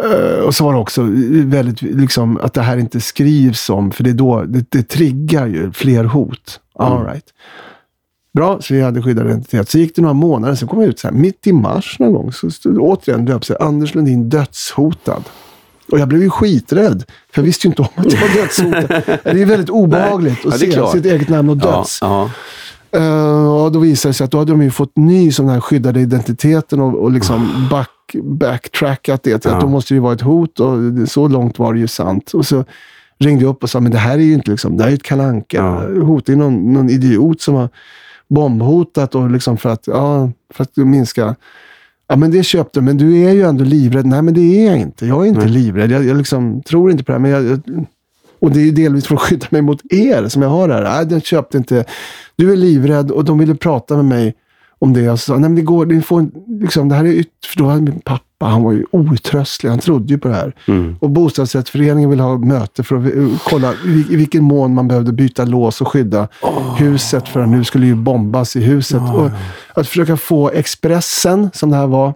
eh, 0.02 0.44
och 0.44 0.54
så 0.54 0.64
var 0.64 0.72
det 0.72 0.78
också 0.78 1.02
väldigt, 1.44 1.82
liksom, 1.82 2.38
att 2.42 2.54
det 2.54 2.62
här 2.62 2.76
inte 2.76 3.00
skrivs 3.00 3.70
om, 3.70 3.90
för 3.90 4.04
det, 4.04 4.10
är 4.10 4.14
då, 4.14 4.42
det, 4.42 4.70
det 4.70 4.82
triggar 4.82 5.46
ju 5.46 5.72
fler 5.72 6.04
hot. 6.04 6.60
All 6.78 7.06
right. 7.06 7.24
Bra, 8.34 8.60
så 8.60 8.74
vi 8.74 8.82
hade 8.82 9.02
skyddad 9.02 9.26
identitet. 9.26 9.68
Så 9.68 9.78
gick 9.78 9.96
det 9.96 10.02
några 10.02 10.14
månader, 10.14 10.54
sen 10.54 10.68
kom 10.68 10.80
jag 10.80 10.88
ut 10.88 10.98
så 10.98 11.08
här, 11.08 11.14
mitt 11.14 11.46
i 11.46 11.52
mars 11.52 11.98
någon 11.98 12.12
gång, 12.12 12.32
så 12.32 12.50
stod 12.50 12.78
återigen 12.78 13.24
döpt 13.24 13.46
sig 13.46 13.56
Anders 13.60 13.94
Lundin 13.94 14.28
dödshotad. 14.28 15.22
Och 15.92 15.98
jag 15.98 16.08
blev 16.08 16.22
ju 16.22 16.30
skiträdd, 16.30 17.04
för 17.32 17.40
jag 17.40 17.44
visste 17.44 17.66
ju 17.66 17.70
inte 17.70 17.82
om 17.82 17.88
att 17.96 18.12
jag 18.12 18.20
var 18.20 18.28
dödshotad. 18.34 19.18
det 19.34 19.42
är 19.42 19.46
väldigt 19.46 19.70
obehagligt 19.70 20.38
Ja, 20.44 20.50
att 20.50 20.58
se 20.58 20.70
klart. 20.70 20.92
sitt 20.92 21.06
eget 21.06 21.28
namn 21.28 21.48
och 21.50 21.56
döds. 21.56 21.98
ja. 22.00 22.30
Eh, 22.92 23.52
och 23.64 23.72
då 23.72 23.78
visade 23.78 24.10
det 24.10 24.14
sig 24.14 24.24
att 24.24 24.30
då 24.30 24.38
hade 24.38 24.52
de 24.52 24.62
ju 24.62 24.70
fått 24.70 24.96
ny 24.96 25.32
sån 25.32 25.48
här 25.48 25.60
skyddade 25.60 26.00
identiteten 26.00 26.80
och, 26.80 26.94
och 27.02 27.10
liksom 27.12 27.66
back, 27.70 27.88
back, 28.12 28.24
backtrackat 28.24 29.22
det. 29.22 29.38
till 29.38 29.50
Ja. 29.50 29.56
Att 29.56 29.60
då 29.62 29.68
måste 29.68 29.94
det 29.94 29.96
ju 29.96 30.00
vara 30.00 30.12
ett 30.14 30.20
hot 30.20 30.60
och 30.60 30.78
så 31.08 31.28
långt 31.28 31.58
var 31.58 31.72
det 31.74 31.78
ju 31.80 31.86
sant. 31.86 32.30
Och 32.34 32.46
så 32.46 32.64
ringde 33.18 33.44
jag 33.44 33.50
upp 33.50 33.62
och 33.62 33.70
sa, 33.70 33.80
men 33.80 33.92
det 33.92 33.98
här 33.98 34.14
är 34.18 34.22
ju 34.22 34.34
inte 34.34 34.50
liksom, 34.50 34.76
det 34.76 34.82
här 34.82 34.88
är 34.88 34.92
ju 34.92 34.96
ett 34.96 35.02
kalanka 35.02 35.56
Ja. 35.96 36.02
hot. 36.02 36.26
Det 36.26 36.32
är 36.32 36.36
någon, 36.36 36.72
någon 36.72 36.90
idiot 36.90 37.40
som 37.40 37.54
har 37.54 37.68
bombhotat 38.28 39.14
och 39.14 39.30
liksom 39.30 39.56
för 39.56 39.68
att, 39.68 39.86
ja, 39.86 40.30
för 40.54 40.62
att 40.62 40.76
minska. 40.76 41.34
Ja, 42.06 42.16
men 42.16 42.30
det 42.30 42.42
köpte 42.42 42.80
men 42.80 42.96
du 42.96 43.22
är 43.22 43.32
ju 43.32 43.42
ändå 43.42 43.64
livrädd. 43.64 44.06
Nej, 44.06 44.22
men 44.22 44.34
det 44.34 44.40
är 44.40 44.66
jag 44.66 44.80
inte. 44.80 45.06
Jag 45.06 45.22
är 45.22 45.28
inte 45.28 45.40
Nej. 45.40 45.48
livrädd. 45.48 45.90
Jag, 45.90 46.04
jag 46.04 46.16
liksom 46.16 46.62
tror 46.62 46.90
inte 46.90 47.04
på 47.04 47.12
det 47.12 47.18
här. 47.18 47.20
Men 47.20 47.30
jag, 47.30 47.44
jag, 47.44 47.86
och 48.38 48.50
det 48.50 48.68
är 48.68 48.72
delvis 48.72 49.06
för 49.06 49.14
att 49.14 49.20
skydda 49.20 49.46
mig 49.50 49.62
mot 49.62 49.80
er 49.92 50.28
som 50.28 50.42
jag 50.42 50.48
har 50.48 50.68
här. 50.68 50.82
Nej, 50.82 51.06
den 51.06 51.20
köpte 51.20 51.58
inte. 51.58 51.84
Du 52.36 52.52
är 52.52 52.56
livrädd 52.56 53.10
och 53.10 53.24
de 53.24 53.38
ville 53.38 53.54
prata 53.54 53.96
med 53.96 54.04
mig 54.04 54.34
om 54.84 54.92
det. 54.92 55.00
Jag 55.00 55.18
sa, 55.18 55.32
nej 55.32 55.40
men 55.40 55.54
det 55.54 55.62
går, 55.62 55.86
ni 55.86 56.02
får, 56.02 56.26
liksom, 56.60 56.88
det 56.88 56.94
här 56.94 57.04
är 57.04 57.08
yt, 57.08 57.28
för 57.46 57.58
då 57.58 57.66
hade 57.66 57.80
min 57.80 58.00
pappa, 58.00 58.46
han 58.46 58.62
var 58.62 58.72
ju 58.72 58.84
outtröstlig. 58.90 59.70
Han 59.70 59.78
trodde 59.78 60.12
ju 60.12 60.18
på 60.18 60.28
det 60.28 60.34
här. 60.34 60.54
Mm. 60.68 60.96
Och 61.00 61.10
bostadsrättsföreningen 61.10 62.10
ville 62.10 62.22
ha 62.22 62.38
möte 62.38 62.82
för 62.82 62.96
att 62.96 63.14
eh, 63.16 63.28
kolla 63.48 63.72
i, 63.72 64.06
i 64.10 64.16
vilken 64.16 64.44
mån 64.44 64.74
man 64.74 64.88
behövde 64.88 65.12
byta 65.12 65.44
lås 65.44 65.80
och 65.80 65.88
skydda 65.88 66.28
huset. 66.76 67.28
För 67.28 67.46
nu 67.46 67.64
skulle 67.64 67.86
ju 67.86 67.94
bombas 67.94 68.56
i 68.56 68.60
huset. 68.60 69.02
Och 69.14 69.30
att 69.74 69.88
försöka 69.88 70.16
få 70.16 70.50
Expressen, 70.50 71.50
som 71.54 71.70
det 71.70 71.76
här 71.76 71.86
var, 71.86 72.14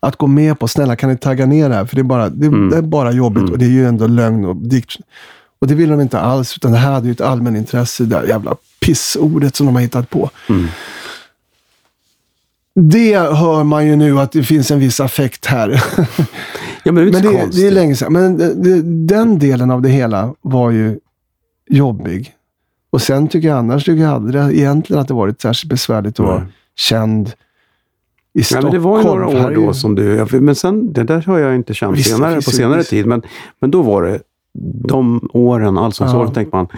att 0.00 0.16
gå 0.16 0.26
med 0.26 0.58
på, 0.58 0.68
snälla 0.68 0.96
kan 0.96 1.10
ni 1.10 1.16
tagga 1.16 1.46
ner 1.46 1.68
det 1.68 1.74
här? 1.74 1.84
För 1.84 1.96
det 1.96 2.02
är 2.02 2.04
bara, 2.04 2.28
det, 2.28 2.46
Mm. 2.46 2.70
det 2.70 2.76
är 2.76 2.82
bara 2.82 3.12
jobbigt 3.12 3.50
och 3.50 3.58
det 3.58 3.64
är 3.64 3.70
ju 3.70 3.86
ändå 3.86 4.06
lögn 4.06 4.44
och 4.44 4.56
dikt. 4.56 4.96
Och 5.58 5.66
det 5.66 5.74
vill 5.74 5.88
de 5.90 6.00
inte 6.00 6.20
alls, 6.20 6.56
utan 6.56 6.72
det 6.72 6.78
här 6.78 6.92
hade 6.92 7.06
ju 7.06 7.12
ett 7.12 7.20
allmänintresse, 7.20 8.04
det 8.04 8.16
där 8.16 8.26
jävla 8.28 8.56
pissordet 8.80 9.56
som 9.56 9.66
de 9.66 9.74
har 9.74 9.82
hittat 9.82 10.10
på. 10.10 10.30
Mm. 10.48 10.66
Det 12.80 13.16
hör 13.18 13.64
man 13.64 13.86
ju 13.86 13.96
nu 13.96 14.18
att 14.20 14.32
det 14.32 14.42
finns 14.42 14.70
en 14.70 14.78
viss 14.80 15.00
affekt 15.00 15.46
här. 15.46 15.82
Ja, 16.84 16.92
men 16.92 17.04
det 17.04 17.18
är 17.18 17.22
Men 17.22 17.32
det, 17.50 17.56
det 17.60 17.66
är 17.66 17.70
länge 17.70 17.96
sedan. 17.96 18.12
Men 18.12 18.36
det, 18.62 18.82
den 19.06 19.38
delen 19.38 19.70
av 19.70 19.82
det 19.82 19.88
hela 19.88 20.34
var 20.42 20.70
ju 20.70 20.98
jobbig. 21.70 22.32
Och 22.90 23.02
sen 23.02 23.28
tycker 23.28 23.48
jag 23.48 23.58
annars 23.58 23.84
tycker 23.84 24.02
jag 24.02 24.12
aldrig 24.12 24.42
egentligen 24.58 25.00
att 25.02 25.08
det 25.08 25.14
varit 25.14 25.40
särskilt 25.40 25.70
besvärligt 25.70 26.20
att 26.20 26.26
vara 26.26 26.38
Nej. 26.38 26.46
känd 26.76 27.32
i 28.34 28.42
Stockholm. 28.42 28.64
men 28.64 28.72
det 28.72 28.78
var 28.78 28.98
ju 28.98 29.04
några 29.04 29.26
år 29.46 29.50
då 29.54 29.72
som 29.74 29.94
du... 29.94 30.14
ja, 30.14 30.26
Men 30.30 30.54
sen, 30.54 30.92
det 30.92 31.04
där 31.04 31.22
har 31.22 31.38
jag 31.38 31.54
inte 31.54 31.74
känt 31.74 31.98
Visst, 31.98 32.10
senare, 32.10 32.32
finns 32.32 32.44
på 32.44 32.50
senare 32.50 32.78
visst. 32.78 32.90
tid. 32.90 33.06
Men, 33.06 33.22
men 33.60 33.70
då 33.70 33.82
var 33.82 34.02
det 34.02 34.20
de 34.88 35.30
åren, 35.32 35.78
allsångsåren, 35.78 36.26
Ja. 36.28 36.34
tänkte 36.34 36.56
man, 36.56 36.68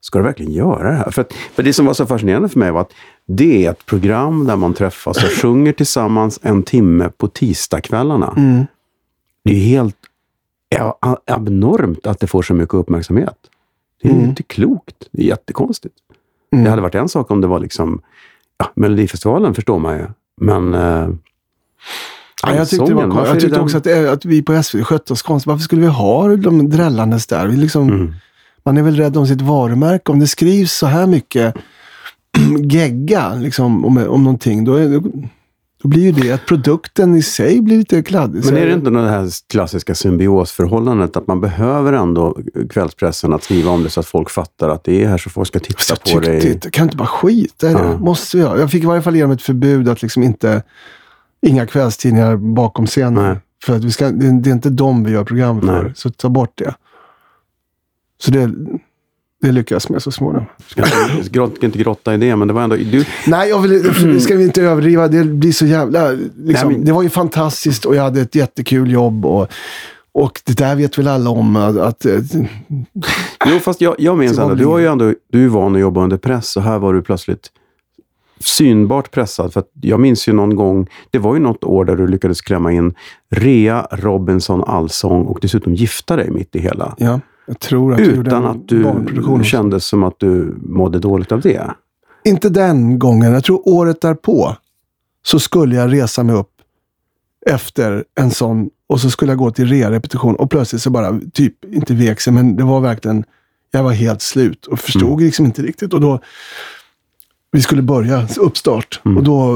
ska 0.00 0.18
du 0.18 0.24
verkligen 0.24 0.52
göra 0.52 0.90
det 0.90 0.96
här? 0.96 1.10
För, 1.10 1.22
att, 1.22 1.32
för 1.32 1.62
det 1.62 1.72
som 1.72 1.86
var 1.86 1.94
så 1.94 2.06
fascinerande 2.06 2.48
för 2.48 2.58
mig 2.58 2.70
var 2.70 2.80
att 2.80 2.92
det 3.26 3.66
är 3.66 3.70
ett 3.70 3.86
program 3.86 4.46
där 4.46 4.56
man 4.56 4.74
träffas 4.74 5.16
och 5.16 5.30
sjunger 5.42 5.72
tillsammans 5.72 6.40
en 6.42 6.62
timme 6.62 7.10
på 7.16 7.28
tisdagskvällarna. 7.28 8.34
Mm. 8.36 8.66
Det 9.44 9.50
är 9.52 9.60
helt 9.60 9.96
abnormt 11.26 12.06
att 12.06 12.20
det 12.20 12.26
får 12.26 12.42
så 12.42 12.54
mycket 12.54 12.74
uppmärksamhet. 12.74 13.36
Det 14.02 14.08
är 14.08 14.12
Mm. 14.12 14.24
inte 14.24 14.42
klokt. 14.42 14.94
Det 15.12 15.22
är 15.22 15.26
jättekonstigt. 15.26 15.94
Mm. 16.52 16.64
Det 16.64 16.70
hade 16.70 16.82
varit 16.82 16.94
en 16.94 17.08
sak 17.08 17.30
om 17.30 17.40
det 17.40 17.46
var 17.46 17.58
liksom... 17.60 18.00
Ja, 18.58 18.70
Melodifestivalen 18.74 19.54
förstår 19.54 19.78
man 19.78 19.96
ju. 19.98 20.06
Men... 20.40 20.74
Eh, 20.74 21.08
Ja, 22.46 22.54
jag 22.54 22.68
tyckte, 22.68 22.94
var, 22.94 23.26
jag 23.26 23.40
tyckte 23.40 23.60
också 23.60 23.76
att, 23.76 23.84
det- 23.84 24.12
att 24.12 24.24
vi 24.24 24.42
på 24.42 24.62
SVT 24.62 24.84
skötte 24.86 25.12
oss 25.12 25.22
konstigt. 25.22 25.46
Varför 25.46 25.62
skulle 25.62 25.80
vi 25.80 25.86
ha 25.86 26.28
de 26.36 26.70
drällandes 26.70 27.26
där? 27.26 27.46
Vi 27.46 27.56
liksom, 27.56 27.88
Mm. 27.88 28.14
Man 28.66 28.76
är 28.76 28.82
väl 28.82 28.96
rädd 28.96 29.16
om 29.16 29.26
sitt 29.26 29.40
varumärke. 29.40 30.12
Om 30.12 30.20
det 30.20 30.26
skrivs 30.26 30.72
så 30.72 30.86
här 30.86 31.06
mycket 31.06 31.54
gegga 32.64 33.34
liksom, 33.34 33.84
om, 33.84 33.98
om 34.08 34.24
någonting, 34.24 34.64
då, 34.64 34.74
är, 34.74 35.00
då 35.82 35.88
blir 35.88 36.02
ju 36.02 36.12
det 36.12 36.32
att 36.32 36.46
produkten 36.46 37.14
i 37.14 37.22
sig 37.22 37.60
blir 37.60 37.78
lite 37.78 38.02
kladdig. 38.02 38.44
Men 38.44 38.56
är 38.56 38.66
det 38.66 38.72
inte 38.72 38.90
det 38.90 39.10
här 39.10 39.28
klassiska 39.48 39.94
symbiosförhållandet 39.94 41.16
att 41.16 41.26
man 41.26 41.40
behöver 41.40 41.92
ändå 41.92 42.38
kvällspressen 42.70 43.32
att 43.32 43.42
skriva 43.42 43.70
om 43.70 43.82
det 43.82 43.90
så 43.90 44.00
att 44.00 44.06
folk 44.06 44.30
fattar 44.30 44.68
att 44.68 44.84
det 44.84 45.04
är 45.04 45.08
här 45.08 45.18
så 45.18 45.30
folk 45.30 45.48
ska 45.48 45.58
titta 45.58 45.80
jag 45.88 46.14
på 46.14 46.20
det? 46.20 46.52
inte, 46.52 46.70
kan 46.70 46.84
inte 46.84 46.96
bara 46.96 47.08
skita 47.08 47.70
i 47.70 47.74
det? 47.74 47.78
Ja. 47.80 47.98
Måste 47.98 48.38
jag? 48.38 48.58
Jag 48.60 48.70
fick 48.70 48.82
i 48.82 48.86
varje 48.86 49.02
fall 49.02 49.16
ge 49.16 49.22
dem 49.22 49.30
ett 49.30 49.42
förbud 49.42 49.88
att 49.88 50.02
liksom 50.02 50.22
inte, 50.22 50.62
inga 51.46 51.66
kvällstidningar 51.66 52.36
bakom 52.36 52.86
scenen. 52.86 53.14
Nej. 53.24 53.36
För 53.64 53.76
att 53.76 53.84
vi 53.84 53.90
ska, 53.90 54.10
det, 54.10 54.26
är- 54.26 54.40
det 54.42 54.50
är 54.50 54.54
inte 54.54 54.70
dem 54.70 55.04
vi 55.04 55.12
gör 55.12 55.24
program 55.24 55.60
för, 55.60 55.82
Nej. 55.82 55.92
så 55.96 56.10
ta 56.10 56.28
bort 56.28 56.52
det. 56.58 56.74
Så 58.18 58.30
det, 58.30 58.50
det 59.46 59.52
lyckas 59.52 59.88
med 59.88 60.02
så 60.02 60.10
småningom. 60.10 60.46
Ska 61.24 61.48
inte 61.62 61.78
grotta 61.78 62.14
i 62.14 62.16
det, 62.16 62.36
men 62.36 62.48
det 62.48 62.54
var 62.54 62.62
ändå... 62.62 62.76
Du, 62.76 63.04
Nej, 63.26 63.48
jag 63.48 63.58
vill, 63.60 63.82
det 64.14 64.20
ska 64.20 64.36
vi 64.36 64.44
inte 64.44 64.62
överdriva. 64.62 65.08
Det 65.08 65.24
blir 65.24 65.52
så 65.52 65.66
jävla... 65.66 66.10
Liksom, 66.10 66.68
Nej, 66.68 66.76
men- 66.78 66.84
Det 66.84 66.92
var 66.92 67.02
ju 67.02 67.10
fantastiskt 67.10 67.84
och 67.84 67.96
jag 67.96 68.02
hade 68.02 68.20
ett 68.20 68.34
jättekul 68.34 68.90
jobb. 68.90 69.26
Och, 69.26 69.48
och 70.12 70.40
det 70.44 70.58
där 70.58 70.76
vet 70.76 70.98
väl 70.98 71.08
alla 71.08 71.30
om. 71.30 71.56
Att, 71.56 71.76
att, 71.76 72.06
jo, 73.46 73.58
fast 73.60 73.80
jag, 73.80 73.94
jag 73.98 74.18
minns 74.18 74.38
ändå, 74.38 74.54
du 74.54 74.64
var 74.64 74.78
ju 74.78 74.86
ändå 74.86 75.14
du 75.32 75.44
är 75.44 75.48
van 75.48 75.74
att 75.74 75.80
jobba 75.80 76.02
under 76.02 76.16
press 76.16 76.56
och 76.56 76.62
här 76.62 76.78
var 76.78 76.94
du 76.94 77.02
plötsligt 77.02 77.50
synbart 78.40 79.10
pressad. 79.10 79.52
För 79.52 79.60
att 79.60 79.68
jag 79.80 80.00
minns 80.00 80.28
ju 80.28 80.32
någon 80.32 80.56
gång, 80.56 80.86
det 81.10 81.18
var 81.18 81.34
ju 81.34 81.40
något 81.40 81.64
år 81.64 81.84
där 81.84 81.96
du 81.96 82.06
lyckades 82.06 82.40
klämma 82.40 82.72
in 82.72 82.94
Rea 83.30 83.86
Robinson 83.90 84.64
allsång 84.64 85.24
och 85.24 85.38
dessutom 85.42 85.74
gifta 85.74 86.16
dig 86.16 86.30
mitt 86.30 86.56
i 86.56 86.58
hela. 86.58 86.94
ja, 86.98 87.20
att 87.94 88.00
Utan 88.00 88.44
att 88.44 88.68
du 88.68 89.44
kände 89.44 89.80
som 89.80 90.02
att 90.04 90.14
du 90.18 90.56
mådde 90.62 90.98
dåligt 90.98 91.32
av 91.32 91.40
det. 91.40 91.70
Inte 92.24 92.48
den 92.48 92.98
gången. 92.98 93.32
Jag 93.32 93.44
tror 93.44 93.68
året 93.68 94.00
därpå 94.00 94.56
så 95.26 95.38
skulle 95.38 95.76
jag 95.76 95.92
resa 95.92 96.22
mig 96.22 96.36
upp 96.36 96.50
efter 97.46 98.04
en 98.20 98.30
sån 98.30 98.70
och 98.86 99.00
så 99.00 99.10
skulle 99.10 99.32
jag 99.32 99.38
gå 99.38 99.50
till 99.50 99.68
rea-repetition 99.68 100.34
och 100.36 100.50
plötsligt 100.50 100.82
så 100.82 100.90
bara, 100.90 101.20
typ, 101.32 101.64
inte 101.64 101.94
vek 101.94 102.20
sig, 102.20 102.32
men 102.32 102.56
det 102.56 102.62
var 102.64 102.80
verkligen, 102.80 103.24
jag 103.70 103.82
var 103.82 103.92
helt 103.92 104.22
slut 104.22 104.66
och 104.66 104.78
förstod 104.78 105.12
Mm. 105.12 105.24
liksom 105.24 105.44
inte 105.46 105.62
riktigt. 105.62 105.92
Och 105.92 106.00
då, 106.00 106.20
vi 107.52 107.62
skulle 107.62 107.82
börja 107.82 108.26
uppstart 108.38 109.00
Mm. 109.04 109.16
och 109.18 109.24
då 109.24 109.52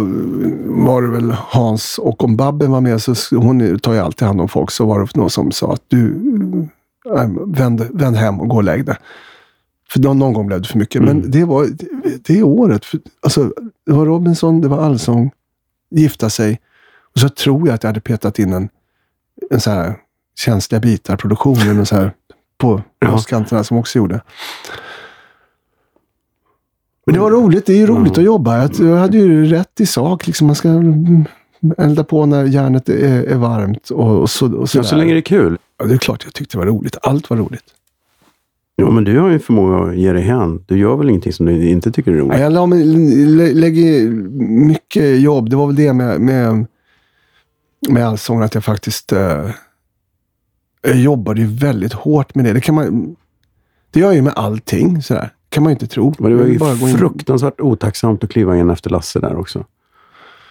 var 0.84 1.02
det 1.02 1.08
väl 1.08 1.30
Hans 1.30 1.98
och 1.98 2.24
om 2.24 2.36
Babben 2.36 2.70
var 2.70 2.80
med, 2.80 3.02
så 3.02 3.36
hon 3.36 3.78
tar 3.78 3.92
ju 3.92 3.98
alltid 3.98 4.26
hand 4.28 4.40
om 4.40 4.48
folk, 4.48 4.70
så 4.70 4.86
var 4.86 5.00
det 5.00 5.16
någon 5.16 5.30
som 5.30 5.50
sa 5.52 5.72
att 5.72 5.82
du, 5.88 6.14
vänd, 7.46 7.80
vänd 7.92 8.16
hem 8.16 8.40
och 8.40 8.48
gå 8.48 8.56
och 8.56 8.64
lägg 8.64 8.84
dig. 8.86 8.96
För 9.90 10.00
någon 10.00 10.32
gång 10.32 10.46
blev 10.46 10.60
det 10.62 10.68
för 10.68 10.78
mycket. 10.78 11.02
Mm. 11.02 11.16
Men 11.16 11.30
det 11.30 11.44
var 11.44 11.66
det, 11.66 11.86
det 12.26 12.42
året. 12.42 12.84
För, 12.84 13.00
alltså, 13.22 13.52
det 13.86 13.92
var 13.92 14.06
Robinson, 14.06 14.60
det 14.60 14.68
var 14.68 14.78
allsång, 14.78 15.30
gifta 15.90 16.30
sig. 16.30 16.60
Och 17.14 17.20
så 17.20 17.28
tror 17.28 17.68
jag 17.68 17.74
att 17.74 17.82
jag 17.82 17.88
hade 17.88 18.00
petat 18.00 18.38
in 18.38 18.52
en, 18.52 18.68
en 19.50 19.60
så 19.60 19.70
här 19.70 19.94
känsliga 20.36 20.80
bitar, 20.80 21.16
produktionen 21.16 21.80
och 21.80 21.88
så 21.88 21.96
här 21.96 22.12
på 22.58 22.82
Ja. 22.98 23.08
bröstkanterna 23.10 23.64
som 23.64 23.76
också 23.76 23.98
gjorde. 23.98 24.20
Men 27.06 27.14
det 27.14 27.20
var 27.20 27.30
roligt. 27.30 27.66
Det 27.66 27.72
är 27.72 27.76
ju 27.76 27.86
roligt 27.86 28.16
Ja. 28.16 28.20
att 28.20 28.26
jobba. 28.26 28.58
Jag, 28.58 28.70
jag 28.80 28.96
hade 28.96 29.18
ju 29.18 29.46
rätt 29.46 29.80
i 29.80 29.86
sak. 29.86 30.26
Liksom 30.26 30.46
man 30.46 30.56
ska 30.56 30.68
mm, 30.68 31.24
elda 31.78 32.04
på 32.04 32.26
när 32.26 32.44
järnet 32.44 32.88
är, 32.88 33.22
är 33.24 33.36
varmt. 33.36 33.90
Och, 33.90 34.20
och 34.20 34.30
så, 34.30 34.56
och 34.56 34.70
så, 34.70 34.82
Så, 34.82 34.88
så 34.88 34.96
länge 34.96 35.12
det 35.12 35.18
är 35.18 35.22
kul. 35.22 35.58
Ja, 35.78 35.84
det 35.84 35.94
är 35.94 35.98
klart 35.98 36.24
jag 36.24 36.34
tyckte 36.34 36.56
det 36.56 36.58
var 36.58 36.66
roligt. 36.66 36.96
Allt 37.02 37.30
var 37.30 37.36
roligt. 37.36 37.64
Ja, 38.76 38.90
men 38.90 39.04
du 39.04 39.18
har 39.18 39.28
ju 39.28 39.38
förmåga 39.38 39.76
att 39.90 39.96
ge 39.96 40.12
dig 40.12 40.22
hän. 40.22 40.64
Du 40.66 40.78
gör 40.78 40.96
väl 40.96 41.08
ingenting 41.08 41.32
som 41.32 41.46
du 41.46 41.68
inte 41.68 41.92
tycker 41.92 42.12
är 42.12 42.16
Ja, 42.16 42.22
roligt? 42.24 42.40
jag 42.40 42.52
la 42.52 42.66
mig, 42.66 42.84
lä, 42.84 43.52
lägger 43.52 44.08
mycket 44.66 45.20
jobb. 45.20 45.50
Det 45.50 45.56
var 45.56 45.66
väl 45.66 45.76
det 45.76 45.92
med, 45.92 46.20
med, 46.20 46.66
med 47.88 48.06
allsången, 48.06 48.42
att 48.42 48.54
jag 48.54 48.64
faktiskt 48.64 49.12
eh, 49.12 49.50
jag 50.82 50.96
jobbade 50.96 51.40
ju 51.40 51.46
väldigt 51.46 51.92
hårt 51.92 52.34
med 52.34 52.44
det. 52.44 52.52
Det 52.52 52.60
kan 52.60 52.74
man 52.74 53.16
det 53.90 54.00
gör 54.00 54.06
jag 54.06 54.14
ju 54.16 54.22
med 54.22 54.32
allting. 54.36 55.02
Sådär. 55.02 55.30
kan 55.48 55.62
man 55.62 55.70
ju 55.70 55.74
inte 55.74 55.86
tro. 55.86 56.14
Men 56.18 56.30
det 56.30 56.36
var 56.36 56.44
Jag 56.44 56.52
ju 56.52 56.58
bara 56.58 56.76
fruktansvärt 56.76 57.60
otacksamt 57.60 58.24
att 58.24 58.30
kliva 58.30 58.56
in 58.56 58.70
efter 58.70 58.90
Lasse 58.90 59.20
där 59.20 59.36
också. 59.36 59.64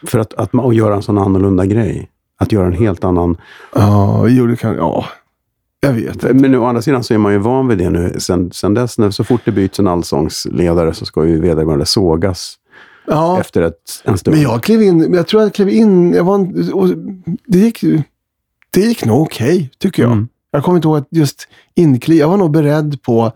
För 0.03 0.19
att, 0.19 0.33
att 0.33 0.53
man, 0.53 0.65
och 0.65 0.73
göra 0.73 0.95
en 0.95 1.03
sån 1.03 1.17
annorlunda 1.17 1.65
grej. 1.65 2.09
Att 2.37 2.51
göra 2.51 2.65
en 2.67 2.73
helt 2.73 3.03
annan... 3.03 3.37
Ja, 3.75 4.27
jo, 4.27 4.47
det 4.47 4.55
kan, 4.55 4.75
ja, 4.75 5.05
jag 5.79 5.93
vet. 5.93 6.23
Men 6.23 6.37
nu, 6.51 6.57
å 6.57 6.65
andra 6.65 6.81
sidan 6.81 7.03
så 7.03 7.13
är 7.13 7.17
man 7.17 7.31
ju 7.33 7.37
van 7.39 7.67
vid 7.67 7.77
det 7.77 7.89
nu. 7.89 8.15
Sen, 8.19 8.51
sen 8.51 8.73
dess, 8.73 8.97
när, 8.97 9.11
så 9.11 9.23
fort 9.23 9.41
det 9.45 9.51
byts 9.51 9.79
en 9.79 9.87
allsångsledare 9.87 10.93
så 10.93 11.05
ska 11.05 11.25
ju 11.25 11.41
vederbörande 11.41 11.85
sågas 11.85 12.55
Ja, 13.09 13.39
efter 13.39 13.61
ett, 13.61 14.01
en 14.03 14.17
stund. 14.17 14.35
men 14.35 14.43
jag 14.43 14.63
klev 14.63 14.81
in, 14.83 15.13
jag 15.13 15.27
tror 15.27 15.41
jag 15.43 15.53
klev 15.53 15.69
in, 15.69 16.13
jag 16.13 16.23
var, 16.23 16.35
en- 16.35 16.73
och 16.73 16.87
det 17.45 17.57
gick, 17.59 17.81
det 18.73 18.81
gick 18.81 19.05
nog 19.05 19.21
okej, 19.21 19.69
tycker 19.79 20.03
jag. 20.03 20.11
Mm. 20.11 20.27
Jag 20.51 20.63
kommer 20.63 20.75
inte 20.75 20.87
ihåg 20.87 20.97
att 20.97 21.07
just 21.11 21.47
inkliv, 21.75 22.17
jag 22.17 22.27
var 22.29 22.37
nog 22.37 22.51
beredd 22.51 23.01
på, 23.01 23.31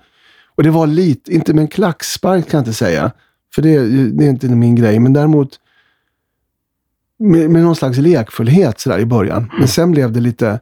och 0.56 0.64
det 0.64 0.70
var 0.70 0.88
lite, 0.88 1.34
inte 1.34 1.54
med 1.54 1.62
en 1.62 1.68
klackspark 1.68 2.50
kan 2.50 2.58
jag 2.58 2.62
inte 2.62 2.74
säga, 2.74 3.12
för 3.56 3.62
det, 3.62 3.80
det 4.12 4.26
är 4.26 4.30
inte 4.30 4.48
min 4.48 4.76
grej, 4.76 5.00
men 5.00 5.14
däremot 5.14 5.50
med, 7.22 7.50
med 7.50 7.64
någon 7.64 7.76
slags 7.76 7.98
lekfullhet 7.98 8.80
sådär 8.80 9.00
i 9.00 9.06
början. 9.06 9.52
Men 9.60 9.68
sen 9.68 9.92
blev 9.92 10.12
det 10.12 10.20
lite, 10.20 10.60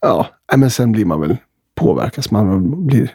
ja, 0.00 0.26
men 0.56 0.70
sen 0.70 0.92
blir 0.92 1.04
man 1.04 1.20
väl, 1.20 1.36
påverkas 1.74 2.30
man 2.30 2.86
blir, 2.86 3.12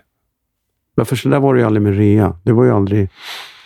Varför 0.96 1.16
så 1.16 1.30
där 1.30 1.40
var 1.40 1.54
det 1.54 1.60
ju 1.60 1.66
aldrig 1.66 1.82
med 1.82 1.98
rea. 1.98 2.34
Det 2.44 2.52
var 2.52 2.64
ju 2.64 2.72
aldrig... 2.72 3.10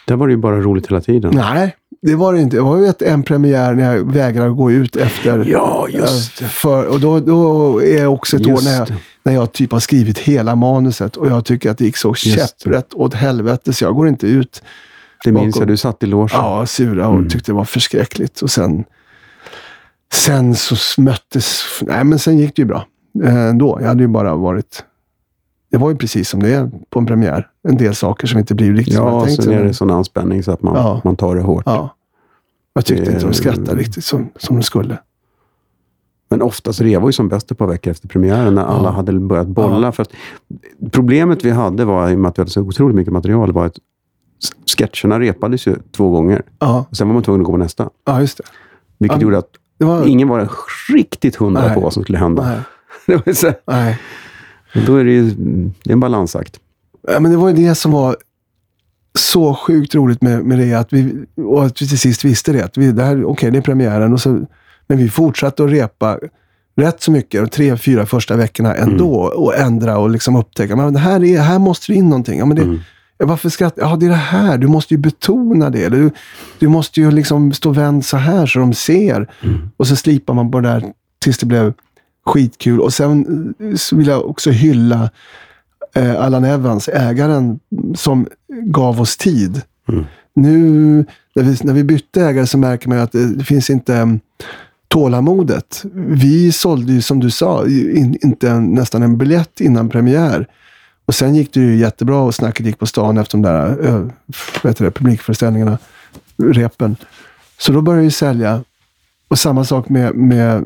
Där 0.07 0.15
var 0.15 0.27
det 0.27 0.31
ju 0.33 0.37
bara 0.37 0.59
roligt 0.61 0.87
hela 0.87 1.01
tiden. 1.01 1.31
nej, 1.35 1.75
det 2.01 2.15
var 2.15 2.33
det 2.33 2.41
inte. 2.41 2.55
Det 2.55 2.61
var 2.61 2.77
ju 2.77 2.85
ett, 2.85 3.01
en 3.01 3.23
premiär 3.23 3.73
när 3.73 3.95
jag 3.95 4.11
vägrade 4.13 4.49
gå 4.49 4.71
ut 4.71 4.95
efter. 4.95 5.45
Ja, 5.47 5.87
just 5.89 6.41
Eh, 6.41 6.47
För, 6.47 6.85
och 6.87 6.99
då, 6.99 7.19
då 7.19 7.81
är 7.83 8.05
också 8.07 8.35
ett 8.37 8.47
Just 8.47 8.61
år 8.67 8.69
när 8.71 8.77
jag, 8.77 8.87
det. 8.87 8.95
när 9.23 9.33
jag 9.33 9.51
typ 9.51 9.71
har 9.71 9.79
skrivit 9.79 10.17
hela 10.19 10.55
manuset 10.55 11.15
och 11.17 11.27
jag 11.27 11.45
tycker 11.45 11.71
att 11.71 11.77
det 11.77 11.85
gick 11.85 11.97
så 11.97 12.11
det. 12.11 12.17
käpprätt 12.17 12.93
åt 12.93 13.13
helvete 13.13 13.73
så 13.73 13.83
jag 13.83 13.95
går 13.95 14.07
inte 14.07 14.27
ut. 14.27 14.63
Det 15.23 15.31
minns 15.31 15.55
jag. 15.59 15.67
Du 15.67 15.77
satt 15.77 16.03
i 16.03 16.05
logen. 16.05 16.29
Ja, 16.31 16.65
sura 16.65 17.07
och 17.07 17.15
Mm. 17.17 17.29
tyckte 17.29 17.51
det 17.51 17.55
var 17.55 17.65
förskräckligt. 17.65 18.41
Och 18.41 18.49
sen, 18.51 18.83
sen 20.13 20.55
så 20.55 21.01
möttes... 21.01 21.63
Nej, 21.81 22.03
men 22.03 22.19
sen 22.19 22.37
gick 22.37 22.55
det 22.55 22.61
ju 22.61 22.65
bra 22.65 22.85
eh, 23.23 23.35
ändå. 23.49 23.77
Jag 23.81 23.87
hade 23.87 24.03
ju 24.03 24.07
bara 24.07 24.35
varit... 24.35 24.83
Det 25.71 25.77
var 25.77 25.89
ju 25.89 25.95
precis 25.97 26.29
som 26.29 26.39
det 26.43 26.53
är 26.53 26.71
på 26.89 26.99
en 26.99 27.05
premiär. 27.05 27.47
En 27.67 27.77
del 27.77 27.95
saker 27.95 28.27
som 28.27 28.39
inte 28.39 28.55
blir 28.55 28.73
riktigt 28.73 28.93
som 28.95 29.05
jag 29.07 29.13
Ja, 29.15 29.25
tänkt 29.25 29.35
sen 29.35 29.43
sig. 29.45 29.53
är 29.53 29.63
det 29.63 29.73
sån 29.73 29.91
anspänning 29.91 30.43
så 30.43 30.51
att 30.51 30.61
man, 30.63 30.75
Ja. 30.75 31.01
man 31.03 31.15
tar 31.15 31.35
det 31.35 31.41
hårt. 31.41 31.63
Ja. 31.65 31.95
Jag 32.73 32.85
tyckte 32.85 33.03
Det- 33.05 33.11
inte 33.13 33.25
de 33.25 33.33
skrattade 33.33 33.75
riktigt 33.75 34.03
som, 34.05 34.29
som 34.35 34.55
de 34.55 34.63
skulle. 34.63 34.97
Men 36.29 36.41
oftast, 36.41 36.79
det 36.79 36.97
var 36.97 37.09
ju 37.09 37.13
som 37.13 37.29
bäst 37.29 37.51
ett 37.51 37.57
par 37.57 37.67
veckor 37.67 37.91
efter 37.91 38.07
premiären 38.07 38.55
när 38.55 38.63
alla 38.65 38.87
Ja. 38.89 38.91
hade 38.91 39.19
börjat 39.19 39.47
bolla. 39.47 39.91
För 39.91 40.03
att 40.03 40.09
problemet 40.91 41.45
vi 41.45 41.49
hade 41.51 41.85
var, 41.85 42.09
i 42.09 42.15
och 42.15 42.19
med 42.19 42.29
att 42.29 42.37
vi 42.37 42.41
hade 42.41 42.51
så 42.51 42.61
otroligt 42.61 42.95
mycket 42.95 43.13
material, 43.13 43.51
var 43.51 43.65
att 43.65 43.77
sketcherna 44.77 45.19
repades 45.19 45.67
ju 45.67 45.75
två 45.91 46.09
gånger. 46.09 46.41
Ja, 46.59 46.85
sen 46.91 47.07
var 47.07 47.13
man 47.13 47.23
tvungen 47.23 47.41
att 47.41 47.45
gå 47.45 47.51
på 47.51 47.57
nästa. 47.57 47.89
ja 48.05 48.21
just 48.21 48.37
det. 48.37 48.43
Vilket 48.97 49.17
Ja, 49.17 49.23
gjorde 49.23 49.37
att 49.37 49.49
var, 49.77 50.07
ingen 50.07 50.27
var 50.27 50.49
riktigt 50.93 51.35
hundra 51.35 51.61
Nej. 51.65 51.73
på 51.73 51.79
vad 51.79 51.93
som 51.93 52.03
skulle 52.03 52.17
hända. 52.17 52.43
nej, 52.45 52.59
Det 53.05 53.25
var 53.25 53.33
så, 53.33 53.51
nej. 53.67 53.99
då 54.85 54.95
är 54.95 55.03
det 55.03 55.11
ju 55.11 55.23
det 55.83 55.89
är 55.89 55.93
en 55.93 55.99
balansakt. 55.99 56.59
Ja, 57.07 57.19
men 57.19 57.31
det 57.31 57.37
var 57.37 57.49
ju 57.49 57.55
det 57.55 57.75
som 57.75 57.91
var 57.91 58.17
så 59.19 59.53
sjukt 59.55 59.95
roligt 59.95 60.21
med, 60.21 60.43
med 60.43 60.59
det. 60.59 60.73
Att 60.73 60.93
vi, 60.93 61.25
och 61.35 61.65
att 61.65 61.81
vi 61.81 61.87
till 61.87 61.99
sist 61.99 62.25
visste 62.25 62.51
det. 62.51 62.65
Att 62.65 62.77
vi, 62.77 62.91
det 62.91 63.03
här, 63.03 63.25
okej, 63.25 63.51
det 63.51 63.57
är 63.57 63.61
premiären. 63.61 64.13
Och 64.13 64.21
så, 64.21 64.45
men 64.87 64.97
vi 64.97 65.09
fortsatte 65.09 65.63
att 65.63 65.69
repa 65.69 66.19
rätt 66.75 67.01
så 67.01 67.11
mycket, 67.11 67.41
de 67.41 67.47
tre, 67.49 67.77
fyra 67.77 68.05
första 68.05 68.35
veckorna 68.35 68.75
ändå. 68.75 69.13
Och 69.15 69.55
ändra 69.55 69.97
och 69.97 70.09
liksom 70.09 70.35
upptäcka. 70.35 70.75
Men 70.75 70.93
det 70.93 70.99
här, 70.99 71.23
är, 71.23 71.39
här 71.39 71.59
måste 71.59 71.91
det 71.91 71.95
in 71.95 72.09
någonting. 72.09 72.39
Ja, 72.39 72.45
men 72.45 72.55
det, 72.57 72.63
Mm. 72.63 72.79
Varför 73.25 73.49
skrattar 73.49 73.81
Ja, 73.81 73.95
det 73.95 74.05
är 74.05 74.09
det 74.09 74.15
här. 74.15 74.57
Du 74.57 74.67
måste 74.67 74.93
ju 74.93 74.97
betona 74.97 75.69
det. 75.69 75.89
Du, 75.89 76.11
du 76.59 76.67
måste 76.67 77.01
ju 77.01 77.11
liksom 77.11 77.53
stå 77.53 77.71
vänd 77.71 78.05
så 78.05 78.17
här 78.17 78.45
så 78.45 78.59
de 78.59 78.73
ser. 78.73 79.29
Mm. 79.43 79.69
Och 79.77 79.87
så 79.87 79.95
slipar 79.95 80.33
man 80.33 80.51
på 80.51 80.59
det 80.59 80.69
där 80.69 80.83
tills 81.19 81.37
det 81.37 81.45
blev 81.45 81.73
skitkul. 82.25 82.79
Och 82.79 82.93
sen 82.93 83.53
eh, 83.59 83.97
vill 83.97 84.07
jag 84.07 84.29
också 84.29 84.51
hylla 84.51 85.09
eh, 85.95 86.23
Allan 86.23 86.43
Evans, 86.43 86.89
ägaren, 86.89 87.59
som 87.95 88.27
gav 88.49 89.01
oss 89.01 89.17
tid. 89.17 89.61
Mm. 89.89 90.05
Nu 90.35 91.05
när 91.35 91.43
vi, 91.43 91.57
när 91.63 91.73
vi 91.73 91.83
bytte 91.83 92.21
ägare 92.21 92.47
så 92.47 92.57
märker 92.57 92.89
man 92.89 92.97
ju 92.97 93.03
att 93.03 93.11
det, 93.11 93.35
det 93.35 93.43
finns 93.43 93.69
inte 93.69 93.93
um, 93.93 94.19
tålamodet. 94.87 95.83
Vi 95.93 96.51
sålde 96.51 96.93
ju 96.93 97.01
som 97.01 97.19
du 97.19 97.31
sa 97.31 97.67
in, 97.67 98.17
inte 98.23 98.49
en, 98.49 98.65
nästan 98.65 99.03
en 99.03 99.17
biljett 99.17 99.61
innan 99.61 99.89
premiär. 99.89 100.47
Och 101.05 101.15
sen 101.15 101.35
gick 101.35 101.53
det 101.53 101.59
ju 101.59 101.75
jättebra 101.75 102.17
och 102.19 102.35
snacket 102.35 102.65
gick 102.65 102.79
på 102.79 102.85
stan 102.85 103.17
efter 103.17 103.37
de 103.37 103.41
där 103.41 103.69
vad 104.63 104.69
heter 104.71 104.85
det, 104.85 104.91
publikföreställningarna, 104.91 105.77
repen. 106.37 106.95
Så 107.57 107.71
då 107.71 107.81
började 107.81 108.03
vi 108.03 108.11
sälja. 108.11 108.63
Och 109.27 109.39
samma 109.39 109.63
sak 109.63 109.89
med, 109.89 110.15
med 110.15 110.63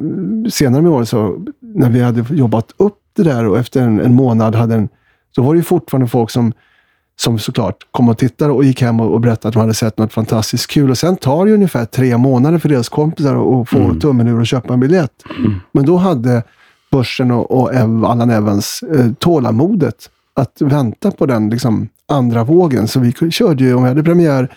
senare 0.54 0.82
med 0.82 0.92
året, 0.92 1.10
så 1.10 1.46
när 1.62 1.90
vi 1.90 2.02
hade 2.02 2.26
jobbat 2.30 2.72
upp 2.78 2.98
det 3.16 3.24
där 3.24 3.46
och 3.48 3.58
efter 3.58 3.82
en, 3.82 4.00
en 4.00 4.14
månad 4.14 4.56
hade 4.56 4.76
en, 4.76 4.90
så 5.36 5.42
var 5.42 5.54
det 5.54 5.58
ju 5.58 5.64
fortfarande 5.64 6.08
folk 6.08 6.32
som, 6.32 6.54
som 7.16 7.40
såklart 7.40 7.88
kom 7.92 8.10
och 8.10 8.18
tittade 8.18 8.52
och 8.52 8.64
gick 8.64 8.82
hem 8.82 9.00
och, 9.00 9.14
och 9.14 9.22
berättade 9.22 9.48
att 9.48 9.54
de 9.54 9.60
hade 9.60 9.74
sett 9.74 9.98
något 9.98 10.14
fantastiskt 10.14 10.68
kul. 10.68 10.90
Och 10.90 10.98
sen 10.98 11.16
tar 11.18 11.46
det 11.46 11.50
ju 11.50 11.56
ungefär 11.56 11.86
tre 11.86 12.18
månader 12.18 12.58
för 12.58 12.70
deras 12.70 12.90
kompisar 12.90 13.62
att 13.62 13.70
få 13.70 13.78
Mm. 13.78 14.00
tummen 14.00 14.28
ur 14.28 14.40
och 14.40 14.48
köpa 14.48 14.74
en 14.74 14.80
biljett. 14.80 15.24
Men 15.72 15.86
då 15.86 15.98
hade 15.98 16.44
börsen 16.92 17.32
och, 17.32 17.52
och 17.62 17.74
Ev, 17.74 18.06
Allan 18.06 18.30
Evans 18.30 18.84
eh, 18.96 19.12
tålamodet 19.20 20.10
att 20.38 20.62
vänta 20.62 21.12
på 21.12 21.26
den 21.26 21.50
liksom, 21.50 21.90
andra 22.08 22.44
vågen. 22.44 22.88
Så 22.88 23.00
vi 23.00 23.12
körde 23.32 23.64
ju, 23.64 23.74
om 23.74 23.84
vi 23.84 23.90
hade 23.90 24.04
premiär 24.04 24.56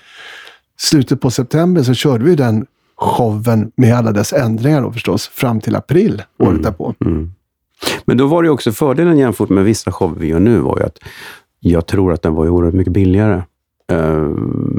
slutet 0.78 1.20
på 1.20 1.30
september, 1.30 1.82
så 1.82 1.94
körde 1.94 2.24
vi 2.24 2.34
den 2.34 2.66
showen 2.96 3.70
med 3.76 3.94
alla 3.96 4.12
dess 4.12 4.32
ändringar 4.32 4.82
då 4.82 4.92
förstås, 4.92 5.28
fram 5.28 5.60
till 5.60 5.76
april 5.76 6.22
året 6.38 6.62
därpå. 6.62 6.94
Mm. 7.04 7.32
Men 8.04 8.16
då 8.16 8.26
var 8.26 8.42
det 8.42 8.50
också 8.50 8.72
fördelen 8.72 9.18
jämfört 9.18 9.48
med 9.48 9.64
vissa 9.64 9.92
shower 9.92 10.16
vi 10.18 10.26
gör 10.26 10.40
nu 10.40 10.58
var 10.58 10.78
ju 10.78 10.84
att 10.84 10.98
jag 11.60 11.86
tror 11.86 12.12
att 12.12 12.22
den 12.22 12.34
var 12.34 12.48
oerhört 12.48 12.74
mycket 12.74 12.92
billigare. 12.92 13.42
Eh, 13.92 14.28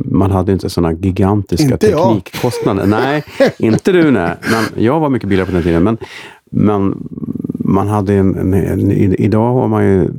man 0.06 0.32
hade 0.32 0.52
inte 0.52 0.70
sådana 0.70 0.94
gigantiska 0.94 1.74
Inte 1.74 1.90
jag. 1.90 2.08
teknikkostnader. 2.24 2.86
Nej, 2.86 3.24
inte 3.58 3.92
du 3.92 4.12
nej. 4.12 4.36
Men 4.52 4.84
jag 4.84 5.00
var 5.00 5.10
mycket 5.10 5.30
billigare 5.30 5.48
på 5.50 5.54
den 5.54 5.64
tiden. 5.64 5.84
Men, 5.84 5.98
men 6.52 7.08
man 7.60 7.88
hade 7.88 8.14
en, 8.14 8.36
en, 8.36 8.54
en, 8.54 8.92
i- 8.92 9.16
idag 9.20 9.54
har 9.54 9.68
man 9.68 9.84
ju 9.84 9.96
mm, 9.96 10.14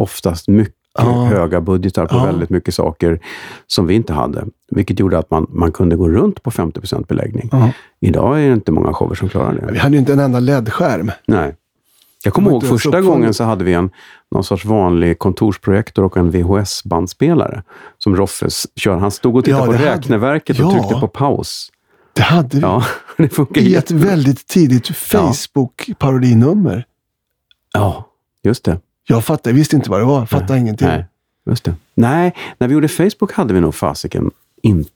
oftast 0.00 0.48
mycket 0.48 0.74
Ja. 0.98 1.24
höga 1.24 1.60
budgetar 1.60 2.06
på 2.06 2.16
Ja. 2.16 2.24
väldigt 2.24 2.50
mycket 2.50 2.74
saker 2.74 3.20
som 3.66 3.86
vi 3.86 3.94
inte 3.94 4.12
hade. 4.12 4.44
Vilket 4.70 4.98
gjorde 5.00 5.18
att 5.18 5.30
man, 5.30 5.46
man 5.50 5.72
kunde 5.72 5.96
gå 5.96 6.08
runt 6.08 6.42
på 6.42 6.50
50 6.50 7.04
beläggning. 7.08 7.48
Ja. 7.52 7.70
Idag 8.00 8.42
är 8.42 8.46
det 8.46 8.52
inte 8.54 8.72
många 8.72 8.92
shower 8.94 9.14
som 9.14 9.28
klarar 9.28 9.54
det. 9.54 9.72
Vi 9.72 9.78
hade 9.78 9.92
ju 9.94 9.98
inte 10.00 10.12
en 10.12 10.18
enda 10.20 10.40
LED-skärm. 10.40 11.10
Nej. 11.26 11.54
Jag 12.24 12.34
kommer 12.34 12.50
ihåg 12.50 12.64
första 12.66 13.00
gången 13.00 13.34
så 13.34 13.44
hade 13.44 13.64
vi 13.64 13.72
en 13.72 13.90
någon 14.30 14.44
sorts 14.44 14.64
vanlig 14.64 15.18
kontorsprojektor 15.18 16.04
och 16.04 16.16
en 16.16 16.30
VHS-bandspelare 16.30 17.62
som 17.98 18.16
Roffes 18.16 18.66
kör. 18.76 18.96
Han 18.96 19.10
stod 19.10 19.36
och 19.36 19.44
tittade 19.44 19.62
Ja, 19.62 19.66
på 19.66 19.72
hade- 19.72 19.84
räkneverket 19.94 20.58
och 20.58 20.64
Ja. 20.64 20.70
tryckte 20.72 21.00
på 21.00 21.08
paus. 21.08 21.70
Det 22.12 22.22
hade 22.22 22.56
vi. 22.56 22.62
Ja, 22.62 22.84
det 23.16 23.28
funkar 23.28 23.60
I 23.60 23.74
ett 23.74 23.90
väldigt 23.90 24.46
tidigt 24.46 24.88
Facebook-parodinummer. 24.88 26.84
Ja, 27.72 28.08
just 28.44 28.64
det. 28.64 28.80
Jag 29.08 29.24
fattade, 29.24 29.54
visste 29.56 29.76
inte 29.76 29.90
vad 29.90 30.00
det 30.00 30.04
var. 30.04 30.26
Fattade 30.26 30.58
ingenting. 30.58 30.88
Nej, 30.88 31.06
just 31.50 31.64
det. 31.64 31.74
Nej, 31.94 32.34
när 32.58 32.68
vi 32.68 32.74
gjorde 32.74 32.88
Facebook 32.88 33.32
hade 33.32 33.54
vi 33.54 33.60
nog 33.60 33.74
fasiken 33.74 34.30
inte... 34.62 34.90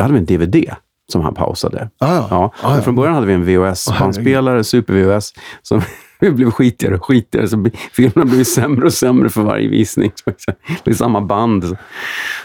Hade 0.00 0.12
vi 0.12 0.18
en 0.18 0.26
DVD 0.26 0.70
som 1.12 1.22
han 1.22 1.34
pausade. 1.34 1.90
Ah, 1.98 2.14
ja. 2.14 2.52
Ah, 2.62 2.76
ja. 2.76 2.82
Från 2.82 2.94
början 2.96 3.14
hade 3.14 3.26
vi 3.26 3.32
en 3.32 3.44
VHS-bandspelare, 3.44 4.64
Super-VHS, 4.64 5.34
som 5.62 5.82
blev 6.20 6.50
skitigare 6.50 6.94
och 6.94 7.04
skitigare. 7.04 7.48
Så 7.48 7.66
filmerna 7.92 8.24
blev 8.24 8.44
sämre 8.44 8.86
och 8.86 8.92
sämre 8.92 9.28
för 9.28 9.42
varje 9.42 9.68
visning. 9.68 10.12
Det 10.84 10.90
är 10.90 10.94
samma 10.94 11.20
band. 11.20 11.64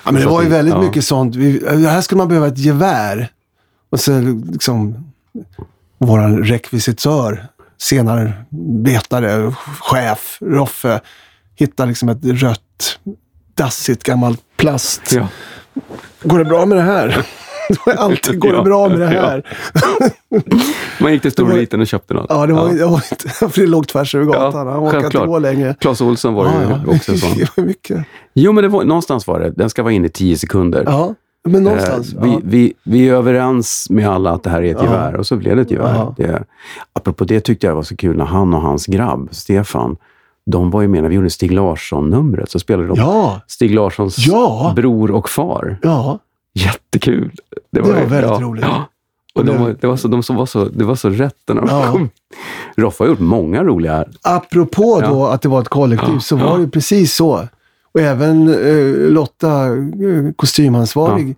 Ja, 0.05 0.11
men 0.11 0.15
det 0.21 0.25
var 0.27 0.43
ju 0.43 0.49
väldigt 0.49 0.73
Ja. 0.73 0.81
mycket 0.81 1.05
sånt. 1.05 1.35
Vi, 1.35 1.63
här 1.69 2.01
skulle 2.01 2.17
man 2.17 2.27
behöva 2.27 2.47
ett 2.47 2.57
gevär. 2.57 3.27
Och 3.89 3.99
så 3.99 4.19
liksom 4.51 5.11
vår 5.97 6.43
rekvisitör, 6.43 7.47
senare 7.83 8.33
betare, 8.83 9.53
chef, 9.79 10.37
Roffe, 10.41 10.99
hittar 11.55 11.85
liksom 11.87 12.09
ett 12.09 12.25
rött, 12.25 12.99
dassigt 13.55 14.03
gammalt 14.03 14.41
plast. 14.57 15.11
Ja. 15.13 15.27
Går 16.23 16.37
det 16.39 16.45
bra 16.45 16.65
med 16.65 16.77
det 16.77 16.81
här? 16.83 17.25
Alltid, 17.97 18.39
går 18.39 18.49
det 18.51 18.57
Ja. 18.57 18.63
bra 18.63 18.89
med 18.89 18.99
det 18.99 19.07
här? 19.07 19.43
Man 21.01 21.13
gick 21.13 21.21
till 21.21 21.31
storliten 21.31 21.81
och 21.81 21.87
köpte 21.87 22.13
något. 22.13 22.25
Ja, 22.29 22.45
det 22.47 22.53
var, 22.53 22.73
det 22.73 22.85
var 22.85 23.03
inte, 23.11 23.29
för 23.49 23.61
det 23.61 23.67
låg 23.67 23.87
tvärs 23.87 24.15
över 24.15 24.25
gatan. 24.25 24.67
Han 24.67 24.79
orkade 24.79 25.05
inte 25.05 25.17
gå 25.17 25.39
längre. 25.39 25.75
Claes 25.79 26.01
Olsson 26.01 26.33
var 26.33 26.45
ju 26.45 26.51
Ja, 26.51 26.81
ja. 26.87 26.95
också 26.95 27.17
sån. 27.17 27.29
Det 27.37 27.57
var 27.57 27.63
mycket. 27.63 28.05
Jo, 28.33 28.51
men 28.51 28.61
det 28.63 28.67
var, 28.67 28.83
någonstans 28.83 29.27
var 29.27 29.39
det. 29.39 29.51
Den 29.51 29.69
ska 29.69 29.83
vara 29.83 29.93
inne 29.93 30.07
i 30.07 30.09
tio 30.09 30.37
sekunder. 30.37 30.83
Men 31.43 31.63
någonstans. 31.63 32.13
Eh, 32.13 32.21
vi, 32.23 32.31
ja. 32.33 32.39
vi, 32.43 32.73
vi 32.83 33.09
är 33.09 33.13
överens 33.13 33.87
med 33.89 34.09
alla 34.09 34.31
att 34.31 34.43
det 34.43 34.49
här 34.49 34.61
är 34.63 34.71
ett 34.71 34.77
Ja. 34.79 34.83
gevär 34.83 35.15
och 35.15 35.27
så 35.27 35.35
blev 35.35 35.55
det 35.55 35.61
ett 35.61 35.71
gevär. 35.71 35.95
Ja. 35.95 36.13
Det, 36.17 36.43
apropå 36.93 37.23
det 37.25 37.39
tyckte 37.39 37.67
jag 37.67 37.75
var 37.75 37.83
så 37.83 37.95
kul 37.95 38.17
när 38.17 38.25
han 38.25 38.53
och 38.53 38.61
hans 38.61 38.85
grabb, 38.85 39.27
Stefan, 39.31 39.97
de 40.45 40.69
var 40.71 40.81
ju 40.81 40.87
med 40.87 41.01
när 41.01 41.09
vi 41.09 41.15
gjorde 41.15 41.29
Stig 41.29 41.51
Larsson-numret. 41.51 42.51
Så 42.51 42.59
spelade 42.59 42.87
de 42.87 42.97
Ja, 42.97 43.41
Stig 43.47 43.75
Larssons 43.75 44.27
Ja. 44.27 44.73
bror 44.75 45.11
och 45.11 45.29
far. 45.29 45.77
ja. 45.81 46.19
Jättekul. 46.55 47.31
Det 47.71 47.81
var 47.81 47.93
väldigt 48.05 48.41
roligt. 48.41 48.65
Och 49.35 49.45
de, 49.45 49.57
var, 49.63 49.75
det, 49.81 49.87
var 49.87 49.95
så, 49.95 50.07
de 50.07 50.23
som 50.23 50.35
var 50.35 50.45
så, 50.45 50.65
det 50.65 50.83
var 50.83 50.95
så 50.95 51.09
rätt 51.09 51.35
när 51.47 51.55
de 51.55 51.67
Ja. 51.69 51.91
kom. 51.91 52.09
Roffe 52.75 53.03
har 53.03 53.09
gjort 53.09 53.19
många 53.19 53.63
roliga... 53.63 54.05
Apropå 54.21 55.01
då 55.01 55.25
att 55.25 55.41
det 55.41 55.49
var 55.49 55.61
ett 55.61 55.67
kollektiv 55.69 56.19
så 56.19 56.35
var 56.35 56.57
det 56.59 56.67
precis 56.67 57.15
så. 57.15 57.47
Och 57.93 58.01
även 58.01 58.47
eh, 58.49 59.09
Lotta, 59.09 59.65
eh, 59.65 60.33
kostymansvarig, 60.35 61.35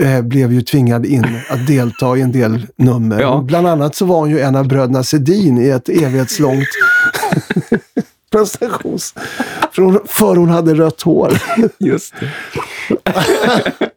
eh, 0.00 0.22
blev 0.22 0.52
ju 0.52 0.62
tvingad 0.62 1.06
in 1.06 1.40
att 1.48 1.66
delta 1.66 2.16
i 2.16 2.20
en 2.20 2.32
del 2.32 2.66
nummer. 2.76 3.20
Ja. 3.20 3.44
Bland 3.46 3.66
annat 3.66 3.94
så 3.94 4.04
var 4.04 4.18
hon 4.18 4.30
ju 4.30 4.40
en 4.40 4.56
av 4.56 4.68
bröderna 4.68 5.02
Sedin 5.02 5.58
i 5.58 5.68
ett 5.68 5.88
evighetslångt 5.88 6.68
prestations... 8.32 9.14
För 9.72 9.82
hon, 9.82 10.00
för 10.06 10.36
hon 10.36 10.48
hade 10.48 10.74
rött 10.74 11.02
hår. 11.02 11.32
Just 11.78 12.14
det. 12.20 12.30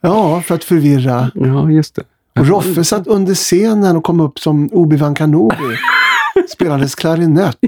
Ja, 0.00 0.42
för 0.42 0.54
att 0.54 0.64
förvirra. 0.64 1.30
Ja, 1.34 1.70
just 1.70 1.94
det. 1.94 2.02
Och 2.40 2.46
Roffe 2.46 2.84
satt 2.84 3.06
under 3.06 3.34
scenen 3.34 3.96
och 3.96 4.04
kom 4.04 4.20
upp 4.20 4.38
som 4.38 4.68
Obi-Wan 4.68 5.14
Kenobi. 5.18 5.76
Spelades 6.48 6.94
klarinett 6.94 7.58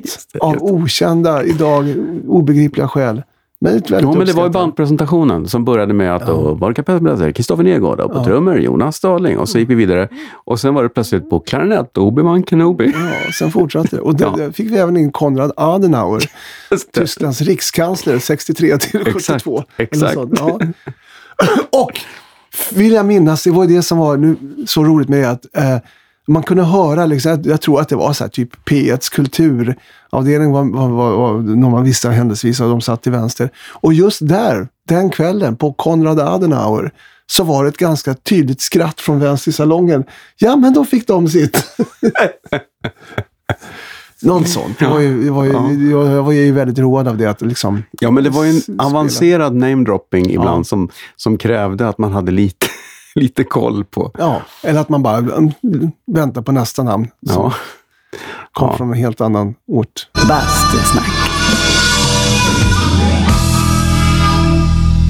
av 0.40 0.56
okända, 0.60 1.44
idag 1.44 1.94
obegripliga 2.26 2.88
skäl. 2.88 3.22
Men 3.60 3.72
väldigt 3.72 3.90
Ja, 3.90 4.12
men 4.12 4.26
det 4.26 4.32
var 4.32 4.44
ju 4.44 4.50
bandpresentationen 4.50 5.48
som 5.48 5.64
började 5.64 5.94
med 5.94 6.16
att 6.16 6.26
då 6.26 6.54
var 6.54 6.68
det 6.68 6.74
kapellmästare 6.74 7.32
Kristoffer 7.32 7.62
Nergård 7.64 8.00
och 8.00 8.12
på 8.12 8.18
Ja. 8.18 8.24
trummor 8.24 8.58
Jonas 8.58 8.96
Starling 8.96 9.38
och 9.38 9.48
så 9.48 9.58
gick 9.58 9.70
vi 9.70 9.74
vidare. 9.74 10.08
Och 10.44 10.60
sen 10.60 10.74
var 10.74 10.82
det 10.82 10.88
plötsligt 10.88 11.30
på 11.30 11.40
klarinett 11.40 11.96
Obi-Wan 11.96 12.42
Kenobi. 12.50 12.92
Ja, 12.94 13.32
sen 13.32 13.50
fortsatte 13.50 13.96
det. 13.96 14.02
Och 14.02 14.14
det, 14.16 14.24
Ja. 14.38 14.44
det 14.46 14.52
fick 14.52 14.70
vi 14.72 14.76
även 14.78 14.96
in 14.96 15.12
Konrad 15.12 15.52
Adenauer, 15.56 16.20
det. 16.70 16.92
Tysklands 17.00 17.40
rikskansler 17.40 18.18
63 18.18 18.76
till 18.78 19.04
72. 19.04 19.64
Exakt, 19.76 20.16
ja. 20.36 20.58
Och 21.82 21.90
vill 22.74 22.92
jag 22.92 23.06
minnas, 23.06 23.42
det 23.44 23.50
var 23.50 23.64
ju 23.64 23.76
det 23.76 23.82
som 23.82 23.98
var 23.98 24.16
nu, 24.16 24.36
så 24.66 24.84
roligt 24.84 25.08
med 25.08 25.30
att 25.30 25.56
eh, 25.56 25.76
man 26.28 26.42
kunde 26.42 26.62
höra, 26.62 27.06
liksom, 27.06 27.30
jag, 27.30 27.46
jag 27.46 27.60
tror 27.60 27.80
att 27.80 27.88
det 27.88 27.96
var 27.96 28.12
så 28.12 28.24
här, 28.24 28.28
typ 28.28 28.68
P1s 28.68 29.12
kulturavdelning 29.12 30.52
var, 30.52 30.64
var, 30.72 30.88
var, 30.88 31.12
var 31.16 31.38
någon 31.38 31.70
man 31.72 31.84
visste 31.84 32.08
händelsevis 32.10 32.60
och 32.60 32.68
de 32.70 32.80
satt 32.80 33.02
till 33.02 33.12
vänster. 33.12 33.50
Och 33.80 33.94
just 33.94 34.28
där, 34.28 34.68
den 34.88 35.10
kvällen 35.10 35.56
på 35.56 35.72
Konrad 35.72 36.20
Adenauer, 36.20 36.90
så 37.26 37.44
var 37.44 37.62
det 37.64 37.68
ett 37.68 37.76
ganska 37.78 38.14
tydligt 38.14 38.60
skratt 38.60 39.00
från 39.00 39.18
vänster 39.20 39.50
i 39.50 39.52
salongen. 39.54 40.04
Ja, 40.38 40.56
men 40.56 40.72
då 40.72 40.84
fick 40.84 41.06
de 41.06 41.28
sitt. 41.28 41.64
Något 44.22 44.48
sånt. 44.48 44.78
Det 44.78 44.86
var 44.86 45.00
ju, 45.00 45.24
det 45.24 45.30
var 45.30 45.44
ju, 45.44 45.52
jag, 45.90 46.06
jag 46.06 46.22
var 46.22 46.32
ju 46.32 46.52
väldigt 46.52 46.78
road 46.78 47.08
av 47.08 47.16
det. 47.16 47.26
Att 47.30 47.40
liksom, 47.40 47.82
Ja, 48.00 48.10
men 48.10 48.24
det 48.24 48.30
var 48.30 48.44
ju 48.44 48.50
en 48.50 48.80
avancerad 48.80 49.54
namedropping 49.54 50.30
ibland 50.30 50.60
Ja. 50.60 50.64
som, 50.64 50.88
som 51.16 51.38
krävde 51.38 51.88
att 51.88 51.98
man 51.98 52.12
hade 52.12 52.32
lite, 52.32 52.66
lite 53.18 53.44
koll 53.44 53.84
på. 53.84 54.10
ja, 54.18 54.42
eller 54.62 54.80
att 54.80 54.88
man 54.88 55.02
bara 55.02 55.16
mm, 55.16 55.50
väntar 56.06 56.42
på 56.42 56.52
nästa 56.52 56.82
namn. 56.82 57.08
Som 57.26 57.42
Ja. 57.42 57.52
kom 58.52 58.68
Ja. 58.68 58.76
från 58.76 58.88
en 58.88 58.94
helt 58.98 59.20
annan 59.20 59.54
ort. 59.66 60.08
Bastusnack. 60.28 61.06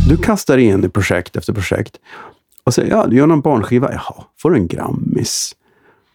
Du 0.09 0.17
kastar 0.17 0.59
in 0.59 0.85
i 0.85 0.89
projekt 0.89 1.37
efter 1.37 1.53
projekt 1.53 1.93
och 2.65 2.75
säger 2.75 2.91
ja, 2.91 3.07
du 3.07 3.17
gör 3.17 3.27
någon 3.27 3.41
barnskiva. 3.41 3.93
Jaha, 3.93 4.25
får 4.43 4.51
du 4.51 4.57
en 4.57 4.67
Grammis. 4.69 5.53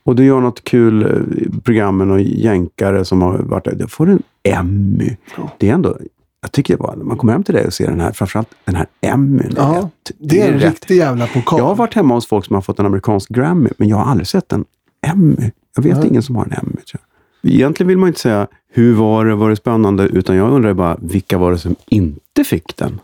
Och 0.06 0.16
du 0.16 0.26
gör 0.26 0.40
något 0.42 0.64
kul 0.64 1.02
eh, 1.04 1.60
program 1.64 1.98
med 1.98 2.08
någon 2.08 2.24
jänkare 2.24 3.06
som 3.06 3.22
har 3.22 3.38
varit 3.38 3.64
där. 3.66 3.76
Då 3.76 3.88
får 3.88 4.06
du 4.06 4.12
en 4.12 4.24
Emmy. 4.44 5.16
Ja. 5.38 5.50
Det 5.60 5.70
är 5.70 5.74
ändå, 5.74 5.98
jag 6.44 6.52
tycker 6.52 6.78
det 6.78 6.84
var, 6.84 6.96
när 6.96 7.04
man 7.04 7.18
kommer 7.18 7.34
hem 7.34 7.44
till 7.44 7.56
dig 7.56 7.66
och 7.66 7.74
ser 7.74 7.88
den 7.88 8.00
här, 8.00 8.12
framförallt 8.12 8.50
den 8.66 8.76
här 8.76 8.88
Emmyn. 9.02 9.54
Ja, 9.58 9.90
det 10.18 10.42
är 10.42 10.48
en 10.48 10.60
rätt. 10.60 10.72
riktig 10.72 10.98
jävla 10.98 11.28
pokal. 11.28 11.60
Jag 11.60 11.66
har 11.66 11.76
varit 11.76 11.94
hemma 11.94 12.14
hos 12.14 12.28
folk 12.28 12.46
som 12.46 12.54
har 12.54 12.62
fått 12.62 12.80
en 12.80 12.86
amerikansk 12.86 13.30
Grammy, 13.30 13.70
men 13.78 13.90
jag 13.90 13.98
har 13.98 14.06
aldrig 14.12 14.28
sett 14.28 14.54
en 14.54 14.66
Emmy. 15.08 15.52
Jag 15.76 15.84
vet 15.84 15.98
Nej. 15.98 16.08
ingen 16.08 16.24
som 16.24 16.36
har 16.36 16.46
en 16.46 16.52
Emmy. 16.52 16.82
tror 16.92 17.02
jag. 17.42 17.52
Egentligen 17.52 17.88
vill 17.88 17.98
man 17.98 18.08
inte 18.08 18.20
säga 18.20 18.48
hur 18.74 18.94
var 18.94 19.26
det, 19.26 19.36
var 19.36 19.50
det 19.50 19.56
spännande, 19.56 20.04
utan 20.04 20.36
jag 20.36 20.52
undrar 20.52 20.74
bara 20.74 20.98
vilka 21.02 21.38
var 21.38 21.52
det 21.52 21.58
som 21.58 21.76
inte 21.86 22.44
fick 22.44 22.78
den? 22.78 23.00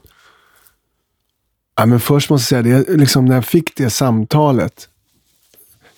Ja, 1.75 1.85
men 1.85 1.99
först 1.99 2.29
måste 2.29 2.55
jag 2.55 2.65
säga, 2.65 2.83
det, 2.83 2.97
liksom, 2.97 3.25
när 3.25 3.35
jag 3.35 3.45
fick 3.45 3.75
det 3.75 3.89
samtalet. 3.89 4.89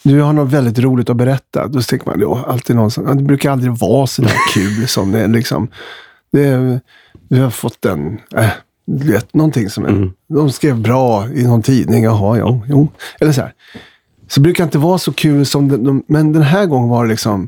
Du 0.04 0.22
har 0.22 0.34
något 0.34 0.54
väldigt 0.54 0.80
roligt 0.80 1.10
att 1.10 1.18
berätta. 1.18 1.68
Då 1.68 1.82
tänker 1.82 2.06
man, 2.06 2.20
ja, 2.20 2.46
alltid 2.48 2.76
någon 2.76 2.92
som, 2.92 3.08
ja, 3.08 3.14
det 3.14 3.24
brukar 3.24 3.52
aldrig 3.52 3.72
vara 3.72 4.08
så 4.08 4.22
där 4.22 4.54
kul 4.54 4.88
som 4.88 5.12
det. 5.12 5.28
Liksom, 5.28 5.68
det 6.32 6.80
vi 7.30 7.40
har 7.40 7.50
fått 7.50 7.86
en, 7.86 8.20
äh, 8.36 8.50
du 8.86 9.12
vet, 9.12 9.34
någonting 9.34 9.70
som 9.70 9.86
är, 9.86 9.90
Mm. 9.90 10.12
de 10.28 10.52
skrev 10.52 10.82
bra 10.82 11.28
i 11.30 11.44
någon 11.44 11.62
tidning. 11.62 12.04
Jaha, 12.04 12.38
jo, 12.38 12.64
jo. 12.68 12.88
Eller 13.20 13.32
så 13.32 13.42
här. 13.42 13.54
Så 14.28 14.40
det 14.40 14.44
brukar 14.44 14.64
inte 14.64 14.78
vara 14.78 14.98
så 14.98 15.14
kul 15.14 15.46
som 15.46 15.68
det, 15.68 15.78
de, 15.78 16.04
men 16.08 16.34
den 16.34 16.42
här 16.44 16.66
gången 16.66 16.90
var 16.90 17.04
det 17.06 17.10
liksom, 17.10 17.48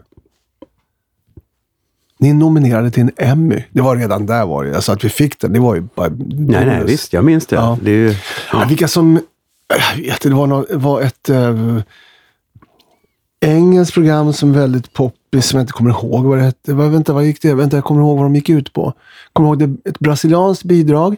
ni 2.19 2.33
nominerade 2.33 2.91
till 2.91 3.03
en 3.03 3.11
Emmy. 3.17 3.63
Det 3.71 3.81
var 3.81 3.95
redan 3.97 4.25
där 4.25 4.45
var 4.45 4.63
det. 4.65 4.75
Alltså 4.75 4.91
att 4.91 5.03
vi 5.03 5.09
fick 5.09 5.39
den, 5.39 5.53
det 5.53 5.59
var 5.59 5.75
ju 5.75 5.81
bara... 5.95 6.09
Nej, 6.27 6.65
nej, 6.65 6.83
visst, 6.85 7.13
jag 7.13 7.25
minns 7.25 7.45
det. 7.45 7.55
Ja. 7.55 7.77
det 7.81 7.91
är 7.91 7.95
ju, 7.95 8.09
Ja. 8.09 8.15
ja. 8.51 8.65
vilka 8.69 8.87
som... 8.87 9.19
Jag 9.67 10.03
vet, 10.03 10.21
det 10.21 10.29
var, 10.29 10.47
något, 10.47 10.71
var 10.71 11.01
ett 11.01 11.29
äh, 11.29 11.77
engelskt 13.41 13.93
program 13.93 14.33
som 14.33 14.53
väldigt 14.53 14.93
som 15.41 15.57
jag 15.57 15.63
inte 15.63 15.73
kommer 15.73 15.89
ihåg 15.89 16.25
vad 16.25 16.37
det 16.37 16.43
hette. 16.43 16.73
Va, 16.73 16.87
Vänta, 16.87 17.13
vad 17.13 17.25
gick 17.25 17.41
det? 17.41 17.53
Vänta, 17.53 17.77
jag 17.77 17.83
kommer 17.83 18.01
ihåg 18.01 18.17
vad 18.17 18.25
de 18.25 18.35
gick 18.35 18.49
ut 18.49 18.73
på. 18.73 18.93
Kommer 19.33 19.49
ihåg 19.49 19.59
det, 19.59 19.89
ett 19.89 19.99
brasilianskt 19.99 20.63
bidrag 20.63 21.15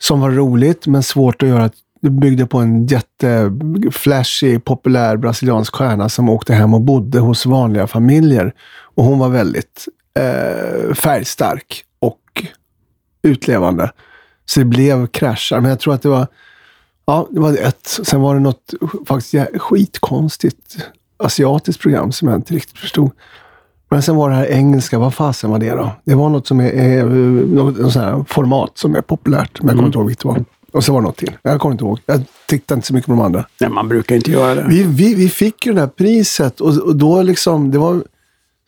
som 0.00 0.20
var 0.20 0.30
roligt, 0.30 0.86
men 0.86 1.02
svårt 1.02 1.42
att 1.42 1.48
göra. 1.48 1.70
Det 2.00 2.10
byggde 2.10 2.46
på 2.46 2.58
en 2.58 2.86
jätteflashig, 2.86 4.64
populär 4.64 5.16
brasiliansk 5.16 5.74
stjärna 5.74 6.08
som 6.08 6.28
åkte 6.28 6.54
hem 6.54 6.74
och 6.74 6.80
bodde 6.80 7.18
hos 7.18 7.46
vanliga 7.46 7.86
familjer. 7.86 8.54
Och 8.94 9.04
hon 9.04 9.18
var 9.18 9.28
väldigt 9.28 9.88
eh, 10.18 10.94
färgstark 10.94 11.84
och 11.98 12.44
utlevande. 13.22 13.90
Så 14.44 14.60
det 14.60 14.66
blev 14.66 15.06
kraschar. 15.06 15.60
Men 15.60 15.70
jag 15.70 15.80
tror 15.80 15.94
att 15.94 16.02
det 16.02 16.08
var, 16.08 16.26
ja, 17.06 17.28
det 17.30 17.40
var 17.40 17.52
ett. 17.52 17.86
Sen 17.86 18.20
var 18.20 18.34
det 18.34 18.40
något 18.40 18.74
faktiskt 19.06 19.34
skitkonstigt 19.58 20.76
asiatiskt 21.16 21.82
program 21.82 22.12
som 22.12 22.28
jag 22.28 22.36
inte 22.36 22.54
riktigt 22.54 22.78
förstod. 22.78 23.10
Men 23.90 24.02
sen 24.02 24.16
var 24.16 24.30
det 24.30 24.36
här 24.36 24.46
engelska, 24.46 24.98
vad 24.98 25.14
fasen 25.14 25.50
var 25.50 25.58
det 25.58 25.70
då? 25.70 25.92
Det 26.04 26.14
var 26.14 26.28
något 26.28 26.46
som 26.46 26.60
är, 26.60 26.70
är 26.70 27.04
något, 27.04 27.78
något 27.78 28.28
format 28.28 28.70
som 28.74 28.94
är 28.94 29.00
populärt, 29.00 29.62
men 29.62 29.68
jag 29.68 29.76
kommer 29.76 29.86
inte 29.86 29.98
ihåg 29.98 30.06
vilket 30.06 30.22
det 30.22 30.28
var. 30.28 30.44
Och 30.72 30.84
så 30.84 30.92
var 30.92 31.00
det 31.00 31.06
något 31.06 31.16
till. 31.16 31.36
Jag 31.42 31.60
kommer 31.60 31.72
inte 31.72 31.84
ihåg. 31.84 31.98
Jag 32.06 32.22
tittade 32.46 32.78
inte 32.78 32.86
så 32.86 32.94
mycket 32.94 33.06
på 33.06 33.12
de 33.12 33.20
andra. 33.20 33.46
nej, 33.60 33.70
man 33.70 33.88
brukar 33.88 34.16
inte 34.16 34.30
göra 34.30 34.54
det. 34.54 34.66
Vi, 34.68 34.82
vi, 34.82 35.14
vi 35.14 35.28
fick 35.28 35.66
ju 35.66 35.72
det 35.72 35.80
här 35.80 35.86
priset 35.88 36.60
och, 36.60 36.78
och 36.78 36.96
då 36.96 37.22
liksom, 37.22 37.70
det 37.70 37.78
var... 37.78 38.02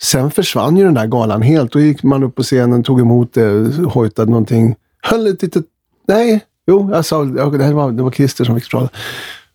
Sen 0.02 0.30
försvann 0.30 0.76
ju 0.76 0.84
den 0.84 0.94
där 0.94 1.06
galan 1.06 1.42
helt. 1.42 1.72
Då 1.72 1.80
gick 1.80 2.02
man 2.02 2.22
upp 2.22 2.34
på 2.34 2.42
scenen, 2.42 2.82
tog 2.82 3.00
emot 3.00 3.34
det, 3.34 3.74
hojtade 3.84 4.30
någonting. 4.30 4.76
Höll 5.02 5.26
ett 5.26 5.42
litet... 5.42 5.64
Nej, 6.08 6.44
jo, 6.66 6.90
jag 6.92 7.04
sa, 7.04 7.24
det, 7.24 7.72
var, 7.72 7.92
det 7.92 8.02
var 8.02 8.10
Christer 8.10 8.44
som 8.44 8.60
fick 8.60 8.70
prata. 8.70 8.88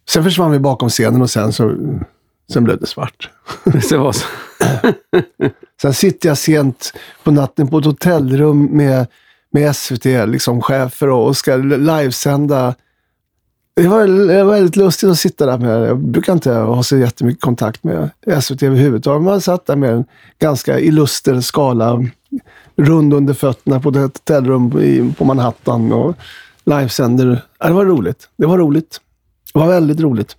Sen 0.09 0.23
försvann 0.23 0.51
vi 0.51 0.59
bakom 0.59 0.89
scenen 0.89 1.21
och 1.21 1.29
sen 1.29 1.53
så... 1.53 1.75
Sen 2.51 2.63
blev 2.63 2.79
det 2.79 2.87
svart. 2.87 3.29
Det 3.89 3.97
var 3.97 4.11
så. 4.11 4.25
Sen 5.81 5.93
sitter 5.93 6.29
jag 6.29 6.37
sent 6.37 6.93
på 7.23 7.31
natten 7.31 7.67
på 7.67 7.77
ett 7.77 7.85
hotellrum 7.85 8.65
med, 8.65 9.07
med 9.51 9.75
SVT, 9.75 10.05
liksom 10.05 10.61
chefer 10.61 11.09
och, 11.09 11.27
och 11.27 11.37
ska 11.37 11.55
livesända. 11.55 12.75
Det 13.75 13.87
var, 13.87 14.07
det 14.07 14.43
var 14.43 14.53
väldigt 14.53 14.75
lustigt 14.75 15.09
att 15.09 15.19
sitta 15.19 15.45
där 15.45 15.57
med. 15.57 15.89
Jag 15.89 15.99
brukar 15.99 16.33
inte 16.33 16.51
ha 16.51 16.83
så 16.83 16.97
jättemycket 16.97 17.41
kontakt 17.41 17.83
med 17.83 18.09
SVT 18.41 18.63
överhuvudtaget. 18.63 19.23
Man 19.23 19.41
satt 19.41 19.65
där 19.65 19.75
med 19.75 19.93
en 19.93 20.05
ganska 20.39 20.79
illuster 20.79 21.41
skala, 21.41 22.05
rund 22.75 23.13
under 23.13 23.33
fötterna 23.33 23.79
på 23.79 23.89
ett 23.89 23.95
hotellrum 23.95 24.79
i, 24.79 25.13
på 25.17 25.25
Manhattan 25.25 25.91
och 25.91 26.15
livesänder. 26.65 27.41
Det 27.59 27.73
var 27.73 27.85
roligt. 27.85 28.29
Det 28.37 28.45
var 28.45 28.57
roligt. 28.57 29.01
Det 29.53 29.59
var 29.59 29.67
väldigt 29.67 29.99
roligt. 29.99 30.37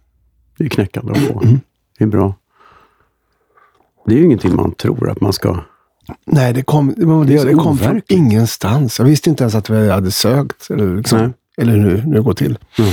Det 0.59 0.64
är 0.64 0.68
knäckande 0.68 1.12
att 1.12 1.18
få. 1.18 1.43
Mm. 1.43 1.60
Det 1.99 2.05
är 2.05 2.09
bra. 2.09 2.35
Det 4.07 4.15
är 4.15 4.19
ju 4.19 4.25
ingenting 4.25 4.57
man 4.57 4.73
tror 4.75 5.11
att 5.11 5.21
man 5.21 5.33
ska... 5.33 5.57
Nej, 6.27 6.53
det 6.53 6.62
kom, 6.62 6.95
det, 6.97 7.05
Det 7.37 7.45
det, 7.45 7.55
kom 7.55 7.79
från 7.79 8.01
ingenstans. 8.09 8.99
Jag 8.99 9.07
visste 9.07 9.31
inte 9.31 9.45
ens 9.45 9.55
att 9.55 9.71
vi 9.71 9.91
hade 9.91 10.11
sökt. 10.11 10.71
Eller, 10.71 10.97
liksom, 10.97 11.33
eller 11.57 11.73
hur, 11.73 11.97
hur 11.97 12.15
det 12.15 12.21
går 12.21 12.33
till. 12.33 12.59
Mm. 12.79 12.91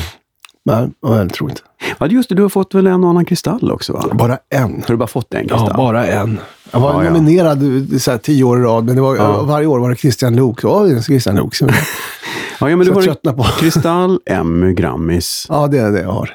Men 0.66 0.94
ja, 1.02 1.18
jag 1.18 1.34
tror 1.34 1.50
inte. 1.50 1.62
Ja, 2.00 2.08
just 2.08 2.30
det, 2.30 2.36
du 2.36 2.42
har 2.42 2.50
fått 2.50 2.76
väl 2.76 2.88
en 2.88 3.04
och 3.04 3.10
annan 3.10 3.26
kristall 3.26 3.72
också? 3.72 3.94
Va? 3.94 4.06
Bara 4.14 4.38
en. 4.50 4.72
Har 4.74 4.88
du 4.88 4.96
bara 4.98 5.08
fått 5.08 5.34
en 5.34 5.48
kristall? 5.48 5.68
Ja, 5.72 5.78
bara 5.78 6.06
en. 6.08 6.40
Jag 6.72 6.80
var 6.80 7.04
Ja, 7.04 7.10
nominerad 7.10 7.60
så 8.02 8.12
här, 8.12 8.18
tio 8.18 8.44
år 8.44 8.60
i 8.60 8.62
rad, 8.62 8.86
men 8.86 8.96
det 8.96 9.02
var, 9.02 9.16
Ja. 9.16 9.44
varje 9.44 9.68
år 9.68 9.80
var 9.80 9.90
det 9.90 9.96
Christian 9.96 10.36
Luuk. 10.36 10.64
Ja, 10.64 11.02
Christian. 11.02 11.50
Så, 11.54 11.68
Ja, 12.60 12.66
men 12.76 12.86
så 12.86 13.00
du 13.02 13.10
har 13.10 13.34
på. 13.34 13.44
kristall, 13.44 14.20
Emmy, 14.26 14.74
Grammis. 14.74 15.46
Ja, 15.50 15.68
det 15.68 15.78
är 15.78 15.92
det 15.92 16.02
jag 16.02 16.12
har. 16.12 16.30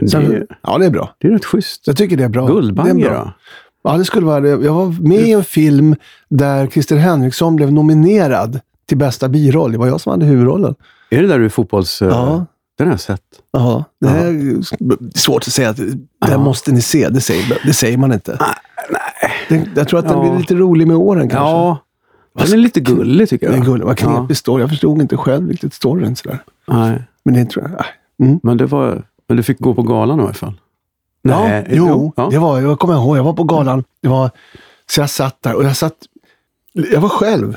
Det, 0.00 0.08
Sen, 0.08 0.32
är- 0.32 0.46
ja, 0.62 0.78
det 0.78 0.86
är 0.86 0.90
bra. 0.90 1.14
det 1.18 1.28
är 1.28 1.32
rätt 1.32 1.44
schysst. 1.44 1.86
Jag 1.86 1.96
tycker 1.96 2.16
det 2.16 2.24
är 2.24 2.28
bra. 2.28 2.46
det 2.46 2.52
är 2.52 2.54
Guldbagge 2.54 2.94
bra. 2.94 3.24
då? 3.24 3.32
Ja, 3.90 3.96
det 3.98 4.04
skulle 4.04 4.26
vara 4.26 4.40
det. 4.40 4.48
Jag 4.48 4.72
var 4.74 5.08
med 5.08 5.20
i 5.20 5.32
en 5.32 5.44
film 5.44 5.96
där 6.28 6.66
Christer 6.66 6.96
Henriksson 6.96 7.56
blev 7.56 7.72
nominerad 7.72 8.60
till 8.86 8.98
bästa 8.98 9.28
biroll. 9.28 9.72
Det 9.72 9.78
var 9.78 9.86
jag 9.86 10.00
som 10.00 10.10
hade 10.10 10.24
huvudrollen. 10.26 10.74
Är 11.10 11.22
det 11.22 11.28
där 11.28 11.38
du 11.38 11.44
är 11.44 11.48
fotbolls... 11.48 12.00
Ja. 12.02 12.46
Den 12.78 12.86
har 12.86 12.92
jag 12.92 13.00
sett. 13.00 13.22
Ja, 13.52 13.84
det 14.00 14.08
är 14.08 15.18
svårt 15.18 15.42
att 15.46 15.52
säga 15.52 15.68
att 15.68 15.76
det 15.76 15.96
Ja. 16.30 16.38
måste 16.38 16.72
ni 16.72 16.80
se. 16.82 17.08
Det 17.08 17.20
säger, 17.20 17.58
det 17.66 17.72
säger 17.74 17.98
man 17.98 18.12
inte. 18.12 18.36
Nej. 18.40 19.32
Det, 19.48 19.66
jag 19.80 19.88
tror 19.88 19.98
att 19.98 20.08
den 20.08 20.18
Ja. 20.18 20.30
blir 20.30 20.38
lite 20.38 20.54
rolig 20.54 20.86
med 20.86 20.96
åren 20.96 21.28
kanske. 21.28 21.38
Ja. 21.50 21.78
Den 22.38 22.52
är 22.52 22.56
lite 22.56 22.80
gullig 22.80 23.28
tycker 23.28 23.46
Det 23.46 23.52
jag. 23.56 23.62
är 23.62 23.66
gulligt. 23.66 23.86
Vad 23.86 23.98
knepig 23.98 24.30
Ja. 24.30 24.34
story. 24.34 24.62
Jag 24.62 24.70
förstod 24.70 25.00
inte 25.00 25.16
själv 25.16 25.48
riktigt 25.48 25.74
storyn 25.74 26.16
sådär. 26.16 26.38
Nej. 26.68 27.02
Men 27.24 27.34
det 27.34 27.44
tror 27.44 27.64
jag. 27.64 27.70
nej. 27.72 28.28
Mm. 28.28 28.40
Men, 28.42 28.56
det 28.56 28.66
var, 28.66 29.02
men 29.30 29.36
du 29.36 29.42
fick 29.42 29.58
gå 29.58 29.74
på 29.74 29.82
galan 29.82 30.20
i 30.20 30.22
alla 30.22 30.32
fall? 30.32 30.60
Ja, 31.22 31.44
Nej, 31.48 31.66
jo, 31.70 32.12
ja. 32.16 32.28
det 32.30 32.38
var, 32.38 32.60
jag 32.60 32.78
kommer 32.78 32.94
ihåg. 32.94 33.16
Jag 33.16 33.24
var 33.24 33.32
på 33.32 33.44
galan. 33.44 33.84
Det 34.02 34.08
var, 34.08 34.30
så 34.90 35.00
jag 35.00 35.10
satt 35.10 35.42
där 35.42 35.54
och 35.54 35.64
jag 35.64 35.76
satt... 35.76 35.94
Jag 36.72 37.00
var 37.00 37.08
själv. 37.08 37.56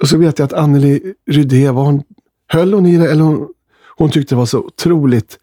Och 0.00 0.08
så 0.08 0.18
vet 0.18 0.38
jag 0.38 0.46
att 0.46 0.52
Anneli 0.52 1.14
Rydé, 1.30 1.70
var 1.70 1.84
hon, 1.84 2.02
höll 2.48 2.74
hon 2.74 2.86
i 2.86 2.96
det 2.96 3.10
eller 3.10 3.24
hon, 3.24 3.48
hon 3.96 4.10
tyckte 4.10 4.34
det 4.34 4.38
var 4.38 4.46
så 4.46 4.58
otroligt 4.58 5.38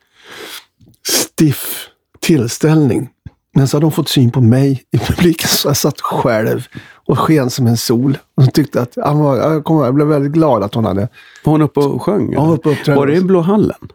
stiff 1.07 1.87
tillställning. 2.19 3.09
Men 3.53 3.67
så 3.67 3.77
hade 3.77 3.85
hon 3.85 3.93
fått 3.93 4.09
syn 4.09 4.31
på 4.31 4.41
mig 4.41 4.83
i 4.91 4.97
publiken 4.97 5.47
så 5.47 5.67
jag 5.69 5.77
satt 5.77 6.01
själv 6.01 6.67
och 6.93 7.19
sken 7.19 7.49
som 7.49 7.67
en 7.67 7.77
sol. 7.77 8.17
Och 8.35 8.43
hon 8.43 8.51
tyckte 8.51 8.81
att, 8.81 8.91
jag, 8.95 9.63
kom, 9.63 9.83
jag 9.83 9.93
blev 9.93 10.07
väldigt 10.07 10.31
glad 10.31 10.63
att 10.63 10.73
hon 10.73 10.85
hade... 10.85 11.01
Var 11.43 11.51
hon 11.51 11.61
uppe 11.61 11.79
och 11.79 12.01
sjöng? 12.01 12.35
Hon 12.35 12.47
var 12.47 12.55
uppe 12.55 12.69
och. 12.69 12.95
Var 12.95 13.07
det 13.07 13.15
i 13.15 13.21
Blå 13.21 13.41
hallen? 13.41 13.89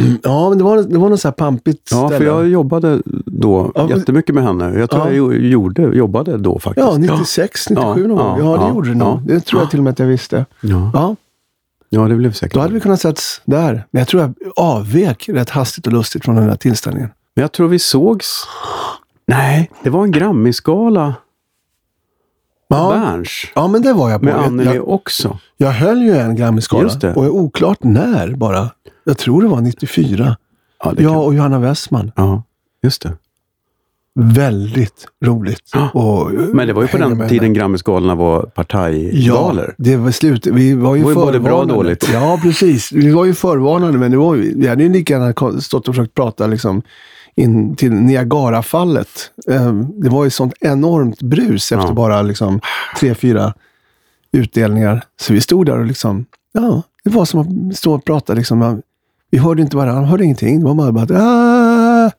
Ja, 0.22 0.48
men 0.48 0.58
det 0.58 0.64
var, 0.64 0.82
det 0.82 0.98
var 0.98 1.08
något 1.08 1.20
så 1.20 1.28
här 1.28 1.32
pampigt 1.32 1.88
Ja, 1.90 1.96
ställe. 2.08 2.16
för 2.18 2.24
jag 2.24 2.48
jobbade 2.48 3.02
då 3.26 3.72
Ja, 3.74 3.88
jättemycket 3.90 4.34
med 4.34 4.44
henne. 4.44 4.78
Jag 4.78 4.90
tror 4.90 5.02
Ja. 5.02 5.06
jag 5.08 5.16
jo- 5.16 5.32
gjorde, 5.32 5.82
jobbade 5.82 6.36
då 6.38 6.58
faktiskt. 6.58 6.86
Ja, 6.86 6.96
96, 6.98 7.70
97 7.70 8.00
Ja, 8.02 8.06
någon 8.08 8.16
gång. 8.16 8.38
ja, 8.38 8.38
Ja, 8.38 8.56
det 8.56 8.62
ja, 8.62 8.68
gjorde 8.68 8.88
det 8.88 8.94
nog. 8.94 9.08
ja. 9.08 9.22
Det 9.24 9.40
tror 9.40 9.62
jag 9.62 9.70
till 9.70 9.78
och 9.80 9.84
med 9.84 9.90
att 9.90 9.98
jag 9.98 10.06
visste. 10.06 10.46
Ja. 10.60 10.90
Ja, 10.94 11.16
ja, 11.88 12.00
det 12.08 12.14
blev 12.16 12.32
säkert. 12.32 12.54
då 12.54 12.60
hade 12.60 12.74
vi 12.74 12.80
kunnat 12.80 13.00
setts 13.00 13.40
där. 13.44 13.86
Men 13.90 14.00
jag 14.00 14.08
tror 14.08 14.22
jag 14.22 14.34
avvek 14.56 15.28
rätt 15.28 15.50
hastigt 15.50 15.86
och 15.86 15.92
lustigt 15.92 16.24
från 16.24 16.34
den 16.36 16.46
där 16.46 16.56
tillställningen. 16.56 17.10
Men 17.34 17.42
jag 17.42 17.52
tror 17.52 17.68
vi 17.68 17.78
sågs... 17.78 18.26
Nej, 19.26 19.70
det 19.82 19.90
var 19.90 20.04
en 20.04 20.10
Grammisgala 20.10 21.14
Ja, 22.74 22.90
Berns. 22.90 23.28
ja 23.54 23.68
men 23.68 23.82
det 23.82 23.92
var 23.92 24.10
jag 24.10 24.20
på. 24.20 24.24
Med 24.24 24.34
Anneli 24.38 24.74
jag, 24.76 24.88
också. 24.88 25.38
jag 25.56 25.70
höll 25.70 26.02
ju 26.02 26.16
en 26.16 26.36
Grammisgala. 26.36 26.90
Och 27.16 27.24
är 27.24 27.30
oklart 27.30 27.78
när 27.82 28.30
bara. 28.36 28.70
Jag 29.04 29.18
tror 29.18 29.42
det 29.42 29.48
var 29.48 29.60
94. 29.60 30.36
Ja, 30.84 30.92
det 30.96 31.02
Jag 31.02 31.12
kan... 31.12 31.20
och 31.22 31.34
Johanna 31.34 31.58
Westman. 31.58 32.12
ja, 32.16 32.42
just 32.82 33.02
det. 33.02 33.12
Väldigt 34.14 35.06
roligt. 35.24 35.70
Ja. 35.74 35.88
Och, 35.90 36.30
Men 36.32 36.66
det 36.66 36.72
var 36.72 36.82
ju 36.82 36.88
på 36.88 36.98
den 36.98 37.28
tiden. 37.28 37.54
Grammisgalorna 37.54 38.14
var 38.14 38.36
Ja, 38.40 38.50
partajgalor. 38.54 39.74
det 39.78 39.96
var 39.96 40.10
slut. 40.10 40.46
Vi 40.46 40.74
var 40.74 40.94
ju 40.94 41.00
Det 41.00 41.04
var 41.04 41.10
ju 41.10 41.14
både 41.26 41.40
bra 41.40 41.58
och 41.60 41.66
dåligt. 41.66 42.10
Ja, 42.12 42.38
precis. 42.42 42.92
Vi 42.92 43.10
var 43.10 43.24
ju 43.24 43.34
förvarnade, 43.34 43.98
men 43.98 44.10
det 44.10 44.16
var 44.16 44.34
vi 44.34 44.68
hade 44.68 44.82
ju 44.82 44.88
lika 44.88 45.12
gärna 45.14 45.60
stått 45.60 45.88
och 45.88 45.94
försökt 45.94 46.14
prata 46.14 46.46
liksom 46.46 46.82
in 47.34 47.76
till 47.76 47.92
Niagarafallet. 47.92 49.08
Eh, 49.50 49.72
Det 49.72 50.08
var 50.08 50.24
ju 50.24 50.30
sånt 50.30 50.54
enormt 50.60 51.22
brus 51.22 51.72
efter 51.72 51.86
Ja. 51.88 51.92
bara 51.94 52.22
liksom 52.22 52.60
tre, 52.98 53.14
fyra 53.14 53.54
utdelningar. 54.32 55.04
Så 55.20 55.32
vi 55.32 55.40
stod 55.40 55.66
där 55.66 55.78
och 55.78 55.86
liksom, 55.86 56.24
ja, 56.52 56.82
det 57.04 57.10
var 57.10 57.24
som 57.24 57.40
att 57.70 57.76
stå 57.76 57.94
och 57.94 58.04
prata. 58.04 58.34
Liksom. 58.34 58.82
Vi 59.30 59.38
hörde 59.38 59.62
inte 59.62 59.76
varandra, 59.76 60.04
hörde 60.06 60.24
ingenting. 60.24 60.58
Det 60.60 60.64
var 60.66 60.74
bara, 60.74 60.92
bara 60.92 61.22
ah! 61.22 62.10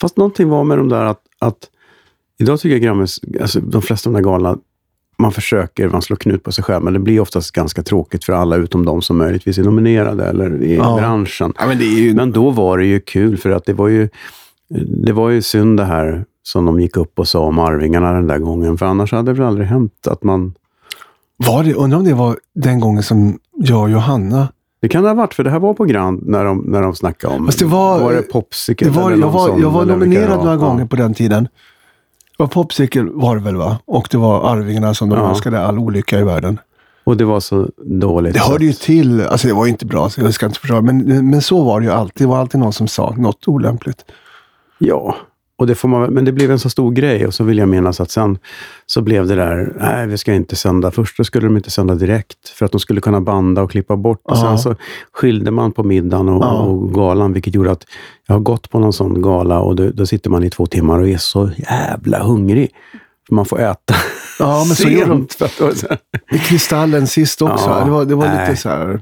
Fast 0.00 0.16
någonting 0.16 0.48
var 0.48 0.64
med 0.64 0.78
de 0.78 0.88
där 0.88 1.04
att, 1.04 1.20
att 1.38 1.56
idag 2.38 2.60
tycker 2.60 2.74
jag 2.74 2.82
Grammis, 2.82 3.20
alltså 3.40 3.60
de 3.60 3.82
flesta 3.82 4.10
av 4.10 4.14
de 4.14 4.22
där 4.22 4.30
galorna, 4.30 4.56
man 5.18 5.32
försöker, 5.32 5.88
man 5.88 6.02
slår 6.02 6.16
knut 6.16 6.42
på 6.42 6.52
sig 6.52 6.64
själv, 6.64 6.84
men 6.84 6.92
det 6.92 6.98
blir 6.98 7.20
oftast 7.20 7.50
ganska 7.52 7.82
tråkigt 7.82 8.24
för 8.24 8.32
alla 8.32 8.56
utom 8.56 8.84
de 8.84 9.02
som 9.02 9.18
möjligtvis 9.18 9.58
är 9.58 9.62
nominerade 9.62 10.24
eller 10.24 10.62
i 10.62 10.76
Ja. 10.76 10.96
branschen. 11.00 11.52
Ja, 11.58 11.66
men 11.66 11.78
ju... 11.78 12.14
Men 12.14 12.32
då 12.32 12.50
var 12.50 12.78
det 12.78 12.84
ju 12.86 13.00
kul 13.00 13.36
för 13.36 13.50
att 13.50 13.64
det 13.64 13.72
var 13.72 13.88
ju, 13.88 14.08
det 15.04 15.12
var 15.12 15.28
ju 15.30 15.42
synd 15.42 15.76
det 15.76 15.84
här 15.84 16.24
som 16.42 16.64
de 16.64 16.80
gick 16.80 16.96
upp 16.96 17.18
och 17.18 17.28
sa 17.28 17.40
om 17.40 17.58
Arvingarna 17.58 18.12
den 18.12 18.26
där 18.26 18.38
gången. 18.38 18.78
För 18.78 18.86
annars 18.86 19.12
hade 19.12 19.32
det 19.32 19.38
väl 19.38 19.46
aldrig 19.46 19.66
hänt 19.66 20.06
att 20.06 20.22
man... 20.22 20.54
Var 21.46 21.64
det, 21.64 21.74
undrar 21.74 21.98
om 21.98 22.04
det 22.04 22.14
var 22.14 22.36
den 22.54 22.80
gången 22.80 23.02
som 23.02 23.38
jag 23.56 23.82
och 23.82 23.90
Johanna 23.90 24.48
Det 24.82 24.88
kan 24.88 25.02
det 25.02 25.08
ha 25.08 25.14
varit, 25.14 25.34
för 25.34 25.44
det 25.44 25.50
här 25.50 25.58
var 25.60 25.74
på 25.74 25.84
Grand 25.84 26.22
när 26.26 26.44
de, 26.44 26.58
när 26.58 26.82
de 26.82 26.94
snackade 26.94 27.34
om... 27.34 27.46
Fast 27.46 27.58
det 27.58 27.64
var- 27.64 28.00
var 28.00 28.12
det 28.12 28.22
Popsicle 28.22 28.86
Det 28.88 28.92
var, 28.96 29.10
jag, 29.10 29.30
var, 29.30 29.58
jag 29.60 29.70
var 29.70 29.84
nominerad 29.84 30.38
några 30.38 30.50
Ja. 30.52 30.56
gånger 30.56 30.86
på 30.86 30.96
den 30.96 31.14
tiden. 31.14 31.48
Det 32.38 32.42
var 32.44 32.48
Popsicle 32.48 33.08
var 33.12 33.36
det 33.36 33.42
väl 33.42 33.56
va? 33.56 33.78
Och 33.84 34.08
det 34.10 34.16
var 34.18 34.50
Arvingarna 34.52 34.94
som 34.94 35.08
de 35.08 35.18
Ja. 35.18 35.28
önskade 35.30 35.60
all 35.66 35.78
olycka 35.78 36.18
i 36.20 36.22
världen. 36.24 36.60
Och 37.04 37.16
det 37.16 37.24
var 37.24 37.40
så 37.40 37.68
dåligt. 37.84 38.34
Det 38.34 38.40
hörde 38.40 38.64
ju 38.64 38.72
till, 38.72 39.20
alltså 39.26 39.48
det 39.48 39.54
var 39.54 39.64
ju 39.64 39.70
inte 39.70 39.86
bra, 39.86 40.10
så 40.10 40.20
jag 40.20 40.34
ska 40.34 40.46
inte 40.46 40.60
försvara, 40.60 40.80
men, 40.82 41.30
men 41.30 41.42
så 41.42 41.64
var 41.64 41.80
det 41.80 41.86
ju 41.86 41.92
alltid. 41.92 42.26
Det 42.26 42.30
var 42.30 42.38
alltid 42.38 42.60
någon 42.60 42.72
som 42.72 42.88
sa 42.88 43.14
något 43.16 43.48
olämpligt. 43.48 44.04
Ja, 44.78 45.16
och 45.58 45.66
det 45.66 45.74
får 45.74 45.88
man, 45.88 46.12
men 46.12 46.24
det 46.24 46.32
blev 46.32 46.50
en 46.50 46.58
så 46.58 46.70
stor 46.70 46.92
grej 46.92 47.26
och 47.26 47.34
så 47.34 47.44
vill 47.44 47.58
jag 47.58 47.68
minnas 47.68 48.00
att 48.00 48.10
sen 48.10 48.38
så 48.86 49.02
blev 49.02 49.26
det 49.26 49.34
där, 49.34 49.72
nej 49.80 50.06
vi 50.06 50.18
ska 50.18 50.34
inte 50.34 50.56
sända. 50.56 50.90
Först 50.90 51.16
så 51.16 51.24
skulle 51.24 51.46
de 51.46 51.56
inte 51.56 51.70
sända 51.70 51.94
direkt 51.94 52.48
för 52.48 52.66
att 52.66 52.72
de 52.72 52.80
skulle 52.80 53.00
kunna 53.00 53.20
banda 53.20 53.62
och 53.62 53.70
klippa 53.70 53.96
bort. 53.96 54.20
Och 54.24 54.38
sen 54.38 54.58
så 54.58 54.74
skilde 55.12 55.50
man 55.50 55.72
på 55.72 55.82
middagen 55.82 56.28
och, 56.28 56.68
och 56.68 56.94
galan, 56.94 57.32
vilket 57.32 57.54
gjorde 57.54 57.70
att 57.70 57.84
jag 58.26 58.34
har 58.34 58.40
gått 58.40 58.70
på 58.70 58.78
någon 58.78 58.92
sån 58.92 59.22
gala 59.22 59.60
och 59.60 59.76
då, 59.76 59.90
då 59.90 60.06
sitter 60.06 60.30
man 60.30 60.44
i 60.44 60.50
två 60.50 60.66
timmar 60.66 60.98
och 60.98 61.08
är 61.08 61.18
så 61.18 61.50
jävla 61.56 62.22
hungrig. 62.22 62.70
För 63.28 63.34
man 63.34 63.44
får 63.44 63.60
äta 63.60 63.94
Ja, 64.38 64.64
men 64.66 64.76
så 64.76 64.88
de 64.88 65.26
sent. 65.30 65.40
Här- 65.90 65.98
i 66.36 66.38
Kristallen 66.38 67.06
sist 67.06 67.42
också. 67.42 67.70
Ja, 67.70 67.84
det 67.84 67.90
var, 67.90 68.04
det 68.04 68.14
var 68.14 68.26
nej. 68.26 68.48
lite 68.50 68.62
så 68.62 68.68
här. 68.68 69.00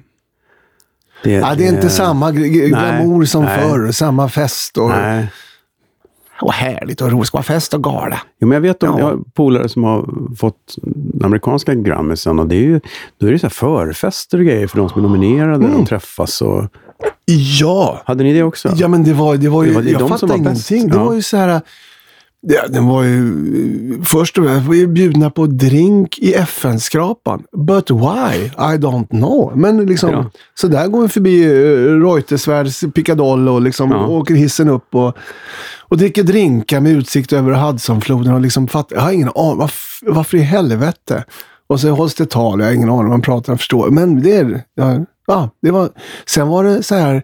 det, 1.24 1.30
Ja, 1.32 1.54
det 1.54 1.66
är 1.66 1.68
inte 1.68 1.90
samma 1.90 2.30
nej, 2.30 2.68
glamour 2.68 3.24
som 3.24 3.44
nej. 3.44 3.58
förr. 3.60 3.92
Samma 3.92 4.28
fest 4.28 4.76
och, 4.78 4.88
Nej. 4.88 5.26
Och 6.40 6.52
härligt 6.52 7.00
och 7.00 7.10
roligt. 7.10 7.22
Det 7.22 7.26
ska 7.26 7.36
vara 7.36 7.42
fest 7.42 7.74
och 7.74 7.84
gala. 7.84 8.20
Jo, 8.40 8.48
men 8.48 8.54
jag 8.56 8.60
vet 8.60 8.82
om 8.82 8.88
Ja. 8.88 8.98
jag 8.98 9.06
har 9.06 9.18
polare 9.34 9.68
som 9.68 9.84
har 9.84 10.08
fått 10.36 10.74
den 10.82 11.24
amerikanska 11.24 11.74
Grammisen 11.74 12.38
och 12.38 12.46
det 12.46 12.56
är 12.56 12.60
ju, 12.60 12.80
då 13.20 13.26
är 13.26 13.32
det 13.32 13.38
så 13.38 13.50
förfester 13.50 14.38
och 14.38 14.44
grejer 14.44 14.66
för 14.66 14.76
de 14.78 14.88
som 14.88 15.04
är 15.04 15.08
nominerade. 15.08 15.54
Mm. 15.64 15.72
De 15.72 15.86
träffas 15.86 16.42
och... 16.42 16.64
Ja, 17.60 18.02
Hade 18.04 18.24
ni 18.24 18.32
det 18.32 18.42
också? 18.42 18.72
Ja, 18.76 18.88
men 18.88 19.04
det 19.04 19.12
var, 19.12 19.36
det 19.36 19.48
var 19.48 19.62
ju, 19.64 19.68
Det 19.68 19.74
var 19.74 19.82
ju 19.82 19.90
jag 19.90 20.00
de 20.00 20.08
fattade 20.08 20.36
ingenting. 20.36 20.88
Det 20.88 20.96
Ja. 20.96 21.04
var 21.04 21.14
ju 21.14 21.22
så 21.22 21.36
här, 21.36 21.60
ja, 22.48 22.66
den 22.68 22.86
var 22.86 23.02
ju, 23.02 24.02
först 24.04 24.38
och 24.38 24.44
främst 24.44 24.66
var 24.68 24.74
ju 24.74 24.86
bjudna 24.86 25.30
på 25.30 25.46
drink 25.46 26.18
i 26.18 26.34
FN-skrapan. 26.34 27.42
But 27.56 27.90
why? 27.90 28.44
I 28.58 28.76
don't 28.78 29.08
know. 29.08 29.52
Men 29.56 29.86
liksom, 29.86 30.10
Ja. 30.10 30.30
så 30.54 30.68
där 30.68 30.88
går 30.88 31.02
vi 31.02 31.08
förbi 31.08 31.44
uh, 31.46 32.00
Reutersvärds 32.02 32.84
pickadoll 32.94 33.48
och 33.48 33.62
liksom 33.62 33.90
Ja. 33.90 34.06
åker 34.06 34.34
hissen 34.34 34.68
upp 34.68 34.94
och, 34.94 35.16
och 35.88 35.96
dricker 35.98 36.22
drinkar 36.22 36.80
med 36.80 36.92
utsikt 36.92 37.32
över 37.32 37.52
Hudsonfloden 37.52 38.34
och 38.34 38.40
liksom 38.40 38.68
fatt, 38.68 38.86
jag 38.90 39.00
har 39.00 39.12
ingen 39.12 39.30
aning. 39.34 39.58
Varf, 39.58 39.98
varför 40.02 40.36
i 40.36 40.40
helvete? 40.40 41.24
Och 41.68 41.80
så 41.80 41.90
hålls 41.90 42.14
det 42.14 42.30
tal, 42.30 42.60
jag 42.60 42.66
har 42.66 42.72
ingen 42.74 42.90
aning 42.90 43.08
man 43.08 43.22
pratar, 43.22 43.52
jag 43.52 43.60
förstår. 43.60 43.90
Men 43.90 44.22
det, 44.22 44.36
är- 44.36 44.62
ja, 44.74 45.04
ja, 45.26 45.50
det 45.62 45.70
var, 45.70 45.88
sen 46.26 46.48
var 46.48 46.64
det 46.64 46.82
så 46.82 46.94
här, 46.94 47.22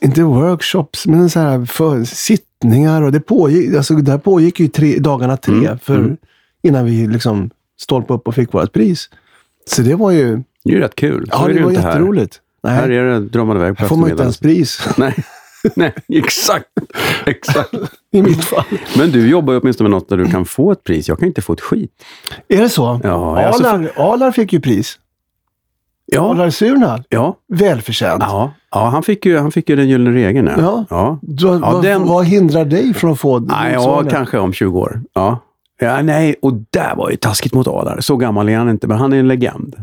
inte 0.00 0.22
workshops, 0.22 1.06
men 1.06 1.30
så 1.30 1.40
här 1.40 1.64
för 1.64 2.04
sittningar 2.04 3.02
och 3.02 3.12
det 3.12 3.20
pågick, 3.20 3.74
alltså 3.74 3.94
det 3.94 4.10
här 4.10 4.18
pågick 4.18 4.60
ju 4.60 4.68
tre, 4.68 4.98
dagarna 4.98 5.36
tre 5.36 5.54
Mm, 5.54 5.78
för, 5.78 5.94
mm. 5.98 6.16
innan 6.62 6.84
vi 6.84 7.06
liksom 7.06 7.50
stolpade 7.80 8.18
upp 8.18 8.28
och 8.28 8.34
fick 8.34 8.54
vårt 8.54 8.72
pris. 8.72 9.08
Så 9.70 9.82
det 9.82 9.94
var 9.94 10.10
ju, 10.10 10.36
Det 10.64 10.70
är 10.70 10.74
ju 10.74 10.80
rätt 10.80 10.94
kul. 10.96 11.26
Så 11.32 11.38
ja 11.42 11.48
det 11.48 11.54
ju 11.54 11.62
var 11.62 11.70
här. 11.70 11.88
jätteroligt. 11.88 12.40
Nej, 12.62 12.74
Här 12.74 12.90
är 12.90 13.04
det, 13.04 13.20
drar 13.20 13.44
man 13.44 13.56
iväg 13.56 13.76
på 13.76 13.80
här 13.82 13.88
får 13.88 13.96
man 13.96 14.10
inte 14.10 14.22
ens 14.22 14.38
pris 14.38 14.88
Nej. 14.96 15.14
Nej, 15.76 15.94
exakt. 16.08 16.66
exakt. 17.26 17.74
i 18.12 18.22
mitt 18.22 18.44
fall. 18.44 18.64
Men 18.96 19.10
du 19.12 19.28
jobbar 19.28 19.52
ju 19.52 19.60
åtminstone 19.60 19.90
med 19.90 19.96
något 19.96 20.08
där 20.08 20.16
du 20.16 20.26
kan 20.26 20.44
få 20.44 20.72
ett 20.72 20.84
pris. 20.84 21.08
Jag 21.08 21.18
kan 21.18 21.28
inte 21.28 21.42
få 21.42 21.52
ett 21.52 21.60
skit. 21.60 21.90
Är 22.48 22.60
det 22.62 22.68
så? 22.68 23.00
Ja, 23.04 23.42
alltså- 23.46 23.64
Alar, 23.66 23.90
Alar 23.96 24.32
fick 24.32 24.52
ju 24.52 24.60
pris. 24.60 24.98
Ja, 26.14 26.30
Alar 26.30 26.50
Surnad, 26.50 27.04
ja, 27.08 27.36
välförtjänt. 27.48 28.22
ja. 28.26 28.52
ja 28.70 28.88
han, 28.88 29.02
fick 29.02 29.26
ju, 29.26 29.38
han 29.38 29.50
fick 29.52 29.68
ju 29.68 29.76
den 29.76 29.88
gyllene 29.88 30.16
regeln. 30.16 30.50
Ja. 30.56 30.62
Ja. 30.62 30.84
ja. 30.90 31.18
Du, 31.22 31.46
Ja, 31.46 31.58
vad, 31.58 31.82
den- 31.82 32.06
vad 32.06 32.24
hindrar 32.26 32.64
dig 32.64 32.94
från 32.94 33.12
att 33.12 33.20
få 33.20 33.38
Nej, 33.38 33.72
ja, 33.72 34.04
kanske 34.10 34.38
om 34.38 34.52
20 34.52 34.78
år. 34.80 35.02
Ja. 35.14 35.38
ja. 35.80 36.02
Nej, 36.02 36.34
och 36.42 36.52
där 36.70 36.94
var 36.96 37.10
ju 37.10 37.16
taskigt 37.16 37.54
mot 37.54 37.68
Adar. 37.68 38.00
Så 38.00 38.16
gammal 38.16 38.48
är 38.48 38.56
han 38.58 38.68
inte, 38.68 38.86
men 38.86 38.98
han 38.98 39.12
är 39.12 39.16
en 39.18 39.28
legend. 39.28 39.76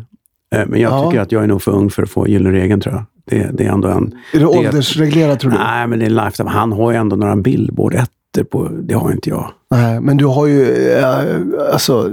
Eh, 0.56 0.66
Men 0.68 0.82
jag 0.82 0.92
Ja. 0.92 1.10
tycker 1.10 1.22
att 1.22 1.32
jag 1.32 1.44
är 1.44 1.48
nog 1.48 1.62
för 1.62 1.72
ung 1.72 1.90
för 1.90 2.04
att 2.04 2.10
få 2.10 2.28
gyllene 2.28 2.58
regeln, 2.60 2.82
tror 2.82 2.96
jag. 2.96 3.04
Det, 3.26 3.50
det 3.54 3.66
är 3.66 3.72
ändå 3.72 3.88
en... 3.88 4.04
Är 4.34 4.40
det 4.40 4.40
det- 4.40 4.46
åldersreglerat 4.46 5.40
tror 5.40 5.52
du? 5.52 5.58
Nej, 5.58 5.88
men 5.88 6.00
det 6.00 6.06
är 6.06 6.10
lifetime. 6.10 6.50
Han 6.50 6.72
har 6.72 6.92
ju 6.92 6.98
ändå 6.98 7.16
några 7.16 7.36
billboard-ettor 7.36 8.44
på... 8.44 8.68
Det 8.82 8.94
har 8.94 9.12
inte 9.12 9.30
jag. 9.30 9.52
Nej, 9.72 10.02
men 10.02 10.18
du 10.18 10.26
har 10.26 10.46
ju 10.48 10.92
eh, 10.92 11.16
alltså 11.74 12.10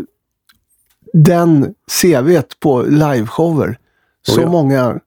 den 1.12 1.74
CVt 2.02 2.60
på 2.60 2.82
liveshower. 2.82 3.78
Så 4.28 4.36
Oh 4.40 4.42
ja. 4.42 4.48
många 4.48 5.00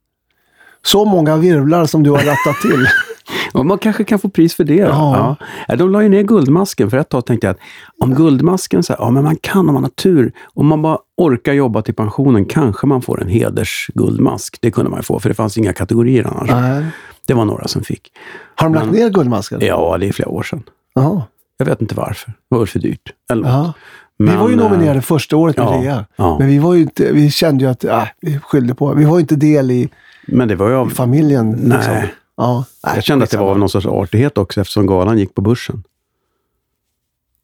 så 0.85 1.05
många 1.05 1.37
virvlar 1.37 1.85
som 1.85 2.03
du 2.03 2.09
har 2.11 2.17
rattat 2.17 2.61
till. 2.61 2.85
Och 3.53 3.65
man 3.65 3.77
kanske 3.77 4.03
kan 4.03 4.19
få 4.19 4.29
pris 4.29 4.55
för 4.55 4.63
det. 4.63 4.75
Ja. 4.75 5.35
Ja. 5.67 5.75
De 5.75 5.89
la 5.91 6.03
ju 6.03 6.09
ner 6.09 6.23
Guldmasken. 6.23 6.89
För 6.89 6.97
ett 6.97 7.09
tag 7.09 7.25
tänkte 7.25 7.47
jag 7.47 7.51
att 7.53 7.59
om 8.03 8.15
Guldmasken, 8.15 8.83
så 8.83 8.93
här, 8.93 8.99
ja 8.99 9.09
men 9.11 9.23
man 9.23 9.35
kan 9.35 9.67
om 9.69 9.73
man 9.73 9.83
har 9.83 9.89
tur. 9.89 10.33
Om 10.53 10.67
man 10.67 10.81
bara 10.81 10.97
orkar 11.17 11.53
jobba 11.53 11.81
till 11.81 11.93
pensionen 11.93 12.45
kanske 12.45 12.87
man 12.87 13.01
får 13.01 13.21
en 13.21 13.27
hedersguldmask. 13.29 14.57
Det 14.61 14.71
kunde 14.71 14.89
man 14.91 14.99
ju 14.99 15.03
få, 15.03 15.19
för 15.19 15.29
det 15.29 15.35
fanns 15.35 15.57
inga 15.57 15.73
kategorier 15.73 16.27
annars. 16.27 16.49
Nej. 16.49 16.85
Det 17.27 17.33
var 17.33 17.45
några 17.45 17.67
som 17.67 17.83
fick. 17.83 18.11
Har 18.55 18.67
de 18.69 18.73
lagt 18.75 18.85
Men- 18.85 18.95
ner 18.95 19.09
Guldmasken? 19.09 19.59
Ja, 19.61 19.97
det 19.99 20.07
är 20.07 20.11
flera 20.11 20.29
år 20.29 20.43
sedan. 20.43 20.63
Jaha. 20.95 21.21
Jag 21.57 21.65
vet 21.65 21.81
inte 21.81 21.95
varför. 21.95 22.33
Det 22.49 22.55
var 22.55 22.65
för 22.65 22.79
dyrt. 22.79 23.13
Eller 23.31 23.73
Ja. 24.21 24.25
Vi 24.25 24.31
Men, 24.31 24.39
var 24.39 24.49
ju 24.49 24.55
eh, 24.55 24.59
nominerade 24.69 25.01
första 25.01 25.37
året 25.37 25.57
med 25.57 25.65
ja, 25.65 25.81
Rea. 25.81 26.05
ja. 26.15 26.37
Men 26.39 26.47
vi, 26.47 26.59
var 26.59 26.73
ju 26.73 26.81
inte, 26.81 27.11
vi 27.11 27.31
kände 27.31 27.63
ju 27.63 27.69
att 27.71 27.83
äh, 27.83 28.03
vi 28.21 28.39
skyllde 28.39 28.75
på. 28.75 28.93
Vi 28.93 29.05
var 29.05 29.13
ju 29.13 29.21
inte 29.21 29.35
del 29.35 29.71
i 29.71 29.89
Men 30.27 30.47
det 30.47 30.55
var 30.55 30.69
ju 30.69 30.75
av... 30.75 30.89
familjen. 30.89 31.49
Nej. 31.51 31.77
Liksom. 31.77 31.95
Ja, 32.37 32.65
nej, 32.85 32.95
Jag 32.95 33.03
kände 33.03 33.23
att 33.23 33.29
det 33.31 33.37
var 33.37 33.49
av 33.51 33.59
någon 33.59 33.69
sorts 33.69 33.85
artighet 33.87 34.37
också 34.37 34.61
eftersom 34.61 34.85
galan 34.85 35.17
gick 35.17 35.35
på 35.35 35.41
börsen. 35.41 35.83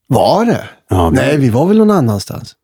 Var 0.08 0.46
det? 0.46 0.64
Ja, 0.90 1.04
det- 1.10 1.12
Nej, 1.12 1.38
vi 1.38 1.50
var 1.50 1.66
väl 1.66 1.78
någon 1.78 1.92
annanstans. 1.92 2.56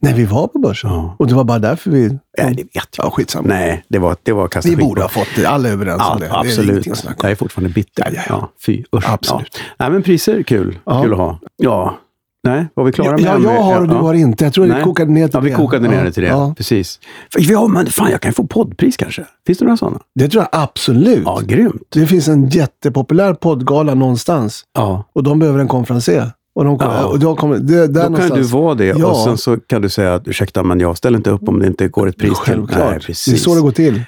Nej, 0.00 0.14
vi 0.14 0.24
var 0.24 0.46
på 0.48 0.58
börsen. 0.58 0.90
Ja. 0.90 1.16
Och 1.18 1.26
det 1.26 1.34
var 1.34 1.44
bara 1.44 1.58
därför 1.58 1.90
vi... 1.90 2.18
Ja, 2.38 2.44
det 2.44 2.54
vet 2.62 2.68
jag. 2.74 3.06
Ja, 3.06 3.10
skitsamma. 3.10 3.48
Nej, 3.48 3.84
det 3.88 3.98
var, 3.98 4.16
det 4.22 4.32
var 4.32 4.48
kasta 4.48 4.70
Vi 4.70 4.76
borde 4.76 5.02
ha 5.02 5.08
fått 5.08 5.28
det. 5.36 5.46
Alla 5.46 5.68
är 5.68 5.72
överens 5.72 5.96
Ja, 6.00 6.12
om 6.14 6.20
det. 6.20 6.26
Det 6.26 6.32
är 6.32 6.38
absolut. 6.38 6.96
snacka 6.96 7.08
om. 7.16 7.20
Jag 7.22 7.30
är 7.30 7.34
fortfarande 7.34 7.74
bitter. 7.74 8.04
Ja, 8.06 8.10
ja, 8.16 8.22
ja. 8.28 8.48
fy, 8.66 8.84
usch. 8.96 9.10
Absolut. 9.10 9.60
Nej, 9.78 9.90
men 9.90 10.02
priser 10.02 10.34
är 10.38 10.42
kul. 10.42 10.78
Kul 11.02 11.12
att 11.12 11.18
ha. 11.18 11.38
Ja. 11.56 11.98
Nej, 12.44 12.66
var 12.74 12.84
vi 12.84 12.92
klara 12.92 13.08
Ja, 13.08 13.38
med 13.38 13.42
ja, 13.50 13.52
jag 13.54 13.62
har 13.62 13.80
och 13.80 13.88
du 13.88 13.94
har 13.94 14.14
inte. 14.14 14.44
Jag 14.44 14.52
tror 14.54 14.66
Nej. 14.66 14.82
kokade 14.82 15.10
ner 15.12 15.28
till 15.28 15.34
Ja, 15.36 15.40
vi 15.40 15.50
kokade 15.52 15.88
ner 15.88 16.04
det 16.04 16.12
till 16.12 16.22
det. 16.22 16.28
Ja. 16.28 16.54
Precis. 16.56 17.00
Ja, 17.38 17.66
men 17.66 17.86
fan, 17.86 18.10
jag 18.10 18.20
kan 18.20 18.32
få 18.32 18.46
poddpris 18.46 18.96
kanske. 18.96 19.24
Finns 19.46 19.58
det 19.58 19.64
några 19.64 19.76
sådana? 19.76 19.98
Det 20.14 20.28
tror 20.28 20.42
jag 20.52 20.60
absolut. 20.62 21.22
Ja, 21.24 21.40
grymt. 21.44 21.82
Det 21.88 22.06
finns 22.06 22.28
en 22.28 22.48
jättepopulär 22.48 23.34
poddgala 23.34 23.94
någonstans 23.94 24.64
Ja. 24.74 25.04
och 25.14 25.22
de 25.22 25.38
behöver 25.38 25.58
en 25.58 25.68
konferenser. 25.68 26.30
Och 26.54 26.64
de 26.64 26.78
kommer, 26.78 26.94
Ja. 26.94 27.04
och 27.04 27.18
de 27.18 27.36
kommer, 27.36 27.56
det, 27.58 27.74
där 27.74 27.86
Då 27.88 28.00
kan 28.00 28.12
någonstans. 28.12 28.40
du 28.50 28.56
vara 28.56 28.74
det 28.74 28.84
Ja. 28.98 29.06
och 29.06 29.16
sen 29.16 29.38
så 29.38 29.56
kan 29.56 29.82
du 29.82 29.88
säga 29.88 30.14
att 30.14 30.28
ursäkta, 30.28 30.62
men 30.62 30.80
jag 30.80 30.96
ställer 30.96 31.16
inte 31.18 31.30
upp 31.30 31.48
om 31.48 31.58
det 31.58 31.66
inte 31.66 31.88
går 31.88 32.08
ett 32.08 32.16
pris 32.18 32.28
till. 32.28 32.36
Självklart. 32.54 33.06
Det 33.06 33.12
är 33.32 33.36
så 33.36 33.54
det 33.54 33.60
går 33.60 33.70
till. 33.72 34.02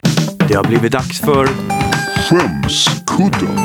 Det 0.48 0.54
har 0.54 0.64
blivit 0.64 0.92
dags 0.92 1.20
för... 1.20 1.48
Skämskudden. 2.28 3.56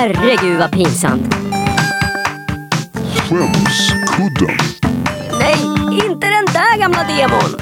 Herregud 0.00 0.58
vad 0.58 0.72
pinsamt. 0.72 1.34
Skämskudden. 3.14 4.56
Nej, 5.38 5.56
inte 6.08 6.26
den 6.26 6.46
där 6.52 6.78
gamla 6.78 6.98
demon. 6.98 7.60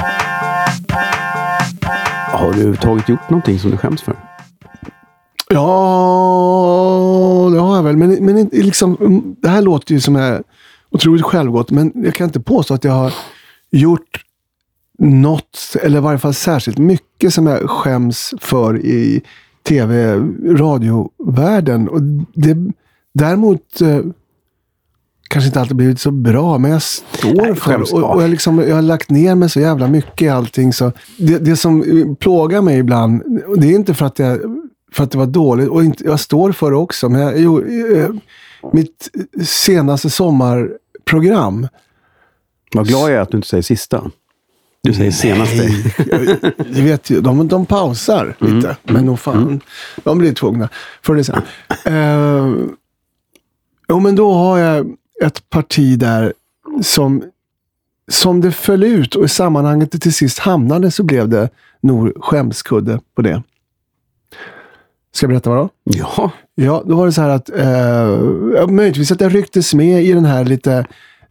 Har 2.33 2.47
du 2.47 2.49
överhuvudtaget 2.53 3.09
gjort 3.09 3.31
någonting 3.31 3.59
som 3.59 3.71
du 3.71 3.77
skäms 3.77 4.03
för? 4.03 4.17
Ja, 5.49 5.61
det 7.53 7.61
har 7.61 7.77
jag 7.77 7.83
väl. 7.83 7.97
Men, 7.97 8.25
men 8.25 8.49
liksom, 8.53 8.97
mm, 9.01 9.37
det 9.43 9.49
här 9.49 9.63
låter 9.63 9.95
ju 9.95 10.01
som 10.01 10.17
är 10.17 10.43
otroligt 10.91 11.25
självgott, 11.25 11.71
men 11.71 11.93
jag 11.95 12.15
kan 12.15 12.25
inte 12.27 12.41
påstå 12.41 12.75
att 12.75 12.85
jag 12.85 12.93
har 12.93 13.15
gjort 13.71 14.25
något, 14.99 15.77
eller 15.83 15.99
i 15.99 16.03
varje 16.03 16.19
fall 16.19 16.35
särskilt 16.35 16.79
mycket 16.79 17.35
som 17.35 17.47
jag 17.47 17.71
skäms 17.71 18.35
för 18.41 18.79
i 18.79 19.23
tv 19.69 20.17
radiovärlden. 20.47 21.89
Och 21.89 22.03
det, 22.35 22.57
däremot 23.15 23.81
eh, 23.81 24.01
kanske 25.29 25.47
inte 25.47 25.61
alltid 25.61 25.77
blivit 25.77 26.01
så 26.01 26.11
bra, 26.11 26.59
men 26.59 26.71
jag 26.71 26.83
står 26.83 27.35
Nej, 27.35 27.55
för 27.55 27.79
det. 27.79 27.85
Och, 27.85 28.15
och 28.15 28.23
jag, 28.23 28.31
liksom, 28.31 28.59
jag 28.59 28.75
har 28.75 28.83
lagt 28.83 29.11
ner 29.11 29.35
mig 29.35 29.51
så 29.51 29.61
jävla 29.61 29.89
mycket 29.89 30.23
i 30.23 30.29
allting. 30.29 30.73
Så 30.73 30.93
det, 31.19 31.39
det 31.39 31.57
som 31.57 31.85
plågar 32.21 32.63
mig 32.63 32.79
ibland, 32.79 33.43
och 33.47 33.61
det 33.61 33.67
är 33.67 33.75
inte 33.75 33.95
för 33.95 34.07
att, 34.07 34.19
jag, 34.19 34.39
för 34.93 35.05
att 35.05 35.11
det 35.11 35.19
var 35.19 35.27
dåligt, 35.27 35.69
och 35.69 35.85
inte, 35.85 36.05
jag 36.05 36.21
står 36.21 36.53
för 36.53 36.71
det 36.71 36.77
också, 36.77 37.09
men 37.09 37.21
jag, 37.21 37.39
jo, 37.39 37.65
eh, 37.97 38.11
mitt 38.73 39.11
senaste 39.45 40.11
sommarprogram, 40.11 41.69
Vad 42.75 42.89
glad 42.89 43.03
jag 43.03 43.13
är 43.13 43.21
att 43.21 43.31
du 43.31 43.37
inte 43.37 43.49
säger 43.49 43.63
sista. 43.63 44.11
Du 44.83 44.95
säger 44.95 45.11
senaste. 45.11 45.69
Det 46.71 46.83
vet 46.83 47.11
ju, 47.11 47.21
de, 47.21 47.49
de 47.49 47.67
pausar 47.67 48.37
lite, 48.39 48.77
men 48.83 49.05
nog 49.05 49.21
fan, 49.21 49.61
de 50.05 50.19
blir 50.19 50.33
tvungna. 50.33 50.69
Förr 51.03 51.15
eller 51.15 51.23
sen. 51.23 51.43
Uh, 51.95 52.67
jo, 53.89 54.01
men 54.01 54.17
då 54.17 54.33
har 54.33 54.59
jag 54.59 54.87
ett 55.25 55.51
parti 55.51 55.99
där 55.99 56.33
som, 56.83 57.23
som 58.11 58.41
det 58.41 58.53
föll 58.53 58.85
ut 58.85 59.15
och 59.15 59.25
i 59.25 59.29
sammanhanget 59.29 59.93
det 59.93 59.99
till 59.99 60.15
sist 60.15 60.39
hamnade 60.39 60.91
så 60.91 61.03
blev 61.03 61.29
det 61.29 61.51
nog 61.81 62.25
skämskudde 62.25 63.01
på 63.15 63.23
det. 63.23 63.43
Ska 65.13 65.25
jag 65.25 65.31
berätta 65.31 65.51
vad 65.51 65.59
då? 65.59 65.71
Ja, 65.85 66.33
Ja, 66.61 66.83
då 66.87 66.97
var 66.97 67.07
det 67.07 67.13
så 67.13 67.23
här 67.23 67.29
att 67.29 67.51
eh, 67.51 68.69
möjligtvis 68.69 69.13
att 69.13 69.21
jag 69.21 69.35
rycktes 69.35 69.75
med 69.75 70.05
i 70.05 70.13
den 70.13 70.25
här 70.25 70.45
lite 70.45 70.73
eh, 70.73 70.85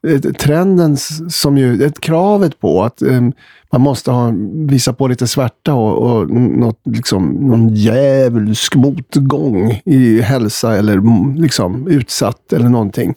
Eh, 0.08 0.20
trenden 0.20 0.98
som 1.30 1.58
ju, 1.58 1.86
ett 1.86 2.02
kravet 2.02 2.60
på 2.60 2.84
att 2.84 3.02
um, 3.02 3.34
man 3.72 3.82
måste 3.82 4.12
ha, 4.12 4.34
visa 4.54 4.94
på 4.94 5.08
lite 5.08 5.28
svärta 5.28 5.74
och, 5.74 5.98
och 5.98 6.30
något, 6.32 6.82
liksom, 6.84 7.30
någon 7.30 7.76
djävulsk 7.76 8.76
motgång 8.76 9.82
i 9.86 10.22
hälsa 10.22 10.78
eller 10.78 11.02
liksom 11.40 11.88
utsatt 11.88 12.54
eller 12.54 12.70
någonting. 12.70 13.16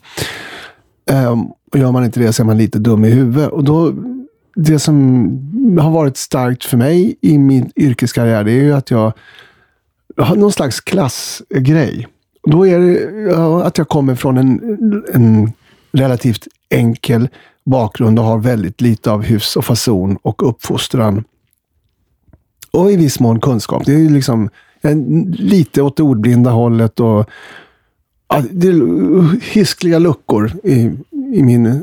Um, 1.11 1.51
och 1.71 1.79
gör 1.79 1.91
man 1.91 2.05
inte 2.05 2.19
det 2.19 2.33
så 2.33 2.43
är 2.43 2.45
man 2.45 2.57
lite 2.57 2.79
dum 2.79 3.05
i 3.05 3.09
huvudet. 3.09 3.51
Och 3.51 3.63
då, 3.63 3.93
det 4.55 4.79
som 4.79 5.77
har 5.81 5.91
varit 5.91 6.17
starkt 6.17 6.63
för 6.63 6.77
mig 6.77 7.15
i 7.21 7.37
min 7.37 7.71
yrkeskarriär, 7.75 8.43
det 8.43 8.51
är 8.51 8.63
ju 8.63 8.73
att 8.73 8.91
jag 8.91 9.13
har 10.17 10.35
någon 10.35 10.51
slags 10.51 10.79
klassgrej. 10.79 12.07
Då 12.43 12.67
är 12.67 12.79
det 12.79 12.99
ja, 13.31 13.63
att 13.63 13.77
jag 13.77 13.87
kommer 13.87 14.15
från 14.15 14.37
en, 14.37 14.59
en 15.13 15.51
relativt 15.91 16.47
enkel 16.69 17.29
bakgrund 17.65 18.19
och 18.19 18.25
har 18.25 18.37
väldigt 18.37 18.81
lite 18.81 19.11
av 19.11 19.23
hyfs 19.23 19.55
och 19.55 19.65
fason 19.65 20.17
och 20.21 20.49
uppfostran. 20.49 21.23
Och 22.71 22.91
i 22.91 22.95
viss 22.95 23.19
mån 23.19 23.39
kunskap. 23.39 23.85
Det 23.85 23.93
är 23.93 24.09
liksom 24.09 24.49
en, 24.81 25.21
lite 25.39 25.81
åt 25.81 25.97
det 25.97 26.03
ordblinda 26.03 26.51
hållet 26.51 26.99
och 26.99 27.29
ja, 28.29 28.43
det 28.51 28.67
är 28.67 29.41
hiskliga 29.53 29.99
luckor 29.99 30.51
i, 30.63 30.91
i 31.11 31.43
min 31.43 31.81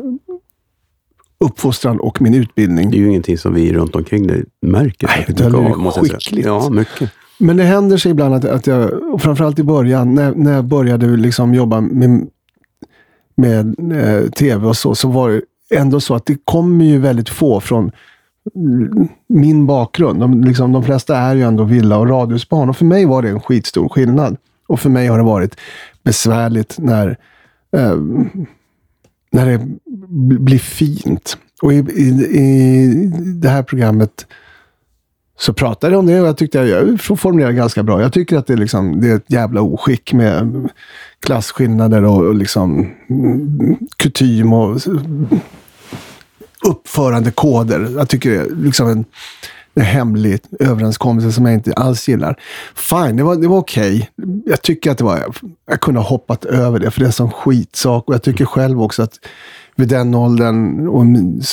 uppfostran 1.44 2.01
och 2.01 2.22
min 2.22 2.35
utbildning. 2.35 2.90
det 2.90 2.97
är 2.97 2.98
ju 2.98 3.09
ingenting 3.09 3.39
som 3.39 3.55
vi 3.55 3.72
runt 3.72 3.97
omkring 3.97 4.26
dig 4.26 4.44
märker. 4.62 5.06
Nej, 5.06 5.24
det 5.28 5.44
är 5.44 6.02
skickligt. 6.02 6.47
Ja, 6.47 6.70
mycket. 6.70 7.10
Men 7.39 7.56
det 7.56 7.64
händer 7.64 7.97
sig 7.97 8.10
ibland 8.10 8.35
att, 8.35 8.44
att 8.44 8.66
jag, 8.66 9.02
och 9.14 9.22
framförallt 9.22 9.59
i 9.59 9.62
början, 9.62 10.14
när, 10.14 10.35
när 10.35 10.52
jag 10.52 10.64
började 10.64 11.06
liksom 11.06 11.55
jobba 11.55 11.80
med, 11.80 12.26
med 13.39 13.93
eh, 13.93 14.31
tv 14.31 14.66
och 14.66 14.77
så, 14.77 14.94
så 14.94 15.09
var 15.09 15.31
det 15.31 15.43
ändå 15.77 16.01
så 16.01 16.15
att 16.15 16.27
det 16.27 16.36
kommer 16.44 16.85
ju 16.85 16.98
väldigt 16.98 17.28
få 17.28 17.60
från 17.60 17.90
min 19.28 19.66
bakgrund. 19.66 20.20
De, 20.20 20.44
liksom, 20.44 20.73
de 20.73 20.85
flesta 20.85 21.16
är 21.16 21.35
ju 21.35 21.43
ändå 21.43 21.65
villa 21.65 21.98
och 21.98 22.09
radhusbarn 22.09 22.69
och 22.69 22.77
för 22.77 22.85
mig 22.85 23.05
var 23.05 23.23
det 23.23 23.28
en 23.28 23.40
skitstor 23.40 23.89
skillnad. 23.89 24.36
Och 24.69 24.81
för 24.81 24.90
mig 24.90 25.06
har 25.06 25.19
det 25.19 25.24
varit 25.24 25.56
besvärligt 26.02 26.78
när, 26.78 27.09
eh, 27.77 27.97
när 29.32 29.47
det 29.47 29.60
blir 30.39 30.59
fint. 30.59 31.39
Och 31.62 31.73
i, 31.73 31.77
i, 31.77 32.09
i 32.39 33.12
det 33.35 33.48
här 33.48 33.62
programmet 33.62 34.27
så 35.40 35.52
pratade 35.52 35.93
jag 35.93 35.98
om 35.98 36.06
det 36.06 36.20
och 36.20 36.27
jag 36.27 36.36
tyckte 36.36 36.60
att 36.62 36.69
jag 36.69 37.01
formulerade 37.01 37.55
ganska 37.55 37.82
bra. 37.82 38.02
Jag 38.02 38.12
tycker 38.12 38.36
att 38.36 38.47
det 38.47 38.52
är, 38.52 38.56
liksom, 38.56 39.01
det 39.01 39.10
är 39.10 39.16
ett 39.16 39.31
jävla 39.31 39.60
oskick 39.60 40.12
med 40.12 40.69
klasskillnader 41.20 42.05
och, 42.05 42.27
och 42.27 42.35
liksom 42.35 42.90
kutym 43.97 44.52
och 44.52 44.81
uppförandekoder. 46.69 47.89
Jag 47.97 48.09
tycker 48.09 48.31
det 48.31 48.36
är 48.36 48.65
liksom 48.65 48.89
en, 48.89 49.05
en 49.74 49.82
hemlig 49.82 50.40
överenskommelse 50.60 51.32
som 51.32 51.47
jag 51.47 51.55
inte 51.55 51.73
alls 51.73 52.09
gillar. 52.09 52.40
Fine, 52.74 53.16
det 53.16 53.23
var, 53.23 53.36
det 53.36 53.48
var 53.48 53.59
okej. 53.59 54.10
Jag 54.47 54.62
tycker 54.62 54.90
att 54.90 54.98
det 54.98 55.05
var, 55.05 55.24
jag 55.66 55.81
kunde 55.81 56.01
ha 56.01 56.09
hoppat 56.09 56.44
över 56.44 56.78
det, 56.78 56.90
för 56.90 57.01
det 57.01 57.05
är 57.05 57.09
en 57.09 57.12
sån 57.12 57.31
skitsak. 57.31 58.09
Och 58.09 58.15
jag 58.15 58.23
tycker 58.23 58.44
själv 58.44 58.82
också 58.82 59.02
att 59.02 59.15
vid 59.77 59.89
den 59.89 60.15
åldern, 60.15 60.89
och 60.89 61.06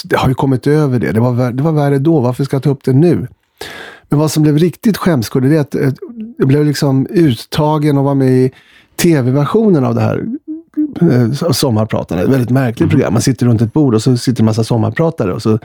det 0.03 0.18
har 0.18 0.30
ju 0.30 0.36
kommit 0.36 0.68
över 0.68 0.99
det. 0.99 1.12
Det 1.12 1.20
var, 1.20 1.52
det 1.52 1.64
var 1.64 1.72
värre 1.72 1.99
då, 1.99 2.20
varför 2.20 2.44
ska 2.44 2.56
jag 2.56 2.64
ta 2.64 2.70
upp 2.70 2.84
det 2.84 2.94
nu? 2.94 3.28
Men 4.10 4.19
vad 4.19 4.32
som 4.32 4.44
blev 4.44 4.57
riktigt 4.57 4.98
skämskudde, 4.98 5.49
det 5.49 5.56
är 5.56 5.61
att 5.61 5.76
eh, 5.76 5.91
jag 6.38 6.48
blev 6.48 6.65
liksom 6.65 7.07
uttagen 7.10 7.98
och 7.98 8.03
var 8.03 8.15
med 8.15 8.32
i 8.32 8.52
tv-versionen 8.95 9.86
av 9.86 9.95
det 9.95 10.02
här 10.02 10.26
eh, 11.02 11.52
sommarpratarna. 11.52 12.22
Ett 12.22 12.30
väldigt 12.30 12.49
märkligt 12.49 12.90
program. 12.90 13.14
Man 13.14 13.22
sitter 13.22 13.45
runt 13.45 13.61
ett 13.61 13.73
bord 13.73 13.95
och 13.95 14.02
så 14.02 14.18
sitter 14.18 14.41
en 14.41 14.45
massa 14.45 14.64
sommarpratare 14.64 15.34
och, 15.34 15.41
så, 15.41 15.60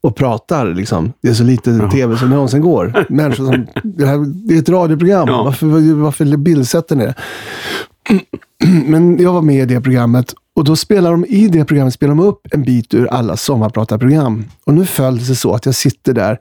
och 0.00 0.16
pratar. 0.16 0.74
Liksom. 0.74 1.12
Det 1.20 1.28
är 1.28 1.34
så 1.34 1.44
lite 1.44 1.88
tv 1.92 2.16
som 2.16 2.28
det 2.30 2.34
någonsin 2.34 2.60
går. 2.60 3.06
Människor 3.08 3.44
som, 3.44 3.66
det, 3.82 4.06
här, 4.06 4.18
det 4.48 4.54
är 4.54 4.58
ett 4.58 4.68
radioprogram. 4.68 5.28
Ja. 5.28 5.42
Varför, 5.42 5.94
varför 5.94 6.36
bildsätter 6.36 6.96
ni 6.96 7.04
det? 7.04 7.14
Men 8.86 9.18
jag 9.18 9.32
var 9.32 9.42
med 9.42 9.62
i 9.62 9.74
det 9.74 9.80
programmet 9.80 10.34
och 10.54 10.64
då 10.64 10.76
spelar 10.76 11.10
de 11.10 11.24
i 11.24 11.48
det 11.48 11.64
programmet 11.64 11.94
spelar 11.94 12.14
de 12.14 12.20
upp 12.20 12.46
en 12.50 12.62
bit 12.62 12.94
ur 12.94 13.06
alla 13.06 13.36
sommarpratarprogram. 13.36 14.44
Och 14.64 14.74
nu 14.74 14.86
föll 14.86 15.18
det 15.18 15.24
sig 15.24 15.36
så 15.36 15.54
att 15.54 15.66
jag 15.66 15.74
sitter 15.74 16.12
där 16.12 16.38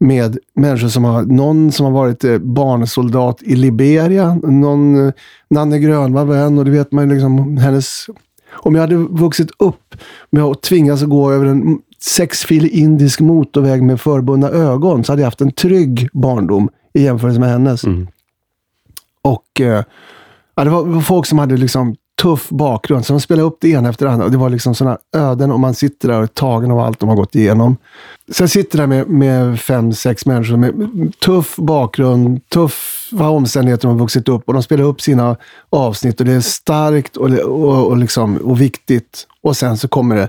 med 0.00 0.38
människor 0.54 0.88
som 0.88 1.04
har, 1.04 1.22
någon 1.22 1.72
som 1.72 1.86
har 1.86 1.92
varit 1.92 2.24
eh, 2.24 2.38
barnsoldat 2.38 3.42
i 3.42 3.56
Liberia, 3.56 4.34
någon, 4.34 5.06
eh, 5.06 5.12
Nanne 5.50 5.78
Grönvall 5.78 6.26
var 6.26 6.36
en 6.36 6.58
och 6.58 6.64
det 6.64 6.70
vet 6.70 6.92
man 6.92 7.08
ju 7.08 7.14
liksom, 7.14 7.56
hennes... 7.56 8.06
Om 8.52 8.74
jag 8.74 8.82
hade 8.82 8.96
vuxit 8.96 9.50
upp 9.58 9.94
med 10.30 10.42
att 10.42 10.62
tvingas 10.62 11.02
att 11.02 11.08
gå 11.08 11.32
över 11.32 11.46
en 11.46 11.78
sexfilig 12.00 12.70
indisk 12.70 13.20
motorväg 13.20 13.82
med 13.82 14.00
förbundna 14.00 14.48
ögon 14.48 15.04
så 15.04 15.12
hade 15.12 15.22
jag 15.22 15.26
haft 15.26 15.40
en 15.40 15.52
trygg 15.52 16.08
barndom 16.12 16.68
i 16.94 17.02
jämförelse 17.02 17.40
med 17.40 17.48
hennes. 17.48 17.84
Och 19.22 19.60
eh, 19.60 19.84
ja, 20.54 20.64
det 20.64 20.70
var 20.70 21.00
folk 21.00 21.26
som 21.26 21.38
hade 21.38 21.56
liksom 21.56 21.96
tuff 22.22 22.48
bakgrund, 22.48 23.06
så 23.06 23.12
de 23.12 23.20
spelade 23.20 23.46
upp 23.46 23.56
det 23.60 23.68
ena 23.68 23.88
efter 23.88 24.06
det 24.06 24.12
andra. 24.12 24.24
Och 24.24 24.30
det 24.30 24.38
var 24.38 24.50
liksom 24.50 24.74
sådana 24.74 24.98
öden 25.16 25.50
och 25.50 25.60
man 25.60 25.74
sitter 25.74 26.08
där 26.08 26.16
och 26.16 26.22
är 26.22 26.26
tagen 26.26 26.70
av 26.70 26.78
allt 26.78 27.00
de 27.00 27.08
har 27.08 27.16
gått 27.16 27.34
igenom. 27.34 27.76
Så 28.32 28.42
jag 28.42 28.50
sitter 28.50 28.78
där 28.78 28.86
med, 28.86 29.08
med 29.08 29.60
fem, 29.60 29.92
sex 29.92 30.26
människor 30.26 30.56
med 30.56 31.12
tuff 31.20 31.56
bakgrund, 31.56 32.48
tuffa 32.48 33.28
omständigheter 33.28 33.88
de 33.88 33.92
har 33.92 33.98
vuxit 33.98 34.28
upp 34.28 34.42
och 34.46 34.54
de 34.54 34.62
spelar 34.62 34.84
upp 34.84 35.00
sina 35.00 35.36
avsnitt 35.70 36.20
och 36.20 36.26
det 36.26 36.32
är 36.32 36.40
starkt 36.40 37.16
och, 37.16 37.30
och, 37.30 37.86
och, 37.86 37.96
liksom, 37.96 38.36
och 38.36 38.60
viktigt. 38.60 39.26
Och 39.42 39.56
sen 39.56 39.78
så 39.78 39.88
kommer 39.88 40.16
det, 40.16 40.28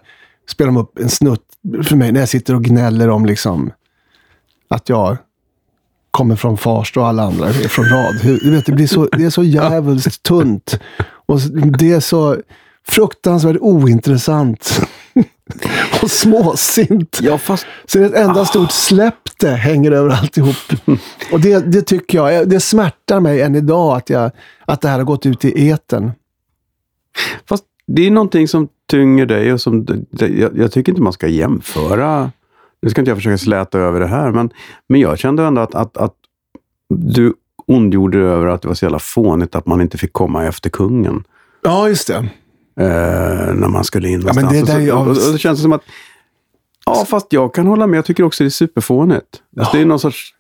spelar 0.50 0.72
de 0.72 0.78
upp 0.78 1.00
en 1.00 1.10
snutt 1.10 1.44
för 1.84 1.96
mig 1.96 2.12
när 2.12 2.20
jag 2.20 2.30
sitter 2.30 2.56
och 2.56 2.64
gnäller 2.64 3.10
om 3.10 3.26
liksom 3.26 3.72
att 4.70 4.90
jag 4.90 5.18
kommer 6.12 6.36
från 6.36 6.58
Farsta 6.58 7.00
och 7.00 7.08
alla 7.08 7.24
andra 7.24 7.48
är 7.48 7.52
från 7.52 7.86
Radhus. 7.86 8.42
Du 8.44 8.52
vet, 8.52 8.66
det, 8.66 8.72
blir 8.72 8.88
så, 8.88 9.06
det 9.06 9.24
är 9.24 9.30
så 9.30 9.44
jävligt 9.44 10.24
tunt. 10.24 10.80
Och 11.28 11.40
det 11.80 11.91
är 11.91 11.99
så 11.99 12.38
fruktansvärt 12.88 13.58
ointressant. 13.60 14.82
och 16.04 16.12
småsint. 16.12 17.20
Ja, 17.22 17.38
fast 17.38 17.66
Så 17.86 17.98
det 17.98 18.06
är 18.06 18.10
ett 18.10 18.16
enda 18.16 18.45
stort 18.45 18.72
släpp 18.72 19.40
det 19.40 19.49
hänger 19.49 19.91
över 19.91 20.10
alltihop. 20.10 20.56
Och 21.32 21.40
det, 21.40 21.72
det 21.72 21.82
tycker 21.82 22.18
jag, 22.18 22.49
det 22.49 22.60
smärtar 22.60 23.20
mig 23.20 23.41
än 23.41 23.56
idag 23.56 23.98
att, 23.98 24.10
jag, 24.10 24.32
att 24.66 24.82
det 24.82 24.88
här 24.88 24.98
har 24.98 25.06
gått 25.06 25.26
ut 25.26 25.45
i 25.45 25.68
eten. 25.68 26.12
Fast 27.49 27.64
det 27.88 28.08
är 28.08 28.12
någonting 28.12 28.48
som 28.48 28.68
tynger 28.90 29.26
dig 29.26 29.54
och 29.54 29.62
som... 29.62 29.86
Jag, 30.12 30.58
jag 30.58 30.72
tycker 30.72 30.91
inte 30.91 31.02
man 31.02 31.14
ska 31.14 31.28
jämföra. 31.28 32.32
Nu 32.82 32.90
ska 32.90 33.02
inte 33.02 33.12
jag 33.12 33.18
försöka 33.18 33.38
släta 33.38 33.80
över 33.80 33.99
det 33.99 34.08
här, 34.08 34.32
men, 34.32 34.49
men 34.88 35.02
jag 35.02 35.20
kände 35.20 35.44
ändå 35.44 35.62
att, 35.62 35.76
att, 35.76 35.98
att 35.98 36.14
du 36.90 37.34
ondgjorde 37.68 38.18
över 38.18 38.48
att 38.48 38.61
det 38.61 38.68
var 38.68 38.76
så 38.76 38.85
jävla 38.85 38.99
fånigt 38.99 39.56
att 39.56 39.65
man 39.65 39.81
inte 39.81 39.98
fick 39.98 40.14
komma 40.14 40.45
efter 40.45 40.69
kungen. 40.69 41.23
Ja, 41.64 41.89
just 41.89 42.07
det. 42.07 42.15
Eh, 42.80 43.53
när 43.53 43.68
man 43.68 43.84
skulle 43.84 44.10
in 44.10 44.23
Ja, 44.27 44.34
men 44.35 44.53
det 44.53 44.65
där 44.65 44.80
är 44.80 44.94
och, 44.94 45.07
och, 45.07 45.15
det 45.34 45.38
känns 45.39 45.61
som 45.61 45.73
att... 45.73 45.81
Ja, 46.85 47.06
fast 47.10 47.34
jag 47.34 47.53
kan 47.53 47.68
hålla 47.68 47.88
med. 47.88 47.98
Jag 47.98 48.06
tycker 48.06 48.23
också 48.23 48.44
det 48.44 48.48
är 48.48 48.49
superfånigt. 48.49 49.26
Alltså, 49.57 49.77
det 49.77 49.81
är 49.81 49.85
någon 49.85 49.99
sorts... 49.99 50.34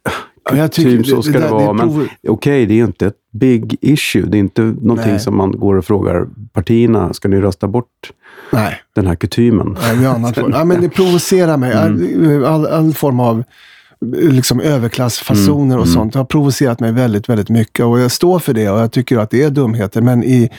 Ja, 0.49 0.57
jag 0.57 0.71
Typ 0.71 1.07
så 1.07 1.21
ska 1.21 1.33
det 1.33 1.39
det, 1.39 1.45
det 1.45 1.51
vara. 1.51 1.73
Men 1.73 2.09
okej, 2.27 2.65
det 2.65 2.79
är 2.79 2.83
inte 2.83 3.07
ett 3.07 3.17
big 3.31 3.77
issue. 3.81 4.25
Det 4.25 4.37
är 4.37 4.39
inte 4.39 4.61
någonting 4.61 5.11
Nej. 5.11 5.19
som 5.19 5.37
man 5.37 5.51
går 5.51 5.75
och 5.75 5.85
frågar 5.85 6.27
partierna. 6.53 7.13
Ska 7.13 7.27
ni 7.27 7.41
rösta 7.41 7.67
bort 7.67 8.11
Nej. 8.51 8.81
den 8.95 9.07
här 9.07 9.15
kutymen? 9.15 9.77
Nej, 9.81 9.97
vi 9.97 10.05
har 10.05 10.15
annat. 10.15 10.37
Ja, 10.37 10.63
men 10.63 10.81
det 10.81 10.89
provocerar 10.89 11.57
mig. 11.57 11.73
Mm. 11.73 12.43
All, 12.43 12.45
all, 12.45 12.65
all 12.65 12.93
form 12.93 13.19
av 13.19 13.43
liksom, 14.15 14.59
överklassfasoner 14.59 15.65
Mm. 15.75 15.79
och 15.79 15.87
sånt 15.87 16.15
har 16.15 16.25
provocerat 16.25 16.79
mig 16.79 16.91
väldigt, 16.91 17.29
väldigt 17.29 17.49
mycket. 17.49 17.85
Och 17.85 17.99
jag 17.99 18.11
står 18.11 18.39
för 18.39 18.53
det 18.53 18.69
och 18.69 18.79
jag 18.79 18.91
tycker 18.91 19.17
att 19.17 19.29
det 19.29 19.43
är 19.43 19.49
dumheter. 19.49 20.01
Men 20.01 20.23
i 20.23 20.49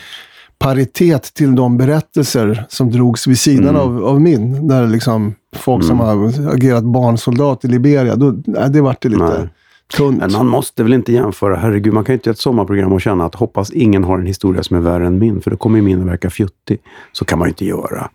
paritet 0.58 1.34
till 1.34 1.54
de 1.54 1.76
berättelser 1.78 2.64
som 2.68 2.90
drogs 2.90 3.26
vid 3.26 3.38
sidan 3.38 3.68
Mm. 3.68 3.80
av, 3.80 4.04
av 4.04 4.20
min, 4.20 4.68
där 4.68 4.86
liksom 4.86 5.34
folk 5.56 5.84
som 5.84 6.00
har 6.00 6.26
agerat 6.54 6.84
barnsoldat 6.84 7.64
i 7.64 7.68
Liberia, 7.68 8.16
då, 8.16 8.34
nej, 8.46 8.70
det 8.70 8.80
vart 8.80 9.02
det 9.02 9.08
lite 9.08 9.24
Nej. 9.24 9.48
tunt. 9.96 10.18
Men 10.18 10.32
man 10.32 10.46
måste 10.46 10.82
väl 10.82 10.92
inte 10.92 11.12
jämföra. 11.12 11.56
Herregud, 11.56 11.92
man 11.94 12.04
kan 12.04 12.12
ju 12.12 12.16
inte 12.16 12.28
göra 12.28 12.34
ett 12.34 12.38
sommarprogram 12.40 12.92
och 12.92 13.00
känna 13.00 13.24
att 13.24 13.34
hoppas 13.34 13.70
ingen 13.70 14.04
har 14.04 14.18
en 14.18 14.26
historia 14.26 14.62
som 14.62 14.76
är 14.76 14.80
värre 14.80 15.06
än 15.06 15.18
min, 15.18 15.40
för 15.40 15.50
då 15.50 15.56
kommer 15.56 15.78
ju 15.78 15.82
min 15.84 16.00
att 16.00 16.06
verka 16.06 16.30
fjuttig. 16.30 16.78
Så 17.12 17.24
kan 17.24 17.38
man 17.38 17.48
ju 17.48 17.50
inte 17.50 17.64
göra. 17.64 18.08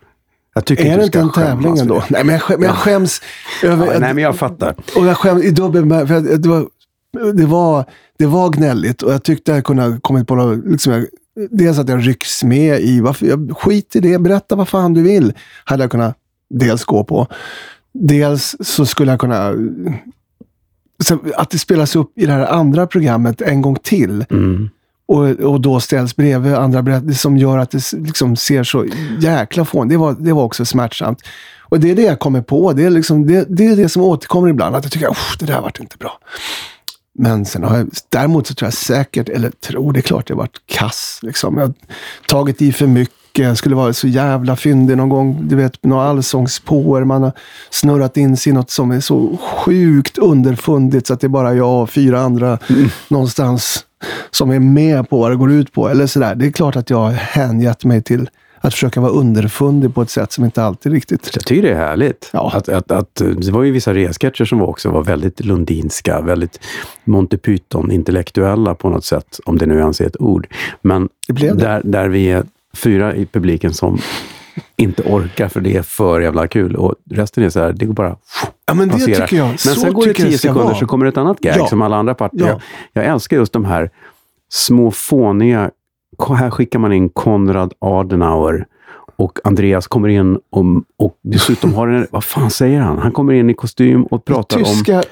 Jag 0.53 0.65
tycker 0.65 0.83
är 0.85 0.87
inte 0.87 0.99
det 0.99 1.05
inte 1.05 1.19
en 1.19 1.31
tävling 1.31 1.77
ändå? 1.77 2.03
Nej, 2.09 2.23
men 2.23 2.33
jag, 2.33 2.41
skäm, 2.41 2.59
men 2.59 2.69
jag 2.69 2.77
skäms 2.77 3.21
över... 3.63 3.93
Ja, 3.93 3.99
nej, 3.99 4.13
men 4.13 4.23
jag 4.23 4.35
fattar. 4.35 4.75
Och 4.95 5.05
jag 5.05 5.17
skäms 5.17 5.43
i 5.43 5.51
dubbel 5.51 5.83
bemär- 5.83 6.05
för 6.05 6.15
att 6.15 6.43
det 6.43 6.49
var, 6.49 6.67
det 7.33 7.45
var, 7.45 7.85
det 8.17 8.25
var 8.25 8.49
gnälligt 8.49 9.01
och 9.01 9.13
jag 9.13 9.23
tyckte 9.23 9.51
jag 9.51 9.63
kunde 9.63 9.83
ha 9.83 9.99
kommit 9.99 10.27
på 10.27 10.35
något, 10.35 10.65
liksom, 10.65 10.93
jag, 10.93 11.05
Dels 11.51 11.79
att 11.79 11.89
jag 11.89 12.07
rycks 12.07 12.43
med 12.43 12.79
i, 12.81 12.99
varför, 12.99 13.25
jag, 13.25 13.57
skit 13.57 13.95
i 13.95 13.99
det, 13.99 14.19
berätta 14.19 14.55
vad 14.55 14.69
fan 14.69 14.93
du 14.93 15.01
vill. 15.01 15.33
Hade 15.65 15.83
jag 15.83 15.91
kunnat 15.91 16.17
dels 16.49 16.85
gå 16.85 17.03
på. 17.03 17.27
Dels 17.93 18.55
så 18.59 18.85
skulle 18.85 19.11
jag 19.11 19.19
kunna, 19.19 19.53
att 21.35 21.49
det 21.49 21.59
spelas 21.59 21.95
upp 21.95 22.11
i 22.15 22.25
det 22.25 22.31
här 22.31 22.45
andra 22.45 22.87
programmet 22.87 23.41
en 23.41 23.61
gång 23.61 23.75
till. 23.75 24.25
Mm. 24.29 24.69
Och, 25.05 25.29
och 25.29 25.61
då 25.61 25.79
ställs 25.79 26.15
bredvid 26.15 26.53
andra 26.53 26.81
berättelser 26.81 27.19
som 27.19 27.37
gör 27.37 27.57
att 27.57 27.71
det 27.71 27.93
liksom 27.93 28.35
ser 28.35 28.63
så 28.63 28.85
jäkla 29.19 29.65
fån. 29.65 29.87
Det 29.87 29.97
var, 29.97 30.15
det 30.19 30.33
var 30.33 30.43
också 30.43 30.65
smärtsamt. 30.65 31.19
Och 31.59 31.79
det 31.79 31.91
är 31.91 31.95
det 31.95 32.01
jag 32.01 32.19
kommer 32.19 32.41
på. 32.41 32.73
Det 32.73 32.83
är, 32.83 32.89
liksom, 32.89 33.27
det, 33.27 33.45
det, 33.49 33.67
är 33.67 33.75
det 33.75 33.89
som 33.89 34.01
återkommer 34.01 34.49
ibland. 34.49 34.75
Att 34.75 34.83
jag 34.83 34.91
tycker 34.91 35.07
att 35.07 35.39
det 35.39 35.45
där 35.45 35.61
vart 35.61 35.79
inte 35.79 35.97
bra. 35.97 36.19
Men 37.19 37.45
sen 37.45 37.63
har 37.63 37.77
jag, 37.77 37.89
däremot 38.09 38.47
så 38.47 38.53
tror 38.53 38.67
jag 38.67 38.73
säkert, 38.73 39.29
eller 39.29 39.49
tror, 39.49 39.93
det 39.93 39.99
är 39.99 40.01
klart 40.01 40.29
jag 40.29 40.37
varit 40.37 40.61
kass. 40.65 41.19
Liksom. 41.21 41.57
Jag 41.57 41.65
har 41.65 41.73
tagit 42.27 42.61
i 42.61 42.71
för 42.71 42.87
mycket. 42.87 43.13
Jag 43.37 43.57
skulle 43.57 43.75
vara 43.75 43.93
så 43.93 44.07
jävla 44.07 44.55
fyndig 44.55 44.97
någon 44.97 45.09
gång. 45.09 45.47
Du 45.47 45.55
vet, 45.55 45.83
några 45.83 46.03
allsångspåer. 46.03 47.03
Man 47.03 47.23
har 47.23 47.31
snurrat 47.69 48.17
in 48.17 48.37
sig 48.37 48.49
i 48.49 48.53
något 48.53 48.71
som 48.71 48.91
är 48.91 48.99
så 48.99 49.37
sjukt 49.37 50.17
underfundigt 50.17 51.07
så 51.07 51.13
att 51.13 51.19
det 51.19 51.27
är 51.27 51.29
bara 51.29 51.53
jag 51.53 51.81
och 51.81 51.89
fyra 51.89 52.21
andra 52.21 52.59
någonstans 53.07 53.85
som 54.31 54.51
är 54.51 54.59
med 54.59 55.09
på 55.09 55.17
vad 55.17 55.31
det 55.31 55.35
går 55.35 55.51
ut 55.51 55.71
på. 55.71 55.89
Eller 55.89 56.07
sådär. 56.07 56.35
Det 56.35 56.45
är 56.45 56.51
klart 56.51 56.75
att 56.75 56.89
jag 56.89 56.97
har 56.97 57.11
hängett 57.11 57.85
mig 57.85 58.03
till 58.03 58.29
att 58.65 58.73
försöka 58.73 59.01
vara 59.01 59.11
underfundig 59.11 59.95
på 59.95 60.01
ett 60.01 60.09
sätt 60.09 60.31
som 60.31 60.45
inte 60.45 60.63
alltid 60.63 60.91
riktigt... 60.91 61.29
Jag 61.33 61.45
tycker 61.45 61.61
det 61.61 61.71
är 61.71 61.75
härligt. 61.75 62.29
Ja. 62.33 62.51
Att, 62.55 62.69
att, 62.69 62.91
att, 62.91 63.15
det 63.15 63.51
var 63.51 63.63
ju 63.63 63.71
vissa 63.71 63.93
resketcher 63.93 64.45
som 64.45 64.61
också 64.61 64.89
var 64.89 65.03
väldigt 65.03 65.45
lundinska, 65.45 66.21
väldigt 66.21 66.59
Monty 67.03 67.37
Python-intellektuella 67.37 68.75
på 68.75 68.89
något 68.89 69.05
sätt, 69.05 69.39
om 69.45 69.57
det 69.57 69.65
nu 69.65 69.79
ens 69.79 70.01
är 70.01 70.05
ett 70.05 70.21
ord. 70.21 70.47
Men 70.81 71.09
Det 71.27 71.33
det. 71.33 71.53
Där, 71.53 71.81
där 71.83 72.09
vi 72.09 72.31
är 72.31 72.43
fyra 72.73 73.15
i 73.15 73.25
publiken 73.25 73.73
som 73.73 73.99
inte 74.77 75.03
orkar 75.03 75.47
för 75.47 75.61
det 75.61 75.77
är 75.77 75.81
för 75.81 76.21
jävla 76.21 76.47
kul 76.47 76.75
och 76.75 76.95
resten 77.11 77.43
är 77.43 77.49
så 77.49 77.59
här, 77.59 77.73
det 77.73 77.85
går 77.85 77.93
bara 77.93 78.15
Ja, 78.65 78.73
men 78.73 78.87
det 78.87 78.93
passerar. 78.93 79.27
tycker 79.27 79.37
jag. 79.37 79.47
Men 79.47 79.57
så 79.57 79.69
sen 79.75 79.93
går 79.93 80.05
det 80.05 80.13
tio 80.13 80.37
sekunder 80.37 80.63
vara. 80.63 80.75
så 80.75 80.85
kommer 80.85 81.05
det 81.05 81.09
ett 81.09 81.17
annat 81.17 81.39
gag 81.39 81.55
Ja. 81.57 81.67
som 81.67 81.81
alla 81.81 81.95
andra 81.95 82.13
partier. 82.13 82.47
Ja. 82.47 82.59
Jag, 82.93 83.05
jag 83.05 83.11
älskar 83.13 83.37
just 83.37 83.53
de 83.53 83.65
här 83.65 83.89
små 84.51 84.91
fåniga, 84.91 85.71
här 86.37 86.49
skickar 86.49 86.79
man 86.79 86.93
in 86.93 87.09
Konrad 87.09 87.73
Adenauer 87.79 88.65
och 89.15 89.39
Andreas 89.43 89.87
kommer 89.87 90.07
in 90.09 90.35
och, 90.35 90.65
och 90.97 91.17
dessutom 91.23 91.73
har 91.73 91.87
en, 91.87 92.07
vad 92.11 92.23
fan 92.23 92.49
säger 92.49 92.79
han? 92.79 92.97
Han 92.97 93.11
kommer 93.11 93.33
in 93.33 93.49
i 93.49 93.53
kostym 93.53 94.03
och 94.03 94.25
pratar 94.25 94.57
om... 94.57 95.03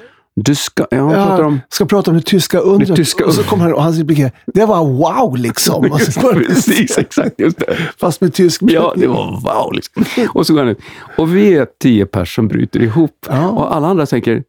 Du 0.44 0.56
ska, 0.56 0.86
ja, 0.92 0.98
han 1.04 1.14
pratar 1.28 1.44
om... 1.44 1.60
ska 1.70 1.86
prata 1.86 2.12
om 2.12 2.18
det 2.18 2.24
tyska 2.24 2.60
undret. 2.60 2.90
Det 2.90 2.96
tyska 2.96 3.26
och 3.26 3.34
så 3.34 3.44
kommer 3.44 3.64
han 3.64 3.74
och 3.74 3.84
hans 3.84 3.98
replik 3.98 4.20
är, 4.20 4.32
det 4.46 4.66
var 4.66 4.86
wow 4.86 5.38
liksom. 5.38 5.90
Precis, 6.22 6.98
exakt. 6.98 7.40
Just 7.40 7.58
det. 7.60 7.78
Fast 8.00 8.22
med 8.22 8.34
tysk 8.34 8.62
Ja, 8.66 8.94
det 8.98 9.08
var 9.08 9.42
wow. 9.42 9.74
Liksom. 9.74 10.06
Och 10.34 10.48
så 10.48 10.54
går 10.54 10.60
han 10.60 10.70
ut. 10.70 10.80
Och 11.18 11.36
vi 11.36 11.54
är 11.56 11.68
tio 11.82 12.06
personer 12.06 12.26
som 12.26 12.48
bryter 12.48 12.82
ihop. 12.84 13.26
Ja. 13.30 13.48
Och 13.50 13.76
alla 13.76 13.88
andra 13.88 14.06
tänker, 14.06 14.44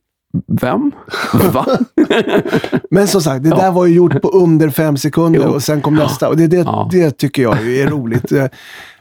vem? 0.61 0.93
Va? 1.53 1.67
Men 2.91 3.09
som 3.09 3.21
sagt, 3.21 3.45
det 3.45 3.51
där 3.51 3.71
var 3.73 3.87
ju 3.87 3.95
gjort 3.95 4.23
på 4.23 4.29
under 4.29 4.71
fem 4.71 4.97
sekunder 4.97 5.41
Jo. 5.45 5.51
och 5.55 5.63
sen 5.63 5.81
kom 5.81 5.95
nästa. 5.95 6.29
Och 6.29 6.37
det, 6.37 6.47
det, 6.47 6.57
Ja. 6.57 6.89
det 6.93 7.11
tycker 7.19 7.43
jag 7.43 7.69
är 7.69 7.87
roligt. 7.87 8.33
Eh, 8.33 8.45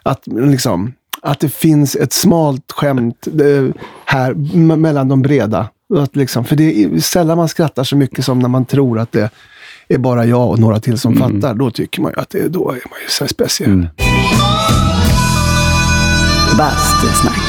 Att, 0.03 0.22
liksom, 0.27 0.93
att 1.22 1.39
det 1.39 1.49
finns 1.49 1.95
ett 1.95 2.13
smalt 2.13 2.72
skämt 2.72 3.27
eh, 3.27 3.76
här 4.05 4.34
mellan 4.76 5.07
de 5.09 5.22
breda. 5.22 5.69
Att 5.97 6.15
liksom, 6.15 6.45
för 6.45 6.55
det 6.55 6.84
är 6.84 6.99
sällan 6.99 7.38
man 7.38 7.47
skrattar 7.49 7.84
så 7.84 7.95
mycket 7.95 8.26
som 8.26 8.39
när 8.39 8.49
man 8.49 8.65
tror 8.65 8.99
att 8.99 9.11
det 9.11 9.30
är 9.88 9.97
bara 9.97 10.26
jag 10.26 10.49
och 10.49 10.59
några 10.59 10.80
till 10.80 10.97
som 10.99 11.13
Mm. 11.18 11.41
fattar. 11.41 11.55
Då 11.55 11.72
tycker 11.72 12.01
man 12.01 12.11
ju 12.15 12.22
att 12.22 12.30
det, 12.30 12.47
då 12.47 12.69
är 12.69 12.73
man 12.73 12.99
ju 13.03 13.09
så 13.09 13.23
här 13.23 13.30
speciell. 13.30 13.88
Bastusnack. 16.57 17.39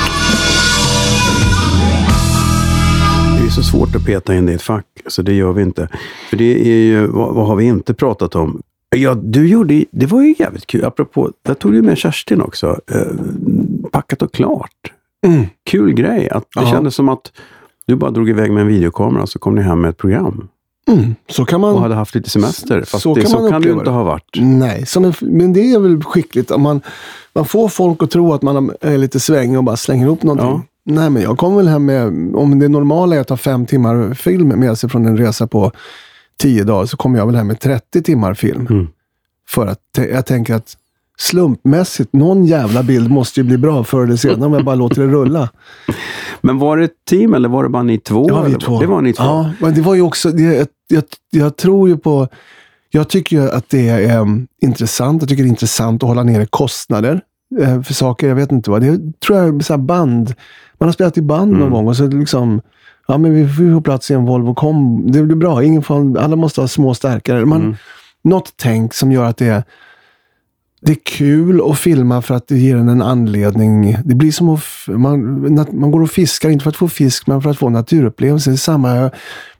Det 3.40 3.46
är 3.46 3.50
så 3.50 3.62
svårt 3.62 3.96
att 3.96 4.04
peta 4.04 4.34
in 4.34 4.46
det 4.46 4.52
i 4.52 4.54
ett 4.54 4.62
fack, 4.62 4.86
så 5.06 5.22
det 5.22 5.32
gör 5.32 5.52
vi 5.52 5.62
inte. 5.62 5.88
För 6.30 6.36
det 6.36 6.60
är 6.70 6.76
ju, 6.84 7.06
vad, 7.06 7.34
vad 7.34 7.46
har 7.46 7.56
vi 7.56 7.64
inte 7.64 7.94
pratat 7.94 8.34
om? 8.34 8.62
Ja, 8.96 9.14
du 9.14 9.48
gjorde, 9.48 9.84
det 9.90 10.06
var 10.06 10.22
ju 10.22 10.34
jävligt 10.38 10.66
kul. 10.66 10.84
Apropå, 10.84 11.30
jag 11.42 11.58
tog 11.58 11.74
ju 11.74 11.82
med 11.82 11.98
Kerstin 11.98 12.40
också. 12.40 12.80
Eh, 12.92 13.00
packat 13.92 14.22
och 14.22 14.32
klart. 14.32 14.92
Mm. 15.26 15.44
Kul 15.70 15.92
grej. 15.94 16.30
Att 16.30 16.44
det 16.54 16.60
Ja. 16.60 16.70
kändes 16.70 16.94
som 16.94 17.08
att 17.08 17.32
du 17.86 17.96
bara 17.96 18.10
drog 18.10 18.28
iväg 18.28 18.52
med 18.52 18.60
en 18.60 18.66
videokamera 18.66 19.26
så 19.26 19.38
kom 19.38 19.54
ni 19.54 19.62
hem 19.62 19.80
med 19.80 19.88
ett 19.88 19.98
program. 19.98 20.48
Mm. 20.88 21.14
Så 21.28 21.44
kan 21.44 21.60
man... 21.60 21.74
Och 21.74 21.80
hade 21.80 21.94
haft 21.94 22.14
lite 22.14 22.30
semester. 22.30 22.82
Fast 22.82 23.02
Så 23.02 23.14
det, 23.14 23.20
kan 23.20 23.30
så 23.30 23.50
kan 23.50 23.62
det 23.62 23.68
ju 23.68 23.74
inte 23.74 23.90
ha 23.90 24.02
varit. 24.02 24.36
Nej, 24.36 24.84
en, 24.96 25.12
men 25.20 25.52
det 25.52 25.72
är 25.72 25.78
väl 25.78 26.02
skickligt. 26.02 26.50
Om 26.50 26.62
man, 26.62 26.80
man 27.32 27.44
får 27.44 27.68
folk 27.68 28.02
att 28.02 28.10
tro 28.10 28.32
att 28.32 28.42
man 28.42 28.72
är 28.80 28.98
lite 28.98 29.20
svängig 29.20 29.58
och 29.58 29.64
bara 29.64 29.76
slänger 29.76 30.06
ihop 30.06 30.22
någonting. 30.22 30.48
Ja. 30.48 30.62
Nej, 30.84 31.10
men 31.10 31.22
jag 31.22 31.38
kommer 31.38 31.56
väl 31.56 31.68
hem 31.68 31.84
med, 31.84 32.06
om 32.34 32.58
det 32.58 32.68
normala 32.68 33.16
är 33.16 33.20
att 33.20 33.28
ha 33.28 33.36
fem 33.36 33.66
timmar 33.66 34.14
film 34.14 34.48
med 34.48 34.78
sig 34.78 34.90
från 34.90 35.06
en 35.06 35.16
resa 35.16 35.46
på 35.46 35.72
tio 36.38 36.64
dagar, 36.64 36.86
så 36.86 36.96
kommer 36.96 37.18
jag 37.18 37.26
väl 37.26 37.34
hem 37.34 37.46
med 37.46 37.60
30 37.60 38.02
timmar 38.02 38.34
film. 38.34 38.66
Mm. 38.70 38.88
För 39.48 39.66
att 39.66 39.98
jag 40.10 40.26
tänker 40.26 40.54
att 40.54 40.76
slumpmässigt, 41.18 42.12
någon 42.12 42.44
jävla 42.44 42.82
bild 42.82 43.10
måste 43.10 43.40
ju 43.40 43.44
bli 43.44 43.58
bra 43.58 43.84
förr 43.84 44.04
eller 44.04 44.16
senare 44.16 44.46
om 44.46 44.52
jag 44.52 44.64
bara 44.64 44.74
låter 44.74 45.02
det 45.02 45.08
rulla. 45.08 45.48
Men 46.40 46.58
var 46.58 46.76
det 46.76 46.84
ett 46.84 47.04
team 47.10 47.34
eller 47.34 47.48
var 47.48 47.62
det 47.62 47.68
bara 47.68 47.82
ni 47.82 47.98
två? 47.98 48.26
Det 48.26 48.32
var 48.32 48.44
vi 48.44 48.54
två. 48.54 48.80
Det 48.80 48.86
var 48.86 49.00
ni 49.00 49.12
två. 49.12 49.22
Ja, 49.24 49.50
men 49.60 49.74
det 49.74 49.80
var 49.80 49.94
ju 49.94 50.02
också, 50.02 50.30
det, 50.30 50.42
jag, 50.42 50.66
jag, 50.88 51.04
jag 51.30 51.56
tror 51.56 51.88
ju 51.88 51.96
på, 51.96 52.28
jag 52.90 53.08
tycker 53.08 53.36
ju 53.36 53.50
att 53.50 53.70
det 53.70 53.88
är 53.88 54.20
um, 54.20 54.46
intressant. 54.62 55.22
Jag 55.22 55.28
tycker 55.28 55.42
det 55.42 55.46
är 55.46 55.50
intressant 55.50 56.02
att 56.02 56.08
hålla 56.08 56.22
nere 56.22 56.46
kostnader 56.46 57.20
eh, 57.60 57.82
för 57.82 57.94
saker. 57.94 58.28
Jag 58.28 58.34
vet 58.34 58.52
inte 58.52 58.70
vad. 58.70 58.82
Det 58.82 59.20
tror 59.26 59.38
jag 59.38 59.64
så 59.64 59.72
här 59.72 59.78
band. 59.78 60.34
Man 60.78 60.88
har 60.88 60.92
spelat 60.92 61.18
i 61.18 61.22
band 61.22 61.52
någon 61.52 61.70
gång 61.70 61.88
och 61.88 61.96
så 61.96 62.06
liksom, 62.06 62.60
ja 63.08 63.18
men 63.18 63.34
vi 63.34 63.48
får 63.48 63.80
plats 63.80 64.10
i 64.10 64.14
en 64.14 64.24
Volvo 64.24 64.54
kom. 64.54 65.04
Det 65.12 65.22
blir 65.22 65.36
bra. 65.36 65.64
Ingen 65.64 65.82
får, 65.82 66.18
alla 66.18 66.36
måste 66.36 66.60
ha 66.60 66.68
små 66.68 66.94
stärkare. 66.94 67.44
Man, 67.44 67.76
Något 68.24 68.52
tänk 68.56 68.94
som 68.94 69.12
gör 69.12 69.24
att 69.24 69.36
det 69.36 69.46
är 69.46 69.62
det 70.84 70.92
är 70.92 70.98
kul 71.04 71.70
att 71.70 71.78
filma 71.78 72.22
för 72.22 72.34
att 72.34 72.48
det 72.48 72.58
ger 72.58 72.76
en 72.76 72.88
en 72.88 73.02
anledning. 73.02 73.96
Det 74.04 74.14
blir 74.14 74.32
som 74.32 74.48
att 74.48 74.62
man, 74.86 75.42
man 75.72 75.90
går 75.90 76.02
och 76.02 76.10
fiskar, 76.10 76.50
inte 76.50 76.62
för 76.62 76.70
att 76.70 76.76
få 76.76 76.88
fisk, 76.88 77.26
men 77.26 77.42
för 77.42 77.50
att 77.50 77.58
få 77.58 77.68
naturupplevelser. 77.68 78.56
Samma, 78.56 79.10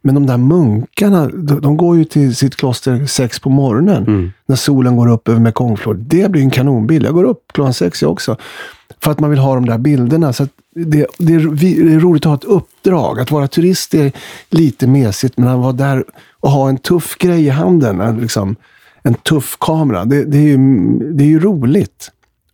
men 0.01 0.15
de 0.15 0.27
där 0.27 0.37
munkarna, 0.37 1.27
de, 1.61 1.77
går 1.77 1.97
ju 1.97 2.05
till 2.05 2.37
sitt 2.37 2.57
kloster 2.57 3.07
sex 3.07 3.41
på 3.41 3.51
morgonen. 3.51 4.33
När 4.47 4.57
solen 4.57 4.97
går 4.97 5.09
upp 5.09 5.29
över 5.29 5.41
Mekongfloden. 5.41 6.05
Det 6.09 6.31
blir 6.31 6.43
en 6.43 6.51
kanonbild. 6.51 7.07
Jag 7.07 7.15
går 7.15 7.25
upp 7.25 7.43
klockan 7.53 7.75
sex 7.75 8.03
jag 8.03 8.11
också. 8.11 8.37
För 9.03 9.11
att 9.11 9.21
man 9.21 9.31
vill 9.31 9.39
ha 9.39 9.55
de 9.55 9.67
där 9.67 9.79
bilderna. 9.79 10.33
Så 10.33 10.49
det, 10.75 11.07
det, 11.19 11.35
är, 11.35 11.57
det 11.85 11.95
är 11.95 12.01
roligt 12.01 12.27
att 12.27 12.31
ha 12.31 12.35
ett 12.35 12.45
uppdrag. 12.45 13.21
Att 13.21 13.31
vara 13.31 13.49
turist 13.49 13.95
är 13.95 14.13
lite 14.51 14.87
mesigt, 14.87 15.39
men 15.39 15.49
att 15.49 15.59
vara 15.59 15.73
där 15.73 16.05
och 16.41 16.51
ha 16.51 16.69
en 16.69 16.79
tuff 16.79 17.19
grej 17.19 17.45
i 17.45 17.49
handen. 17.49 18.01
en 18.01 18.21
Liksom, 18.21 18.57
en 19.03 19.15
tuff 19.15 19.57
kamera. 19.61 20.05
Det, 20.05 20.25
det, 20.25 20.39
är, 20.39 20.43
ju, 20.43 20.57
det 21.13 21.25
är 21.25 21.29
ju 21.29 21.41
roligt. 21.41 22.11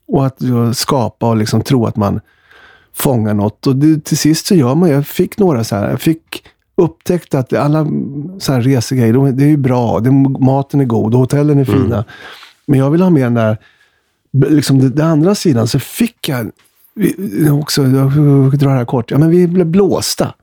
Och 0.08 0.26
att 0.26 0.38
skapa 0.74 1.28
och 1.28 1.36
liksom 1.36 1.62
tro 1.62 1.86
att 1.86 1.96
man 1.96 2.20
fångar 2.94 3.34
något. 3.34 3.66
Och 3.66 3.76
det, 3.76 4.04
till 4.04 4.18
sist 4.18 4.46
så 4.46 4.54
gör 4.54 4.74
man 4.74 4.90
Jag 4.90 5.06
fick 5.06 5.38
några 5.38 5.64
så 5.64 5.76
här. 5.76 5.90
Jag 5.90 6.00
fick 6.00 6.46
upptäckt 6.76 7.34
att 7.34 7.52
alla 7.52 7.86
så 8.38 8.52
här 8.52 8.60
resegrejer, 8.60 9.12
de- 9.12 9.36
det 9.36 9.44
är 9.44 9.48
ju 9.48 9.56
bra. 9.56 10.00
Det, 10.00 10.10
maten 10.40 10.80
är 10.80 10.84
god 10.84 11.14
och 11.14 11.20
hotellen 11.20 11.58
är 11.58 11.64
fina. 11.64 12.04
Men 12.66 12.78
jag 12.78 12.90
vill 12.90 13.02
ha 13.02 13.10
med 13.10 13.22
den 13.22 13.34
där, 13.34 13.58
liksom 14.48 14.78
det, 14.78 14.88
det 14.88 15.04
andra 15.04 15.34
sidan. 15.34 15.66
Så 15.68 15.78
fick 15.78 16.28
jag 16.28 16.50
vi- 16.94 17.50
också, 17.50 17.82
jag 17.82 18.12
drar 18.58 18.70
det 18.70 18.76
här 18.76 18.84
kort. 18.84 19.10
Ja, 19.10 19.18
men 19.18 19.30
vi 19.30 19.46
blev 19.46 19.66
blåsta. 19.66 20.34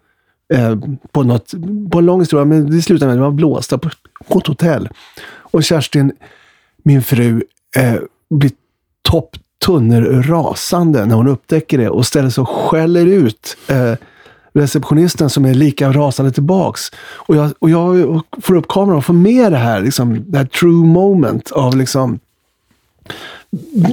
Eh, 0.54 0.76
på, 1.12 1.24
något, 1.24 1.54
på 1.92 2.00
en 2.00 2.06
lång 2.06 2.20
historia, 2.20 2.46
men 2.46 2.72
det 2.72 2.82
slutade 2.82 3.06
med 3.06 3.14
att 3.14 3.20
vi 3.20 3.24
var 3.24 3.32
blåsta 3.32 3.78
på, 3.78 3.90
på 4.28 4.40
ett 4.40 4.48
hotell. 4.48 4.90
Och 5.40 5.64
Kerstin, 5.64 6.12
min 6.84 7.04
fru, 7.04 7.44
eh, 7.78 7.96
blir 8.30 8.52
topptunner 9.02 10.02
rasande 10.02 11.06
när 11.06 11.16
hon 11.16 11.28
upptäcker 11.28 11.78
det 11.78 11.90
och 11.90 12.06
ställer 12.06 12.30
sig 12.30 12.42
och 12.42 12.50
skäller 12.50 13.06
ut 13.06 13.58
eh, 13.68 13.94
receptionisten 14.54 15.30
som 15.30 15.46
är 15.46 15.54
lika 15.54 15.92
rasande 15.92 16.32
tillbaks. 16.32 16.82
Och 16.98 17.36
jag, 17.36 17.54
och 17.60 17.70
jag 17.70 18.22
får 18.42 18.56
upp 18.56 18.68
kameran 18.68 18.98
och 18.98 19.06
får 19.06 19.14
med 19.14 19.52
det 19.52 19.58
här, 19.58 19.82
liksom, 19.82 20.24
det 20.28 20.38
här 20.38 20.46
true 20.46 20.86
moment 20.86 21.52
av 21.52 21.78
liksom 21.78 22.20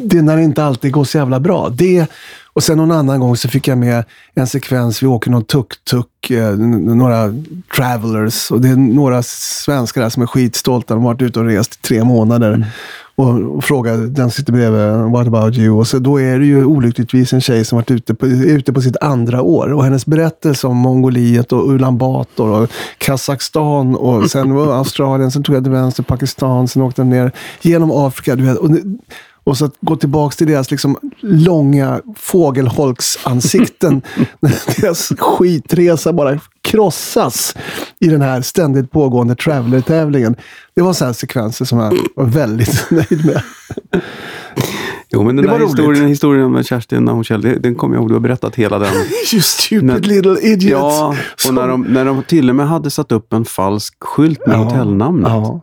det 0.03 0.19
är 0.19 0.23
när 0.23 0.37
det 0.37 0.43
inte 0.43 0.65
alltid 0.65 0.93
går 0.93 1.05
så 1.05 1.19
jävla 1.19 1.41
bra. 1.41 1.69
Det, 1.69 2.11
och 2.55 2.63
sen 2.63 2.77
någon 2.77 2.91
annan 2.91 3.21
gång 3.21 3.37
så 3.37 3.49
fick 3.49 3.69
jag 3.69 3.79
med 3.79 4.05
en 4.35 4.47
sekvens, 4.47 5.03
vi 5.03 5.07
åker 5.07 5.31
någon 5.31 5.45
tuk-tuk, 5.45 6.31
eh, 6.31 6.57
några 6.57 7.35
travelers 7.77 8.51
och 8.51 8.61
det 8.61 8.69
är 8.69 8.77
några 8.77 9.23
svenskar 9.23 10.01
där 10.01 10.09
som 10.09 10.23
är 10.23 10.27
skitstolta. 10.27 10.95
De 10.95 11.05
har 11.05 11.13
varit 11.13 11.23
ute 11.23 11.41
och 11.41 11.47
rest 11.47 11.75
i 11.75 11.79
tre 11.79 12.05
månader. 12.05 12.67
Och, 13.15 13.57
och 13.57 13.65
frågar, 13.65 13.97
den 13.97 14.31
sitter 14.31 14.53
bredvid, 14.53 15.13
what 15.13 15.27
about 15.27 15.59
you? 15.59 15.79
Och 15.79 15.87
så 15.87 15.99
då 15.99 16.21
är 16.21 16.39
det 16.39 16.47
ju 16.47 16.65
olyckligtvis 16.65 17.33
en 17.33 17.41
tjej 17.41 17.65
som 17.65 17.77
varit 17.77 17.91
ute 17.91 18.15
på, 18.15 18.27
är 18.27 18.47
ute 18.47 18.73
på 18.73 18.81
sitt 18.81 18.97
andra 18.97 19.43
år. 19.43 19.73
Och 19.73 19.85
hennes 19.85 20.07
berättelse 20.07 20.67
om 20.67 20.77
Mongoliet 20.77 21.53
och 21.53 21.71
Ulan 21.71 21.99
Bator 21.99 22.63
och 22.63 22.71
Kazakstan 22.99 23.97
och 23.97 24.31
sen 24.31 24.55
var 24.55 24.77
Australien, 24.77 25.31
sen 25.31 25.43
tog 25.43 25.57
jag 25.57 25.65
till 25.65 25.73
vänster 25.73 26.03
Pakistan, 26.03 26.69
sen 26.69 26.83
åkte 26.83 27.01
jag 27.01 27.07
ner 27.07 27.33
genom 27.61 27.91
Afrika. 27.91 28.37
Du 28.37 28.45
vet, 28.45 28.57
och, 28.57 28.71
och 29.45 29.59
så 29.59 29.65
att 29.65 29.75
gå 29.81 29.97
tillbaka 29.97 30.35
till 30.35 30.47
deras 30.47 30.71
liksom 30.71 30.97
långa 31.21 32.01
fågelholksansikten. 32.17 34.03
när 34.41 34.81
deras 34.81 35.13
skitresa 35.19 36.13
bara 36.13 36.39
krossas 36.63 37.57
i 38.01 38.09
den 38.09 38.21
här 38.23 38.41
ständigt 38.43 38.91
pågående 38.91 39.35
traveler-tävlingen. 39.35 40.37
Det 40.75 40.83
var 40.83 40.93
så 40.93 41.05
här 41.05 41.13
sekvenser 41.13 41.65
som 41.65 41.79
jag 41.79 41.95
var 42.17 42.25
väldigt 42.25 42.87
nöjd 42.91 43.27
med. 43.27 43.43
Jo, 45.15 45.23
men 45.23 45.37
den 45.37 45.45
Det 45.47 45.51
där 45.53 45.59
historien, 45.67 46.07
historien 46.09 46.53
med 46.53 46.67
Kerstin 46.67 47.05
när 47.05 47.13
hon 47.13 47.25
källde, 47.25 47.59
den 47.59 47.75
kommer 47.75 47.95
jag 47.95 48.01
ihåg. 48.03 48.11
Du 48.11 48.15
har 48.15 48.21
berättat 48.21 48.55
hela 48.55 48.79
den. 48.79 48.93
You 49.33 49.43
stupid 49.43 49.83
Men- 49.85 50.03
little 50.03 50.37
idiot. 50.41 50.71
Ja, 50.71 51.09
och 51.35 51.41
Som- 51.41 51.55
när 51.55 51.69
de, 51.69 51.83
när 51.83 52.05
de 52.05 52.23
till 52.23 52.51
och 52.51 52.57
med 52.57 52.69
hade 52.69 52.91
satt 52.91 53.13
upp 53.13 53.33
en 53.33 53.45
falsk 53.45 53.95
skylt 54.05 54.47
med 54.47 54.57
Ja, 54.57 54.63
hotellnamnet. 54.65 55.29
Ja. 55.31 55.61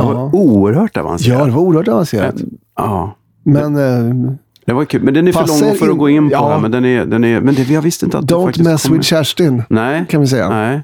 Det 0.00 0.06
var 0.06 0.14
ja. 0.14 0.30
oerhört 0.32 0.96
avancerat. 0.96 1.38
ja, 1.38 1.44
det 1.46 1.52
var 1.52 1.60
oerhört 1.60 1.88
avancerat. 1.88 2.34
Ja, 2.76 3.16
Men 3.42 3.76
eh, 3.76 4.32
det 4.66 4.72
var 4.72 4.84
kul. 4.84 5.02
Men 5.02 5.14
den 5.14 5.28
är 5.28 5.32
för 5.32 5.66
lång 5.66 5.74
för 5.74 5.88
att 5.88 5.98
gå 5.98 6.08
in 6.08 6.28
på. 6.28 6.34
ja. 6.34 6.48
här, 6.52 6.60
Men, 6.60 6.70
den 6.70 6.84
är, 6.84 7.06
den 7.06 7.24
är, 7.24 7.40
men 7.40 7.54
det, 7.54 7.68
jag 7.70 7.82
visste 7.82 8.04
inte 8.04 8.18
att 8.18 8.28
det 8.28 8.34
don't 8.34 8.44
faktiskt 8.46 8.64
mess 8.64 8.90
with 8.90 9.02
Kerstin, 9.02 9.62
Nej, 9.68 10.06
kan 10.08 10.20
vi 10.20 10.26
säga. 10.26 10.48
nej. 10.48 10.82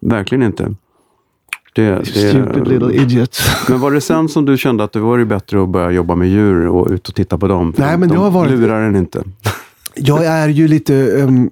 Verkligen 0.00 0.42
inte. 0.42 0.74
Det, 1.74 1.90
det, 1.90 2.04
Stupid 2.06 2.68
little 2.68 2.94
idiot. 2.94 3.38
Men 3.68 3.80
var 3.80 3.90
det 3.90 4.00
sen 4.00 4.28
som 4.28 4.44
du 4.44 4.56
kände 4.56 4.84
att 4.84 4.92
det 4.92 5.00
var 5.00 5.24
bättre 5.24 5.62
att 5.62 5.68
börja 5.68 5.90
jobba 5.90 6.14
med 6.14 6.28
djur 6.28 6.66
och 6.68 6.90
ut 6.90 7.08
och 7.08 7.14
titta 7.14 7.38
på 7.38 7.48
dem? 7.48 7.74
Nej, 7.76 7.98
men 7.98 8.08
det 8.08 8.14
de 8.14 8.20
har 8.20 8.30
varit- 8.30 8.50
lurar 8.50 8.82
en 8.82 8.96
inte. 8.96 9.22
Jag 9.94 10.26
är 10.26 10.48
ju 10.48 10.68
lite... 10.68 10.94
Um, 10.94 11.50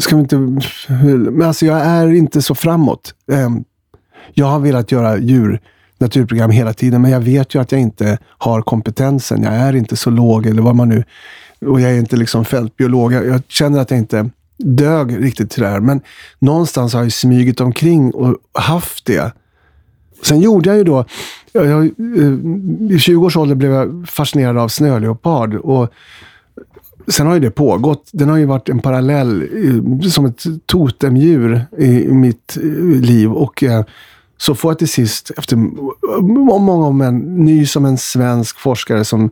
ska 0.00 0.16
vi 0.16 0.22
inte... 0.22 0.36
Men 1.30 1.42
alltså 1.42 1.66
jag 1.66 1.80
är 1.80 2.12
inte 2.12 2.42
så 2.42 2.54
framåt. 2.54 3.14
Ehm, 3.32 3.64
jag 4.32 4.46
har 4.46 4.58
velat 4.58 4.92
göra 4.92 5.18
djur 5.18 5.60
naturprogram 5.98 6.50
hela 6.50 6.72
tiden, 6.72 7.02
men 7.02 7.10
jag 7.10 7.20
vet 7.20 7.54
ju 7.54 7.60
att 7.60 7.72
jag 7.72 7.80
inte 7.80 8.18
har 8.24 8.62
kompetensen. 8.62 9.42
Jag 9.42 9.54
är 9.54 9.76
inte 9.76 9.96
så 9.96 10.10
låg, 10.10 10.46
eller 10.46 10.62
vad 10.62 10.76
man 10.76 10.88
nu... 10.88 11.04
Och 11.60 11.80
jag 11.80 11.90
är 11.90 11.98
inte 11.98 12.16
liksom 12.16 12.44
fältbiolog. 12.44 13.12
Jag, 13.12 13.26
jag 13.26 13.42
känner 13.48 13.80
att 13.80 13.90
jag 13.90 13.98
inte 13.98 14.30
dög 14.56 15.24
riktigt 15.24 15.50
till 15.50 15.62
det 15.62 15.68
här. 15.68 15.80
Men 15.80 16.00
någonstans 16.38 16.94
har 16.94 17.02
jag 17.02 17.12
smugit 17.12 17.60
omkring 17.60 18.14
och 18.14 18.36
haft 18.52 19.06
det. 19.06 19.32
Sen 20.22 20.40
gjorde 20.40 20.68
jag 20.68 20.78
ju 20.78 20.84
då, 20.84 21.04
jag, 21.52 21.66
jag, 21.66 21.84
eh, 21.84 22.96
i 22.96 22.98
20 22.98 23.26
års 23.26 23.36
ålder 23.36 23.54
blev 23.54 23.72
jag 23.72 24.08
fascinerad 24.08 24.58
av 24.58 24.68
snöleopard. 24.68 25.54
Och 25.54 25.92
sen 27.08 27.26
har 27.26 27.34
ju 27.34 27.40
det 27.40 27.50
pågått. 27.50 28.10
Den 28.12 28.28
har 28.28 28.36
ju 28.36 28.44
varit 28.44 28.68
en 28.68 28.80
parallell, 28.80 29.42
eh, 29.42 30.08
som 30.08 30.26
ett 30.26 30.44
totemdjur 30.66 31.66
i, 31.78 32.04
i 32.04 32.12
mitt 32.12 32.56
eh, 32.56 33.00
liv. 33.00 33.32
Och 33.32 33.62
eh, 33.62 33.84
så 34.36 34.54
får 34.54 34.70
jag 34.70 34.78
till 34.78 34.88
sist, 34.88 35.30
efter 35.36 35.56
många 36.58 36.86
om 36.86 37.00
en, 37.00 37.18
ny 37.18 37.66
som 37.66 37.84
en 37.84 37.98
svensk 37.98 38.58
forskare 38.58 39.04
som 39.04 39.30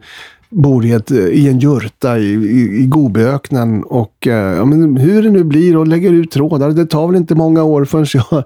bor 0.50 0.84
i, 0.84 0.92
ett, 0.92 1.10
i 1.10 1.48
en 1.48 1.58
jurta 1.58 2.18
i, 2.18 2.32
i, 2.32 2.82
i 2.82 2.86
Gobiöknen. 2.86 3.84
Och 3.84 4.26
eh, 4.26 4.56
ja, 4.56 4.64
men 4.64 4.96
hur 4.96 5.22
det 5.22 5.30
nu 5.30 5.44
blir 5.44 5.76
och 5.76 5.86
lägger 5.86 6.12
ut 6.12 6.30
trådar. 6.30 6.70
Det 6.70 6.86
tar 6.86 7.06
väl 7.06 7.16
inte 7.16 7.34
många 7.34 7.62
år 7.62 7.84
förrän 7.84 8.06
jag 8.14 8.44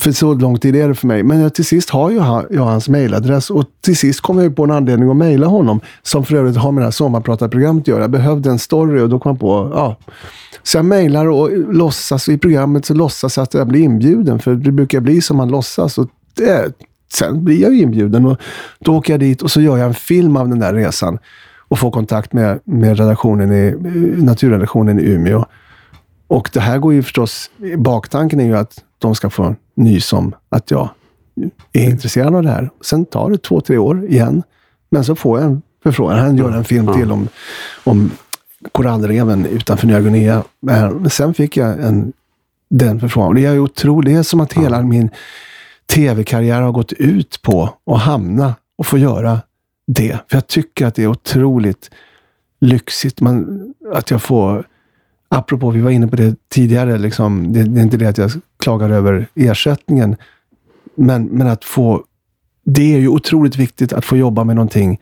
för 0.00 0.12
så 0.12 0.34
lång 0.34 0.58
tid 0.58 0.76
är 0.76 0.88
det 0.88 0.94
för 0.94 1.06
mig. 1.06 1.22
Men 1.22 1.40
jag, 1.40 1.54
till 1.54 1.64
sist 1.64 1.90
har 1.90 2.10
ju 2.10 2.18
han, 2.18 2.46
jag 2.50 2.62
hans 2.62 2.88
mejladress 2.88 3.50
och 3.50 3.64
till 3.80 3.96
sist 3.96 4.20
kom 4.20 4.36
jag 4.36 4.44
ju 4.44 4.50
på 4.50 4.64
en 4.64 4.70
anledning 4.70 5.10
att 5.10 5.16
mejla 5.16 5.46
honom. 5.46 5.80
Som 6.02 6.24
för 6.24 6.34
övrigt 6.34 6.56
har 6.56 6.72
med 6.72 6.82
det 6.82 6.86
här 6.86 6.90
sommarpratarprogrammet 6.90 7.82
att 7.82 7.88
göra. 7.88 8.00
Jag 8.00 8.10
behövde 8.10 8.50
en 8.50 8.58
story 8.58 9.00
och 9.00 9.08
då 9.08 9.18
kom 9.18 9.32
jag 9.32 9.40
på, 9.40 9.70
ja. 9.74 9.96
Så 10.62 10.78
jag 10.78 10.84
mejlar 10.84 11.26
och 11.26 11.50
låtsas, 11.74 12.28
och 12.28 12.34
i 12.34 12.38
programmet 12.38 12.86
så 12.86 12.94
låtsas 12.94 13.36
jag 13.36 13.44
att 13.44 13.54
jag 13.54 13.68
blir 13.68 13.80
inbjuden. 13.80 14.38
För 14.38 14.54
det 14.54 14.72
brukar 14.72 15.00
bli 15.00 15.20
som 15.20 15.36
man 15.36 15.48
låtsas. 15.48 15.98
Och 15.98 16.08
det, 16.34 16.72
sen 17.12 17.44
blir 17.44 17.62
jag 17.62 17.74
ju 17.74 17.80
inbjuden 17.80 18.26
och 18.26 18.36
då 18.78 18.96
åker 18.96 19.12
jag 19.12 19.20
dit 19.20 19.42
och 19.42 19.50
så 19.50 19.60
gör 19.60 19.76
jag 19.76 19.86
en 19.86 19.94
film 19.94 20.36
av 20.36 20.48
den 20.48 20.58
där 20.58 20.74
resan. 20.74 21.18
Och 21.68 21.78
får 21.78 21.90
kontakt 21.90 22.32
med, 22.32 22.60
med 22.64 22.98
redaktionen 22.98 23.52
i, 23.52 23.74
naturredaktionen 24.16 25.00
i 25.00 25.02
Umeå. 25.02 25.44
Och 26.26 26.50
det 26.52 26.60
här 26.60 26.78
går 26.78 26.94
ju 26.94 27.02
förstås, 27.02 27.50
baktanken 27.76 28.40
är 28.40 28.44
ju 28.44 28.56
att 28.56 28.84
de 29.00 29.14
ska 29.14 29.30
få 29.30 29.54
nys 29.74 30.12
om 30.12 30.34
att 30.48 30.70
jag 30.70 30.88
är 31.72 31.84
intresserad 31.84 32.34
av 32.34 32.42
det 32.42 32.50
här. 32.50 32.70
Sen 32.80 33.04
tar 33.04 33.30
det 33.30 33.38
två, 33.38 33.60
tre 33.60 33.78
år 33.78 34.06
igen. 34.06 34.42
Men 34.90 35.04
så 35.04 35.14
får 35.14 35.40
jag 35.40 35.50
en 35.50 35.62
förfrågan. 35.82 36.18
Han 36.18 36.36
gör 36.36 36.52
en 36.52 36.64
film 36.64 36.92
till 36.92 37.12
om, 37.12 37.28
om 37.84 38.10
korallreven 38.72 39.46
utanför 39.46 39.86
Nya 39.86 40.00
Guinea. 40.00 40.44
Men 40.60 41.10
sen 41.10 41.34
fick 41.34 41.56
jag 41.56 41.84
en, 41.84 42.12
den 42.70 43.00
förfrågan. 43.00 43.34
Det 43.34 43.44
är 43.44 43.58
otroligt. 43.58 44.14
Det 44.14 44.18
är 44.18 44.22
som 44.22 44.40
att 44.40 44.52
hela 44.52 44.82
min 44.82 45.10
tv-karriär 45.86 46.62
har 46.62 46.72
gått 46.72 46.92
ut 46.92 47.42
på 47.42 47.74
att 47.86 48.00
hamna 48.00 48.54
och 48.78 48.86
få 48.86 48.98
göra 48.98 49.40
det. 49.86 50.18
För 50.28 50.36
jag 50.36 50.46
tycker 50.46 50.86
att 50.86 50.94
det 50.94 51.02
är 51.02 51.06
otroligt 51.06 51.90
lyxigt. 52.60 53.20
Man, 53.20 53.74
att 53.92 54.10
jag 54.10 54.22
får 54.22 54.66
apropå, 55.30 55.70
vi 55.70 55.80
var 55.80 55.90
inne 55.90 56.08
på 56.08 56.16
det 56.16 56.36
tidigare, 56.48 56.98
liksom, 56.98 57.52
det, 57.52 57.64
det 57.64 57.80
är 57.80 57.82
inte 57.82 57.96
det 57.96 58.06
att 58.06 58.18
jag 58.18 58.30
klagar 58.58 58.90
över 58.90 59.26
ersättningen, 59.34 60.16
men, 60.94 61.24
men 61.24 61.46
att 61.46 61.64
få... 61.64 62.04
Det 62.64 62.94
är 62.94 62.98
ju 62.98 63.08
otroligt 63.08 63.56
viktigt 63.56 63.92
att 63.92 64.04
få 64.04 64.16
jobba 64.16 64.44
med 64.44 64.56
någonting 64.56 65.00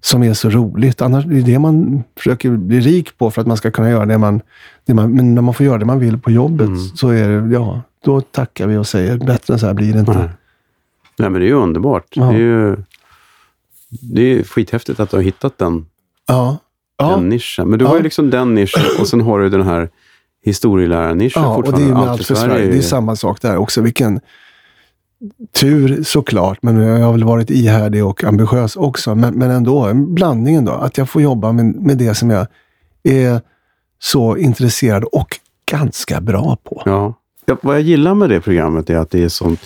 som 0.00 0.22
är 0.22 0.34
så 0.34 0.50
roligt. 0.50 1.02
Annars 1.02 1.24
det 1.24 1.38
är 1.38 1.42
det 1.42 1.58
man 1.58 2.04
försöker 2.16 2.50
bli 2.50 2.80
rik 2.80 3.18
på 3.18 3.30
för 3.30 3.40
att 3.40 3.46
man 3.46 3.56
ska 3.56 3.70
kunna 3.70 3.90
göra 3.90 4.06
det 4.06 4.18
man... 4.18 4.40
Det 4.84 4.94
man 4.94 5.12
men 5.12 5.34
när 5.34 5.42
man 5.42 5.54
får 5.54 5.66
göra 5.66 5.78
det 5.78 5.84
man 5.84 5.98
vill 5.98 6.18
på 6.18 6.30
jobbet, 6.30 6.70
så 6.94 7.08
är 7.08 7.28
det, 7.28 7.54
ja, 7.54 7.82
då 8.04 8.20
tackar 8.20 8.66
vi 8.66 8.76
och 8.76 8.86
säger 8.86 9.18
bättre 9.18 9.54
än 9.54 9.60
så 9.60 9.66
här 9.66 9.74
blir 9.74 9.92
det 9.92 9.98
inte. 9.98 10.18
Nej. 10.18 10.28
Nej, 11.18 11.30
men 11.30 11.40
det 11.40 11.46
är 11.46 11.48
ju 11.48 11.54
underbart. 11.54 12.06
Ja. 12.10 12.24
Det 12.24 12.34
är 12.34 12.38
ju 12.38 12.76
det 13.88 14.22
är 14.22 14.44
skithäftigt 14.44 15.00
att 15.00 15.10
du 15.10 15.16
har 15.16 15.24
hittat 15.24 15.58
den, 15.58 15.86
Ja. 16.26 16.58
Ja. 16.98 17.10
den 17.10 17.28
nischen. 17.28 17.68
Men 17.70 17.78
du 17.78 17.84
har 17.84 17.92
Ja. 17.92 17.96
ju 17.98 18.02
liksom 18.02 18.30
den 18.30 18.54
nischen 18.54 18.82
och 19.00 19.08
sen 19.08 19.20
har 19.20 19.38
du 19.40 19.48
den 19.48 19.62
här 19.62 19.88
historielärarnischen 20.44 21.42
Ja, 21.42 21.56
och 21.56 21.62
det 21.62 21.68
är 21.68 21.72
fortfarande. 21.72 22.00
med 22.00 22.10
Allt 22.10 22.26
för 22.26 22.34
Sverige. 22.34 22.66
är 22.66 22.70
Det 22.72 22.78
är 22.78 22.82
samma 22.82 23.16
sak 23.16 23.40
där 23.42 23.56
också. 23.56 23.80
Vilken, 23.80 24.20
tur 25.60 26.02
såklart, 26.02 26.58
men 26.62 26.76
jag 26.80 27.06
har 27.06 27.12
väl 27.12 27.24
varit 27.24 27.50
ihärdig 27.50 28.04
och 28.06 28.24
ambitiös 28.24 28.76
också. 28.76 29.14
Men, 29.14 29.34
men 29.34 29.50
ändå, 29.50 29.78
en 29.84 30.14
blandning 30.14 30.54
ändå. 30.54 30.72
Att 30.72 30.98
jag 30.98 31.08
får 31.08 31.22
jobba 31.22 31.52
med, 31.52 31.64
med 31.66 31.98
det 31.98 32.14
som 32.14 32.30
jag 32.30 32.46
är 33.02 33.40
så 33.98 34.36
intresserad 34.36 35.04
och 35.04 35.28
ganska 35.70 36.20
bra 36.20 36.56
på. 36.64 36.82
Ja. 36.84 37.14
Vad 37.62 37.74
jag 37.74 37.82
gillar 37.82 38.14
med 38.14 38.30
det 38.30 38.40
programmet 38.40 38.90
är 38.90 38.96
att 38.96 39.10
det 39.10 39.22
är 39.24 39.28
sånt 39.28 39.60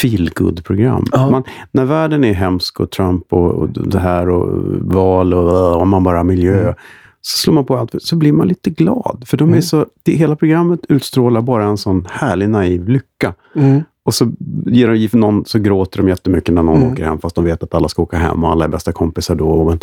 feel 0.00 0.30
program 0.64 1.04
Ja. 1.12 1.30
Man, 1.30 1.42
När 1.72 1.84
världen 1.84 2.24
är 2.24 2.32
hemsk 2.32 2.80
och 2.80 2.90
Trump 2.90 3.32
och, 3.32 3.50
och 3.52 3.68
det 3.68 3.98
här 3.98 4.28
och 4.28 4.62
val 4.80 5.34
och, 5.34 5.80
och 5.80 5.86
man 5.88 6.04
bara 6.04 6.24
miljö, 6.24 6.60
Mm. 6.62 6.74
så 7.20 7.38
slår 7.38 7.54
man 7.54 7.64
på 7.64 7.76
allt, 7.78 7.94
så 8.02 8.16
blir 8.16 8.32
man 8.32 8.48
lite 8.48 8.70
glad. 8.70 9.22
För 9.26 9.36
de 9.36 9.44
är 9.48 9.52
Mm. 9.52 9.62
så, 9.62 9.86
det, 10.02 10.12
hela 10.12 10.36
programmet 10.36 10.80
utstrålar 10.88 11.40
bara 11.40 11.64
en 11.64 11.76
sån 11.78 12.06
härlig 12.10 12.48
naiv 12.48 12.88
lycka. 12.88 13.34
Mm. 13.56 13.82
Och 14.04 14.14
så, 14.14 14.32
ger 14.66 14.88
de, 14.88 15.08
någon, 15.18 15.44
så 15.44 15.58
gråter 15.58 15.98
de 15.98 16.08
jättemycket 16.08 16.54
när 16.54 16.62
någon 16.62 16.76
Mm. 16.76 16.92
åker 16.92 17.04
hem, 17.04 17.18
fast 17.20 17.34
de 17.36 17.44
vet 17.44 17.62
att 17.62 17.74
alla 17.74 17.88
ska 17.88 18.02
åka 18.02 18.16
hem 18.16 18.44
och 18.44 18.50
alla 18.50 18.64
är 18.64 18.68
bästa 18.68 18.92
kompisar 18.92 19.34
då. 19.34 19.64
Men, 19.64 19.78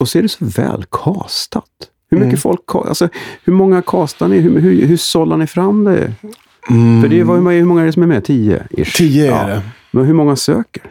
och 0.00 0.08
så 0.08 0.18
är 0.18 0.22
det 0.22 0.28
så 0.28 0.44
väl 0.44 0.84
castat. 0.90 1.64
Hur 2.10 2.18
mycket 2.18 2.28
Mm. 2.28 2.36
folk, 2.36 2.60
alltså, 2.88 3.08
hur 3.44 3.52
många 3.52 3.82
castar 3.82 4.28
ni? 4.28 4.38
Hur, 4.38 4.60
hur, 4.60 4.86
hur 4.86 4.96
sållar 4.96 5.36
ni 5.36 5.46
fram 5.46 5.84
det? 5.84 6.12
Mm. 6.70 7.02
För 7.02 7.08
det 7.08 7.22
var, 7.24 7.50
ju- 7.50 7.58
hur 7.58 7.64
många 7.64 7.82
är 7.82 7.86
det 7.86 7.92
som 7.92 8.02
är 8.02 8.06
med? 8.06 8.24
Tio? 8.24 8.62
Ish. 8.70 8.96
Tio 8.96 9.26
är 9.34 9.48
Ja. 9.48 9.54
det. 9.54 9.62
Men 9.90 10.04
hur 10.04 10.14
många 10.14 10.36
söker? 10.36 10.82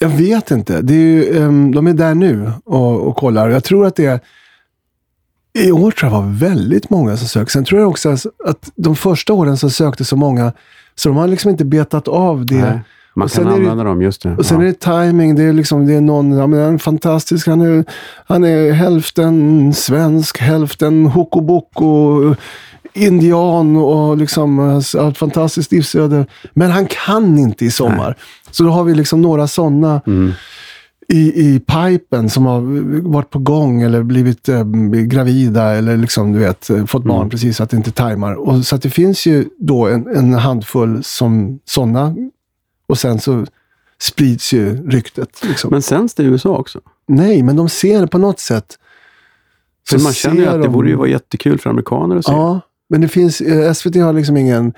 Jag 0.00 0.08
vet 0.08 0.50
inte. 0.50 0.80
Det 0.82 0.94
är 0.94 0.98
ju, 0.98 1.38
ehm, 1.38 1.74
de 1.74 1.86
är 1.86 1.92
där 1.94 2.14
nu 2.14 2.52
och, 2.64 3.06
och 3.08 3.16
kollar. 3.16 3.48
Jag 3.48 3.64
tror 3.64 3.86
att 3.86 3.96
det 3.96 4.06
är... 4.06 4.20
I 5.58 5.72
år 5.72 5.90
tror 5.90 6.12
jag 6.12 6.20
var 6.20 6.28
väldigt 6.32 6.90
många 6.90 7.16
som 7.16 7.28
sökte. 7.28 7.52
Sen 7.52 7.64
tror 7.64 7.80
jag 7.80 7.88
också 7.90 8.16
att 8.44 8.70
de 8.74 8.96
första 8.96 9.32
åren 9.32 9.56
så 9.56 9.70
sökte 9.70 10.04
så 10.04 10.16
många, 10.16 10.52
så 10.94 11.08
de 11.08 11.16
har 11.18 11.28
liksom 11.28 11.50
inte 11.50 11.64
betat 11.64 12.08
av 12.08 12.46
det. 12.46 12.54
Nej, 12.54 12.80
man 13.16 13.28
kan 13.28 13.46
är 13.46 13.50
det- 13.50 13.56
använda 13.56 13.84
dem, 13.84 14.02
just 14.02 14.22
det. 14.22 14.36
Och 14.36 14.46
sen 14.46 14.56
ja. 14.60 14.62
är 14.62 14.66
det 14.66 14.80
timing. 14.80 15.34
Det 15.34 15.42
är 15.42 15.52
liksom, 15.52 15.86
det 15.86 15.94
är 15.94 16.00
någon, 16.00 16.32
ja, 16.32 16.46
men 16.46 16.60
han 16.64 16.74
är 16.74 16.78
fantastisk. 16.78 17.46
Han 17.46 17.60
är, 17.60 17.84
han 18.26 18.44
är 18.44 18.72
hälften 18.72 19.72
svensk, 19.74 20.38
hälften 20.38 21.06
hokoboko, 21.06 22.34
indian 22.98 23.76
och 23.76 24.16
liksom 24.16 24.58
ett 25.08 25.18
fantastiskt 25.18 25.72
livsöde. 25.72 26.26
Men 26.54 26.70
han 26.70 26.86
kan 26.86 27.38
inte 27.38 27.64
i 27.64 27.70
sommar. 27.70 28.16
Så 28.50 28.62
då 28.62 28.70
har 28.70 28.84
vi 28.84 28.94
liksom 28.94 29.22
några 29.22 29.46
sådana 29.46 30.00
Mm. 30.06 30.32
i, 31.08 31.18
i 31.54 31.60
pipen 31.60 32.30
som 32.30 32.46
har 32.46 32.60
varit 33.08 33.30
på 33.30 33.38
gång 33.38 33.82
eller 33.82 34.02
blivit 34.02 34.48
eh, 34.48 34.64
gravida 35.06 35.64
eller 35.74 35.96
liksom, 35.96 36.32
du 36.32 36.38
vet, 36.38 36.70
eh, 36.70 36.84
fått 36.86 37.04
barn 37.04 37.16
Mm. 37.18 37.30
precis 37.30 37.60
att 37.60 37.70
det 37.70 37.76
inte 37.76 37.90
tajmar. 37.92 38.34
Och, 38.34 38.66
så 38.66 38.76
det 38.76 38.90
finns 38.90 39.26
ju 39.26 39.44
då 39.58 39.86
en, 39.88 40.16
en 40.16 40.32
handfull 40.34 41.04
som 41.04 41.58
sådana 41.64 42.14
och 42.88 42.98
sen 42.98 43.20
så 43.20 43.46
sprids 44.00 44.52
ju 44.52 44.88
ryktet. 44.90 45.28
Liksom. 45.48 45.70
Men 45.70 45.82
sänds 45.82 46.14
det 46.14 46.22
i 46.22 46.26
USA 46.26 46.56
också? 46.56 46.80
Nej, 47.08 47.42
men 47.42 47.56
de 47.56 47.68
ser 47.68 48.00
det 48.00 48.06
på 48.06 48.18
något 48.18 48.40
sätt. 48.40 48.78
För 49.88 49.98
Så 49.98 50.04
man 50.04 50.12
känner 50.12 50.36
ju 50.36 50.46
att 50.46 50.52
det 50.54 50.58
de- 50.62 50.72
borde 50.72 50.88
ju 50.88 50.94
vara 50.96 51.08
jättekul 51.08 51.58
för 51.58 51.70
amerikaner 51.70 52.16
att 52.16 52.24
se. 52.26 52.32
Ja, 52.32 52.60
men 52.88 53.00
det 53.00 53.08
finns, 53.08 53.40
eh, 53.40 53.72
SVT 53.72 53.96
har 53.96 54.12
liksom 54.12 54.36
ingen 54.36 54.72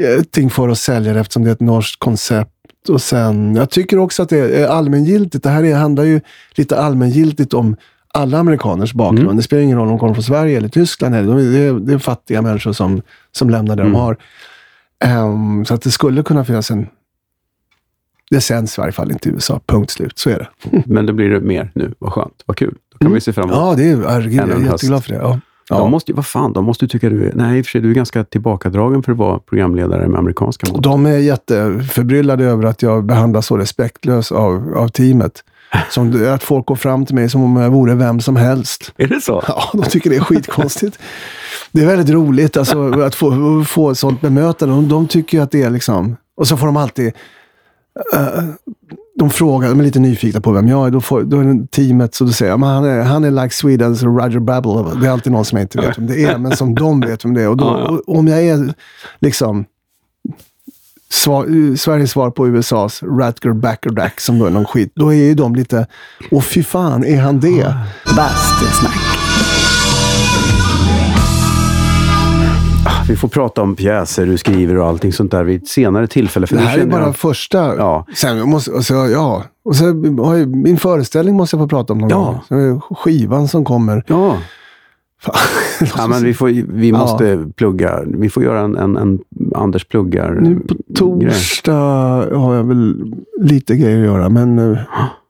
eh, 0.00 0.22
ting 0.30 0.50
för 0.50 0.68
att 0.68 0.78
sälja 0.78 1.12
det 1.12 1.20
eftersom 1.20 1.44
det 1.44 1.50
är 1.50 1.54
ett 1.54 1.60
norskt 1.60 1.98
koncept. 2.00 2.50
Och 2.88 3.02
sen, 3.02 3.56
jag 3.56 3.70
tycker 3.70 3.98
också 3.98 4.22
att 4.22 4.28
det 4.28 4.38
är 4.62 4.66
allmängiltigt. 4.68 5.44
Det 5.44 5.50
här 5.50 5.64
är, 5.64 5.74
handlar 5.74 6.04
ju 6.04 6.20
lite 6.54 6.78
allmängiltigt 6.80 7.54
om 7.54 7.76
alla 8.14 8.38
amerikaners 8.38 8.92
bakgrund. 8.94 9.24
Mm. 9.24 9.36
Det 9.36 9.42
spelar 9.42 9.62
ingen 9.62 9.76
roll 9.78 9.86
om 9.86 9.88
de 9.92 9.98
kommer 9.98 10.14
från 10.14 10.22
Sverige 10.24 10.56
eller 10.56 10.68
Tyskland. 10.68 11.14
Eller, 11.14 11.34
de, 11.34 11.52
det, 11.52 11.58
är, 11.58 11.72
det 11.72 11.92
är 11.92 11.98
fattiga 11.98 12.42
människor 12.42 12.72
som, 12.72 13.02
som 13.32 13.50
lämnar 13.50 13.76
det 13.76 13.82
Mm. 13.82 13.92
de 13.92 13.98
har. 13.98 14.16
Ehm, 15.04 15.64
så 15.64 15.74
att 15.74 15.82
det 15.82 15.90
skulle 15.90 16.22
kunna 16.22 16.44
finnas 16.44 16.70
en... 16.70 16.86
Det 18.30 18.40
sänds 18.40 18.78
i 18.78 18.80
varje 18.80 18.92
fall 18.92 19.10
inte 19.10 19.28
i 19.28 19.32
USA. 19.32 19.60
Punkt 19.66 19.90
slut. 19.90 20.18
Så 20.18 20.30
är 20.30 20.38
det. 20.38 20.82
Men 20.86 21.06
det 21.06 21.12
blir 21.12 21.28
det 21.30 21.40
mer 21.40 21.70
nu. 21.74 21.94
Vad 21.98 22.12
skönt. 22.12 22.42
Vad 22.46 22.56
kul. 22.56 22.74
Då 22.92 22.98
kan 22.98 23.06
Mm. 23.06 23.14
vi 23.14 23.20
se 23.20 23.32
fram 23.32 23.50
emot. 23.50 23.56
Ja, 23.56 23.74
det 23.76 23.84
är, 23.90 23.96
jag 24.02 24.16
är 24.16 24.46
höst. 24.48 24.64
jätteglad 24.66 25.04
för 25.04 25.12
det. 25.12 25.18
Ja. 25.18 25.40
Ja. 25.70 25.78
De 25.78 25.90
måste 25.90 26.10
ju, 26.12 26.16
vad 26.16 26.26
fan, 26.26 26.52
de 26.52 26.64
måste 26.64 26.84
ju 26.84 26.88
tycka 26.88 27.08
du 27.08 27.28
är... 27.28 27.32
Nej, 27.34 27.58
i 27.58 27.62
och 27.62 27.66
för 27.66 27.70
sig, 27.70 27.80
du 27.80 27.90
är 27.90 27.94
ganska 27.94 28.24
tillbakadragen 28.24 29.02
för 29.02 29.12
att 29.12 29.18
vara 29.18 29.38
programledare 29.38 30.08
med 30.08 30.18
amerikanska 30.18 30.72
mått. 30.72 30.82
De 30.82 31.06
är 31.06 31.16
jätteförbryllade 31.16 32.44
över 32.44 32.64
att 32.64 32.82
jag 32.82 33.04
behandlas 33.04 33.46
så 33.46 33.56
respektlös 33.56 34.32
av, 34.32 34.74
av 34.76 34.88
teamet. 34.88 35.44
Som 35.90 36.32
att 36.34 36.42
folk 36.42 36.66
går 36.66 36.76
fram 36.76 37.06
till 37.06 37.14
mig 37.14 37.30
som 37.30 37.42
om 37.42 37.56
jag 37.56 37.70
vore 37.70 37.94
vem 37.94 38.20
som 38.20 38.36
helst. 38.36 38.92
Är 38.96 39.06
det 39.06 39.20
så? 39.20 39.42
Ja, 39.48 39.70
de 39.72 39.82
tycker 39.82 40.10
det 40.10 40.16
är 40.16 40.20
skitkonstigt. 40.20 40.98
Det 41.72 41.82
är 41.82 41.86
väldigt 41.86 42.10
roligt 42.10 42.56
alltså, 42.56 43.02
att 43.02 43.14
få, 43.14 43.64
få 43.64 43.90
ett 43.90 43.98
sånt 43.98 44.20
bemötande. 44.20 44.74
De, 44.74 44.88
de 44.88 45.08
tycker 45.08 45.40
att 45.40 45.50
det 45.50 45.62
är 45.62 45.70
liksom... 45.70 46.16
Och 46.36 46.48
så 46.48 46.56
får 46.56 46.66
de 46.66 46.76
alltid... 46.76 47.12
eh, 48.14 48.44
de 49.20 49.30
frågar, 49.30 49.68
de 49.68 49.80
är 49.80 49.84
lite 49.84 49.98
nyfikna 49.98 50.40
på 50.40 50.52
vem 50.52 50.68
jag 50.68 50.86
är. 50.86 50.90
Då, 50.90 51.00
får, 51.00 51.22
då 51.22 51.40
är 51.40 51.44
det 51.44 51.66
teamet, 51.66 52.14
så 52.14 52.24
då 52.24 52.32
säger 52.32 52.52
jag, 52.52 52.58
han 52.58 52.84
är, 52.84 53.02
han 53.02 53.24
är 53.24 53.30
like 53.30 53.54
Swedens 53.54 54.02
Roger 54.02 54.38
Babble. 54.38 55.00
Det 55.00 55.06
är 55.06 55.10
alltid 55.10 55.32
någon 55.32 55.44
som 55.44 55.58
jag 55.58 55.64
inte 55.64 55.78
vet 55.80 55.98
vem 55.98 56.06
det 56.06 56.24
är, 56.24 56.38
men 56.38 56.56
som 56.56 56.74
de 56.74 57.00
vet 57.00 57.24
vem 57.24 57.34
det 57.34 57.42
är. 57.42 57.48
Och, 57.48 57.56
då, 57.56 57.64
Ja, 57.64 57.80
ja. 57.80 58.00
och 58.06 58.18
om 58.18 58.28
jag 58.28 58.42
är 58.42 58.74
liksom 59.18 59.64
svar, 61.10 61.76
Sveriges 61.76 62.10
svar 62.10 62.30
på 62.30 62.48
USAs 62.48 63.02
Ratger 63.02 63.52
Backerdack, 63.52 64.20
som 64.20 64.38
då 64.38 64.46
är 64.46 64.50
någon 64.50 64.64
skit, 64.64 64.92
då 64.94 65.12
är 65.12 65.16
ju 65.16 65.34
de 65.34 65.54
lite, 65.54 65.86
åh 66.30 66.42
fy 66.42 66.62
fan, 66.62 67.04
är 67.04 67.20
han 67.20 67.40
det? 67.40 67.74
Bastusnack. 68.16 69.29
Vi 73.08 73.16
får 73.16 73.28
prata 73.28 73.62
om 73.62 73.76
pjäser 73.76 74.26
du 74.26 74.38
skriver 74.38 74.76
och 74.78 74.86
allting 74.86 75.12
sånt 75.12 75.30
där 75.30 75.44
vid 75.44 75.62
ett 75.62 75.68
senare 75.68 76.06
tillfälle. 76.06 76.46
För 76.46 76.56
Det 76.56 76.62
här 76.62 76.78
är 76.78 76.86
bara 76.86 77.02
jag- 77.02 77.16
första. 77.16 77.76
Ja. 77.76 78.06
Sen 78.16 78.48
måste, 78.50 78.70
och 78.70 78.84
så, 78.84 78.94
ja. 78.94 79.44
Och 79.64 79.76
så 79.76 79.84
har 80.24 80.36
jag, 80.36 80.56
min 80.56 80.76
föreställning 80.78 81.36
måste 81.36 81.56
jag 81.56 81.64
få 81.64 81.68
prata 81.68 81.92
om 81.92 81.98
någon 81.98 82.10
Ja. 82.10 82.40
gång. 82.48 82.80
Skivan 82.80 83.48
som 83.48 83.64
kommer. 83.64 84.04
Ja, 84.06 84.36
ja 85.96 86.06
men 86.06 86.22
vi, 86.24 86.34
får, 86.34 86.48
vi 86.72 86.88
Ja. 86.90 86.98
måste 86.98 87.46
plugga. 87.56 88.00
Vi 88.06 88.28
får 88.30 88.42
göra 88.42 88.60
en, 88.60 88.76
en, 88.76 88.96
en 88.96 89.18
Anders 89.54 89.84
pluggar 89.88 90.30
Nu 90.40 90.60
på 90.60 90.74
grej. 90.74 91.30
torsdag 91.30 91.72
har 92.36 92.54
jag 92.54 92.64
väl 92.64 93.12
lite 93.40 93.76
grejer 93.76 93.98
att 93.98 94.04
göra, 94.04 94.28
men 94.28 94.58
uh, 94.58 94.78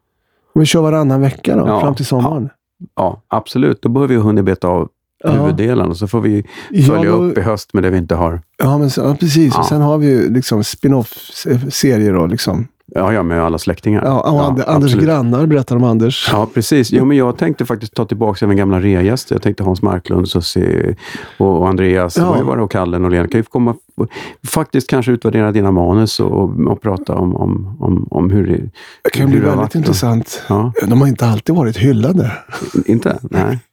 vi 0.54 0.66
kör 0.66 0.82
varannan 0.82 1.20
vecka 1.20 1.56
då, 1.56 1.66
Ja. 1.66 1.80
fram 1.80 1.94
till 1.94 2.06
sommaren. 2.06 2.48
Ja, 2.96 3.22
absolut. 3.28 3.82
Då 3.82 3.88
behöver 3.88 4.14
vi 4.14 4.20
hunnit 4.20 4.44
beta 4.44 4.68
av 4.68 4.80
Ja. 4.80 4.88
Huvuddelen 5.24 5.88
och 5.88 5.96
så 5.96 6.06
får 6.08 6.20
vi 6.20 6.46
Ja, 6.70 6.82
följa 6.94 7.10
då- 7.10 7.16
upp 7.16 7.38
i 7.38 7.40
höst 7.40 7.74
med 7.74 7.82
det 7.82 7.90
vi 7.90 7.98
inte 7.98 8.14
har. 8.14 8.40
Ja, 8.58 8.78
men, 8.78 8.90
ja 8.96 9.16
precis. 9.20 9.54
Ja. 9.54 9.60
Och 9.60 9.66
sen 9.66 9.80
har 9.82 9.98
vi 9.98 10.06
ju 10.06 10.30
liksom 10.34 10.64
spin-off-serier 10.64 12.12
då. 12.12 12.26
Liksom. 12.26 12.66
Ja, 12.94 13.12
ja, 13.12 13.22
med 13.22 13.42
alla 13.42 13.58
släktingar. 13.58 14.04
Ja, 14.04 14.20
och 14.20 14.40
And- 14.40 14.62
Anders 14.66 14.84
absolut. 14.84 15.04
grannar 15.06 15.46
berättar 15.46 15.76
om 15.76 15.84
Anders. 15.84 16.28
Ja, 16.32 16.48
precis. 16.54 16.92
Jo, 16.92 17.04
men 17.04 17.16
jag 17.16 17.36
tänkte 17.38 17.66
faktiskt 17.66 17.94
ta 17.94 18.04
tillbaka 18.04 18.44
även 18.46 18.56
gamla 18.56 18.80
reagäster. 18.80 19.34
Jag 19.34 19.42
tänkte 19.42 19.62
Hans 19.64 19.82
Marklund 19.82 20.28
Susie 20.28 20.96
och 21.38 21.58
och 21.58 21.68
Andreas. 21.68 22.16
Ja. 22.16 22.36
Ja. 22.46 22.54
Ju 22.54 22.60
och 22.60 22.70
Kalle 22.70 22.98
Norlén. 22.98 23.28
Kan 23.28 23.38
ju 23.40 23.44
komma, 23.44 23.74
faktiskt 24.46 24.90
kanske 24.90 25.12
utvärdera 25.12 25.52
dina 25.52 25.70
manus 25.70 26.20
och, 26.20 26.32
och, 26.32 26.60
och 26.66 26.82
prata 26.82 27.14
om, 27.14 27.36
om, 27.36 27.76
om, 27.80 28.06
om 28.10 28.30
hur 28.30 28.46
det 28.46 28.70
Det 29.02 29.10
kan 29.10 29.22
hur 29.28 29.40
bli 29.40 29.40
det 29.50 29.56
väldigt 29.56 29.74
intressant. 29.74 30.42
Ja, 30.48 30.72
De 30.86 31.00
har 31.00 31.08
inte 31.08 31.26
alltid 31.26 31.54
varit 31.54 31.76
hyllade. 31.76 32.32
inte? 32.86 33.18
Nej. 33.22 33.58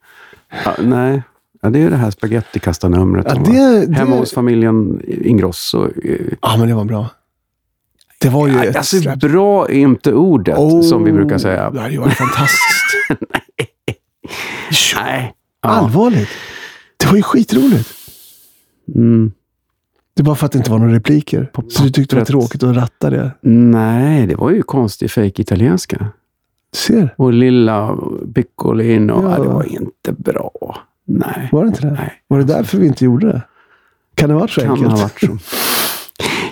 Ja, 0.65 0.71
nej. 0.83 1.23
Ja, 1.68 1.72
det 1.72 1.80
är 1.80 1.89
det 1.89 1.95
här 1.98 2.11
spagettikastarnumret. 2.11 3.26
Ja, 3.30 3.34
det- 3.34 3.88
var 3.88 3.94
Hemma 3.95 4.11
det- 4.11 4.18
hos 4.19 4.34
familjen 4.34 5.02
Ingrosso. 5.07 5.85
eh, 6.03 6.19
Ja, 6.41 6.57
men 6.57 6.68
det 6.68 6.73
var 6.76 6.85
bra. 6.85 7.10
Det 8.22 8.30
var 8.30 8.48
ju 8.48 8.60
ett 8.60 8.76
Alltså, 8.76 8.98
släpp. 8.99 9.19
bra 9.19 9.68
är 9.69 9.73
inte 9.73 10.14
ordet, 10.14 10.57
Oh, 10.57 10.81
som 10.81 11.03
vi 11.03 11.11
brukar 11.11 11.38
säga. 11.38 11.69
Det 11.72 11.80
hade 11.80 11.91
ju 11.94 11.99
varit 11.99 12.14
fantastiskt. 12.14 12.94
Ja, 14.69 15.02
Nej. 15.03 15.34
Ja. 15.61 15.69
Allvarligt. 15.69 16.30
Det 16.98 17.07
var 17.07 17.15
ju 17.15 17.22
skitroligt. 17.23 17.89
Mm. 18.95 19.31
Det 20.14 20.23
var 20.23 20.35
för 20.35 20.45
att 20.45 20.52
det 20.52 20.57
inte 20.57 20.72
var 20.72 20.80
några 20.80 20.94
repliker. 20.95 21.52
Så 21.69 21.84
du 21.84 21.89
tyckte 21.89 22.15
det 22.15 22.19
var 22.19 22.26
tråkigt 22.26 22.64
att 22.64 22.76
ratta 22.76 23.10
det. 23.10 23.31
Nej, 23.41 24.27
det 24.27 24.35
var 24.35 24.52
ju 24.52 24.61
konstig 24.64 25.11
fake 25.11 25.41
italienska. 25.41 26.07
Ser. 26.76 27.14
Och 27.18 27.34
lilla 27.34 27.98
Piccolino, 28.35 29.22
Ja. 29.23 29.38
ja. 29.38 29.44
det 29.44 29.49
var 29.49 29.64
inte 29.64 30.11
bra. 30.18 30.77
Nej. 31.07 31.49
Var 31.51 31.61
det 31.63 31.67
inte 31.67 31.81
det? 31.81 31.91
Nej. 31.93 32.13
Var 32.27 32.38
det 32.38 32.43
därför 32.43 32.77
vi 32.77 32.88
inte 32.88 33.05
gjorde 33.05 33.27
det? 33.27 33.41
Kan 34.15 34.29
det 34.29 34.35
ha 34.35 34.39
varit 34.41 34.51
så 34.51 34.61
Kan 34.61 34.71
enkelt? 34.71 34.91
ha 34.91 34.97
varit 35.01 35.19
så. 35.19 35.38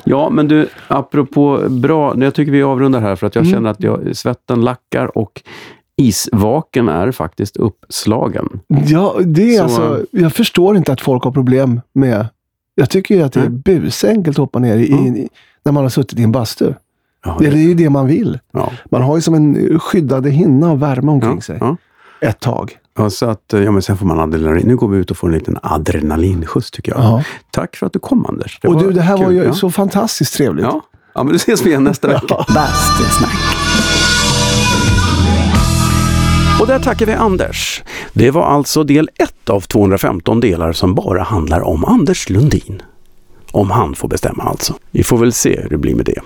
Ja, 0.07 0.29
men 0.29 0.47
du, 0.47 0.67
apropå 0.87 1.63
bra, 1.69 2.15
jag 2.17 2.33
tycker 2.35 2.51
vi 2.51 2.63
avrundar 2.63 3.01
här 3.01 3.15
för 3.15 3.27
att 3.27 3.35
jag 3.35 3.41
Mm. 3.45 3.53
känner 3.53 3.69
att 3.69 3.83
jag, 3.83 4.15
svetten 4.17 4.61
lackar 4.61 5.17
och 5.17 5.41
isvaken 5.97 6.89
är 6.89 7.11
faktiskt 7.11 7.57
uppslagen. 7.57 8.59
Ja, 8.67 9.15
det 9.25 9.55
är 9.55 9.57
Så- 9.57 9.63
alltså... 9.63 10.05
Jag 10.11 10.33
förstår 10.33 10.77
inte 10.77 10.93
att 10.93 11.01
folk 11.01 11.23
har 11.23 11.31
problem 11.31 11.81
med... 11.93 12.27
Jag 12.75 12.89
tycker 12.89 13.15
ju 13.15 13.21
att 13.21 13.33
det 13.33 13.39
är 13.39 13.49
busenkelt 13.49 14.35
att 14.35 14.41
hoppa 14.41 14.59
ner 14.59 14.77
i, 14.77 14.91
Mm. 14.91 15.15
i, 15.15 15.29
när 15.63 15.71
man 15.71 15.83
har 15.83 15.89
suttit 15.89 16.19
i 16.19 16.23
en 16.23 16.31
bastu. 16.31 16.73
Ja, 17.25 17.35
Det 17.39 17.47
är 17.47 17.51
ju 17.55 17.73
det 17.73 17.89
man 17.89 18.07
vill. 18.07 18.39
ja, 18.51 18.71
Man 18.85 19.01
har 19.01 19.15
ju 19.15 19.21
som 19.21 19.33
en 19.33 19.79
skyddande 19.79 20.29
hinna 20.29 20.71
av 20.71 20.79
värme 20.79 21.11
omkring 21.11 21.35
ja, 21.35 21.41
sig. 21.41 21.59
Ett 22.21 22.39
tag. 22.39 22.77
Ja, 22.97 23.09
så 23.09 23.25
att, 23.25 23.43
ja, 23.47 23.71
men 23.71 23.81
sen 23.81 23.97
får 23.97 24.05
man 24.05 24.19
adrenalin. 24.19 24.67
Nu 24.67 24.75
går 24.75 24.87
vi 24.87 24.97
ut 24.97 25.11
och 25.11 25.17
får 25.17 25.27
en 25.27 25.33
liten 25.33 25.57
adrenalinskjuts 25.63 26.71
tycker 26.71 26.91
jag. 26.91 27.01
Ja. 27.01 27.23
Tack 27.51 27.75
för 27.75 27.85
att 27.85 27.93
du 27.93 27.99
kom 27.99 28.25
Anders. 28.25 28.59
och 28.63 28.73
var 28.73 28.83
du, 28.83 28.91
det 28.91 29.01
här 29.01 29.17
var 29.17 29.25
kul. 29.25 29.35
ju 29.35 29.43
ja. 29.43 29.53
så 29.53 29.71
fantastiskt 29.71 30.33
trevligt. 30.33 30.65
Ja, 30.65 30.81
Ja, 31.17 31.23
men 31.23 31.33
då 31.33 31.35
ses 31.35 31.65
vi 31.65 31.69
igen 31.69 31.83
nästa 31.83 32.07
vecka. 32.07 32.35
Bastusnack. 32.55 33.35
Och 36.61 36.67
där 36.67 36.79
tackar 36.79 37.05
vi 37.05 37.13
Anders. 37.13 37.83
Det 38.13 38.31
var 38.31 38.43
alltså 38.43 38.83
del 38.83 39.09
1 39.15 39.49
av 39.49 39.61
215 39.61 40.39
delar 40.39 40.73
som 40.73 40.95
bara 40.95 41.23
handlar 41.23 41.61
om 41.61 41.85
Anders 41.85 42.29
Lundin. 42.29 42.81
Om 43.51 43.71
han 43.71 43.95
får 43.95 44.07
bestämma 44.07 44.43
alltså. 44.43 44.73
Vi 44.91 45.03
får 45.03 45.17
väl 45.17 45.33
se 45.33 45.61
hur 45.61 45.69
det 45.69 45.77
blir 45.77 45.95
med 45.95 46.05
det. 46.05 46.21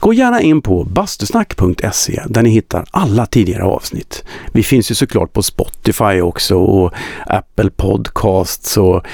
Gå 0.00 0.12
gärna 0.12 0.40
in 0.40 0.62
på 0.62 0.84
bastusnack.se 0.84 2.22
där 2.28 2.42
ni 2.42 2.50
hittar 2.50 2.84
alla 2.90 3.26
tidigare 3.26 3.64
avsnitt. 3.64 4.24
Vi 4.52 4.62
finns 4.62 4.90
ju 4.90 4.94
såklart 4.94 5.32
på 5.32 5.42
Spotify 5.42 6.20
också 6.20 6.56
och 6.56 6.92
Apple 7.26 7.70
Podcasts 7.70 8.76
och 8.76 9.06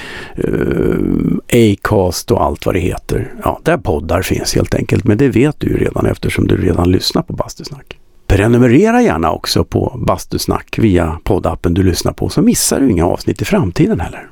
uh, 0.49 1.37
Acast 1.53 2.31
och 2.31 2.43
allt 2.43 2.67
vad 2.67 2.75
det 2.75 2.81
heter. 2.81 3.33
Ja, 3.45 3.61
där 3.63 3.77
poddar 3.77 4.23
finns 4.23 4.55
helt 4.55 4.75
enkelt, 4.75 5.05
men 5.05 5.19
det 5.19 5.29
vet 5.29 5.61
du 5.61 5.67
ju 5.67 5.77
redan 5.77 6.07
eftersom 6.07 6.47
du 6.47 6.57
redan 6.57 6.91
lyssnar 6.91 7.23
på 7.23 7.33
Bastusnack. 7.33 7.99
Prenumerera 8.27 9.03
gärna 9.03 9.33
också 9.33 9.65
på 9.65 10.01
Bastusnack 10.07 10.79
via 10.79 11.19
poddappen 11.25 11.75
du 11.75 11.83
lyssnar 11.83 12.13
på 12.13 12.29
så 12.29 12.43
missar 12.43 12.81
du 12.81 12.91
inga 12.91 13.07
avsnitt 13.07 13.43
i 13.43 13.45
framtiden 13.45 14.01
heller. 14.01 14.31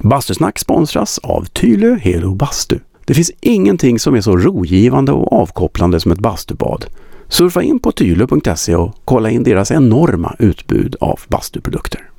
Bastusnack 0.00 0.58
sponsras 0.58 1.18
av 1.18 1.44
Tylö 1.44 1.94
Helo 1.94 2.34
Bastu. 2.34 2.78
Det 3.06 3.14
finns 3.14 3.30
ingenting 3.40 3.98
som 3.98 4.14
är 4.14 4.20
så 4.20 4.36
rogivande 4.36 5.12
och 5.12 5.32
avkopplande 5.32 6.00
som 6.00 6.12
ett 6.12 6.18
bastubad. 6.18 6.86
Surfa 7.28 7.62
in 7.62 7.78
på 7.78 7.92
tylo.se 7.92 8.76
och 8.76 8.96
kolla 9.04 9.30
in 9.30 9.42
deras 9.42 9.70
enorma 9.70 10.36
utbud 10.38 10.96
av 11.00 11.20
bastuprodukter. 11.28 12.10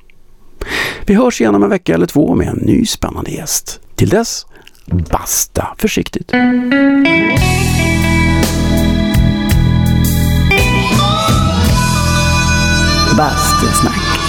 Vi 1.06 1.14
hörs 1.14 1.40
igen 1.40 1.54
om 1.54 1.62
en 1.62 1.70
vecka 1.70 1.94
eller 1.94 2.06
två 2.06 2.34
med 2.34 2.48
en 2.48 2.56
ny 2.56 2.86
spännande 2.86 3.30
gäst. 3.30 3.80
Till 3.94 4.08
dess, 4.08 4.46
basta 4.86 5.74
försiktigt! 5.78 6.32
Bastusnack. 13.16 14.25